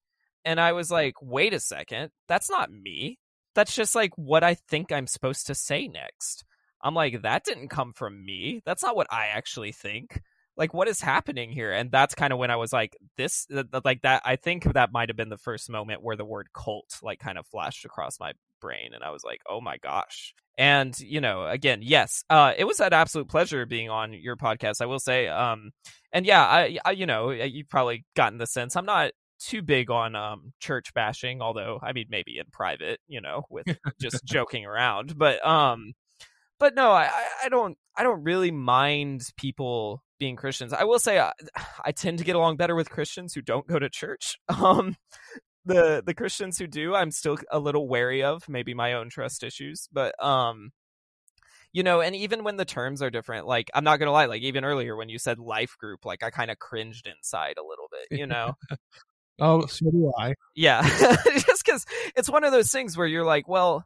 and 0.47 0.61
I 0.61 0.73
was 0.73 0.93
like, 0.93 1.15
wait 1.21 1.53
a 1.53 1.61
second, 1.61 2.11
that's 2.29 2.49
not 2.49 2.71
me. 2.71 3.19
That's 3.57 3.75
just 3.75 3.97
like 3.97 4.13
what 4.17 4.45
I 4.45 4.55
think 4.55 4.93
I'm 4.93 5.09
supposed 5.09 5.49
to 5.49 5.57
say 5.57 5.89
next. 5.89 6.45
I'm 6.81 6.95
like, 6.95 7.23
that 7.23 7.43
didn't 7.43 7.69
come 7.69 7.93
from 7.93 8.25
me. 8.25 8.63
That's 8.65 8.85
not 8.85 8.95
what 8.95 9.09
I 9.11 9.27
actually 9.27 9.73
think. 9.73 10.23
Like, 10.57 10.73
what 10.73 10.89
is 10.89 11.01
happening 11.01 11.51
here? 11.51 11.73
And 11.73 11.91
that's 11.91 12.15
kind 12.15 12.33
of 12.33 12.39
when 12.39 12.51
I 12.51 12.57
was 12.57 12.73
like, 12.73 12.97
this, 13.17 13.47
like 13.85 14.03
that. 14.03 14.23
I 14.25 14.37
think 14.37 14.65
that 14.73 14.93
might 14.93 15.09
have 15.09 15.17
been 15.17 15.29
the 15.29 15.37
first 15.37 15.69
moment 15.71 16.03
where 16.03 16.17
the 16.17 16.25
word 16.25 16.49
cult, 16.55 16.99
like, 17.03 17.19
kind 17.19 17.39
of 17.39 17.47
flashed 17.47 17.85
across 17.85 18.19
my 18.19 18.33
brain. 18.61 18.91
And 18.95 19.05
I 19.05 19.11
was 19.11 19.25
like, 19.25 19.41
oh 19.49 19.61
my 19.61 19.77
gosh. 19.79 20.35
And, 20.59 20.99
you 20.99 21.21
know, 21.21 21.47
again, 21.47 21.81
yes, 21.83 22.25
uh, 22.31 22.55
it 22.57 22.65
was 22.65 22.81
an 22.81 22.93
absolute 22.93 23.29
pleasure 23.29 23.67
being 23.67 23.91
on 23.91 24.15
your 24.15 24.37
podcast, 24.37 24.81
I 24.81 24.87
will 24.87 24.99
say. 24.99 25.29
Um, 25.29 25.73
and 26.13 26.25
yeah, 26.25 26.43
I, 26.43 26.79
I, 26.85 26.93
you 26.93 27.05
know, 27.05 27.31
you've 27.31 27.69
probably 27.69 28.07
gotten 28.15 28.39
the 28.39 28.47
sense 28.47 28.75
I'm 28.75 28.87
not 28.87 29.13
too 29.39 29.63
big 29.63 29.91
on 29.91 30.17
um 30.17 30.53
church 30.61 30.95
bashing 30.95 31.43
although 31.43 31.79
i 31.83 31.93
mean 31.93 32.07
maybe 32.09 32.39
in 32.39 32.47
private 32.53 32.99
you 33.07 33.21
know 33.21 33.43
with 33.51 33.67
just 34.01 34.25
joking 34.25 34.65
around 34.65 35.17
but 35.19 35.45
um 35.47 35.93
but 36.59 36.75
no 36.75 36.91
i 36.91 37.11
i 37.45 37.49
don't 37.49 37.77
i 37.97 38.03
don't 38.03 38.23
really 38.23 38.51
mind 38.51 39.23
people 39.37 40.03
being 40.19 40.37
christians. 40.37 40.73
I 40.73 40.85
will 40.85 40.99
say 40.99 41.19
I, 41.19 41.33
I 41.85 41.93
tend 41.93 42.19
to 42.19 42.25
get 42.25 42.37
along 42.37 42.57
better 42.57 42.75
with 42.75 42.91
christians 42.91 43.35
who 43.35 43.43
don't 43.43 43.67
go 43.67 43.79
to 43.79 43.89
church. 43.89 44.39
Um 44.49 44.97
the 45.65 46.01
the 46.07 46.15
christians 46.15 46.57
who 46.57 46.67
do 46.69 46.95
i'm 46.95 47.11
still 47.11 47.37
a 47.51 47.59
little 47.59 47.89
wary 47.89 48.23
of 48.23 48.49
maybe 48.49 48.73
my 48.73 48.93
own 48.93 49.11
trust 49.11 49.43
issues 49.43 49.89
but 49.93 50.15
um 50.25 50.71
you 51.73 51.83
know 51.83 52.01
and 52.01 52.15
even 52.15 52.45
when 52.45 52.57
the 52.57 52.65
terms 52.65 53.03
are 53.03 53.11
different 53.11 53.49
like 53.49 53.69
i'm 53.75 53.83
not 53.83 53.97
gonna 53.97 54.13
lie 54.13 54.27
like 54.27 54.43
even 54.43 54.65
earlier 54.65 54.95
when 54.95 55.09
you 55.09 55.19
said 55.19 55.41
life 55.41 55.77
group 55.79 56.05
like 56.05 56.23
i 56.23 56.31
kind 56.31 56.53
of 56.53 56.59
cringed 56.61 57.09
inside 57.09 57.57
a 57.59 57.67
little 57.67 57.89
bit 57.91 58.17
you 58.17 58.27
know? 58.27 58.55
Oh, 59.39 59.67
so 59.67 59.91
do 59.91 60.13
I. 60.19 60.35
Yeah, 60.55 60.83
just 61.27 61.65
because 61.65 61.85
it's 62.17 62.31
one 62.31 62.45
of 62.45 62.53
those 62.53 62.71
things 62.73 62.97
where 62.97 63.07
you're 63.07 63.25
like, 63.25 63.47
well, 63.47 63.85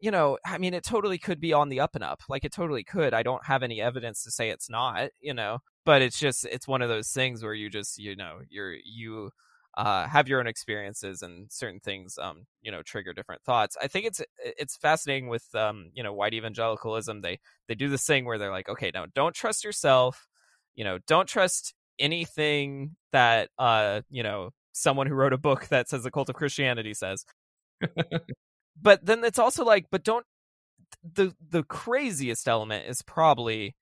you 0.00 0.10
know, 0.10 0.38
I 0.44 0.58
mean, 0.58 0.74
it 0.74 0.84
totally 0.84 1.18
could 1.18 1.40
be 1.40 1.52
on 1.52 1.68
the 1.68 1.80
up 1.80 1.94
and 1.94 2.04
up. 2.04 2.22
Like 2.28 2.44
it 2.44 2.52
totally 2.52 2.84
could. 2.84 3.14
I 3.14 3.22
don't 3.22 3.44
have 3.46 3.62
any 3.62 3.80
evidence 3.80 4.22
to 4.24 4.30
say 4.30 4.50
it's 4.50 4.70
not. 4.70 5.10
You 5.20 5.34
know, 5.34 5.58
but 5.84 6.02
it's 6.02 6.18
just 6.18 6.44
it's 6.46 6.68
one 6.68 6.82
of 6.82 6.88
those 6.88 7.10
things 7.10 7.42
where 7.42 7.54
you 7.54 7.70
just 7.70 7.98
you 7.98 8.16
know 8.16 8.40
you're 8.48 8.74
you 8.84 9.30
uh, 9.76 10.06
have 10.08 10.28
your 10.28 10.40
own 10.40 10.48
experiences 10.48 11.22
and 11.22 11.50
certain 11.50 11.78
things 11.78 12.18
um 12.20 12.44
you 12.60 12.72
know 12.72 12.82
trigger 12.82 13.12
different 13.12 13.40
thoughts 13.44 13.76
i 13.80 13.86
think 13.86 14.04
it's 14.04 14.20
it's 14.40 14.76
fascinating 14.76 15.28
with 15.28 15.44
um 15.54 15.90
you 15.94 16.02
know 16.02 16.12
white 16.12 16.34
evangelicalism 16.34 17.20
they 17.20 17.38
they 17.68 17.76
do 17.76 17.88
this 17.88 18.04
thing 18.04 18.24
where 18.24 18.36
they're 18.36 18.50
like 18.50 18.68
okay 18.68 18.90
now 18.92 19.06
don't 19.14 19.34
trust 19.34 19.62
yourself 19.62 20.26
you 20.74 20.82
know 20.82 20.98
don't 21.06 21.28
trust 21.28 21.72
anything 22.00 22.96
that 23.12 23.48
uh 23.58 24.00
you 24.10 24.24
know 24.24 24.50
someone 24.72 25.06
who 25.06 25.14
wrote 25.14 25.32
a 25.32 25.38
book 25.38 25.68
that 25.68 25.88
says 25.88 26.02
the 26.02 26.10
cult 26.10 26.28
of 26.28 26.34
Christianity 26.34 26.94
says. 26.94 27.24
but 28.80 29.04
then 29.04 29.24
it's 29.24 29.38
also 29.38 29.64
like, 29.64 29.86
but 29.90 30.04
don't 30.04 30.26
the 31.02 31.34
the 31.50 31.62
craziest 31.62 32.48
element 32.48 32.86
is 32.88 33.02
probably 33.02 33.76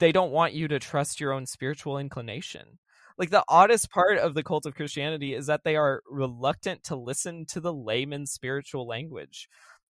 they 0.00 0.12
don't 0.12 0.32
want 0.32 0.54
you 0.54 0.68
to 0.68 0.78
trust 0.78 1.20
your 1.20 1.32
own 1.32 1.46
spiritual 1.46 1.98
inclination. 1.98 2.78
Like 3.16 3.30
the 3.30 3.44
oddest 3.48 3.90
part 3.90 4.18
of 4.18 4.34
the 4.34 4.42
cult 4.42 4.66
of 4.66 4.74
Christianity 4.74 5.34
is 5.34 5.46
that 5.46 5.62
they 5.64 5.76
are 5.76 6.02
reluctant 6.08 6.82
to 6.84 6.96
listen 6.96 7.46
to 7.50 7.60
the 7.60 7.72
layman's 7.72 8.32
spiritual 8.32 8.88
language 8.88 9.48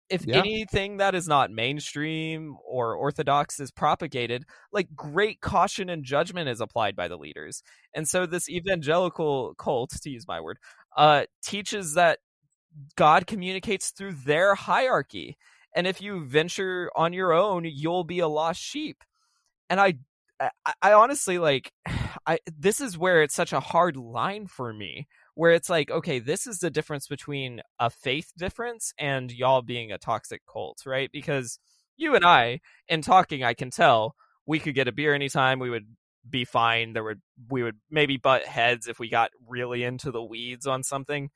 if 0.09 0.25
yeah. 0.25 0.37
anything 0.37 0.97
that 0.97 1.15
is 1.15 1.27
not 1.27 1.51
mainstream 1.51 2.55
or 2.65 2.95
orthodox 2.95 3.59
is 3.59 3.71
propagated, 3.71 4.45
like 4.71 4.87
great 4.95 5.41
caution 5.41 5.89
and 5.89 6.03
judgment 6.03 6.49
is 6.49 6.61
applied 6.61 6.95
by 6.95 7.07
the 7.07 7.17
leaders. 7.17 7.63
And 7.93 8.07
so 8.07 8.25
this 8.25 8.49
evangelical 8.49 9.55
cult, 9.55 9.91
to 10.01 10.09
use 10.09 10.27
my 10.27 10.41
word, 10.41 10.59
uh, 10.97 11.23
teaches 11.43 11.93
that 11.95 12.19
God 12.95 13.27
communicates 13.27 13.91
through 13.91 14.13
their 14.25 14.55
hierarchy. 14.55 15.37
And 15.75 15.87
if 15.87 16.01
you 16.01 16.25
venture 16.25 16.89
on 16.95 17.13
your 17.13 17.33
own, 17.33 17.65
you'll 17.65 18.03
be 18.03 18.19
a 18.19 18.27
lost 18.27 18.61
sheep. 18.61 19.03
And 19.69 19.79
I 19.79 19.95
I, 20.39 20.73
I 20.81 20.93
honestly 20.93 21.37
like 21.37 21.71
I 22.27 22.39
this 22.57 22.79
is 22.79 22.97
where 22.97 23.21
it's 23.21 23.35
such 23.35 23.53
a 23.53 23.59
hard 23.59 23.97
line 23.97 24.47
for 24.47 24.73
me 24.73 25.07
where 25.35 25.51
it's 25.51 25.69
like, 25.69 25.89
okay, 25.89 26.19
this 26.19 26.45
is 26.45 26.59
the 26.59 26.69
difference 26.69 27.07
between 27.07 27.61
a 27.79 27.89
faith 27.89 28.31
difference 28.37 28.93
and 28.99 29.31
y'all 29.31 29.61
being 29.61 29.91
a 29.91 29.97
toxic 29.97 30.41
cult, 30.51 30.83
right? 30.85 31.09
Because 31.11 31.59
you 31.97 32.15
and 32.15 32.23
I, 32.23 32.61
in 32.87 33.01
talking, 33.01 33.43
I 33.43 33.53
can 33.53 33.71
tell 33.71 34.15
we 34.45 34.59
could 34.59 34.75
get 34.75 34.87
a 34.87 34.91
beer 34.91 35.13
anytime. 35.13 35.59
We 35.59 35.69
would 35.69 35.87
be 36.29 36.45
fine. 36.45 36.93
There 36.93 37.03
would 37.03 37.21
we 37.49 37.63
would 37.63 37.77
maybe 37.89 38.17
butt 38.17 38.45
heads 38.45 38.87
if 38.87 38.99
we 38.99 39.09
got 39.09 39.31
really 39.47 39.83
into 39.83 40.11
the 40.11 40.23
weeds 40.23 40.67
on 40.67 40.83
something. 40.83 41.29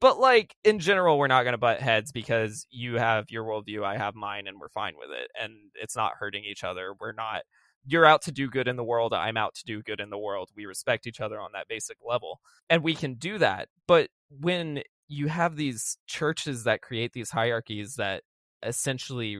But 0.00 0.20
like 0.20 0.54
in 0.64 0.78
general, 0.78 1.18
we're 1.18 1.26
not 1.26 1.42
going 1.42 1.52
to 1.54 1.58
butt 1.58 1.80
heads 1.80 2.12
because 2.12 2.66
you 2.70 2.96
have 2.96 3.30
your 3.30 3.44
worldview, 3.44 3.84
I 3.84 3.96
have 3.96 4.14
mine, 4.14 4.46
and 4.46 4.58
we're 4.60 4.68
fine 4.68 4.94
with 4.96 5.10
it, 5.10 5.30
and 5.40 5.52
it's 5.74 5.96
not 5.96 6.12
hurting 6.18 6.44
each 6.44 6.64
other. 6.64 6.94
We're 6.98 7.12
not 7.12 7.42
you're 7.86 8.04
out 8.04 8.22
to 8.22 8.32
do 8.32 8.50
good 8.50 8.66
in 8.66 8.74
the 8.74 8.84
world 8.84 9.14
i'm 9.14 9.36
out 9.36 9.54
to 9.54 9.64
do 9.64 9.80
good 9.82 10.00
in 10.00 10.10
the 10.10 10.18
world 10.18 10.50
we 10.56 10.66
respect 10.66 11.06
each 11.06 11.20
other 11.20 11.40
on 11.40 11.50
that 11.54 11.68
basic 11.68 11.96
level 12.04 12.40
and 12.68 12.82
we 12.82 12.92
can 12.92 13.14
do 13.14 13.38
that 13.38 13.68
but 13.86 14.10
when 14.28 14.82
you 15.06 15.28
have 15.28 15.56
these 15.56 15.96
churches 16.06 16.64
that 16.64 16.82
create 16.82 17.12
these 17.12 17.30
hierarchies 17.30 17.94
that 17.94 18.22
essentially 18.62 19.38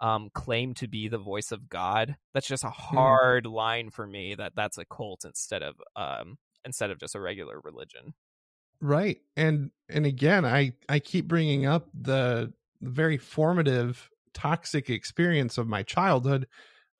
um, 0.00 0.28
claim 0.34 0.74
to 0.74 0.86
be 0.86 1.08
the 1.08 1.18
voice 1.18 1.50
of 1.50 1.68
God. 1.68 2.16
That's 2.32 2.46
just 2.46 2.64
a 2.64 2.70
Hmm. 2.70 2.96
hard 2.96 3.46
line 3.46 3.90
for 3.90 4.06
me. 4.06 4.34
That 4.34 4.52
that's 4.54 4.78
a 4.78 4.84
cult 4.84 5.24
instead 5.24 5.62
of 5.62 5.76
um, 5.96 6.38
instead 6.64 6.90
of 6.90 7.00
just 7.00 7.14
a 7.14 7.20
regular 7.20 7.60
religion. 7.60 8.14
Right 8.80 9.18
and 9.36 9.70
and 9.88 10.06
again 10.06 10.44
i 10.44 10.72
i 10.88 10.98
keep 10.98 11.26
bringing 11.26 11.66
up 11.66 11.88
the 11.94 12.52
very 12.80 13.16
formative 13.16 14.10
toxic 14.34 14.88
experience 14.88 15.58
of 15.58 15.66
my 15.66 15.82
childhood 15.82 16.46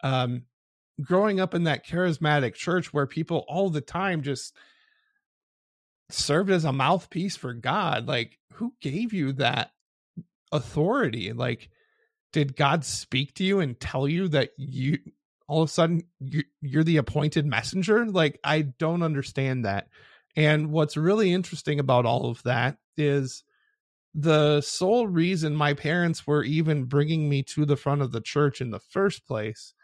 um 0.03 0.43
growing 1.01 1.39
up 1.39 1.55
in 1.55 1.65
that 1.65 1.87
charismatic 1.87 2.55
church 2.55 2.93
where 2.93 3.07
people 3.07 3.45
all 3.49 3.71
the 3.71 3.81
time 3.81 4.23
just 4.23 4.57
served 6.11 6.51
as 6.51 6.65
a 6.65 6.73
mouthpiece 6.73 7.37
for 7.37 7.53
god 7.53 8.09
like 8.09 8.39
who 8.59 8.75
gave 8.81 9.13
you 9.13 9.33
that 9.35 9.71
authority? 10.53 11.33
Like 11.33 11.71
did 12.33 12.57
god 12.57 12.85
speak 12.85 13.35
to 13.35 13.45
you 13.45 13.61
and 13.61 13.79
tell 13.81 14.07
you 14.07 14.29
that 14.29 14.51
you 14.59 14.99
all 15.47 15.63
of 15.63 15.69
a 15.71 15.73
sudden 15.73 16.03
you, 16.21 16.43
you're 16.61 16.85
the 16.85 16.97
appointed 16.99 17.47
messenger? 17.47 18.07
Like 18.07 18.39
i 18.45 18.63
don't 18.63 19.03
understand 19.03 19.65
that 19.65 19.89
and 20.39 20.71
what's 20.71 20.97
really 20.97 21.33
interesting 21.33 21.81
about 21.81 22.07
all 22.07 22.31
of 22.31 22.41
that 22.45 22.77
is 22.97 23.43
the 24.15 24.61
sole 24.61 25.09
reason 25.09 25.57
my 25.57 25.75
parents 25.75 26.29
were 26.29 26.45
even 26.45 26.85
bringing 26.85 27.29
me 27.29 27.43
to 27.43 27.67
the 27.67 27.75
front 27.77 28.03
of 28.03 28.13
the 28.13 28.21
church 28.21 28.61
in 28.61 28.71
the 28.71 28.79
first 28.79 29.27
place, 29.27 29.75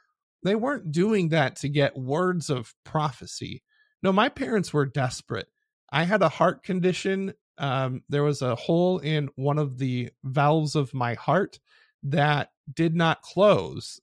they 0.45 0.55
weren't 0.55 0.93
doing 0.93 1.31
that 1.31 1.57
to 1.57 1.69
get 1.69 1.99
words 1.99 2.51
of 2.51 2.73
prophecy. 2.85 3.65
No, 4.01 4.13
my 4.13 4.29
parents 4.29 4.73
were 4.73 4.87
desperate. 4.87 5.49
I 5.91 6.05
had 6.05 6.23
a 6.23 6.29
heart 6.29 6.63
condition. 6.63 7.35
Um, 7.59 8.05
there 8.09 8.23
was 8.23 8.41
a 8.41 8.55
hole 8.55 9.01
in 9.01 9.31
one 9.35 9.59
of 9.59 9.79
the 9.79 10.11
valves 10.23 10.77
of 10.77 10.95
my 10.95 11.15
heart 11.15 11.59
that 12.05 12.51
did 12.73 12.95
not 12.95 13.23
close. 13.23 14.01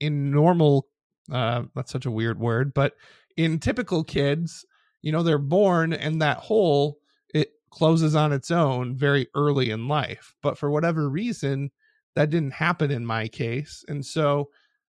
In, 0.00 0.30
normal, 0.30 0.86
uh, 1.32 1.62
that's 1.74 1.92
such 1.92 2.04
a 2.04 2.10
weird 2.10 2.38
word, 2.38 2.74
but 2.74 2.92
in 3.38 3.58
typical 3.58 4.04
kids, 4.04 4.66
you 5.02 5.12
know 5.12 5.22
they're 5.22 5.38
born 5.38 5.92
and 5.92 6.22
that 6.22 6.38
hole 6.38 6.98
it 7.34 7.50
closes 7.70 8.14
on 8.14 8.32
its 8.32 8.50
own 8.50 8.96
very 8.96 9.28
early 9.34 9.70
in 9.70 9.88
life. 9.88 10.34
But 10.42 10.58
for 10.58 10.70
whatever 10.70 11.08
reason 11.08 11.70
that 12.14 12.30
didn't 12.30 12.52
happen 12.52 12.90
in 12.90 13.04
my 13.04 13.28
case. 13.28 13.84
And 13.88 14.04
so 14.04 14.50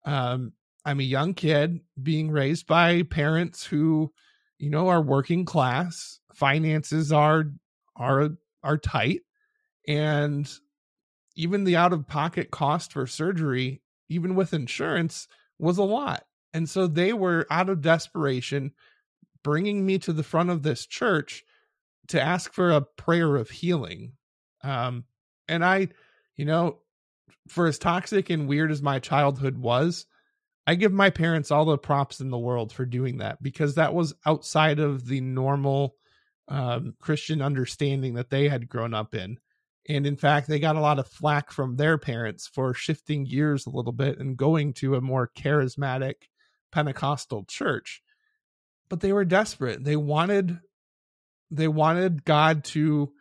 um 0.06 0.52
i'm 0.86 0.98
a 0.98 1.02
young 1.02 1.35
kid 1.35 1.78
being 2.02 2.31
raised 2.31 2.66
by 2.66 3.02
parents 3.02 3.66
who 3.66 4.10
you 4.59 4.70
know 4.70 4.89
are 4.89 5.02
working 5.02 5.44
class. 5.44 6.20
Finances 6.35 7.12
are 7.12 7.44
are 7.97 8.31
are 8.62 8.78
tight. 8.78 9.20
And 9.86 10.51
even 11.36 11.64
the 11.64 11.77
out 11.77 11.93
of 11.93 12.06
pocket 12.06 12.51
cost 12.51 12.93
for 12.93 13.06
surgery 13.06 13.82
even 14.09 14.35
with 14.35 14.52
insurance 14.52 15.28
was 15.59 15.78
a 15.78 15.82
lot. 15.85 16.24
And 16.52 16.68
so 16.68 16.86
they 16.86 17.12
were 17.12 17.47
out 17.51 17.70
of 17.70 17.81
desperation 17.81 18.72
bringing 19.42 19.84
me 19.84 19.98
to 19.98 20.12
the 20.12 20.22
front 20.22 20.50
of 20.50 20.62
this 20.62 20.86
church 20.86 21.44
to 22.08 22.20
ask 22.20 22.52
for 22.52 22.70
a 22.70 22.80
prayer 22.80 23.36
of 23.36 23.50
healing. 23.50 24.12
Um, 24.62 25.04
and 25.48 25.64
I, 25.64 25.88
you 26.36 26.44
know, 26.44 26.78
for 27.48 27.66
as 27.66 27.78
toxic 27.78 28.30
and 28.30 28.48
weird 28.48 28.70
as 28.70 28.82
my 28.82 28.98
childhood 28.98 29.58
was, 29.58 30.06
I 30.66 30.74
give 30.74 30.92
my 30.92 31.10
parents 31.10 31.50
all 31.50 31.64
the 31.64 31.78
props 31.78 32.20
in 32.20 32.30
the 32.30 32.38
world 32.38 32.72
for 32.72 32.84
doing 32.84 33.18
that 33.18 33.42
because 33.42 33.74
that 33.74 33.94
was 33.94 34.14
outside 34.26 34.78
of 34.78 35.06
the 35.06 35.20
normal 35.20 35.96
um, 36.48 36.94
Christian 37.00 37.40
understanding 37.40 38.14
that 38.14 38.30
they 38.30 38.48
had 38.48 38.68
grown 38.68 38.94
up 38.94 39.14
in. 39.14 39.38
And 39.88 40.06
in 40.06 40.16
fact, 40.16 40.46
they 40.46 40.58
got 40.58 40.76
a 40.76 40.80
lot 40.80 40.98
of 40.98 41.08
flack 41.08 41.50
from 41.50 41.76
their 41.76 41.96
parents 41.96 42.46
for 42.46 42.74
shifting 42.74 43.24
gears 43.24 43.66
a 43.66 43.70
little 43.70 43.92
bit 43.92 44.18
and 44.18 44.36
going 44.36 44.74
to 44.74 44.94
a 44.94 45.00
more 45.00 45.30
charismatic 45.36 46.14
Pentecostal 46.70 47.44
church 47.44 48.02
but 48.90 49.00
they 49.00 49.14
were 49.14 49.24
desperate. 49.24 49.82
They 49.82 49.96
wanted 49.96 50.58
they 51.50 51.68
wanted 51.68 52.24
God 52.24 52.64
to 52.64 53.12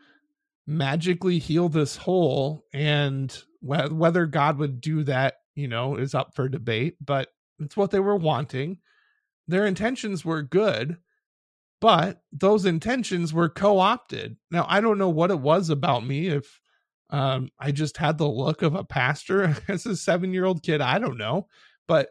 magically 0.68 1.40
heal 1.40 1.70
this 1.70 1.96
hole 1.96 2.64
and 2.74 3.32
wh- 3.62 3.92
whether 3.92 4.26
God 4.28 4.58
would 4.58 4.82
do 4.82 5.04
that, 5.06 5.36
you 5.56 5.68
know, 5.68 5.96
is 5.96 6.14
up 6.14 6.36
for 6.36 6.50
debate, 6.50 6.98
but 7.04 7.30
it's 7.60 7.76
what 7.78 7.90
they 7.92 8.00
were 8.00 8.16
wanting. 8.16 8.78
Their 9.48 9.66
intentions 9.66 10.24
were 10.24 10.44
good, 10.44 10.98
but 11.82 12.22
those 12.32 12.66
intentions 12.66 13.34
were 13.34 13.50
co-opted. 13.50 14.38
Now, 14.52 14.66
I 14.70 14.80
don't 14.82 15.00
know 15.00 15.10
what 15.10 15.32
it 15.32 15.40
was 15.40 15.70
about 15.70 16.06
me 16.06 16.28
if 16.28 16.60
um 17.12 17.50
I 17.60 17.72
just 17.72 17.98
had 17.98 18.18
the 18.18 18.28
look 18.28 18.62
of 18.62 18.76
a 18.76 18.84
pastor 18.84 19.56
as 19.68 19.86
a 19.86 19.90
7-year-old 19.90 20.62
kid, 20.64 20.82
I 20.82 21.00
don't 21.00 21.18
know, 21.18 21.48
but 21.88 22.10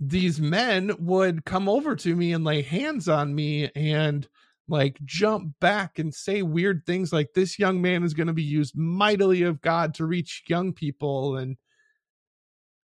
these 0.00 0.40
men 0.40 0.92
would 0.98 1.44
come 1.44 1.68
over 1.68 1.94
to 1.94 2.16
me 2.16 2.32
and 2.32 2.44
lay 2.44 2.62
hands 2.62 3.08
on 3.08 3.34
me 3.34 3.70
and 3.74 4.26
like 4.68 4.98
jump 5.04 5.52
back 5.60 5.98
and 5.98 6.14
say 6.14 6.42
weird 6.42 6.84
things 6.86 7.12
like 7.12 7.34
this 7.34 7.58
young 7.58 7.82
man 7.82 8.02
is 8.02 8.14
going 8.14 8.26
to 8.26 8.32
be 8.32 8.42
used 8.42 8.76
mightily 8.76 9.42
of 9.42 9.60
God 9.60 9.94
to 9.94 10.06
reach 10.06 10.44
young 10.48 10.72
people 10.72 11.36
and 11.36 11.56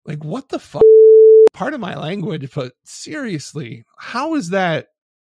like 0.05 0.23
what 0.23 0.49
the 0.49 0.59
fuck 0.59 0.81
part 1.53 1.73
of 1.73 1.79
my 1.79 1.95
language 1.95 2.51
but 2.53 2.73
seriously 2.83 3.85
how 3.97 4.35
is 4.35 4.49
that 4.49 4.87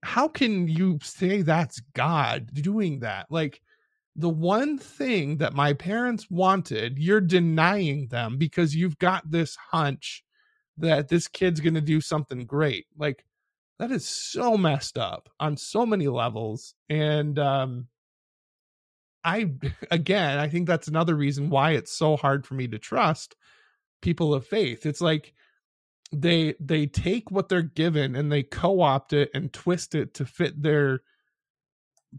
how 0.06 0.28
can 0.28 0.68
you 0.68 1.00
say 1.02 1.42
that's 1.42 1.80
God 1.94 2.50
doing 2.54 3.00
that? 3.00 3.26
Like 3.28 3.60
the 4.14 4.28
one 4.28 4.78
thing 4.78 5.38
that 5.38 5.52
my 5.52 5.72
parents 5.72 6.30
wanted 6.30 6.96
you're 6.96 7.20
denying 7.20 8.06
them 8.06 8.38
because 8.38 8.74
you've 8.74 8.98
got 8.98 9.28
this 9.28 9.56
hunch 9.56 10.22
that 10.78 11.08
this 11.08 11.28
kid's 11.28 11.60
going 11.60 11.74
to 11.74 11.80
do 11.80 12.00
something 12.00 12.44
great. 12.46 12.86
Like 12.96 13.24
that 13.78 13.90
is 13.90 14.06
so 14.06 14.56
messed 14.56 14.98
up 14.98 15.28
on 15.40 15.56
so 15.56 15.86
many 15.86 16.08
levels. 16.08 16.74
And 16.88 17.38
um 17.38 17.88
I 19.24 19.52
again, 19.90 20.38
I 20.38 20.48
think 20.48 20.66
that's 20.66 20.88
another 20.88 21.14
reason 21.14 21.50
why 21.50 21.72
it's 21.72 21.92
so 21.92 22.16
hard 22.16 22.46
for 22.46 22.54
me 22.54 22.68
to 22.68 22.78
trust 22.78 23.36
people 24.02 24.34
of 24.34 24.46
faith. 24.46 24.86
It's 24.86 25.00
like 25.00 25.34
they 26.12 26.54
they 26.60 26.86
take 26.86 27.30
what 27.30 27.48
they're 27.48 27.62
given 27.62 28.14
and 28.14 28.30
they 28.30 28.42
co-opt 28.42 29.12
it 29.12 29.30
and 29.34 29.52
twist 29.52 29.94
it 29.94 30.14
to 30.14 30.24
fit 30.24 30.62
their 30.62 31.00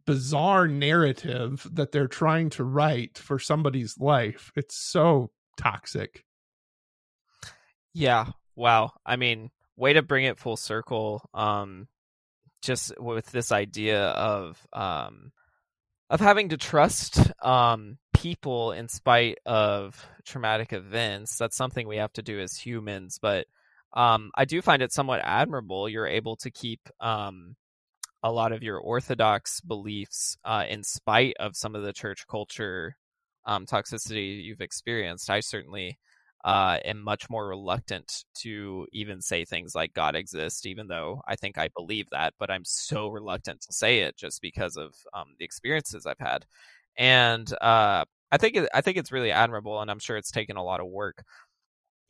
bizarre 0.06 0.68
narrative 0.68 1.66
that 1.72 1.92
they're 1.92 2.08
trying 2.08 2.50
to 2.52 2.64
write 2.64 3.18
for 3.18 3.40
somebody's 3.40 3.98
life. 3.98 4.52
It's 4.56 4.76
so 4.76 5.32
toxic. 5.58 6.26
Yeah. 7.94 8.28
Wow. 8.58 8.92
I 9.06 9.16
mean, 9.16 9.52
way 9.78 9.94
to 9.94 10.02
bring 10.02 10.26
it 10.26 10.40
full 10.40 10.58
circle. 10.58 11.30
Um, 11.34 11.88
just 12.62 13.00
with 13.00 13.28
this 13.32 13.52
idea 13.52 14.08
of 14.10 14.66
um, 14.74 15.32
of 16.10 16.20
having 16.20 16.50
to 16.50 16.58
trust 16.58 17.32
um 17.44 17.98
people 18.14 18.72
in 18.72 18.88
spite 18.90 19.38
of 19.46 20.06
traumatic 20.26 20.74
events. 20.74 21.38
That's 21.38 21.56
something 21.56 21.88
we 21.88 21.98
have 21.98 22.14
to 22.14 22.24
do 22.24 22.40
as 22.40 22.58
humans. 22.58 23.20
But 23.22 23.46
um, 23.94 24.32
I 24.36 24.46
do 24.46 24.62
find 24.62 24.82
it 24.82 24.92
somewhat 24.94 25.22
admirable. 25.24 25.88
You're 25.88 26.08
able 26.08 26.36
to 26.38 26.52
keep 26.52 26.82
um 27.00 27.56
a 28.24 28.32
lot 28.32 28.52
of 28.52 28.64
your 28.64 28.80
orthodox 28.80 29.62
beliefs 29.62 30.38
uh, 30.44 30.66
in 30.68 30.84
spite 30.84 31.36
of 31.40 31.56
some 31.56 31.76
of 31.76 31.84
the 31.84 31.94
church 31.94 32.28
culture 32.28 32.98
um, 33.46 33.66
toxicity 33.66 34.44
you've 34.44 34.62
experienced. 34.62 35.30
I 35.30 35.42
certainly 35.42 36.00
uh, 36.46 36.78
am 36.86 37.04
much 37.04 37.30
more 37.30 37.48
reluctant 37.48 38.24
to 38.36 38.88
even 38.94 39.22
say 39.22 39.44
things 39.44 39.74
like 39.76 39.94
God 39.94 40.16
exists, 40.16 40.66
even 40.66 40.88
though 40.88 41.22
I 41.28 41.36
think 41.36 41.58
I 41.58 41.70
believe 41.76 42.10
that, 42.12 42.34
but 42.40 42.52
I'm 42.52 42.64
so 42.64 43.08
reluctant 43.08 43.62
to 43.62 43.74
say 43.74 44.00
it 44.00 44.16
just 44.18 44.42
because 44.42 44.78
of 44.78 44.94
um, 45.14 45.36
the 45.40 45.46
experiences 45.46 46.06
I've 46.06 46.20
had. 46.20 46.46
And 46.98 47.52
uh, 47.62 48.06
I 48.32 48.38
think 48.38 48.56
it, 48.56 48.70
I 48.74 48.82
think 48.82 48.98
it's 48.98 49.12
really 49.12 49.32
admirable, 49.32 49.82
and 49.82 49.90
I'm 49.90 50.00
sure 50.00 50.18
it's 50.18 50.32
taken 50.32 50.58
a 50.58 50.64
lot 50.64 50.80
of 50.80 50.88
work. 50.88 51.24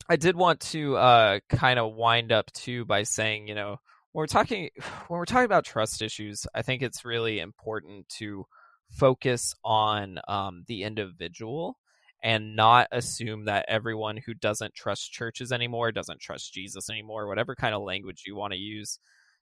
I 0.08 0.16
did 0.16 0.36
want 0.36 0.60
to 0.60 0.96
uh, 0.96 1.40
kind 1.48 1.78
of 1.78 1.94
wind 1.94 2.32
up 2.32 2.50
too 2.52 2.84
by 2.84 3.02
saying, 3.02 3.48
you 3.48 3.54
know, 3.54 3.76
when 4.12 4.22
we're 4.22 4.26
talking 4.26 4.70
when 5.08 5.18
we're 5.18 5.24
talking 5.24 5.44
about 5.44 5.64
trust 5.64 6.02
issues, 6.02 6.46
I 6.54 6.62
think 6.62 6.82
it's 6.82 7.04
really 7.04 7.40
important 7.40 8.08
to 8.18 8.46
focus 8.90 9.54
on 9.64 10.18
um, 10.28 10.64
the 10.66 10.82
individual 10.82 11.78
and 12.22 12.56
not 12.56 12.88
assume 12.90 13.44
that 13.44 13.66
everyone 13.68 14.16
who 14.16 14.34
doesn't 14.34 14.74
trust 14.74 15.12
churches 15.12 15.52
anymore 15.52 15.92
doesn't 15.92 16.20
trust 16.20 16.52
Jesus 16.52 16.90
anymore, 16.90 17.28
whatever 17.28 17.54
kind 17.54 17.74
of 17.74 17.82
language 17.82 18.24
you 18.26 18.34
want 18.34 18.52
to 18.52 18.58
use, 18.58 18.98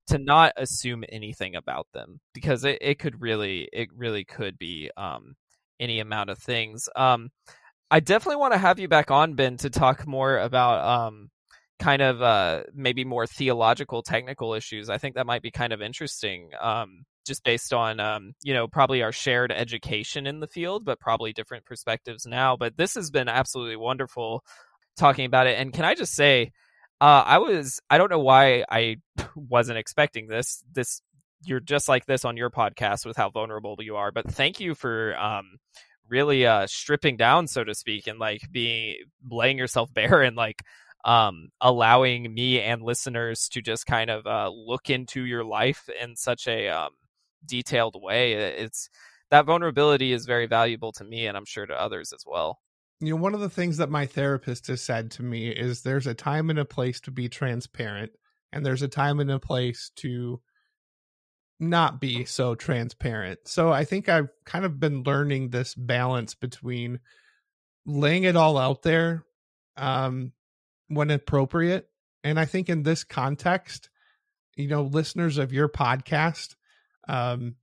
to 0.08 0.18
not 0.18 0.52
assume 0.56 1.04
anything 1.08 1.56
about 1.56 1.86
them 1.92 2.20
because 2.34 2.64
it, 2.64 2.78
it 2.80 2.98
could 2.98 3.20
really 3.20 3.68
it 3.72 3.88
really 3.96 4.24
could 4.24 4.58
be 4.58 4.90
um, 4.96 5.34
any 5.80 6.00
amount 6.00 6.30
of 6.30 6.38
things. 6.38 6.88
Um, 6.94 7.30
I 7.90 8.00
definitely 8.00 8.36
want 8.36 8.52
to 8.52 8.58
have 8.58 8.78
you 8.78 8.88
back 8.88 9.10
on, 9.10 9.34
Ben, 9.34 9.56
to 9.58 9.70
talk 9.70 10.06
more 10.06 10.38
about 10.38 10.84
um, 10.84 11.30
kind 11.78 12.02
of 12.02 12.20
uh, 12.20 12.64
maybe 12.74 13.04
more 13.04 13.26
theological, 13.26 14.02
technical 14.02 14.54
issues. 14.54 14.90
I 14.90 14.98
think 14.98 15.14
that 15.14 15.26
might 15.26 15.42
be 15.42 15.50
kind 15.50 15.72
of 15.72 15.80
interesting, 15.80 16.50
um, 16.60 17.04
just 17.26 17.44
based 17.44 17.72
on 17.72 18.00
um, 18.00 18.32
you 18.42 18.54
know 18.54 18.68
probably 18.68 19.02
our 19.02 19.12
shared 19.12 19.52
education 19.52 20.26
in 20.26 20.40
the 20.40 20.46
field, 20.46 20.84
but 20.84 21.00
probably 21.00 21.32
different 21.32 21.64
perspectives 21.64 22.26
now. 22.26 22.56
But 22.56 22.76
this 22.76 22.94
has 22.94 23.10
been 23.10 23.28
absolutely 23.28 23.76
wonderful. 23.76 24.44
talking 24.96 25.26
about 25.26 25.46
it. 25.46 25.58
And 25.58 25.72
can 25.72 25.84
I 25.84 25.94
just 25.94 26.14
say, 26.14 26.52
uh, 27.00 27.22
I 27.26 27.38
was 27.38 27.80
I 27.90 27.98
don't 27.98 28.10
know 28.10 28.20
why 28.20 28.64
I 28.70 28.96
wasn't 29.36 29.78
expecting 29.78 30.28
this. 30.28 30.64
This 30.72 31.00
you're 31.44 31.60
just 31.60 31.88
like 31.88 32.06
this 32.06 32.24
on 32.24 32.36
your 32.36 32.50
podcast 32.50 33.06
with 33.06 33.16
how 33.16 33.30
vulnerable 33.30 33.76
you 33.80 33.96
are. 33.96 34.10
But 34.12 34.30
thank 34.30 34.60
you 34.60 34.74
for 34.74 35.16
um, 35.18 35.58
really 36.08 36.46
uh, 36.46 36.66
stripping 36.66 37.16
down, 37.16 37.46
so 37.46 37.64
to 37.64 37.74
speak, 37.74 38.06
and 38.06 38.18
like 38.18 38.42
being 38.50 38.96
laying 39.30 39.58
yourself 39.58 39.92
bare 39.94 40.22
and 40.22 40.36
like 40.36 40.62
um, 41.04 41.50
allowing 41.60 42.32
me 42.32 42.60
and 42.60 42.82
listeners 42.82 43.48
to 43.50 43.62
just 43.62 43.86
kind 43.86 44.10
of 44.10 44.26
uh, 44.26 44.50
look 44.52 44.90
into 44.90 45.24
your 45.24 45.44
life 45.44 45.88
in 46.02 46.16
such 46.16 46.48
a 46.48 46.68
um, 46.68 46.90
detailed 47.46 47.96
way. 48.00 48.32
It's 48.32 48.88
that 49.30 49.46
vulnerability 49.46 50.12
is 50.12 50.26
very 50.26 50.46
valuable 50.46 50.92
to 50.92 51.04
me, 51.04 51.26
and 51.26 51.36
I'm 51.36 51.46
sure 51.46 51.66
to 51.66 51.80
others 51.80 52.12
as 52.12 52.24
well 52.26 52.58
you 53.00 53.10
know 53.10 53.16
one 53.16 53.34
of 53.34 53.40
the 53.40 53.50
things 53.50 53.76
that 53.76 53.90
my 53.90 54.06
therapist 54.06 54.66
has 54.68 54.80
said 54.80 55.10
to 55.10 55.22
me 55.22 55.48
is 55.48 55.82
there's 55.82 56.06
a 56.06 56.14
time 56.14 56.50
and 56.50 56.58
a 56.58 56.64
place 56.64 57.00
to 57.00 57.10
be 57.10 57.28
transparent 57.28 58.12
and 58.52 58.64
there's 58.64 58.82
a 58.82 58.88
time 58.88 59.20
and 59.20 59.30
a 59.30 59.38
place 59.38 59.90
to 59.96 60.40
not 61.58 62.00
be 62.00 62.24
so 62.24 62.54
transparent 62.54 63.38
so 63.44 63.72
i 63.72 63.84
think 63.84 64.08
i've 64.08 64.28
kind 64.44 64.64
of 64.64 64.78
been 64.78 65.02
learning 65.02 65.48
this 65.48 65.74
balance 65.74 66.34
between 66.34 67.00
laying 67.86 68.24
it 68.24 68.36
all 68.36 68.58
out 68.58 68.82
there 68.82 69.24
um 69.76 70.32
when 70.88 71.10
appropriate 71.10 71.88
and 72.24 72.38
i 72.38 72.44
think 72.44 72.68
in 72.68 72.82
this 72.82 73.04
context 73.04 73.88
you 74.54 74.68
know 74.68 74.82
listeners 74.82 75.38
of 75.38 75.52
your 75.52 75.68
podcast 75.68 76.56
um 77.08 77.56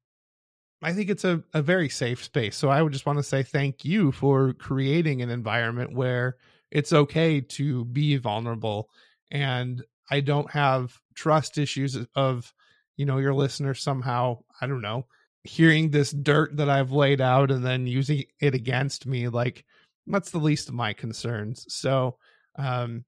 I 0.84 0.92
think 0.92 1.10
it's 1.10 1.24
a, 1.24 1.42
a 1.54 1.62
very 1.62 1.88
safe 1.88 2.24
space. 2.24 2.58
So 2.58 2.70
I 2.70 2.82
would 2.82 2.92
just 2.92 3.06
want 3.06 3.18
to 3.18 3.24
say 3.24 3.42
thank 3.42 3.86
you 3.86 4.12
for 4.12 4.54
creating 4.54 5.22
an 5.22 5.30
environment 5.30 5.96
where 5.96 6.36
it's 6.72 6.92
okay 6.92 7.40
to 7.40 7.86
be 7.86 8.18
vulnerable. 8.18 8.90
And 9.32 9.82
I 10.12 10.20
don't 10.20 10.52
have 10.52 11.00
trust 11.16 11.58
issues 11.58 11.98
of, 12.16 12.54
you 12.98 13.06
know, 13.06 13.18
your 13.18 13.34
listeners 13.34 13.82
somehow, 13.82 14.40
I 14.60 14.68
don't 14.68 14.82
know, 14.82 15.08
hearing 15.46 15.90
this 15.90 16.12
dirt 16.12 16.58
that 16.58 16.70
I've 16.70 16.92
laid 16.92 17.22
out 17.22 17.50
and 17.50 17.66
then 17.66 17.88
using 17.88 18.26
it 18.42 18.54
against 18.54 19.06
me. 19.06 19.30
Like, 19.30 19.64
that's 20.06 20.32
the 20.32 20.38
least 20.38 20.68
of 20.68 20.76
my 20.76 20.92
concerns. 20.92 21.66
So, 21.70 22.18
um, 22.58 23.06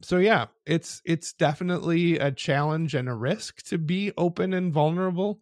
so 0.00 0.16
yeah, 0.16 0.46
it's 0.66 1.00
it's 1.04 1.32
definitely 1.34 2.18
a 2.18 2.32
challenge 2.32 2.94
and 2.94 3.08
a 3.08 3.14
risk 3.14 3.62
to 3.66 3.78
be 3.78 4.12
open 4.16 4.52
and 4.54 4.72
vulnerable 4.72 5.40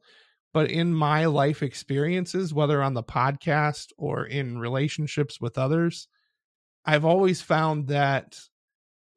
but 0.53 0.71
in 0.71 0.93
my 0.93 1.27
life 1.27 1.63
experiences, 1.63 2.53
whether 2.53 2.83
on 2.83 2.95
the 2.95 3.03
podcast 3.03 3.93
or 3.97 4.25
in 4.25 4.59
relationships 4.59 5.41
with 5.41 5.59
others, 5.59 6.09
I've 6.85 7.05
always 7.05 7.43
found 7.43 7.89
that 7.89 8.39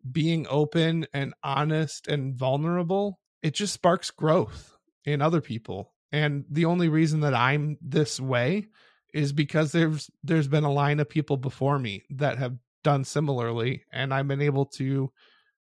being 0.10 0.46
open 0.50 1.08
and 1.14 1.34
honest 1.44 2.08
and 2.08 2.36
vulnerable, 2.36 3.20
it 3.42 3.54
just 3.54 3.74
sparks 3.74 4.12
growth 4.12 4.76
in 5.06 5.22
other 5.22 5.42
people. 5.42 5.94
And 6.12 6.46
the 6.50 6.66
only 6.66 6.90
reason 6.90 7.22
that 7.22 7.34
I'm 7.34 7.78
this 7.82 8.20
way 8.20 8.68
is 9.14 9.32
because 9.32 9.72
there's 9.72 10.10
there's 10.24 10.48
been 10.48 10.64
a 10.64 10.72
line 10.72 11.00
of 11.00 11.10
people 11.10 11.38
before 11.38 11.80
me 11.80 12.04
that 12.10 12.38
have 12.38 12.56
done 12.84 13.04
similarly 13.04 13.84
and 13.92 14.14
I've 14.14 14.28
been 14.28 14.42
able 14.42 14.66
to 14.66 15.12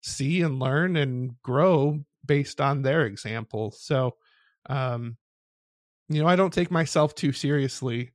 see 0.01 0.41
and 0.41 0.59
learn 0.59 0.95
and 0.95 1.31
grow 1.43 1.99
based 2.25 2.61
on 2.61 2.81
their 2.81 3.05
example. 3.05 3.71
So 3.71 4.15
um 4.69 5.17
you 6.09 6.21
know, 6.21 6.27
I 6.27 6.35
don't 6.35 6.53
take 6.53 6.71
myself 6.71 7.15
too 7.15 7.31
seriously 7.31 8.11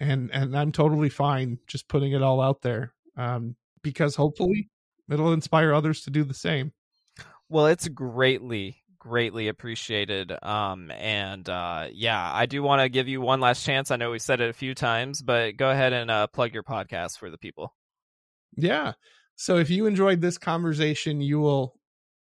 and 0.00 0.30
and 0.32 0.56
I'm 0.56 0.72
totally 0.72 1.08
fine 1.08 1.58
just 1.66 1.88
putting 1.88 2.12
it 2.12 2.22
all 2.22 2.40
out 2.40 2.62
there. 2.62 2.92
Um 3.16 3.56
because 3.82 4.14
hopefully 4.14 4.68
it'll 5.10 5.32
inspire 5.32 5.72
others 5.72 6.02
to 6.02 6.10
do 6.10 6.24
the 6.24 6.34
same. 6.34 6.72
Well, 7.48 7.66
it's 7.66 7.88
greatly 7.88 8.82
greatly 8.98 9.48
appreciated. 9.48 10.32
Um 10.42 10.90
and 10.92 11.48
uh 11.48 11.88
yeah, 11.92 12.30
I 12.32 12.46
do 12.46 12.62
want 12.62 12.82
to 12.82 12.88
give 12.88 13.08
you 13.08 13.20
one 13.20 13.40
last 13.40 13.64
chance. 13.64 13.90
I 13.90 13.96
know 13.96 14.10
we 14.10 14.18
said 14.18 14.40
it 14.40 14.50
a 14.50 14.54
few 14.54 14.74
times, 14.74 15.22
but 15.22 15.56
go 15.56 15.70
ahead 15.70 15.92
and 15.92 16.10
uh 16.10 16.26
plug 16.26 16.52
your 16.52 16.62
podcast 16.64 17.18
for 17.18 17.30
the 17.30 17.38
people. 17.38 17.74
Yeah. 18.56 18.92
So 19.36 19.56
if 19.56 19.70
you 19.70 19.86
enjoyed 19.86 20.20
this 20.20 20.36
conversation, 20.36 21.20
you 21.20 21.38
will 21.38 21.78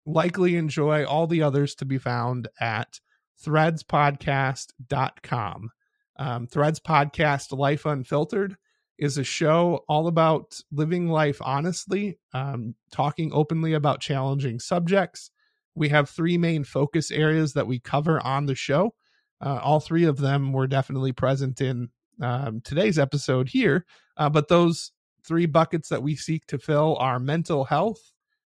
likely 0.05 0.55
enjoy 0.55 1.05
all 1.05 1.27
the 1.27 1.41
others 1.41 1.75
to 1.75 1.85
be 1.85 1.97
found 1.97 2.47
at 2.59 2.99
threadspodcast.com. 3.43 5.69
Um, 6.17 6.47
Threads 6.47 6.79
Podcast 6.79 7.57
Life 7.57 7.85
Unfiltered 7.85 8.55
is 8.97 9.17
a 9.17 9.23
show 9.23 9.85
all 9.87 10.07
about 10.07 10.59
living 10.71 11.07
life 11.07 11.37
honestly, 11.41 12.17
um, 12.33 12.75
talking 12.91 13.31
openly 13.33 13.73
about 13.73 14.01
challenging 14.01 14.59
subjects. 14.59 15.31
We 15.75 15.89
have 15.89 16.09
three 16.09 16.37
main 16.37 16.65
focus 16.65 17.09
areas 17.09 17.53
that 17.53 17.67
we 17.67 17.79
cover 17.79 18.21
on 18.25 18.45
the 18.45 18.55
show. 18.55 18.93
Uh, 19.41 19.59
all 19.63 19.79
three 19.79 20.03
of 20.03 20.17
them 20.17 20.51
were 20.51 20.67
definitely 20.67 21.13
present 21.13 21.61
in 21.61 21.87
um, 22.21 22.59
today's 22.61 22.99
episode 22.99 23.47
here, 23.47 23.85
uh, 24.17 24.29
but 24.29 24.49
those 24.49 24.91
three 25.25 25.45
buckets 25.45 25.87
that 25.87 26.03
we 26.03 26.17
seek 26.17 26.45
to 26.47 26.57
fill 26.57 26.97
are 26.97 27.19
mental 27.19 27.63
health, 27.63 28.11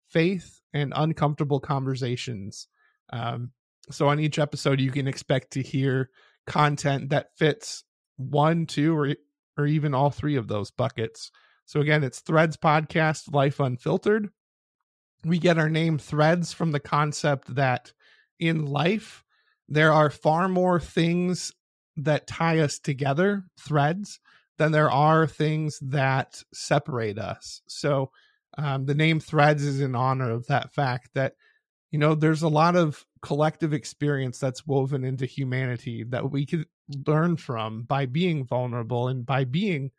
faith, 0.08 0.60
and 0.72 0.92
uncomfortable 0.94 1.58
conversations. 1.58 2.68
Um, 3.12 3.50
so 3.90 4.08
on 4.08 4.20
each 4.20 4.38
episode, 4.38 4.80
you 4.80 4.90
can 4.90 5.06
expect 5.06 5.52
to 5.52 5.62
hear 5.62 6.10
content 6.46 7.10
that 7.10 7.36
fits 7.36 7.84
one, 8.16 8.66
two, 8.66 8.96
or 8.96 9.14
or 9.58 9.66
even 9.66 9.94
all 9.94 10.10
three 10.10 10.36
of 10.36 10.48
those 10.48 10.70
buckets. 10.70 11.30
So 11.64 11.80
again, 11.80 12.04
it's 12.04 12.20
Threads 12.20 12.56
Podcast 12.56 13.32
Life 13.32 13.58
Unfiltered. 13.58 14.28
We 15.24 15.38
get 15.38 15.58
our 15.58 15.70
name 15.70 15.98
Threads 15.98 16.52
from 16.52 16.72
the 16.72 16.80
concept 16.80 17.54
that 17.54 17.92
in 18.38 18.66
life 18.66 19.24
there 19.68 19.92
are 19.92 20.10
far 20.10 20.48
more 20.48 20.78
things 20.78 21.52
that 21.96 22.26
tie 22.26 22.58
us 22.58 22.78
together, 22.78 23.44
threads, 23.58 24.20
than 24.58 24.72
there 24.72 24.90
are 24.90 25.26
things 25.26 25.78
that 25.80 26.42
separate 26.52 27.18
us. 27.18 27.62
So 27.66 28.10
um, 28.58 28.86
the 28.86 28.94
name 28.94 29.20
Threads 29.20 29.64
is 29.64 29.80
in 29.80 29.94
honor 29.94 30.30
of 30.30 30.46
that 30.46 30.72
fact 30.72 31.10
that 31.14 31.34
you 31.96 32.00
know 32.00 32.14
there's 32.14 32.42
a 32.42 32.48
lot 32.48 32.76
of 32.76 33.06
collective 33.22 33.72
experience 33.72 34.38
that's 34.38 34.66
woven 34.66 35.02
into 35.02 35.24
humanity 35.24 36.04
that 36.04 36.30
we 36.30 36.44
could 36.44 36.66
learn 37.06 37.38
from 37.38 37.84
by 37.84 38.04
being 38.04 38.44
vulnerable 38.44 39.08
and 39.08 39.24
by 39.24 39.44
being 39.44 39.90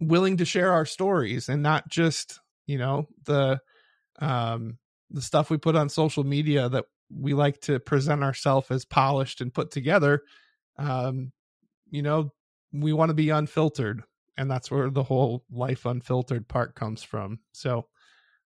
willing 0.00 0.36
to 0.36 0.44
share 0.44 0.70
our 0.70 0.84
stories 0.84 1.48
and 1.48 1.62
not 1.62 1.88
just 1.88 2.40
you 2.66 2.76
know 2.76 3.08
the 3.24 3.58
um 4.18 4.76
the 5.08 5.22
stuff 5.22 5.48
we 5.48 5.56
put 5.56 5.74
on 5.74 5.88
social 5.88 6.24
media 6.24 6.68
that 6.68 6.84
we 7.10 7.32
like 7.32 7.58
to 7.58 7.80
present 7.80 8.22
ourselves 8.22 8.70
as 8.70 8.84
polished 8.84 9.40
and 9.40 9.54
put 9.54 9.70
together 9.70 10.20
um 10.76 11.32
you 11.90 12.02
know 12.02 12.30
we 12.74 12.92
want 12.92 13.08
to 13.10 13.14
be 13.14 13.30
unfiltered. 13.30 14.02
And 14.36 14.50
that's 14.50 14.70
where 14.70 14.90
the 14.90 15.04
whole 15.04 15.44
life 15.50 15.86
unfiltered 15.86 16.48
part 16.48 16.74
comes 16.74 17.02
from. 17.02 17.38
So 17.52 17.86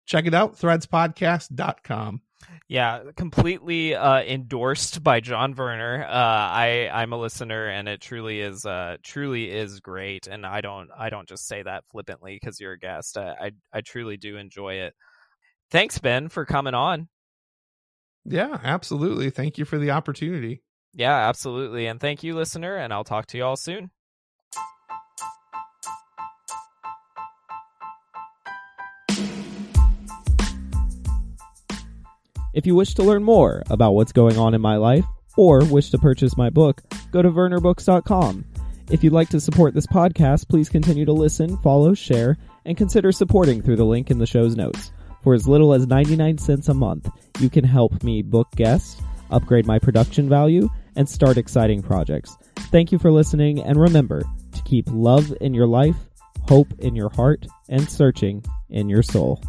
check 0.07 0.27
it 0.27 0.35
out 0.35 0.57
threadspodcast.com 0.59 2.21
yeah, 2.69 3.03
completely 3.15 3.95
uh, 3.95 4.23
endorsed 4.23 5.03
by 5.03 5.21
John 5.21 5.55
Verner. 5.55 6.05
Uh, 6.05 6.11
I 6.11 6.91
I'm 6.93 7.13
a 7.13 7.19
listener, 7.19 7.67
and 7.69 7.89
it 7.89 8.01
truly 8.01 8.41
is 8.41 8.67
uh, 8.67 8.97
truly 9.05 9.51
is 9.51 9.79
great. 9.79 10.27
And 10.27 10.45
I 10.45 10.61
don't 10.63 10.91
I 10.97 11.09
don't 11.09 11.29
just 11.29 11.47
say 11.47 11.63
that 11.63 11.85
flippantly 11.87 12.37
because 12.41 12.59
you're 12.59 12.73
a 12.73 12.79
guest. 12.79 13.19
I, 13.19 13.35
I 13.41 13.51
I 13.73 13.81
truly 13.83 14.17
do 14.17 14.37
enjoy 14.37 14.75
it. 14.75 14.95
Thanks, 15.71 15.99
Ben, 15.99 16.29
for 16.29 16.45
coming 16.45 16.75
on. 16.75 17.09
Yeah, 18.25 18.59
absolutely. 18.63 19.31
Thank 19.31 19.59
you 19.59 19.65
for 19.65 19.79
the 19.79 19.93
opportunity. 19.93 20.63
Yeah, 20.93 21.15
absolutely. 21.29 21.87
And 21.87 22.01
thank 22.01 22.25
you, 22.25 22.35
listener. 22.35 22.77
And 22.77 22.93
I'll 22.93 23.05
talk 23.05 23.27
to 23.27 23.37
you 23.37 23.45
all 23.45 23.57
soon. 23.57 23.91
If 32.57 32.65
you 32.65 32.75
wish 32.75 32.95
to 32.95 33.03
learn 33.03 33.23
more 33.23 33.63
about 33.69 33.93
what's 33.93 34.13
going 34.13 34.39
on 34.39 34.55
in 34.55 34.63
my 34.63 34.77
life 34.77 35.05
or 35.37 35.63
wish 35.67 35.91
to 35.91 35.99
purchase 35.99 36.39
my 36.39 36.49
book, 36.49 36.81
go 37.13 37.21
to 37.21 37.31
vernerbooks.com. 37.31 38.47
If 38.91 39.05
you'd 39.05 39.13
like 39.13 39.29
to 39.29 39.41
support 39.43 39.75
this 39.75 39.87
podcast, 39.87 40.49
please 40.49 40.71
continue 40.71 41.05
to 41.05 41.13
listen, 41.13 41.59
follow, 41.59 41.93
share, 41.93 42.39
and 42.65 42.75
consider 42.75 43.13
supporting 43.13 43.61
through 43.61 43.77
the 43.77 43.85
link 43.85 44.11
in 44.11 44.17
the 44.17 44.27
show's 44.27 44.57
notes. 44.57 44.91
For 45.23 45.35
as 45.35 45.47
little 45.47 45.75
as 45.75 45.87
99 45.87 46.39
cents 46.39 46.71
a 46.71 46.75
month, 46.75 47.11
you 47.41 47.51
can 47.51 47.63
help 47.63 48.03
me 48.03 48.23
book 48.23 48.49
guests, 48.57 49.03
upgrade 49.31 49.67
my 49.67 49.79
production 49.79 50.27
value, 50.27 50.71
and 50.97 51.07
start 51.07 51.37
exciting 51.37 51.83
projects. 51.83 52.39
Thank 52.71 52.91
you 52.91 52.99
for 52.99 53.13
listening, 53.13 53.61
and 53.61 53.79
remember 53.79 54.23
to 54.53 54.63
keep 54.63 54.89
love 54.91 55.31
in 55.43 55.53
your 55.53 55.67
life, 55.67 55.97
hope 56.49 56.73
in 56.79 56.97
your 56.97 57.11
heart, 57.11 57.47
and 57.69 57.87
searching 57.87 58.43
in 58.71 58.89
your 58.89 59.03
soul. 59.03 59.43